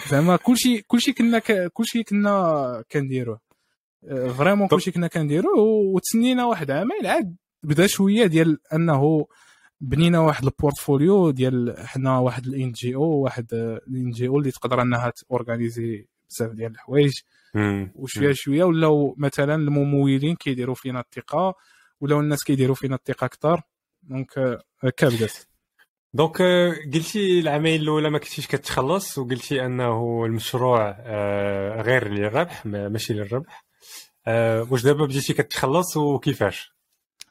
زعما 0.10 0.36
كلشي 0.36 0.82
كلشي 0.82 1.14
كنا 1.14 1.40
كلشي 1.74 2.04
كنا 2.04 2.84
كنديروه 2.92 3.40
vraiment 4.38 4.68
كلشي 4.68 4.92
كنا 4.92 5.08
كنديروه 5.08 5.60
وتسنينا 5.94 6.46
واحد 6.46 6.72
عامين 6.72 7.06
عاد 7.06 7.36
بدا 7.64 7.88
شوية 7.88 8.26
ديال 8.26 8.60
انه 8.74 9.26
بنينا 9.82 10.20
واحد 10.20 10.44
ال 10.44 10.53
portfolio 10.53 11.32
ديال 11.32 11.76
حنا 11.88 12.20
واحد 12.20 12.48
ال 12.48 12.72
NGO 12.72 13.04
واحد 13.04 13.54
ال 13.54 14.12
NGO 14.12 14.40
اللي 14.40 14.52
تقدر 14.52 14.82
انها 14.82 15.10
تورغانيزي 15.10 16.08
بزاف 16.30 16.52
ديال 16.52 16.72
الحوايج. 16.72 17.14
وشوية 17.96 18.34
شوية 18.34 18.64
ولاو 18.64 19.16
مثلا 19.18 19.56
الممولين 19.56 20.36
كيديروا 20.36 20.76
فينا 20.76 21.00
الثقة 21.00 21.56
ولاو 22.02 22.20
الناس 22.20 22.44
كيديروا 22.44 22.76
فينا 22.76 22.96
الثقة 22.96 23.26
أكثر 23.26 23.62
donc 24.04 24.60
هكا 24.80 25.10
بدات 25.10 25.34
donc 26.14 26.42
قلتي 26.94 27.40
العامين 27.40 27.82
الأولى 27.82 28.10
ما 28.10 28.20
كنتيش 28.20 28.48
كتخلص 28.48 29.18
وقلتي 29.18 29.66
أنه 29.66 30.26
المشروع 30.26 30.96
آه، 31.00 31.82
غير 31.82 32.08
للربح 32.08 32.66
ماشي 32.66 33.14
للربح. 33.14 33.66
آه، 34.28 34.68
واش 34.72 34.84
دابا 34.84 35.06
بديتي 35.06 35.34
كتخلص 35.34 35.98
وكيفاش؟ 35.98 36.72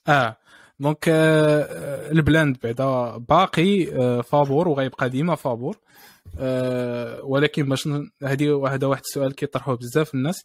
آه 0.09 0.37
دونك 0.81 1.09
آه 1.09 2.11
البلاند 2.13 2.57
بعدا 2.63 3.17
باقي 3.17 3.97
آه 3.97 4.21
فابور 4.21 4.69
وغيبقى 4.69 5.11
ديما 5.11 5.35
فابور. 5.35 5.79
آه 6.39 7.25
ولكن 7.25 7.69
باش 7.69 7.89
هذه 8.23 8.67
هذا 8.69 8.87
واحد 8.87 9.03
السؤال 9.05 9.35
كيطرحوه 9.35 9.77
بزاف 9.77 10.15
الناس. 10.15 10.45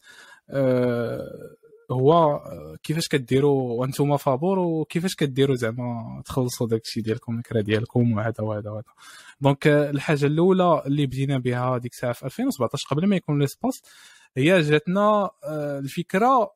هو 1.91 2.39
كيفاش 2.83 3.07
كديروا 3.07 3.79
وأنتم 3.79 4.17
فابور 4.17 4.59
وكيفاش 4.59 5.15
كديروا 5.15 5.55
زعما 5.55 6.21
تخلصوا 6.25 6.67
داك 6.67 6.81
الشيء 6.81 7.03
ديالكم 7.03 7.37
الكرا 7.37 7.61
ديالكم 7.61 8.11
وهذا 8.11 8.41
وهذا 8.43 8.69
وهذا. 8.69 8.83
donc 9.41 9.67
الحاجة 9.67 10.25
الأولى 10.25 10.83
اللي 10.85 11.05
بدينا 11.05 11.37
بها 11.37 11.77
ديك 11.77 11.91
الساعة 11.93 12.13
في 12.13 12.25
2017 12.25 12.87
قبل 12.91 13.07
ما 13.07 13.15
يكون 13.15 13.39
l'espace 13.39 13.81
هي 14.37 14.61
جاتنا 14.61 15.29
الفكرة 15.79 16.53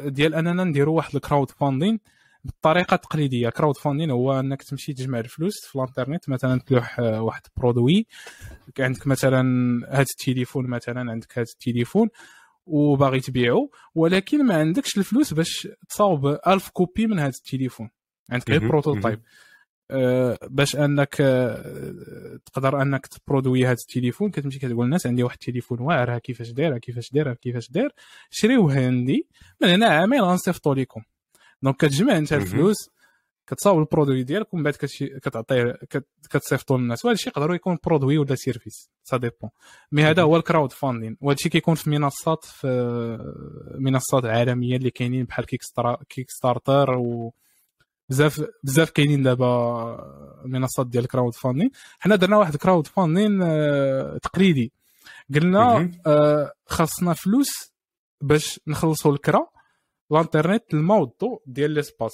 ديال 0.00 0.34
أننا 0.34 0.64
نديروا 0.64 0.96
واحد 0.96 1.14
ال 1.14 1.50
crowdfunding 1.50 2.00
بالطريقة 2.44 2.94
التقليديه 2.94 3.48
crowdfunding 3.48 4.10
هو 4.10 4.40
إنك 4.40 4.62
تمشي 4.62 4.92
تجمع 4.92 5.18
الفلوس 5.18 5.66
في 5.66 5.76
الانترنت 5.76 6.28
مثلا 6.28 6.60
تلوح 6.60 7.00
آه، 7.00 7.22
واحد 7.22 7.42
produit. 7.56 8.06
عندك 8.78 9.06
مثلا 9.06 9.42
هذا 9.90 10.00
التليفون 10.00 10.66
مثلا 10.66 11.10
عندك 11.10 11.38
هذا 11.38 11.46
التليفون 11.52 12.08
وباغي 12.66 13.20
تبيعو. 13.20 13.70
ولكن 13.94 14.46
ما 14.46 14.56
عندكش 14.56 14.98
الفلوس 14.98 15.34
باش 15.34 15.68
تصاوب 15.88 16.26
ألف 16.46 16.68
copies 16.68 17.06
من 17.06 17.18
هذا 17.18 17.28
التليفون. 17.28 17.90
عندك 18.30 18.50
غير 18.50 18.68
prototype 18.68 19.20
أه 19.90 20.38
باش 20.50 20.76
إنك 20.76 21.16
أه 21.20 22.38
تقدر 22.46 22.82
إنك 22.82 23.06
تبرودوي 23.06 23.64
هذا 23.64 23.72
التليفون. 23.72 24.30
كتمشي 24.30 24.58
كتقول 24.58 24.84
للناس 24.84 25.06
عندي 25.06 25.22
واحد 25.22 25.36
التليفون 25.40 25.80
واعر 25.80 26.18
كيفاش 26.18 26.50
داير 26.50 26.78
كيفاش 26.78 27.12
داير 27.12 27.34
كيفاش 27.34 27.70
داير. 27.70 27.90
شريوه 28.30 28.76
عندي 28.76 29.28
من 29.62 29.68
هنا 29.68 29.86
عامين 29.86 30.20
غنصيفطو 30.20 30.74
لكم 30.74 31.00
donc 31.64 31.76
كتجمع 31.76 32.16
انت 32.16 32.32
الفلوس 32.32 32.76
كتصاوب 33.46 33.78
ال 33.78 33.84
produit 33.84 34.22
ديالك 34.22 34.54
ومن 34.54 34.62
بعد 34.62 34.74
كتعطيه 35.00 35.78
كتصيفطو 36.30 36.76
للناس 36.76 37.04
وهذا 37.04 37.14
الشيء 37.14 37.28
يقدروا 37.28 37.54
يكون 37.54 37.78
produit 37.84 38.18
ولا 38.18 38.34
service 38.34 38.90
ça 39.04 39.16
dépend 39.16 39.50
mais 39.92 40.04
هذا 40.04 40.22
هو 40.22 40.36
ال 40.36 40.72
crowdfunding 40.72 41.16
وهذا 41.20 41.36
الشيء 41.36 41.52
كيكون 41.52 41.74
في 41.74 41.90
منصات 41.90 42.44
في 42.44 42.68
منصات 43.78 44.24
عالميه 44.24 44.76
اللي 44.76 44.90
كاينين 44.90 45.24
بحال 45.24 45.46
كيك 46.08 46.30
ستارتر 46.30 46.90
و 46.90 47.34
بزاف 48.08 48.44
بزاف 48.62 48.90
كاينين 48.90 49.22
دابا 49.22 50.42
منصات 50.44 50.86
ديال 50.86 51.04
ال 51.04 51.34
crowdfunding 51.34 51.70
حنا 51.98 52.16
درنا 52.16 52.36
واحد 52.36 52.56
crowdfunding 52.56 53.40
تقليدي 54.20 54.72
قلنا 55.34 55.90
خاصنا 56.66 57.12
فلوس 57.12 57.50
باش 58.20 58.60
نخلصوا 58.66 59.12
الكرا 59.12 59.46
الانترنت 60.12 60.74
الماء 60.74 60.98
والضوء 61.00 61.42
ديال 61.46 61.70
l'espace 61.70 62.12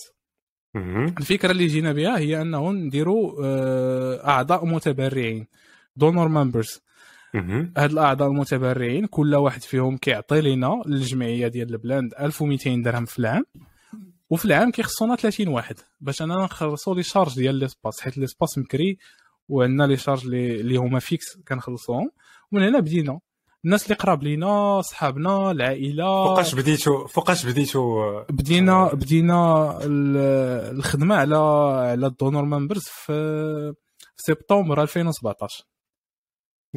الفكرة 1.19 1.51
اللي 1.51 1.67
جينا 1.67 1.93
بها 1.93 2.19
هي 2.19 2.43
أنه 2.43 2.73
نديروا 2.73 3.45
آه، 3.45 4.29
أعضاء 4.29 4.67
متبرعين 4.67 5.47
donor 5.97 6.28
members 6.28 6.81
هاد 7.77 7.91
الأعضاء 7.91 8.29
المتبرعين 8.29 9.07
كل 9.07 9.35
واحد 9.35 9.62
فيهم 9.62 9.97
كيعطي 9.97 10.41
لنا 10.41 10.83
الجمعية 10.87 11.49
ديال 11.49 11.71
البلاند 11.75 12.15
1200 12.21 12.83
درهم 12.83 13.05
في 13.05 13.19
العام. 13.19 13.45
وفي 14.31 14.45
العام 14.45 14.71
كيخصونا 14.71 15.17
30 15.17 15.49
واحد 15.49 15.75
باش 16.01 16.23
أننا 16.23 16.45
نخلصوا 16.45 16.95
les 16.94 17.02
charges 17.02 17.35
ديال 17.35 17.55
l'espace 17.55 18.01
حيت 18.01 18.19
l'espace 18.19 18.59
مكري 18.59 18.99
وعندنا 19.49 19.87
les 19.86 19.97
charges 19.97 20.27
اللي 20.27 20.77
هما 20.77 20.99
fixes 20.98 21.36
كنخلصوهم. 21.49 22.11
ومن 22.53 22.62
هنا 22.62 22.81
بدينا. 22.81 23.21
الناس 23.65 23.85
اللي 23.85 23.95
قراب 23.95 24.23
لينا 24.23 24.81
صحابنا 24.82 25.51
العائلة. 25.51 26.24
فوقاش 26.24 26.55
بديتو 26.55 27.07
فوقاش 27.07 27.47
بديتو 27.47 28.12
بدينا 28.31 28.95
بدينا 28.95 29.78
الخدمة 30.70 31.15
على 31.15 31.37
على 31.91 32.07
ال 32.07 32.13
donor 32.13 32.44
members 32.44 32.82
في 32.82 33.12
في 34.16 34.23
سبتمبر 34.23 34.82
2017 34.82 35.65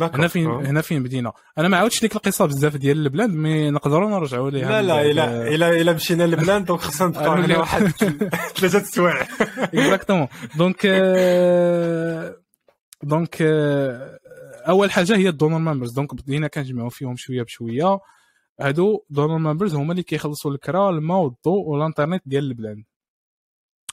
هنا 0.01 0.27
فين 0.27 0.45
أوه. 0.45 0.61
هنا 0.69 0.81
فين 0.81 1.03
بدينا؟ 1.03 1.33
أنا 1.57 1.67
ما 1.67 1.77
عاودتش 1.77 2.03
لك 2.03 2.15
القصة 2.15 2.45
بزاف 2.45 2.77
ديال 2.77 2.97
البلاد 2.97 3.29
mais 3.29 3.69
نقدروا 3.69 4.09
نرجعوا 4.09 4.49
ليها 4.49 4.81
لا 4.81 4.81
لا 4.81 5.11
الا 5.11 5.47
الا 5.47 5.81
إلا 5.81 5.93
مشينا 5.93 6.23
للبلاد 6.23 6.65
donc 6.65 6.79
خصنا 6.79 7.07
نبقاو 7.07 7.33
هنا 7.43 7.57
واحد 7.57 7.87
ثلاثة 8.57 8.77
السوايع 8.77 9.27
exactement 9.57 10.27
donc 10.57 10.87
donc 13.03 13.43
أول 14.67 14.91
حاجة 14.91 15.15
هي 15.15 15.29
ال 15.29 15.34
donor 15.34 15.57
members. 15.57 15.91
donc 15.91 16.13
بدينا 16.15 16.47
كنجمعوا 16.47 16.89
فيهم 16.89 17.15
شوية 17.15 17.43
بشوية. 17.43 17.99
هادو 18.61 19.03
donor 19.09 19.37
members 19.37 19.75
هما 19.75 19.91
اللي 19.91 20.03
كيخلصوا 20.03 20.51
الكرا 20.51 20.89
الماء 20.89 21.17
والضوء 21.17 21.67
والإنترنت 21.67 22.21
ديال 22.25 22.43
L'blend. 22.43 22.83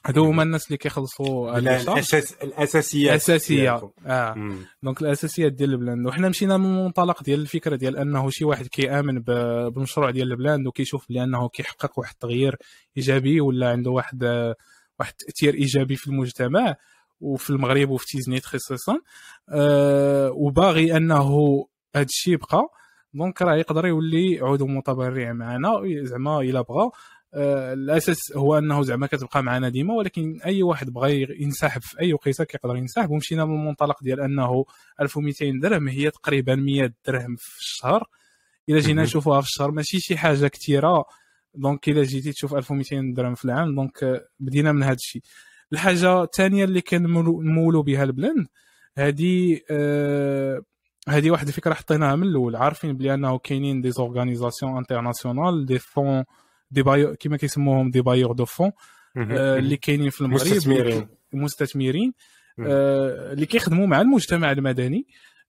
هادو 0.05 0.25
هما 0.25 0.43
الناس 0.43 0.67
اللي 0.67 0.77
كيخلصوا 0.77 1.57
الاساس 1.57 2.33
الأساسيات 2.33 3.09
الأساسية. 3.09 3.91
آه. 4.05 4.35
Donc 4.83 5.01
الأساسيات 5.01 5.51
ديال 5.53 5.71
L'blend 5.71 6.07
وحنا 6.07 6.29
مشينا 6.29 6.57
من 6.57 6.65
المنطلق 6.65 7.23
ديال 7.23 7.39
الفكرة 7.39 7.75
ديال 7.75 7.97
أنه 7.97 8.29
شي 8.29 8.45
واحد 8.45 8.67
كيآمن 8.67 9.19
بالمشروع 9.19 10.09
ديال 10.09 10.31
L'blend 10.31 10.67
وكيشوف 10.67 11.05
بانه 11.09 11.49
كيحقق 11.49 11.99
واحد 11.99 12.13
التغيير 12.13 12.57
إيجابي 12.97 13.41
ولا 13.41 13.69
عنده 13.69 13.91
واحد 13.91 14.23
واحد 14.99 15.13
التاثير 15.21 15.53
إيجابي 15.53 15.95
في 15.95 16.07
المجتمع 16.07 16.75
وفي 17.21 17.49
المغرب 17.49 17.89
وفي 17.89 18.05
تيزنيت 18.05 18.45
خصيصا 18.45 18.97
أه 19.49 20.31
وباغي 20.31 20.97
أنه 20.97 21.27
هذا 21.95 22.05
الشيء 22.05 22.33
يبقى. 22.33 22.67
donc 23.13 23.41
راه 23.41 23.55
يقدر 23.55 23.85
يولي 23.85 24.39
عضو 24.41 24.67
متبرع 24.67 25.33
معنا. 25.33 25.71
زعما 26.03 26.41
إلا 26.41 26.61
بغى. 26.61 26.89
أه 27.33 27.73
الأساس 27.73 28.17
هو 28.35 28.57
أنه 28.57 28.81
زعما 28.83 29.07
كتبقى 29.07 29.43
معنا 29.43 29.69
ديما. 29.69 29.93
ولكن 29.93 30.39
أي 30.45 30.63
واحد 30.63 30.89
بغى 30.89 31.27
ينسحب 31.39 31.81
في 31.81 31.99
أي 31.99 32.13
وقيته 32.13 32.43
كيقدر 32.43 32.75
ينسحب. 32.75 33.11
ومشينا 33.11 33.45
من 33.45 33.55
المنطلق 33.55 34.03
ديال 34.03 34.19
أنه 34.19 34.65
1200 35.01 35.59
درهم 35.61 35.87
هي 35.87 36.11
تقريبا 36.11 36.55
100 36.55 36.93
درهم 37.07 37.35
في 37.35 37.59
الشهر. 37.59 38.07
إلا 38.69 38.79
جينا 38.79 39.03
نشوفوها 39.03 39.41
في 39.41 39.47
الشهر 39.47 39.71
ماشي 39.71 39.99
شي 39.99 40.17
حاجة 40.17 40.47
كثيره 40.47 41.05
donc 41.55 41.89
إلا 41.89 42.03
جيتي 42.03 42.31
تشوف 42.31 42.53
1200 42.53 43.13
درهم 43.13 43.35
في 43.35 43.45
العام. 43.45 43.75
donc 43.75 44.27
بدينا 44.39 44.71
من 44.71 44.83
هذا 44.83 44.93
الشيء 44.93 45.21
الحاجة 45.73 46.23
الثانية 46.23 46.63
اللي 46.63 46.81
كنمولوا 46.81 47.83
بها 47.83 48.03
L'blend 48.03 48.47
هذه 48.97 49.59
آه 49.71 50.61
هذه 51.09 51.31
واحد 51.31 51.47
الفكرة 51.47 51.73
حطيناها 51.73 52.15
من 52.15 52.27
الأول. 52.27 52.55
عارفين 52.55 52.97
بلي 52.97 53.13
أنه 53.13 53.37
كاينين 53.37 53.81
des 53.81 53.91
organisations 53.91 54.77
internationales 54.77 55.65
des 55.65 55.79
fonds 55.79 56.23
des 56.71 56.81
bailleurs 56.83 57.15
كيما 57.15 57.37
كيسموهم 57.37 57.91
des 57.91 58.01
bailleurs 58.01 58.31
de 58.31 58.45
fonds 58.45 58.71
آه 59.17 59.57
اللي 59.57 59.77
كاينين 59.77 60.09
في 60.09 60.21
المغرب. 60.21 60.41
مستثمرين. 60.47 61.07
مستثمرين 61.33 62.13
آه 62.59 63.33
اللي 63.33 63.45
كيخدموا 63.45 63.87
مع 63.87 64.01
المجتمع 64.01 64.51
المدني 64.51 65.07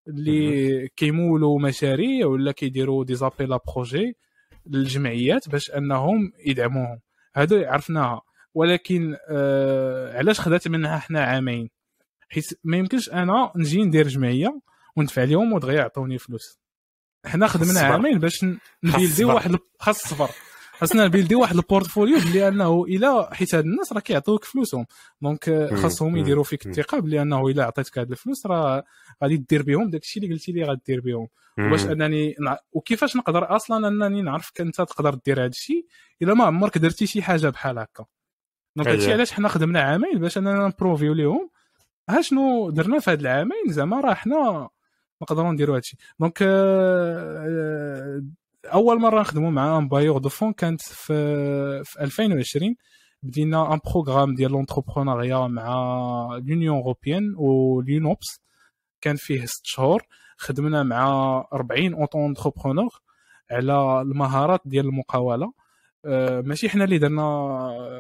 اللي 0.09 0.89
كيمولوا 0.97 1.61
مشاريع 1.61 2.27
ولا 2.27 2.53
كيديروا 2.53 3.05
des 3.05 3.15
appels 3.15 3.59
à 3.75 3.80
projets 3.80 4.17
للجمعيات 4.67 5.49
باش 5.49 5.71
أنهم 5.71 6.33
يدعموهم. 6.47 6.99
هادو 7.37 7.65
عرفناها. 7.65 8.21
ولكن 8.55 9.17
آه 9.29 10.19
علاش 10.19 10.41
خدات 10.41 10.69
منها 10.69 10.99
حنا 10.99 11.25
عامين؟ 11.25 11.71
حيت 12.29 12.61
ما 12.65 12.77
يمكنش 12.77 13.11
أنا 13.11 13.53
نجي 13.57 13.83
ندير 13.83 14.09
جمعية 14.09 14.61
وندفع 14.97 15.25
لهم 15.25 15.53
ودغيا 15.53 15.77
يعطوني 15.77 16.19
فلوس 16.19 16.59
حنا 17.27 17.47
خدمنا 17.47 17.81
عامين 17.81 18.19
باش 18.19 18.45
ن 18.85 18.90
build 18.90 19.19
ي 19.19 19.25
واحد 19.25 19.57
خاص 19.79 20.03
الصبر 20.03 20.31
خاصنا 20.73 21.05
ن 21.05 21.09
build 21.09 21.30
ي 21.30 21.35
واحد 21.35 21.57
ال 21.57 21.63
portfolio 21.63 22.19
بلي 22.19 22.49
انه 22.49 22.85
إلا 22.85 23.35
حيت 23.35 23.55
هاد 23.55 23.65
الناس 23.65 23.93
راه 23.93 24.01
كيعطيوك 24.01 24.45
فلوسهم. 24.45 24.87
donc 25.23 25.71
خاصهم 25.75 26.17
يديروا 26.17 26.45
فيك 26.45 26.67
الثقة 26.67 26.99
بلي 26.99 27.23
انه 27.23 27.49
إلا 27.49 27.65
عطيتك 27.65 27.99
هاد 27.99 28.11
الفلوس 28.11 28.47
راه 28.47 28.85
غادي 29.23 29.37
دير 29.37 29.63
بهم 29.63 29.91
داكشي 29.91 30.21
اللي 30.21 30.35
قلتي 30.35 30.53
لي 30.53 30.65
غادير 30.65 31.01
بهم. 31.01 31.29
واش 31.59 31.87
أنني 31.87 32.35
وكيفاش 32.73 33.17
نقدر 33.17 33.57
أصلا 33.57 33.89
أنني 33.89 34.23
نعرفك 34.23 34.61
انت 34.61 34.77
تقدر 34.77 35.15
دير 35.15 35.41
هذا 35.41 35.47
الشيء 35.47 35.87
إلا 36.23 36.35
ما 36.35 36.45
عمرك 36.45 36.79
درتي 36.79 37.07
شي 37.07 37.23
حاجة 37.23 37.49
بحال 37.49 37.79
هكا. 37.79 38.05
donc 38.77 38.89
هادشي 38.89 39.13
علاش 39.13 39.33
حنا 39.33 39.49
خدمنا 39.49 39.81
عامين 39.81 40.19
باش 40.19 40.39
اننا 40.39 40.67
ن 40.69 40.74
prove 40.74 41.02
يو 41.02 41.13
ليهم. 41.15 41.51
ها 42.09 42.21
شنو 42.21 42.71
درنا 42.71 42.99
في 42.99 43.11
هاد 43.11 43.21
العامين؟ 43.21 43.63
زعما 43.69 44.01
راه 44.01 44.15
حنا 44.15 44.69
نقدروا 45.23 45.53
نديروا 45.53 45.77
هادشي. 45.77 45.97
donc 46.21 46.39
آه، 46.43 48.23
أول 48.65 49.01
مرة 49.01 49.21
نخدموا 49.21 49.51
مع 49.51 49.79
un 49.79 49.89
bailleur 49.89 50.19
de 50.19 50.29
fonds 50.29 50.53
كانت 50.53 50.81
في 50.83 51.85
في 51.85 52.01
2020 52.01 52.77
بدينا 53.23 53.75
un 53.75 53.79
programme 53.93 54.35
ديال 54.35 54.51
l'entrepreneuriat 54.53 55.47
مع 55.47 55.75
l'Union 56.47 56.77
européenne 56.77 57.35
وليونوبس 57.37 58.41
كان 59.01 59.17
فيه 59.17 59.45
ست 59.47 59.61
شهور. 59.65 60.03
خدمنا 60.37 60.83
مع 60.83 61.09
40 61.53 61.95
auto-entrepreneurs 61.95 63.01
على 63.51 64.01
المهارات 64.03 64.61
ديال 64.65 64.87
المقاولة. 64.87 65.47
آه، 65.47 65.53
ماشي 66.45 66.69
حنا 66.69 66.85
اللي 66.85 66.99
درنا 66.99 67.23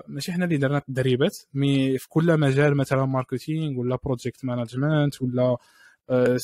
ماشي 0.08 0.32
حنا 0.32 0.44
اللي 0.44 0.56
درنا 0.56 0.78
التدريبات. 0.78 1.36
mais 1.54 1.98
في 1.98 2.08
كل 2.08 2.40
مجال 2.40 2.76
مثلا 2.76 3.04
marketing 3.06 3.80
ولا 3.80 3.98
project 4.04 4.44
management 4.44 5.22
ولا 5.22 5.56
آه، 6.10 6.38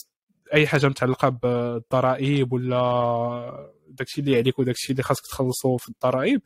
أي 0.55 0.66
حاجة 0.66 0.86
متعلقة 0.89 1.28
بالضرائب 1.28 2.52
ولا 2.52 3.68
داكشي 3.89 4.20
اللي 4.20 4.36
عليك 4.36 4.59
وداكشي 4.59 4.93
اللي 4.93 5.02
خاصك 5.02 5.26
تخلصه 5.26 5.76
في 5.76 5.89
الضرائب 5.89 6.40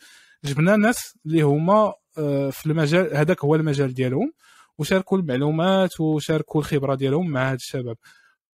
جبنا 0.45 0.77
ناس 0.77 1.19
اللي 1.27 1.43
هما 1.43 1.95
آه، 2.19 2.51
في 2.51 2.67
المجال 2.67 3.17
هذاك 3.17 3.45
هو 3.45 3.55
المجال 3.55 3.95
ديالهم 3.95 4.33
وشاركوا 4.79 5.19
المعلومات 5.19 6.01
وشاركوا 6.01 6.61
الخبرة 6.61 6.95
ديالهم 6.95 7.31
مع 7.31 7.51
هاد 7.51 7.55
الشباب. 7.55 7.97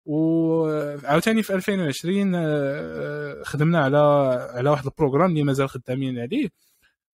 وعاوتاني 0.08 1.42
في 1.42 1.54
2020 1.54 2.32
آه، 2.34 3.42
خدمنا 3.42 3.80
على 3.84 3.98
على 4.54 4.70
واحد 4.70 4.84
ال 4.84 4.89
programme 4.89 5.30
اللي 5.30 5.42
مازال 5.42 5.68
خدامين 5.68 6.18
عليه 6.18 6.48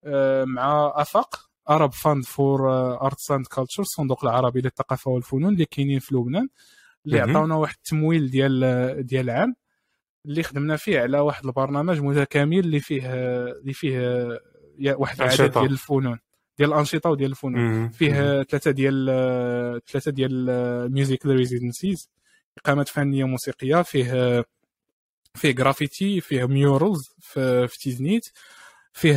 آه، 0.05 0.45
مع 0.45 0.93
آفاق 0.97 1.51
Arab 1.71 1.93
Fund 1.93 2.25
for 2.25 2.73
Arts 3.07 3.31
and 3.31 3.47
Culture 3.47 3.83
الصندوق 3.83 4.25
العربي 4.25 4.61
للثقافة 4.61 5.11
والفنون 5.11 5.53
اللي 5.53 5.65
كاينين 5.65 5.99
في 5.99 6.15
لبنان 6.15 6.49
اللي 7.07 7.21
عطاونا 7.21 7.55
واحد 7.55 7.75
التمويل 7.77 8.31
ديال 8.31 9.07
ديال 9.07 9.31
العام 9.31 9.55
اللي 10.27 10.43
خدمنا 10.43 10.77
فيه 10.77 11.01
على 11.01 11.19
واحد 11.19 11.47
البرنامج 11.47 12.01
متكامل 12.01 12.59
اللي 12.59 12.81
فيه 12.81 13.15
اللي 13.61 13.73
فيه 13.73 13.99
واحد 14.97 15.17
العدد 15.23 15.53
ديال 15.61 15.73
الفنون 15.73 16.19
ديال 16.59 16.73
الأنشطة 16.73 17.11
وديال 17.11 17.31
الفنون. 17.31 17.89
فيه 17.91 18.43
ثلاثة 18.43 18.71
ديال 18.71 19.07
ثلاثة 19.89 20.11
ديال 20.11 20.51
ال 20.51 20.63
music 20.63 21.27
residencies 21.27 22.11
اقامات 22.59 22.89
فنية 22.89 23.25
موسيقية 23.25 23.83
فيه 23.83 24.45
فيه 25.35 25.51
جرافيتي 25.51 26.21
فيه 26.21 26.45
murals 26.47 27.15
في, 27.21 27.69
في 27.69 27.79
تيزنيت 27.79 28.23
فيه 28.93 29.17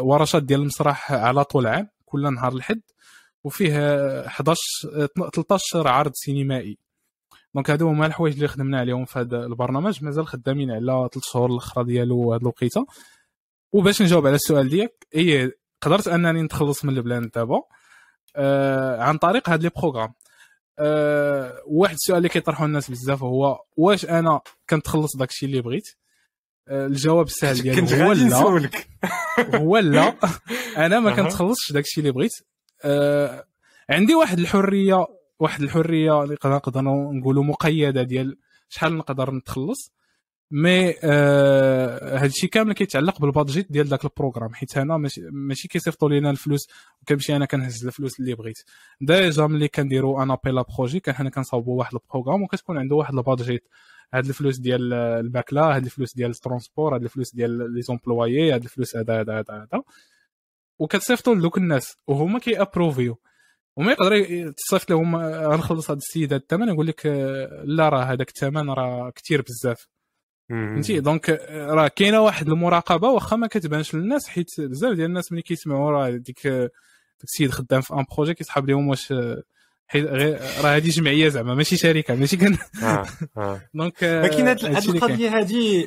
ورشات 0.00 0.42
ديال 0.42 0.60
المسرح 0.60 1.12
على 1.12 1.44
طول 1.44 1.66
عام 1.66 1.88
كل 2.04 2.34
نهار 2.34 2.52
الحد 2.52 2.80
وفيه 3.44 3.76
11 4.26 4.60
13 5.34 5.88
عرض 5.88 6.12
سينمائي. 6.14 6.78
donc 7.54 7.70
هادو 7.70 7.88
هما 7.88 8.06
الحوايج 8.06 8.34
اللي 8.34 8.48
خدمنا 8.48 8.78
عليهم 8.80 9.04
في 9.04 9.18
هذا 9.18 9.36
البرنامج 9.46 10.04
مازال 10.04 10.26
خدامين 10.26 10.70
على 10.70 11.08
ثلاث 11.12 11.24
شهور 11.24 11.50
الأخرى 11.50 11.84
ديالو 11.84 12.32
هاد 12.32 12.40
الوقيتة. 12.40 12.86
وباش 13.72 14.02
نجاوب 14.02 14.26
على 14.26 14.34
السؤال 14.34 14.68
ديالك 14.68 15.06
هي 15.14 15.52
قدرت 15.80 16.08
أنني 16.08 16.42
نتخلص 16.42 16.84
من 16.84 16.96
L'blend 16.96 17.30
دابا؟ 17.34 17.62
آه 18.36 19.02
عن 19.02 19.18
طريق 19.18 19.50
هاد 19.50 19.62
les 19.62 19.70
programmes 19.76 20.14
أه 20.78 21.62
واحد 21.66 21.94
السؤال 21.94 22.18
اللي 22.18 22.28
كيطرحوا 22.28 22.66
الناس 22.66 22.90
بزاف 22.90 23.22
هو 23.22 23.60
واش 23.76 24.04
أنا 24.04 24.40
كنتخلص 24.70 25.16
داكشي 25.16 25.46
اللي 25.46 25.62
بغيت؟ 25.62 25.88
أه 26.68 26.86
الجواب 26.86 27.26
السهل 27.26 27.62
ديالو 27.62 27.86
هو 27.86 28.12
لا. 28.12 28.36
هو 29.54 29.78
لا. 29.94 30.14
أنا 30.76 31.00
ما 31.00 31.16
كنتخلصش 31.16 31.72
داكشي 31.72 32.00
اللي 32.00 32.12
بغيت. 32.12 32.32
أه 32.84 33.44
عندي 33.90 34.14
واحد 34.14 34.38
الحرية 34.38 35.06
واحد 35.38 35.62
الحرية 35.62 36.22
اللي 36.22 36.36
نقدر 36.44 36.80
نقولوا 37.12 37.44
مقيدة 37.44 38.02
ديال 38.02 38.38
شحال 38.68 38.96
نقدر 38.96 39.30
نتخلص. 39.30 39.92
mais 40.50 40.94
آه 41.04 42.16
هذا 42.18 42.26
الشيء 42.26 42.50
كامل 42.50 42.72
كيتعلق 42.72 43.20
بال 43.20 43.33
budget 43.33 43.72
ديال 43.72 43.86
ذاك 43.86 44.04
ال 44.04 44.09
programme. 44.09 44.54
حيت 44.54 44.78
أنا 44.78 44.96
ماشي, 44.96 45.20
ماشي 45.32 45.68
كيصيفطوا 45.68 46.08
لينا 46.08 46.30
الفلوس 46.30 46.68
وكنمشي 47.02 47.36
أنا 47.36 47.46
كنهز 47.46 47.86
الفلوس 47.86 48.20
اللي 48.20 48.34
بغيت. 48.34 48.58
déjà 49.00 49.46
ملي 49.46 49.68
كنديروا 49.68 50.22
un 50.22 50.38
appel 50.44 50.64
à 50.78 50.81
projets 50.81 51.00
كان 51.00 51.14
حنا 51.14 51.30
كنصاوبوا 51.30 51.78
واحد 51.78 51.94
ال 51.94 51.99
programme 51.99 52.42
وكتكون 52.42 52.78
عنده 52.78 52.96
واحد 52.96 53.14
ال 53.14 53.21
budget. 53.21 53.68
هاد 54.14 54.26
الفلوس 54.26 54.58
ديال 54.58 54.92
الماكله 54.94 55.76
هاد 55.76 55.84
الفلوس 55.84 56.14
ديال 56.14 56.30
ال 56.30 56.36
transport 56.36 56.94
هاد 56.94 57.02
الفلوس 57.02 57.34
ديال 57.34 57.74
les 57.74 57.82
employés 57.82 58.54
هاد 58.54 58.62
الفلوس 58.62 58.96
هذا 58.96 59.20
هذا 59.20 59.32
هذا 59.38 59.54
هذا 59.54 59.82
وكتصيفطوا 60.78 61.34
لذوك 61.34 61.58
الناس 61.58 61.96
وهما 62.06 62.38
كي 62.38 62.60
approve 62.60 63.05
يو 63.05 63.18
وما 63.76 63.92
يقدر 63.92 64.50
تصيفط 64.50 64.90
لهم 64.90 65.16
غنخلص 65.16 65.90
هذا 65.90 65.98
السيد 65.98 66.32
هذا 66.32 66.42
الثمن 66.42 66.68
يقول 66.68 66.86
لك 66.86 67.06
لا 67.64 67.88
راه 67.88 68.02
هذاك 68.02 68.28
الثمن 68.28 68.70
راه 68.70 69.10
كثير 69.10 69.42
بزاف. 69.42 69.88
فهمتي؟ 70.48 71.00
donc 71.00 71.30
راه 71.50 71.88
كاينة 71.88 72.20
واحد 72.20 72.48
المراقبه 72.48 73.08
واخا 73.08 73.36
ما 73.36 73.46
كتبانش 73.46 73.94
للناس 73.94 74.28
حيت 74.28 74.60
بزاف 74.60 74.92
ديال 74.92 75.06
الناس 75.06 75.32
ملي 75.32 75.42
كيسمعوا 75.42 75.90
راه 75.90 76.10
ديك 76.10 76.46
داك 76.46 77.24
السيد 77.24 77.50
خدام 77.50 77.80
في 77.80 77.94
un 77.94 78.04
projet 78.16 78.34
كيسحب 78.34 78.68
لهم 78.68 78.88
واش 78.88 79.14
حيت 79.86 80.06
راه 80.06 80.76
هذه 80.76 80.88
جمعيه 80.88 81.28
زعما 81.28 81.54
ماشي 81.54 81.76
شركه 81.76 82.14
ماشي 82.14 82.36
كان 82.36 82.58
آه 82.82 83.06
آه. 83.36 83.60
donc 83.74 84.02
ولكن 84.02 84.48
هذه 84.48 84.88
القضية 84.88 85.38
هذه 85.38 85.86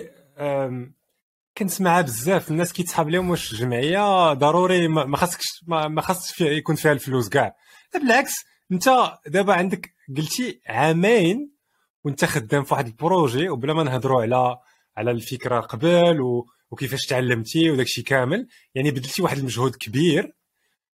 كنسمعها 1.58 2.02
بزاف 2.02 2.52
الناس 2.52 2.74
كيتسحب 2.74 3.10
لهم 3.10 3.30
واش 3.30 3.56
جمعيه 3.56 4.34
ضروري 4.34 4.88
ما 4.88 5.18
خاصكش 5.18 5.46
ما 5.68 6.02
خاصش 6.02 6.42
يكون 6.42 6.76
فيها 6.76 6.92
الفلوس 6.92 7.30
كاع. 7.30 7.56
بالعكس 7.94 8.34
انت 8.72 8.90
دابا 9.28 9.54
عندك 9.54 9.94
قلتي 10.18 10.62
عامين 10.68 11.57
وانت 12.04 12.26
خدام 12.26 12.64
في 12.64 12.74
واحد 12.74 12.88
البروجي 12.88 13.50
وبلا 13.50 13.74
ما 13.74 13.84
نهضروا 13.84 14.22
على 14.22 14.58
على 14.98 15.12
الفكرة 15.12 15.60
قبل 15.60 16.22
و... 16.22 16.46
وكيفاش 16.72 17.06
تعلمتي 17.06 17.70
وداك 17.70 17.86
الشيء 17.86 18.04
كامل 18.04 18.48
يعني 18.76 18.92
بذلتي 18.92 19.22
واحد 19.22 19.38
المجهود 19.38 19.76
كبير 19.76 20.36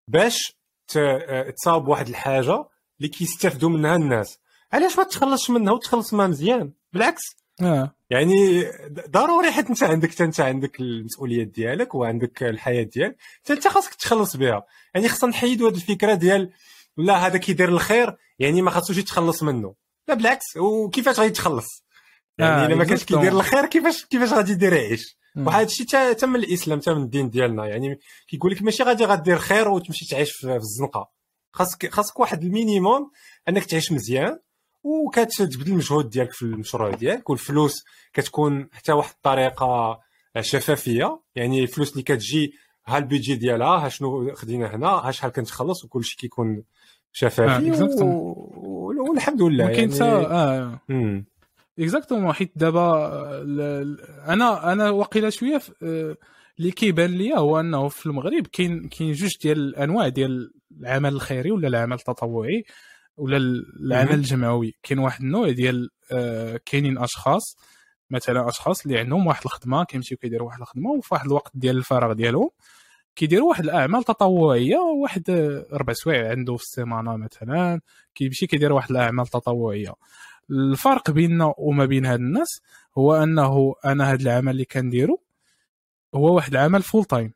باش 0.07 0.57
تصاوب 1.57 1.87
واحد 1.87 2.07
الحاجة 2.07 2.65
اللي 2.97 3.09
كيستافدوا 3.09 3.69
منها 3.69 3.95
الناس. 3.95 4.39
علاش 4.73 4.97
ما 4.97 5.03
تخلصش 5.03 5.49
منها 5.49 5.73
وتخلص 5.73 6.13
منها 6.13 6.27
مزيان؟ 6.27 6.73
بالعكس. 6.93 7.21
آه. 7.61 7.95
يعني 8.09 8.65
ضروري 9.09 9.51
حيت 9.51 9.69
انت 9.69 9.83
عندك 9.83 10.21
انت 10.21 10.39
عندك 10.39 10.79
المسؤوليات 10.79 11.47
ديالك 11.47 11.95
وعندك 11.95 12.43
الحياة 12.43 12.83
ديالك 12.83 13.17
انت 13.49 13.67
خاصك 13.67 13.93
تخلص 13.93 14.35
بها. 14.35 14.65
يعني 14.95 15.09
خصنا 15.09 15.29
نحيدوا 15.29 15.69
هذه 15.69 15.75
الفكرة 15.75 16.13
ديال 16.13 16.51
لا 16.97 17.27
هذا 17.27 17.37
كيدير 17.37 17.69
الخير 17.69 18.15
يعني 18.39 18.61
ما 18.61 18.71
خاصوش 18.71 18.97
يتخلص 18.97 19.43
منه. 19.43 19.75
لا 20.07 20.13
بالعكس 20.13 20.57
وكيفاش 20.57 21.19
غادي 21.19 21.29
يتخلص 21.29 21.83
يعني 22.37 22.63
آه 22.63 22.65
إلا 22.65 22.75
ما 22.75 22.83
كانش 22.83 23.03
كيدير 23.03 23.31
الخير 23.31 23.65
كيفاش 23.65 24.05
كيفاش 24.05 24.33
غادي 24.33 24.51
يدير 24.51 24.73
يعيش 24.73 25.17
وهذا 25.37 25.65
الشيء 25.65 26.13
تم 26.13 26.35
الإسلام 26.35 26.79
تم 26.79 26.97
الدين 26.97 27.29
ديالنا. 27.29 27.65
يعني 27.65 27.99
كيقول 28.27 28.51
لك 28.51 28.61
ماشي 28.61 28.83
غادي 28.83 29.05
غدير 29.05 29.39
خير 29.39 29.67
وتمشي 29.67 30.05
تعيش 30.05 30.31
في 30.31 30.55
الزنقة. 30.55 31.09
خاصك 31.51 31.89
خاصك 31.93 32.19
واحد 32.19 32.43
المينيموم 32.43 33.11
أنك 33.49 33.65
تعيش 33.65 33.91
مزيان 33.91 34.39
وكتبذل 34.83 35.71
المجهود 35.71 36.09
ديالك 36.09 36.33
في 36.33 36.41
المشروع 36.41 36.91
ديالك 36.91 37.29
والفلوس 37.29 37.83
كتكون 38.13 38.69
حتى 38.71 38.91
واحد 38.91 39.11
الطريقة 39.11 39.99
شفافية. 40.39 41.19
يعني 41.35 41.63
الفلوس 41.63 41.91
اللي 41.91 42.03
كتجي 42.03 42.53
ها 42.85 42.97
البيجي 42.97 43.35
ديالها 43.35 43.85
ها 43.85 43.89
شنو 43.89 44.35
خدينا 44.35 44.75
هنا 44.75 44.87
ها 44.87 45.11
شحال 45.11 45.31
كنتخلص 45.31 45.83
وكل 45.85 46.03
شيء 46.03 46.19
كيكون 46.19 46.63
شفافي 47.13 47.71
آه 47.71 48.03
و... 48.03 49.09
والحمد 49.09 49.41
لله 49.41 49.63
يعني 49.63 49.83
انت 49.83 50.01
آه 50.01 50.79
exactement 51.79 52.33
حيت 52.33 52.51
دابا 52.55 53.11
أنا 54.27 54.73
أنا 54.73 54.89
واقيلا 54.89 55.29
شوية 55.29 55.61
اللي 56.59 56.71
كيبان 56.71 57.11
ليا 57.11 57.37
هو 57.37 57.59
أنه 57.59 57.87
في 57.87 58.05
المغرب 58.05 58.47
كاين 58.47 58.87
كاين 58.87 59.11
جوج 59.11 59.31
ديال 59.43 59.57
الأنواع 59.57 60.07
ديال 60.07 60.53
العمل 60.79 61.13
الخيري 61.13 61.51
ولا 61.51 61.67
العمل 61.67 61.93
التطوعي 61.93 62.63
ولا 63.17 63.37
العمل 63.79 64.13
الجمعوي 64.13 64.75
كاين 64.83 64.99
واحد 64.99 65.21
النوع 65.21 65.51
ديال 65.51 65.89
آه 66.11 66.59
كاينين 66.65 66.97
أشخاص 66.97 67.57
مثلا 68.09 68.49
أشخاص 68.49 68.85
اللي 68.85 68.99
عندهم 68.99 69.27
واحد 69.27 69.41
الخدمة 69.45 69.83
كيمشيو 69.83 70.17
كيديروا 70.17 70.47
واحد 70.47 70.61
الخدمة 70.61 70.91
وفي 70.91 71.13
واحد 71.13 71.25
الوقت 71.25 71.51
ديال 71.53 71.77
الفراغ 71.77 72.13
ديالهم 72.13 72.49
كيديروا 73.15 73.49
واحد 73.49 73.63
الأعمال 73.63 74.03
تطوعية 74.03 74.77
واحد 74.77 75.31
ربع 75.73 75.93
سوايع 75.93 76.29
عنده 76.29 76.55
في 76.55 76.63
السيمانة 76.63 77.17
مثلا 77.17 77.81
كيمشي 78.15 78.47
كيدير 78.47 78.73
واحد 78.73 78.91
الأعمال 78.91 79.27
تطوعية. 79.27 79.93
الفرق 80.51 81.11
بيننا 81.11 81.53
وما 81.57 81.85
بين 81.85 82.05
هاد 82.05 82.19
الناس 82.19 82.61
هو 82.97 83.15
أنه 83.15 83.75
أنا 83.85 84.11
هاد 84.11 84.21
العمل 84.21 84.51
اللي 84.51 84.65
كنديرو 84.65 85.21
هو 86.15 86.35
واحد 86.35 86.51
العمل 86.51 86.81
full 86.81 87.05
time 87.05 87.33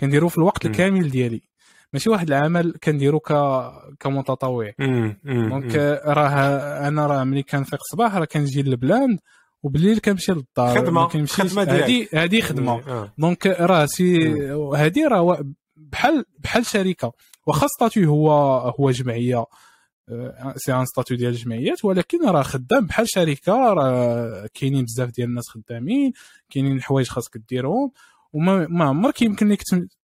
كنديرو 0.00 0.28
في 0.28 0.38
الوقت 0.38 0.66
الكامل 0.66 1.10
ديالي. 1.10 1.42
ماشي 1.92 2.10
واحد 2.10 2.28
العمل 2.28 2.74
كنديرو 2.84 3.20
ك 3.20 3.32
كمتطوع 4.00 4.72
donc 5.24 5.76
راه 6.06 6.88
أنا 6.88 7.06
راه 7.06 7.24
ملي 7.24 7.42
كنفيق 7.42 7.80
الصباح 7.80 8.14
راه 8.14 8.24
كنجي 8.24 8.62
للبلاند 8.62 9.18
وبالليل 9.62 9.98
كنمشي 9.98 10.32
للدار 10.32 10.78
خدمة 10.78 11.26
خدمة 11.26 11.62
هذه 11.62 12.08
هذه 12.14 12.40
خدمة 12.40 12.72
آه. 12.72 13.12
donc 13.18 13.46
راه 13.46 13.86
c'est 13.86 14.34
هذه 14.76 15.08
راه 15.08 15.44
بحال 15.76 16.24
بحال 16.38 16.66
شركة. 16.66 17.12
واخا 17.46 17.66
statut 17.66 18.10
هو 18.10 18.30
هو 18.80 18.90
جمعية 18.90 19.44
c'est 20.56 20.72
un 20.72 20.86
statut 20.86 21.16
ديال 21.16 21.30
الجمعيات 21.30 21.84
ولكن 21.84 22.28
راه 22.28 22.42
خدام 22.42 22.86
بحال 22.86 23.06
شركة. 23.08 23.52
راه 23.52 24.48
كاينين 24.54 24.84
بزاف 24.84 25.10
ديال 25.10 25.28
الناس 25.28 25.48
خدامين 25.48 26.12
كاينين 26.50 26.76
الحوايج 26.76 27.08
خاصك 27.08 27.36
ديرهم. 27.48 27.90
وما 28.32 28.66
ما 28.70 28.84
عمرك 28.84 29.22
يمكن 29.22 29.48
لك 29.48 29.62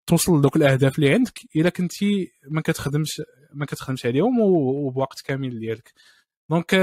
توصل 0.07 0.39
لدوك 0.39 0.57
الأهداف 0.57 0.99
اللي 0.99 1.15
عندك 1.15 1.39
إلا 1.57 1.69
كنتي 1.69 2.33
ما 2.49 2.61
كتخدمش 2.61 3.23
ما 3.55 3.67
كتخدمش 3.67 4.07
عليهم 4.07 4.41
وبوقت 4.41 5.21
كامل 5.21 5.59
ديالك. 5.59 5.93
donc 6.51 6.75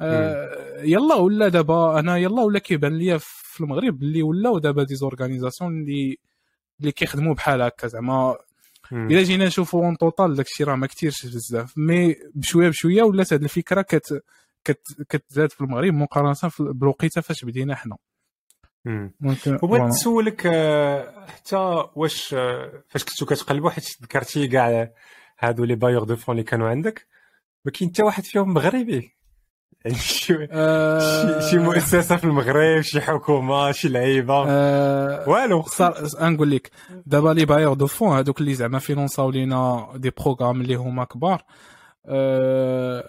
آه 0.00 0.80
يلا 0.82 1.14
ولا 1.14 1.48
دابا 1.48 1.98
أنا 1.98 2.16
يلا 2.16 2.42
ولا 2.42 2.58
كيبان 2.58 2.98
ليا 2.98 3.18
في 3.20 3.60
المغرب 3.60 4.02
اللي 4.02 4.22
ولاو 4.22 4.58
دابا 4.58 4.82
des 4.82 4.94
organisations 4.94 5.80
اللي 5.82 6.18
اللي 6.80 6.92
كيخدموا 6.92 7.34
بحال 7.34 7.62
هكا 7.62 7.86
زعما. 7.86 8.36
إلا 8.92 9.22
جينا 9.22 9.46
نشوفوا 9.46 9.84
en 9.86 9.98
total 9.98 10.34
داكشي 10.34 10.64
راه 10.64 10.74
ما 10.76 10.86
كثيرش 10.86 11.26
بزاف 11.26 11.78
mais 11.78 12.16
بشوية 12.34 12.68
بشوية 12.68 13.02
ولات 13.02 13.32
هذه 13.32 13.42
الفكرة 13.42 13.82
كت 13.82 14.22
كت 14.64 14.82
كتزاد 15.08 15.52
في 15.52 15.60
المغرب 15.60 15.94
مقارنة 15.94 16.34
بالوقيتة 16.60 17.20
فاش 17.20 17.44
بدينا 17.44 17.74
حنا. 17.74 17.96
بغيت 19.62 19.82
نسولك 19.82 20.42
آه، 20.46 21.26
حتى 21.26 21.56
واش 21.94 22.34
آه، 22.34 22.82
فاش 22.88 23.04
كنتو 23.04 23.26
كتقلبوا 23.26 23.70
حيت 23.70 23.84
ذكرتي 24.02 24.48
كاع 24.48 24.90
هادو 25.38 25.64
les 25.64 25.74
bailleurs 25.74 26.04
de 26.04 26.16
fonds 26.16 26.32
اللي 26.34 26.44
كانوا 26.44 26.68
عندك؟ 26.68 27.06
ما 27.64 27.72
كاين 27.72 27.90
حتى 27.90 28.02
واحد 28.02 28.24
فيهم 28.24 28.54
مغربي. 28.54 29.10
يعني 29.84 29.98
شي 29.98 30.48
أه... 30.50 31.50
شي 31.50 31.58
مؤسسة 31.58 32.16
في 32.16 32.24
المغرب 32.24 32.80
شي 32.80 33.00
حكومة 33.00 33.72
شي 33.72 33.88
لعيبة. 33.88 34.44
أه... 34.48 35.28
والو. 35.28 35.62
صار 35.62 35.94
نقول 36.20 36.50
لك 36.50 36.70
دابا 37.06 37.28
les 37.28 37.44
bailleurs 37.44 37.74
de 37.74 37.86
fonds 37.86 38.16
هذوك 38.16 38.40
اللي 38.40 38.54
زعما 38.54 38.78
financaw 38.78 39.30
لينا 39.30 39.92
des 39.96 40.10
programmes 40.10 40.60
اللي 40.60 40.74
هما 40.74 41.04
كبار. 41.04 41.42
أه... 42.06 43.08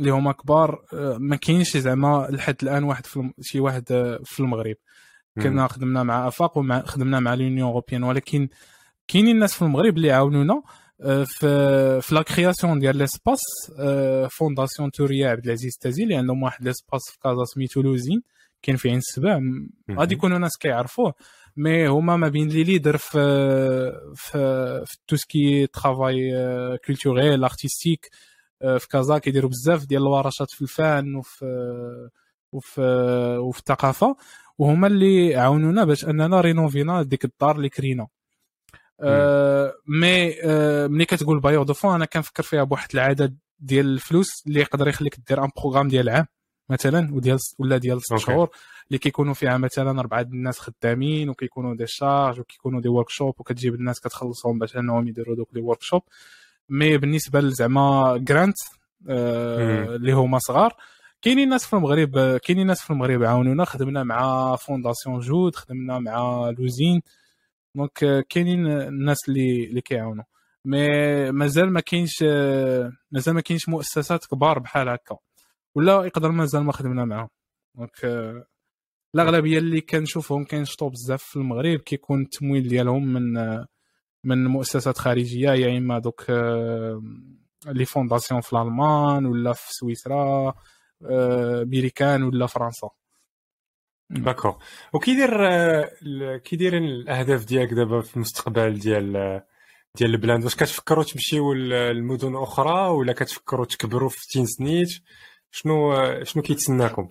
اللي 0.00 0.10
هما 0.10 0.32
كبار 0.32 0.84
أه، 0.92 1.16
ما 1.20 1.36
كاينش 1.36 1.76
زعما 1.76 2.28
لحد 2.30 2.56
الآن 2.62 2.84
واحد 2.84 3.06
في 3.06 3.30
شي 3.40 3.60
واحد 3.60 3.92
أه، 3.92 4.20
في 4.24 4.40
المغرب. 4.40 4.76
كنا 5.42 5.68
خدمنا 5.68 6.02
مع 6.02 6.28
أفاق 6.28 6.58
وخدمنا 6.58 7.20
مع 7.20 7.34
l'Union 7.34 7.68
européenne 7.68 8.02
ولكن 8.02 8.48
كاينين 9.08 9.34
الناس 9.34 9.54
في 9.54 9.62
المغرب 9.62 9.96
اللي 9.96 10.12
عاونونا 10.12 10.62
في 11.02 12.00
في 12.02 12.14
la 12.14 12.22
création 12.22 12.78
ديال 12.78 12.96
l'espace 12.96 13.40
Fondation 14.30 14.90
توريا 14.90 15.28
عبد 15.30 15.44
العزيز 15.44 15.72
تازي 15.80 16.02
اللي 16.02 16.16
عندهم 16.16 16.42
واحد 16.42 16.64
l'espace 16.64 17.02
في 17.10 17.18
كازا 17.22 17.44
سميتو 17.44 17.82
L'Uzine 17.82 18.22
كاين 18.62 18.76
في 18.76 18.88
عين 18.88 18.98
السبع 18.98 19.40
غادي 19.90 20.14
يكونوا 20.14 20.38
ناس 20.38 20.56
كيعرفوه 20.60 21.14
mais 21.56 21.88
هما 21.88 22.16
ما 22.16 22.28
بين 22.28 22.48
les 22.48 22.64
leaders 22.64 22.96
في 22.96 23.18
في 24.14 24.82
في 24.86 24.96
tout 25.08 25.16
ce 25.16 25.36
qui 25.36 25.66
travail 25.66 26.32
culturel 26.86 27.44
artistique 27.44 28.10
في 28.60 28.88
كازا 28.90 29.18
كيديروا 29.18 29.50
بزاف 29.50 29.86
ديال 29.86 30.02
الورشات 30.02 30.50
في 30.50 30.62
الفن 30.62 31.14
وفي 31.16 31.44
وفي 32.52 32.80
وفي 33.40 33.58
الثقافه 33.58 34.16
وهما 34.58 34.86
اللي 34.86 35.36
عاونونا 35.36 35.84
باش 35.84 36.04
اننا 36.04 36.40
rénovينا 36.40 37.02
ديك 37.02 37.24
الدار 37.24 37.56
اللي 37.56 37.68
كرينا 37.68 38.06
آه 39.00 39.74
mais 39.86 40.42
آه 40.42 40.86
ملي 40.86 41.04
كتقول 41.04 41.40
bailleurs 41.40 41.62
de 41.64 41.74
fonds 41.74 41.94
أنا 41.94 42.04
كنفكر 42.04 42.42
فيها 42.42 42.64
بواحد 42.64 42.88
العدد 42.94 43.38
ديال 43.58 43.86
الفلوس 43.86 44.28
اللي 44.46 44.60
يقدر 44.60 44.88
يخليك 44.88 45.16
دير 45.28 45.44
un 45.44 45.50
programme 45.56 45.88
ديال 45.88 46.08
عام 46.08 46.26
مثلا 46.70 47.14
وديال 47.14 47.38
ولا 47.58 47.76
ديال 47.76 48.02
ست 48.02 48.12
شهور 48.16 48.48
اللي 48.88 48.98
كيكونوا 48.98 49.34
فيها 49.34 49.58
مثلا 49.58 50.00
أربعة 50.00 50.20
الناس 50.20 50.58
خدامين 50.58 51.28
وكيكونوا 51.28 51.74
des 51.76 51.84
charges 51.86 52.40
وكيكونوا 52.40 52.80
des 52.80 52.88
workshops 52.88 53.34
وكتجيب 53.40 53.74
الناس 53.74 54.00
كتخلصهم 54.00 54.58
باش 54.58 54.76
أنهم 54.76 55.08
يديروا 55.08 55.36
دوك 55.36 55.48
les 55.54 55.60
workshops 55.60 56.02
mais 56.68 56.98
بالنسبة 56.98 57.40
لزعما 57.40 58.16
grant 58.16 58.56
آه 59.08 59.84
اللي 59.96 60.12
هما 60.12 60.38
صغار 60.38 60.74
كاينين 61.22 61.48
ناس 61.48 61.66
في 61.66 61.72
المغرب 61.76 62.36
كاينين 62.36 62.66
ناس 62.66 62.82
في 62.82 62.90
المغرب 62.90 63.22
عاونونا 63.22 63.64
خدمنا 63.64 64.02
مع 64.04 64.56
Fondation 64.56 65.20
جود 65.20 65.56
خدمنا 65.56 65.98
مع 65.98 66.50
L'Uzine 66.58 67.02
donc 67.74 68.26
كاينين 68.28 68.66
الناس 68.66 69.18
اللي 69.28 69.64
اللي 69.64 69.80
كيعاونوا. 69.80 70.24
mais 70.64 70.88
مازال 71.32 71.72
ما 71.72 71.80
كاينش 71.80 72.22
مازال 73.10 73.34
ما 73.34 73.40
كاينش 73.40 73.68
مؤسسات 73.68 74.24
كبار 74.26 74.58
بحال 74.58 74.88
هكا. 74.88 75.16
ولا 75.74 76.04
يقدر 76.04 76.30
مازال 76.30 76.64
ما 76.64 76.72
خدمنا 76.72 77.04
معاهم. 77.04 77.28
donc 77.74 78.04
آه، 78.04 78.46
الأغلبية 79.14 79.58
اللي 79.58 79.80
كنشوفهم 79.80 80.44
كينشطوا 80.44 80.90
بزاف 80.90 81.22
في 81.22 81.36
المغرب 81.36 81.78
كيكون 81.80 82.22
التمويل 82.22 82.68
ديالهم 82.68 83.12
من 83.12 83.36
آه، 83.36 83.66
من 84.24 84.44
مؤسسات 84.46 84.98
خارجية 84.98 85.50
يا 85.50 85.78
إما 85.78 85.98
دوك 85.98 86.24
les 87.66 87.84
fondations 87.84 88.40
في 88.40 88.52
الألمان 88.52 89.26
ولا 89.26 89.52
في 89.52 89.66
سويسرا 89.70 90.54
ميريكان 91.64 92.22
ولا 92.22 92.46
فرنسا. 92.46 92.90
d'accord 94.10 94.56
وكيدير 94.92 95.30
كيدايرين 96.36 96.84
الاهداف 96.84 97.44
ديالك 97.44 97.72
دابا 97.72 98.00
في 98.00 98.16
المستقبل 98.16 98.78
ديال 98.78 99.42
ديال 99.98 100.10
البلاند 100.10 100.44
واش 100.44 100.54
كتفكروا 100.56 101.04
تمشيو 101.04 101.52
لمدن 101.52 102.36
أخرى 102.36 102.88
ولا 102.88 103.12
كتفكروا 103.12 103.64
تكبروا 103.64 104.08
في 104.08 104.28
تيزنيت 104.28 104.88
شنو 105.50 105.94
شنو 106.24 106.42
كيتسناكم 106.42 107.08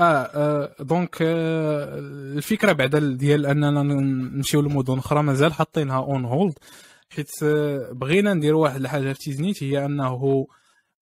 آه, 0.00 0.02
آه 0.02 0.74
donc 0.80 1.22
آه 1.22 1.98
الفكرة 2.36 2.72
بعدا 2.72 3.16
ديال 3.16 3.46
أننا 3.46 3.82
نمشيو 3.82 4.60
لمدن 4.60 4.98
أخرى 4.98 5.22
مازال 5.22 5.52
حاطينها 5.52 5.98
on 5.98 6.24
hold 6.24 6.58
حيت 7.10 7.30
آه 7.42 7.92
بغينا 7.92 8.34
نديروا 8.34 8.62
واحد 8.62 8.80
الحاجة 8.80 9.12
في 9.12 9.18
تيزنيت 9.18 9.62
هي 9.62 9.84
أنه 9.84 10.46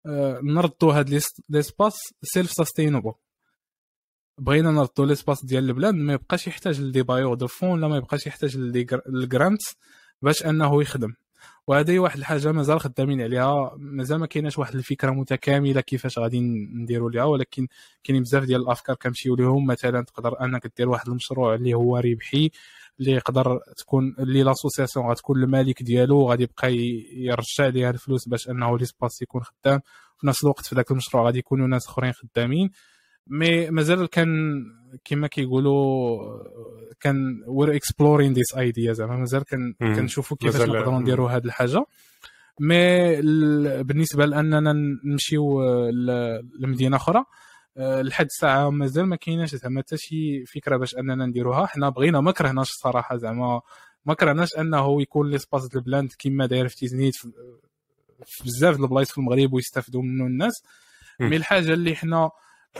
آه 0.07 0.41
نردوا 0.43 0.93
هاد 0.93 1.23
l'espace 1.49 1.97
self-sustainable 2.23 3.13
بغينا 4.39 4.71
نردوا 4.71 5.07
l'espace 5.07 5.45
ديال 5.45 5.69
البلاند 5.69 5.95
ما 5.95 6.13
يبقاش 6.13 6.47
يحتاج 6.47 6.81
ل 6.81 6.86
des 6.86 7.03
bailleurs 7.03 7.35
de 7.35 7.47
fonds 7.47 7.71
ولا 7.71 7.89
ما 7.89 7.97
يبقاش 7.97 8.27
يحتاج 8.27 8.57
لل 9.07 9.23
grant 9.23 9.63
باش 10.23 10.47
أنه 10.47 10.83
يخدم. 10.83 11.13
وهذه 11.67 11.99
واحد 11.99 12.19
الحاجة 12.19 12.53
مازال 12.53 12.81
خدامين 12.81 13.21
عليها. 13.21 13.75
مازال 13.77 14.19
ما 14.19 14.27
كايناش 14.27 14.59
واحد 14.59 14.75
الفكرة 14.75 15.11
متكاملة 15.11 15.81
كيفاش 15.81 16.19
غادي 16.19 16.41
نديروا 16.41 17.11
ليها 17.11 17.25
ولكن 17.25 17.67
كاينين 18.05 18.23
بزاف 18.23 18.45
ديال 18.45 18.61
الأفكار 18.61 18.97
كنمشيو 18.97 19.37
لهم 19.37 19.67
مثلا 19.67 20.03
تقدر 20.05 20.45
أنك 20.45 20.73
دير 20.77 20.89
واحد 20.89 21.09
المشروع 21.09 21.55
اللي 21.55 21.75
هو 21.75 21.97
ربحي 21.97 22.51
اللي 23.01 23.13
يقدر 23.13 23.61
تكون 23.77 24.15
اللي 24.19 24.43
l'association 24.43 25.07
غتكون 25.07 25.43
المالك 25.43 25.83
ديالو 25.83 26.31
غادي 26.31 26.43
يبقى 26.43 26.73
يرجع 27.13 27.67
ليها 27.67 27.91
الفلوس 27.91 28.29
باش 28.29 28.49
أنه 28.49 28.79
l'espace 28.79 29.23
يكون 29.23 29.43
خدام. 29.43 29.81
في 30.19 30.27
نفس 30.27 30.45
الوقت 30.45 30.67
في 30.67 30.75
ذاك 30.75 30.91
المشروع 30.91 31.25
غادي 31.25 31.39
يكونوا 31.39 31.67
ناس 31.67 31.87
أخرين 31.87 32.13
خدامين. 32.13 32.63
mais 32.67 32.71
مازال 33.27 34.07
كان 34.07 34.63
كما 35.05 35.27
كيقولوا 35.27 36.19
كان 37.01 37.43
we're 37.47 37.77
exploring 37.77 38.33
this 38.33 38.55
idea 38.55 38.93
زعما 38.93 39.17
مازال 39.17 39.45
كان 39.45 39.75
كنشوفوا 39.81 40.37
كيفاش 40.37 40.69
نقدروا 40.69 40.99
نديروا 41.01 41.31
هذه 41.31 41.45
الحاجة. 41.45 41.85
mais 42.61 43.17
بالنسبة 43.83 44.27
لأننا 44.27 44.73
نمشيو 45.05 45.63
لمدينة 46.61 46.97
أخرى 46.97 47.25
آه، 47.79 48.03
لحد 48.03 48.25
الساعة 48.25 48.71
مازال 48.71 49.07
ما 49.07 49.17
كايناش 49.17 49.55
زعما 49.55 49.81
حتى 49.81 49.97
شي 49.97 50.45
فكرة 50.47 50.77
باش 50.77 50.97
أننا 50.99 51.27
نديروها. 51.27 51.67
حنا 51.67 51.89
بغينا 51.89 52.21
ما 52.21 52.33
كرهناش 52.33 52.71
الصراحة 52.71 53.17
زعما 53.17 53.61
ما 54.07 54.15
كرهناش 54.15 54.49
أنه 54.59 55.03
يكون 55.03 55.31
l'espace 55.31 55.63
ديال 55.67 55.77
البلاند 55.77 56.13
كما 56.19 56.47
داير 56.47 56.69
في 56.69 56.77
تيزنيت 56.77 57.15
في 58.27 58.45
بزاف 58.45 58.81
البلايص 58.81 59.11
في 59.11 59.19
المغرب 59.19 59.53
ويستافدوا 59.53 60.03
منه 60.03 60.27
الناس. 60.27 60.53
mais 61.21 61.37
الحاجة 61.37 61.73
اللي 61.73 61.97
حنا 61.97 62.31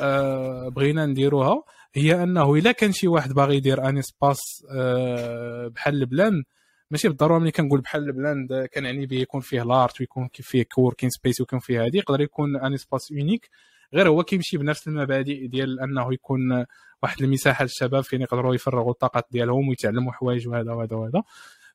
آه 0.01 0.69
بغينا 0.69 1.07
نديروها. 1.07 1.63
هي 1.95 2.23
أنه 2.23 2.55
إلا 2.55 2.73
كان 2.73 2.93
شي 2.93 3.09
واحد 3.09 3.33
باغي 3.33 3.57
يدير 3.57 3.89
un 3.89 3.99
espace 3.99 4.39
آه 4.71 5.69
بحال 5.69 5.95
البلاند 5.95 6.45
ماشي 6.91 7.09
بالضرورة 7.09 7.39
ملي 7.39 7.51
كنقول 7.51 7.81
بحال 7.81 8.03
L'blend 8.03 8.67
كنعني 8.75 9.07
به 9.07 9.17
يكون 9.17 9.41
فيه 9.41 9.63
l'art 9.63 10.01
ويكون 10.01 10.29
فيه 10.35 10.63
coworking 10.75 11.11
space 11.11 11.41
ويكون 11.41 11.59
فيه 11.59 11.81
هذه 11.83 11.97
يقدر 11.97 12.21
يكون 12.21 12.57
un 12.57 12.75
espace 12.75 13.11
unique 13.11 13.51
غير 13.95 14.09
هو 14.09 14.23
كيمشي 14.23 14.57
بنفس 14.59 14.89
المبادئ 14.89 15.47
ديال 15.47 15.81
أنه 15.81 16.13
يكون 16.15 16.65
واحد 17.03 17.23
المساحة 17.23 17.63
للشباب 17.63 18.05
فين 18.05 18.23
يقدروا 18.23 18.55
يفرغوا 18.55 18.91
الطاقات 18.91 19.27
ديالهم 19.31 19.69
ويتعلموا 19.69 20.13
حوايج 20.13 20.49
وهذا 20.49 20.73
وهذا 20.73 20.97
وهذا. 20.97 21.23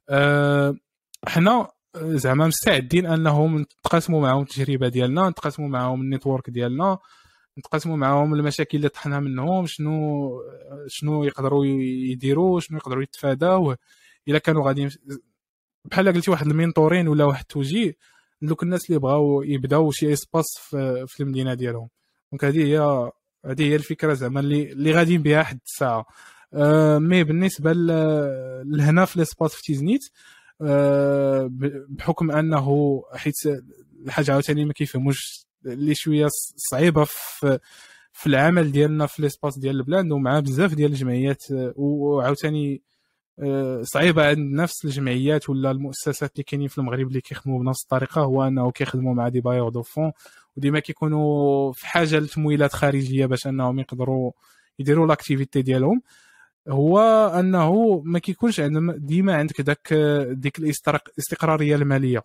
أه 0.09 0.75
حنا 1.27 1.67
زعما 1.95 2.47
مستعدين 2.47 3.05
أنهم 3.05 3.57
نتقاسموا 3.59 4.21
معهم 4.21 4.41
التجربة 4.41 4.87
ديالنا 4.87 5.29
نتقاسموا 5.29 5.69
معهم 5.69 6.01
ال 6.01 6.07
network 6.07 6.49
ديالنا. 6.49 6.97
نتقاسموا 7.59 7.97
معاهم 7.97 8.33
المشاكل 8.33 8.77
اللي 8.77 8.89
طحنا 8.89 9.19
منهم 9.19 9.65
شنو 9.67 10.31
شنو 10.87 11.23
يقدروا 11.23 11.65
يديروا 11.65 12.59
شنو 12.59 12.77
يقدروا 12.77 13.03
يتفاداو. 13.03 13.75
إلا 14.27 14.37
كانوا 14.37 14.67
غادي 14.67 14.89
بحال 15.85 16.13
قلتي 16.13 16.31
واحد 16.31 16.47
ال 16.47 16.53
mentoring 16.53 17.07
ولا 17.07 17.23
واحد 17.25 17.41
التوجيه 17.41 17.95
دوك 18.41 18.63
الناس 18.63 18.89
اللي 18.89 18.99
بغاو 18.99 19.41
يبداو 19.41 19.91
شي 19.91 20.13
espace 20.13 20.45
في, 20.59 21.05
في 21.07 21.23
المدينة 21.23 21.53
ديالهم. 21.53 21.89
donc 22.31 22.45
هذه 22.45 22.63
هي 22.63 23.11
هذه 23.45 23.63
هي 23.63 23.75
الفكرة 23.75 24.13
زعما 24.13 24.39
اللي 24.39 24.71
اللي 24.71 24.91
غاديين 24.91 25.21
بها 25.21 25.43
حد 25.43 25.59
الساعة. 25.65 26.05
أه 26.53 26.97
mais 26.99 27.23
بالنسبة 27.23 27.73
لهنا 28.65 29.05
في 29.05 29.19
l'espace 29.19 29.55
في 29.55 29.61
تيزنيت 29.61 30.01
أه 30.61 31.49
بحكم 31.89 32.31
أنه 32.31 33.01
حيت 33.13 33.33
الحاجة 34.05 34.31
عاوتاني 34.31 34.65
ما 34.65 34.73
كيفهموش 34.73 35.45
اللي 35.65 35.95
شوية 35.95 36.27
صعيبة 36.55 37.03
في 37.03 37.59
في 38.13 38.27
العمل 38.27 38.71
ديالنا 38.71 39.05
في 39.05 39.21
l'espace 39.21 39.59
ديال 39.59 39.75
L'blend 39.75 40.11
ومع 40.11 40.39
بزاف 40.39 40.73
ديال 40.73 40.91
الجمعيات 40.91 41.43
وعاوتاني 41.75 42.81
آه، 43.39 43.81
صعيبة 43.83 44.27
عند 44.27 44.53
نفس 44.53 44.85
الجمعيات 44.85 45.49
ولا 45.49 45.71
المؤسسات 45.71 46.31
اللي 46.31 46.43
كاينين 46.43 46.67
في 46.67 46.77
المغرب 46.77 47.07
اللي 47.07 47.21
كيخدموا 47.21 47.59
بنفس 47.59 47.83
الطريقة 47.83 48.21
هو 48.21 48.47
أنه 48.47 48.71
كيخدموا 48.71 49.13
مع 49.13 49.27
des 49.29 49.41
bailleurs 49.41 49.69
de 49.69 49.81
fonds 49.81 50.11
وديما 50.57 50.79
كيكونوا 50.79 51.71
في 51.73 51.87
حاجة 51.87 52.19
لتمويلات 52.19 52.73
خارجية 52.73 53.25
باش 53.25 53.47
أنهم 53.47 53.79
يقدروا 53.79 54.31
يديروا 54.79 55.07
l'activité 55.07 55.61
ديالهم. 55.61 56.01
هو 56.69 56.99
أنه 57.39 58.01
ما 58.05 58.19
كيكونش 58.19 58.59
عندهم 58.59 58.91
ديما 58.91 59.35
عندك 59.35 59.61
داك 59.61 59.93
ديك 60.31 60.59
الاستقرارية 60.59 61.75
المالية. 61.75 62.23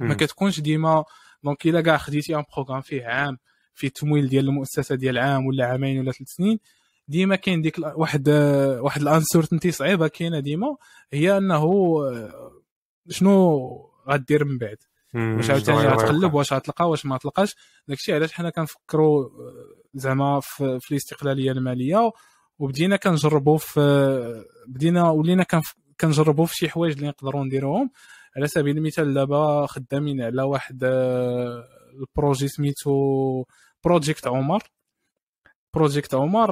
ما 0.00 0.14
كتكونش 0.14 0.60
ديما 0.60 1.04
donc 1.46 1.66
إلا 1.66 1.80
كاع 1.80 1.96
خديتي 1.96 2.36
un 2.36 2.44
programme 2.56 2.80
فيه 2.80 3.06
عام 3.06 3.38
فيه 3.74 3.88
تمويل 3.88 4.28
ديال 4.28 4.44
المؤسسة 4.48 4.94
ديال 4.94 5.18
عام 5.18 5.46
ولا 5.46 5.66
عامين 5.66 5.98
ولا 6.00 6.12
ثلاث 6.12 6.28
سنين 6.28 6.58
ديما 7.08 7.36
كاين 7.36 7.62
ديك 7.62 7.78
واحد 7.78 8.28
واحد 8.80 9.02
ال 9.02 9.08
uncertainty 9.08 9.70
صعيبة 9.70 10.08
كاينة 10.08 10.40
ديما 10.40 10.76
هي 11.12 11.36
أنه 11.38 11.64
شنو 13.10 13.60
غدير 14.08 14.44
من 14.44 14.58
بعد؟ 14.58 14.76
واش 15.36 15.50
عاوتاني 15.50 15.78
غتقلب 16.02 16.34
واش 16.34 16.52
غتلقى 16.52 16.90
واش 16.90 17.06
ما 17.06 17.18
تلقاش 17.18 17.54
داكشي 17.88 18.14
علاش 18.14 18.32
حنا 18.32 18.50
كنفكروا 18.50 19.28
زعما 19.94 20.40
في, 20.40 20.78
في 20.80 20.90
الاستقلالية 20.90 21.52
المالية 21.52 22.10
وبدينا 22.58 22.96
كنجربوا 22.96 23.58
في 23.58 24.44
بدينا 24.68 25.10
ولينا 25.10 25.46
كنجربوا 26.00 26.46
في 26.46 26.54
شي 26.54 26.68
حوايج 26.68 26.94
اللي 26.96 27.08
نقدروا 27.08 27.44
نديروهم. 27.44 27.90
على 28.36 28.46
سبيل 28.46 28.76
المثال 28.76 29.14
دابا 29.14 29.66
خدامين 29.66 30.22
على 30.22 30.42
واحد 30.42 30.84
آه، 30.84 31.64
ال 32.00 32.07
projet 32.07 32.48
سميتو 32.48 33.44
project 33.84 34.26
عمر. 34.26 34.62
project 35.74 36.14
عمر 36.14 36.50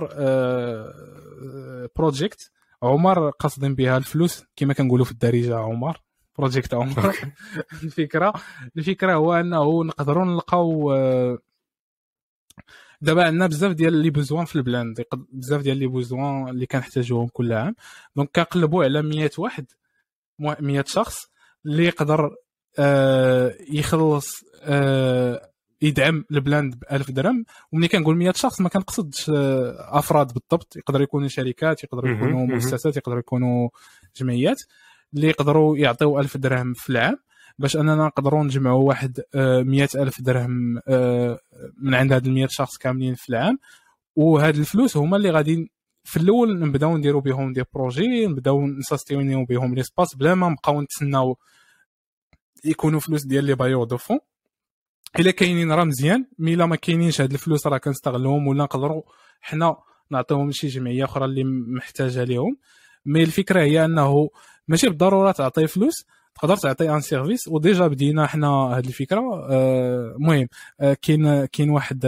project 1.97 2.51
آه، 2.82 2.86
عمر 2.86 3.31
قاصدين 3.31 3.74
بها 3.74 3.97
الفلوس 3.97 4.44
كما 4.56 4.74
كنقولوا 4.74 5.05
في 5.05 5.12
الدارجة 5.12 5.56
عمر. 5.56 6.01
project 6.39 6.74
عمر. 6.74 7.16
الفكرة 7.82 8.32
الفكرة 8.77 9.15
هو 9.15 9.35
أنه 9.35 9.85
نقدروا 9.85 10.24
نلقاو 10.24 10.93
آه، 10.93 11.39
دابا 13.01 13.24
عندنا 13.24 13.47
بزاف 13.47 13.73
ديال 13.73 13.93
les 13.93 14.10
besoins 14.10 14.44
في 14.44 14.56
L'blend. 14.56 14.94
بزاف 15.32 15.62
ديال 15.62 15.77
les 15.76 15.86
besoins 15.86 16.48
اللي 16.48 16.66
كنحتاجوهم 16.66 17.28
كل 17.28 17.52
عام 17.52 17.74
donc 18.16 18.31
كنقلبوا 18.31 18.85
على 18.85 19.02
100 19.02 19.31
واحد 19.39 19.66
100 20.39 20.85
شخص. 20.86 21.34
اللي 21.66 21.85
يقدر 21.85 22.35
آه 22.78 23.55
يخلص 23.70 24.45
آه 24.62 25.51
يدعم 25.82 26.24
L'blend 26.31 26.74
ب 26.74 26.85
1000 26.93 27.11
درهم. 27.11 27.45
وملي 27.73 27.89
كنقول 27.89 28.16
100 28.16 28.32
شخص 28.32 28.61
ما 28.61 28.69
كنقصدش 28.69 29.31
آه 29.31 29.99
أفراد 29.99 30.27
بالضبط. 30.27 30.77
يقدر 30.77 31.03
يكونوا 31.03 31.28
شركات 31.28 31.85
يقدروا 31.85 32.11
يكونوا 32.11 32.47
مؤسسات 32.47 32.97
يقدروا 32.97 33.19
يكونوا 33.19 33.69
جمعيات 34.16 34.62
اللي 35.15 35.28
يقدروا 35.28 35.77
يعطيو 35.77 36.20
1000 36.20 36.36
درهم 36.36 36.73
في 36.74 36.91
العام. 36.91 37.19
باش 37.59 37.77
أننا 37.77 37.95
نقدروا 38.07 38.45
نجمعوا 38.45 38.89
واحد 38.89 39.20
آه 39.35 39.62
100 39.62 39.89
ألف 39.95 40.20
درهم 40.20 40.81
آه 40.89 41.39
من 41.78 41.95
عند 41.95 42.12
هاد 42.12 42.27
ال 42.27 42.32
100 42.35 42.47
شخص 42.51 42.77
كاملين 42.77 43.15
في 43.15 43.28
العام. 43.28 43.59
وهاد 44.16 44.57
الفلوس 44.57 44.97
هما 44.97 45.16
اللي 45.16 45.31
غادي 45.31 45.70
في 46.05 46.16
الأول 46.16 46.59
نبداو 46.59 46.97
نديرو 46.97 47.20
بهم 47.20 47.53
des 47.52 47.64
projets 47.74 48.26
نبداو 48.27 48.66
نساستيونيو 48.66 49.45
بهم 49.45 49.74
l'espace 49.74 50.14
بلا 50.15 50.35
ما 50.35 50.49
نبقاو 50.49 50.81
نتسناو 50.82 51.39
يكونوا 52.65 53.01
فلوس 53.01 53.24
ديال 53.24 53.45
les 53.44 53.55
bailleurs 53.55 53.85
de 53.85 53.97
fonds. 53.97 54.18
إلا 55.19 55.31
كاينين 55.31 55.73
راه 55.73 55.85
مزيان 55.85 56.27
mais 56.39 56.55
إلا 56.55 56.66
ما 56.66 56.77
كاينينش 56.77 57.20
هاد 57.20 57.32
الفلوس 57.32 57.66
راه 57.66 57.78
كنستغلوهم 57.78 58.47
ولا 58.47 58.65
نقدروا 58.65 59.03
حنا 59.41 59.77
نعطيهم 60.11 60.51
لشي 60.51 60.66
جمعية 60.66 61.05
أخرى 61.05 61.24
اللي 61.24 61.45
محتاجة 61.45 62.24
ليهم. 62.24 62.57
mais 63.06 63.22
الفكرة 63.23 63.61
هي 63.61 63.85
أنه 63.85 64.31
ماشي 64.69 64.89
بالضرورة 64.89 65.32
تعطي 65.32 65.66
فلوس 65.66 66.07
تقدر 66.35 66.57
تعطي 66.57 66.91
un 66.90 67.01
service 67.01 67.48
و 67.48 67.56
déjà 67.56 67.86
بدينا 67.86 68.27
حنا 68.27 68.49
هذه 68.49 68.86
الفكرة. 68.86 69.47
المهم 70.16 70.49
كاين 71.03 71.45
كاين 71.45 71.70
واحد 71.70 72.07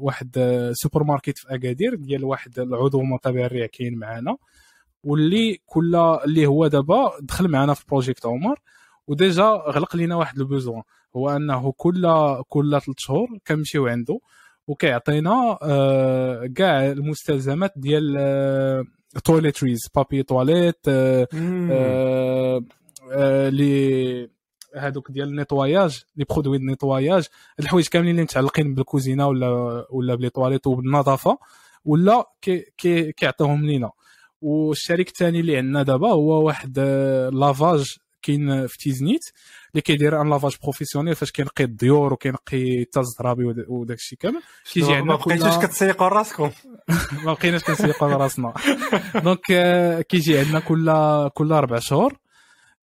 واحد 0.00 0.38
سوبر 0.72 1.04
ماركت 1.04 1.38
في 1.38 1.54
أكادير 1.54 1.94
ديال 1.94 2.24
واحد 2.24 2.58
العضو 2.58 3.02
متبرع 3.02 3.66
كاين 3.66 3.98
معنا 3.98 4.36
واللي 5.04 5.60
كل 5.66 5.96
اللي 5.96 6.46
هو 6.46 6.66
دابا 6.66 7.12
دخل 7.20 7.48
معنا 7.48 7.74
في 7.74 7.84
project 7.88 8.26
عمر. 8.26 8.58
و 9.06 9.14
déjà 9.14 9.44
غلق 9.44 9.96
لينا 9.96 10.16
واحد 10.16 10.38
ال 10.38 10.44
besoin 10.44 10.82
هو 11.16 11.30
أنه 11.30 11.72
كل 11.76 12.06
كل 12.48 12.70
ثلاث 12.70 12.96
شهور 12.98 13.28
كنمشيو 13.46 13.86
عنده 13.86 14.18
وكيعطينا 14.66 15.58
آه، 15.62 16.46
كاع 16.56 16.86
المستلزمات 16.86 17.72
ديال 17.76 18.16
toiletries 19.24 19.78
papier 19.94 20.22
toilette 20.22 20.88
لي 23.48 24.28
هادوك 24.76 25.10
ديال 25.10 25.28
ال 25.28 25.35
nettoyage 25.35 26.02
les 26.16 26.24
produits 26.30 26.56
ال 26.56 26.63
nettoyage 26.63 27.26
الحوايج 27.60 27.88
كاملين 27.88 28.10
اللي 28.10 28.22
متعلقين 28.22 28.74
بالكوزينة 28.74 29.26
ولا 29.28 29.86
ولا 29.90 30.14
ب 30.14 30.18
les 30.18 30.30
toilettes 30.30 30.66
وبالنظافة 30.66 31.38
ولا 31.84 32.24
كي 32.42 32.64
كي 32.78 33.12
كيعطيهم 33.12 33.66
لينا. 33.66 33.90
والشريك 34.40 35.08
الثاني 35.08 35.40
اللي 35.40 35.56
عندنا 35.56 35.82
دابا 35.82 36.08
هو 36.08 36.46
واحد 36.46 36.78
lavage 37.32 37.96
كاين 38.26 38.66
في 38.66 38.78
تيزنيت 38.78 39.20
اللي 39.70 39.82
كيدير 39.82 40.20
un 40.20 40.30
lavage 40.30 40.56
professionnel 40.62 41.14
فاش 41.14 41.30
كينقي 41.30 41.64
الديور 41.64 42.12
وكينقي 42.12 42.84
حتى 42.88 43.00
الزرابي 43.00 43.44
وداك 43.68 43.98
الشيء 43.98 44.18
كامل 44.18 44.42
كيجي 44.72 44.94
عندنا 44.94 45.12
ما 45.12 45.16
بقيتوش 45.16 45.64
كتسيقوا 45.64 46.08
راسكم. 46.08 46.50
ما 47.24 47.32
بقيناش 47.32 47.64
كنسيقوا 47.64 48.08
راسنا. 48.08 48.54
donc 49.14 49.40
كيجي 50.08 50.38
عندنا 50.38 50.60
كل 50.60 50.92
كل 51.34 51.52
أربع 51.52 51.78
شهور. 51.78 52.18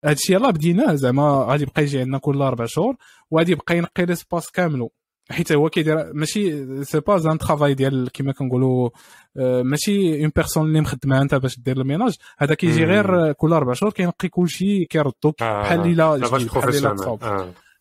هذا 0.05 0.13
الشيء 0.13 0.35
يلاه 0.35 0.49
بديناه 0.49 0.95
زعما 0.95 1.45
غادي 1.49 1.63
يبقى 1.63 1.83
يجي 1.83 1.99
عندنا 1.99 2.17
كل 2.17 2.41
أربع 2.41 2.65
شهور 2.65 2.95
وغادي 3.31 3.51
يبقى 3.51 3.77
ينقي 3.77 4.05
l'espace 4.05 4.51
كاملو 4.51 4.91
حيت 5.31 5.51
هو 5.51 5.69
كيدير 5.69 6.13
ماشي 6.13 6.65
c'est 6.83 6.99
pas 6.99 7.17
un 7.17 7.37
travail 7.37 7.73
ديال 7.73 8.09
كيما 8.11 8.31
كنقولوا 8.31 8.89
آه، 9.37 9.61
ماشي 9.61 10.21
une 10.21 10.31
personne 10.35 10.65
اللي 10.67 10.81
مخدمة 10.81 11.21
انت 11.21 11.35
باش 11.35 11.59
دير 11.59 11.77
ال 11.77 11.83
ménage 11.83 12.15
هذا 12.37 12.53
كيجي 12.53 12.83
غير 12.85 13.31
كل 13.31 13.53
أربع 13.53 13.73
شهور 13.73 13.91
كينقي 13.91 14.29
كل 14.29 14.49
شيء 14.49 14.87
كيردو 14.89 15.33
آه، 15.41 15.61
بحال 15.61 15.87
يلاه 15.87 16.17
بحال 16.17 16.73
تصاوب 16.95 17.23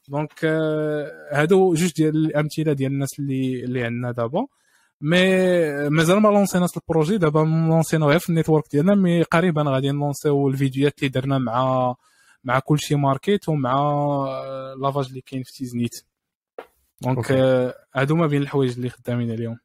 donc 0.09 0.45
هادو 1.33 1.75
جوج 1.75 1.93
ديال 1.93 2.17
الأمثلة 2.17 2.73
ديال 2.73 2.93
الناس 2.93 3.19
اللي 3.19 3.65
اللي 3.65 3.85
عندنا 3.85 4.13
دابا. 4.13 4.47
mais 5.01 5.21
مازال 5.89 6.21
ما 6.21 6.29
لونسيناش 6.29 6.71
ال 6.77 6.83
projet 6.83 7.19
دابا 7.19 7.39
لونسينا 7.39 8.07
غير 8.07 8.19
في 8.19 8.29
ال 8.31 8.35
network 8.35 8.65
ديالنا 8.73 8.95
mais 8.95 9.23
قريبا 9.23 9.63
غادي 9.63 9.91
نلونسيو 9.91 10.49
الفيديوهات 10.49 10.99
اللي 10.99 11.09
درنا 11.09 11.39
مع 11.39 11.95
مع 12.45 12.59
كلشي 12.59 12.97
Market 12.97 13.49
ومع 13.49 13.75
lavage 14.83 15.07
اللي 15.09 15.21
كاين 15.21 15.43
في 15.43 15.53
تيزنيت 15.53 16.05
donc 17.03 17.33
هادو 17.95 18.17
ما 18.17 18.27
بين 18.27 18.43
الحوايج 18.43 18.73
اللي 18.73 18.91
خدامين 18.91 19.31
اليوم 19.31 19.59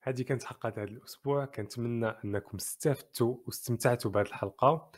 هذه 0.00 0.22
كانت 0.22 0.44
حلقه 0.44 0.68
هذا 0.68 0.84
الأسبوع. 0.84 1.44
كنتمنى 1.44 2.06
أنكم 2.24 2.56
استفدتوا 2.56 3.36
واستمتعتوا 3.46 4.10
بهذه 4.10 4.26
الحلقة. 4.26 4.90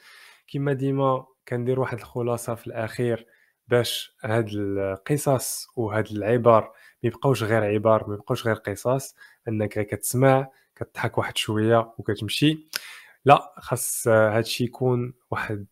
كما 0.48 0.72
ديما 0.72 1.26
كندير 1.48 1.80
واحد 1.80 1.98
الخلاصة 1.98 2.54
في 2.54 2.66
الأخير 2.66 3.26
باش 3.68 4.16
هاد 4.24 4.48
القصص 4.48 5.66
وهاد 5.76 6.06
العبر 6.06 6.60
ما 6.62 6.70
يبقاوش 7.02 7.42
غير 7.42 7.64
عبر 7.64 8.08
ما 8.08 8.14
يبقاوش 8.14 8.46
غير 8.46 8.56
قصص. 8.56 9.14
أنك 9.48 9.86
كتسمع 9.86 10.48
كتضحك 10.76 11.18
واحد 11.18 11.36
شوية 11.36 11.94
وكتمشي. 11.98 12.68
لا 13.24 13.54
خاص 13.58 14.08
هادشي 14.08 14.64
يكون 14.64 15.14
واحد 15.30 15.66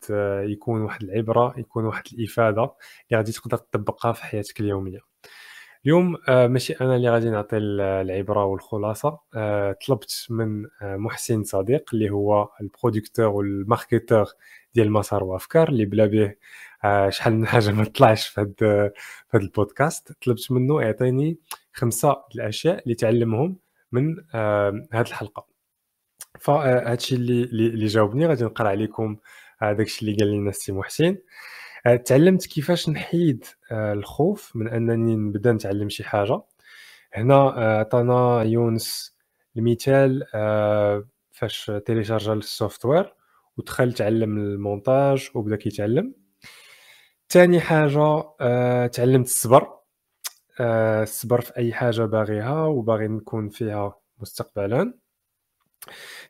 يكون 0.45 0.83
واحد 0.83 1.03
العبرة 1.03 1.55
يكون 1.59 1.85
واحد 1.85 2.03
الإفادة 2.13 2.63
اللي 2.63 3.17
غادي 3.17 3.33
تقدر 3.33 3.57
تطبقها 3.57 4.13
في 4.13 4.25
حياتك 4.25 4.61
اليومية. 4.61 4.99
اليوم 5.89 6.17
آه، 6.29 6.47
ماشي 6.47 6.73
أنا 6.73 6.97
اللي 6.97 7.11
غادي 7.11 7.31
نعطي 7.31 7.57
العبرة 7.57 8.45
والخلاصة. 8.45 9.21
آه، 9.35 9.77
طلبت 9.87 10.27
من 10.31 10.67
آه، 10.83 10.97
محسن 10.97 11.45
صديق 11.45 11.91
اللي 11.95 12.11
هو 12.11 12.49
ال 12.61 12.67
producteur 12.67 13.27
و 13.27 13.36
ال 13.36 13.45
marketeur 13.45 14.27
ديال 14.75 14.93
مسار 14.93 15.25
وأفكار 15.25 15.69
اللي 15.69 15.85
بلا 15.85 16.07
به 16.07 16.35
شحال 17.11 17.35
من 17.35 17.47
حاجة 17.47 17.71
ما 17.71 17.85
طلعش 17.85 18.29
في 18.29 18.41
هذا 18.41 18.53
في 19.29 19.37
هذا 19.37 19.45
البودكاست. 19.45 20.13
طلبت 20.27 20.53
منه 20.53 20.83
يعطيني 20.83 21.39
خمسة 21.73 22.17
الأشياء 22.35 22.83
اللي 22.83 22.95
تعلمهم 22.95 23.57
من 23.93 24.17
هذه 24.93 25.01
الحلقة. 25.01 25.47
فهادشي 26.41 27.15
اللي 27.15 27.45
اللي 27.45 27.87
جاوبني 27.87 28.27
غادي 28.27 28.45
نقرأ 28.45 28.69
عليكم 28.69 29.17
داكشي 29.63 30.07
اللي 30.07 30.17
قال 30.17 30.33
لنا 30.33 30.51
السي 30.51 30.73
محسن. 30.73 31.17
تعلمت 32.05 32.47
كيفاش 32.47 32.89
نحيد 32.89 33.45
آه، 33.73 33.93
الخوف 33.93 34.57
من 34.57 34.69
أنني 34.69 35.17
نبدأ 35.17 35.53
نتعلم 35.53 35.89
شي 35.89 36.05
حاجة. 36.05 36.43
هنا 37.13 37.35
آه، 37.35 37.79
عطانا 37.81 38.43
يونس 38.43 39.17
المثال 39.57 40.25
فاش 41.33 41.73
تيليشارجا 41.87 42.33
ال 42.33 42.42
software 42.42 43.15
ودخل 43.57 43.93
تعلم 43.93 44.39
المونتاج 44.39 45.29
وبدا 45.35 45.57
كيتعلم. 45.57 46.15
ثاني 47.29 47.61
حاجة 47.61 48.23
تعلمت 48.87 49.27
الصبر. 49.27 49.79
الصبر 50.61 51.41
في 51.41 51.57
أي 51.57 51.73
حاجة 51.73 52.03
باغيها 52.03 52.65
وباغي 52.67 53.09
نكون 53.09 53.49
فيها 53.49 53.95
مستقبلا. 54.19 54.95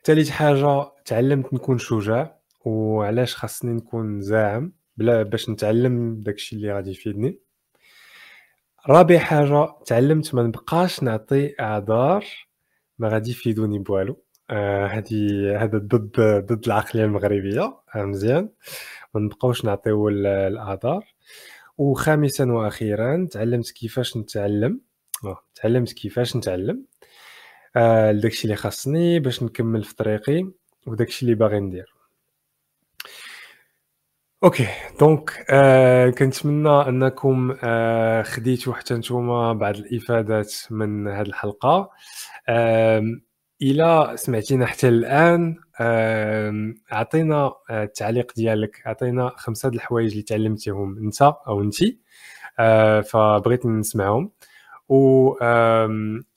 ثالث 0.03 0.29
حاجة 0.29 0.91
تعلمت 1.05 1.53
نكون 1.53 1.77
شجاع 1.77 2.39
وعلاش 2.65 3.35
خاصني 3.35 3.73
نكون 3.73 4.21
زاعم. 4.21 4.78
بلا 4.99 5.23
باش 5.23 5.49
نتعلم 5.49 6.15
داكشي 6.21 6.55
اللي 6.55 6.73
غادي 6.73 6.91
يفيدني. 6.91 7.39
رابع 8.89 9.17
حاجة 9.17 9.75
تعلمت 9.85 10.35
ما 10.35 10.43
نبقاش 10.43 11.03
نعطي 11.03 11.55
أعذار 11.59 12.25
ما 12.99 13.09
غادي 13.09 13.31
يفيدوني 13.31 13.79
بوالو. 13.79 14.23
آه 14.49 14.85
هذه 14.87 15.55
هذا 15.63 15.77
ضد 15.77 16.21
ضد 16.21 16.65
العقلية 16.65 17.05
المغربية. 17.05 17.77
آه 17.95 18.03
مزيان. 18.03 18.49
ما 19.13 19.21
نبقاوش 19.21 19.65
نعطيو 19.65 20.09
الأعذار. 20.09 21.05
وخامسا 21.77 22.51
وأخيرا 22.51 23.27
تعلمت 23.31 23.71
كيفاش 23.71 24.17
نتعلم. 24.17 24.81
آه 25.25 25.39
تعلمت 25.55 25.93
كيفاش 25.93 26.35
نتعلم. 26.35 26.85
آه 27.75 28.11
لداكشي 28.11 28.43
اللي 28.43 28.55
خاصني 28.55 29.19
باش 29.19 29.43
نكمل 29.43 29.83
في 29.83 29.95
طريقي 29.95 30.51
وداكشي 30.87 31.25
اللي 31.25 31.35
باغي 31.35 31.59
ندير. 31.59 31.98
أوكي 34.43 34.67
donc 34.99 35.45
آه 35.49 36.09
كنتمنى 36.09 36.69
أنكم 36.69 37.55
آه 37.63 38.21
خديتوا 38.23 38.73
حتى 38.73 38.93
نتوما 38.93 39.53
بعض 39.53 39.75
الإفادات 39.75 40.53
من 40.69 41.07
هذه 41.07 41.21
الحلقة. 41.27 41.89
آه 42.49 43.03
إلى 43.61 44.11
سمعتينا 44.15 44.65
حتى 44.65 44.87
الآن 44.89 45.55
آه 45.81 46.73
أعطينا 46.93 47.51
التعليق 47.71 48.31
ديالك 48.35 48.81
أعطينا 48.87 49.31
خمسة 49.37 49.69
د 49.69 49.73
الحوايج 49.73 50.11
اللي 50.11 50.23
تعلمتيهم 50.23 50.97
أنت 50.97 51.21
أو 51.21 51.61
انت 51.61 51.75
آه 52.59 53.01
فبغيت 53.01 53.65
نسمعهم. 53.65 54.31
و 54.89 55.33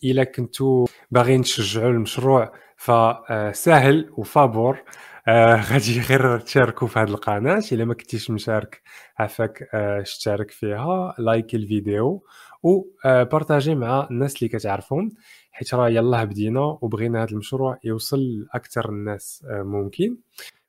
إلى 0.04 0.24
كنتو 0.26 0.86
باغيين 1.10 1.42
تشجعوا 1.42 1.90
المشروع 1.90 2.52
فسهل 2.76 4.10
وفابور. 4.16 4.78
آه 5.28 5.56
غادي 5.72 6.00
غير 6.00 6.38
تشاركوا 6.40 6.88
في 6.88 6.98
هذه 6.98 7.08
القناة. 7.08 7.62
إلا 7.72 7.84
ما 7.84 7.94
كنتيش 7.94 8.30
مشارك 8.30 8.82
عفاك 9.18 9.68
آه 9.74 10.00
اشترك 10.00 10.50
فيها 10.50 11.14
لايك 11.18 11.54
الفيديو 11.54 12.24
وبارطاجي 12.62 13.74
مع 13.74 14.08
الناس 14.10 14.36
اللي 14.36 14.48
كتعرفهم. 14.48 15.10
حيت 15.52 15.74
راه 15.74 15.88
يلاه 15.88 16.24
بدينا 16.24 16.60
وبغينا 16.60 17.22
هذا 17.22 17.30
المشروع 17.32 17.78
يوصل 17.84 18.18
لأكثر 18.20 18.88
الناس 18.88 19.44
آه 19.50 19.62
ممكن. 19.62 20.16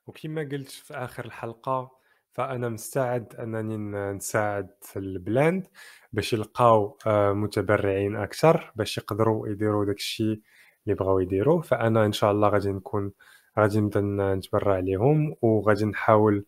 وكما 0.07 0.41
قلت 0.41 0.69
في 0.69 0.93
آخر 0.93 1.25
الحلقة 1.25 1.91
فأنا 2.33 2.69
مستعد 2.69 3.35
أنني 3.35 3.77
نساعد 4.13 4.69
البلاند 4.97 5.67
باش 6.13 6.33
يلقاو 6.33 6.97
آه 7.07 7.33
متبرعين 7.33 8.15
أكثر 8.15 8.71
باش 8.75 8.97
يقدروا 8.97 9.47
يديروا 9.47 9.85
داك 9.85 9.97
الشيء 9.97 10.41
اللي 10.85 10.95
بغاو 10.95 11.19
يديروه. 11.19 11.61
فأنا 11.61 12.05
إن 12.05 12.11
شاء 12.11 12.31
الله 12.31 12.47
غادي 12.49 12.69
نكون 12.71 13.11
غادي 13.59 13.79
نبدا 13.81 14.01
نتبرع 14.35 14.75
عليهم 14.75 15.35
وغادي 15.41 15.85
نحاول 15.85 16.45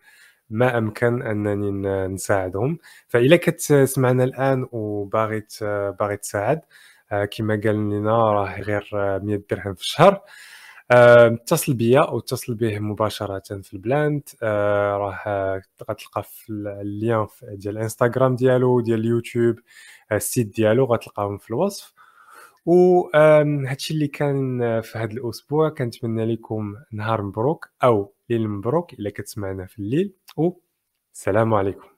ما 0.50 0.78
أمكن 0.78 1.22
أنني 1.22 2.08
نساعدهم. 2.08 2.78
فاذا 3.08 3.36
كتسمعنا 3.36 4.24
الآن 4.24 4.68
وباغي 4.72 5.44
باغي 6.00 6.18
تساعد 6.18 6.62
آه، 7.12 7.26
كما 7.26 7.62
قال 7.64 7.76
لنا 7.90 8.12
راه 8.34 8.62
غير 8.62 8.90
100 9.24 9.44
درهم 9.52 9.74
في 9.76 9.82
الشهر. 9.82 10.22
آه، 10.92 11.28
اتصل 11.28 11.74
بيا 11.74 12.00
أو 12.02 12.20
اتصل 12.20 12.56
به 12.56 12.80
مباشرة 12.80 13.62
في 13.64 13.74
L'blend. 13.74 14.30
آه، 14.44 14.98
راه 14.98 15.62
غتلقى 15.90 16.24
في 16.24 16.50
ال 16.52 16.67
lien 16.67 17.28
ديال 17.44 17.78
الإنستغرام 17.78 18.36
ديالو 18.36 18.82
ديال 18.82 19.00
اليوتيوب 19.00 19.56
ال 20.12 20.19
site 20.19 20.48
ديالو 20.56 20.86
غتلقاهم 20.86 21.38
في 21.38 21.50
الوصف. 21.50 21.95
و 22.66 23.02
هادشي 23.68 23.94
اللي 23.94 24.08
كان 24.08 24.60
في 24.82 24.98
هذا 24.98 25.12
الأسبوع 25.14 25.70
كنتمنى 25.70 26.26
لكم 26.34 26.76
نهار 26.92 27.22
مبروك 27.22 27.68
أو 27.84 28.14
ليل 28.30 28.50
مبروك 28.50 28.94
إلا 28.94 29.10
كتسمعنا 29.10 29.66
في 29.66 29.80
الليل. 29.80 30.16
و 30.38 30.52
السلام 31.14 31.54
عليكم. 31.54 31.95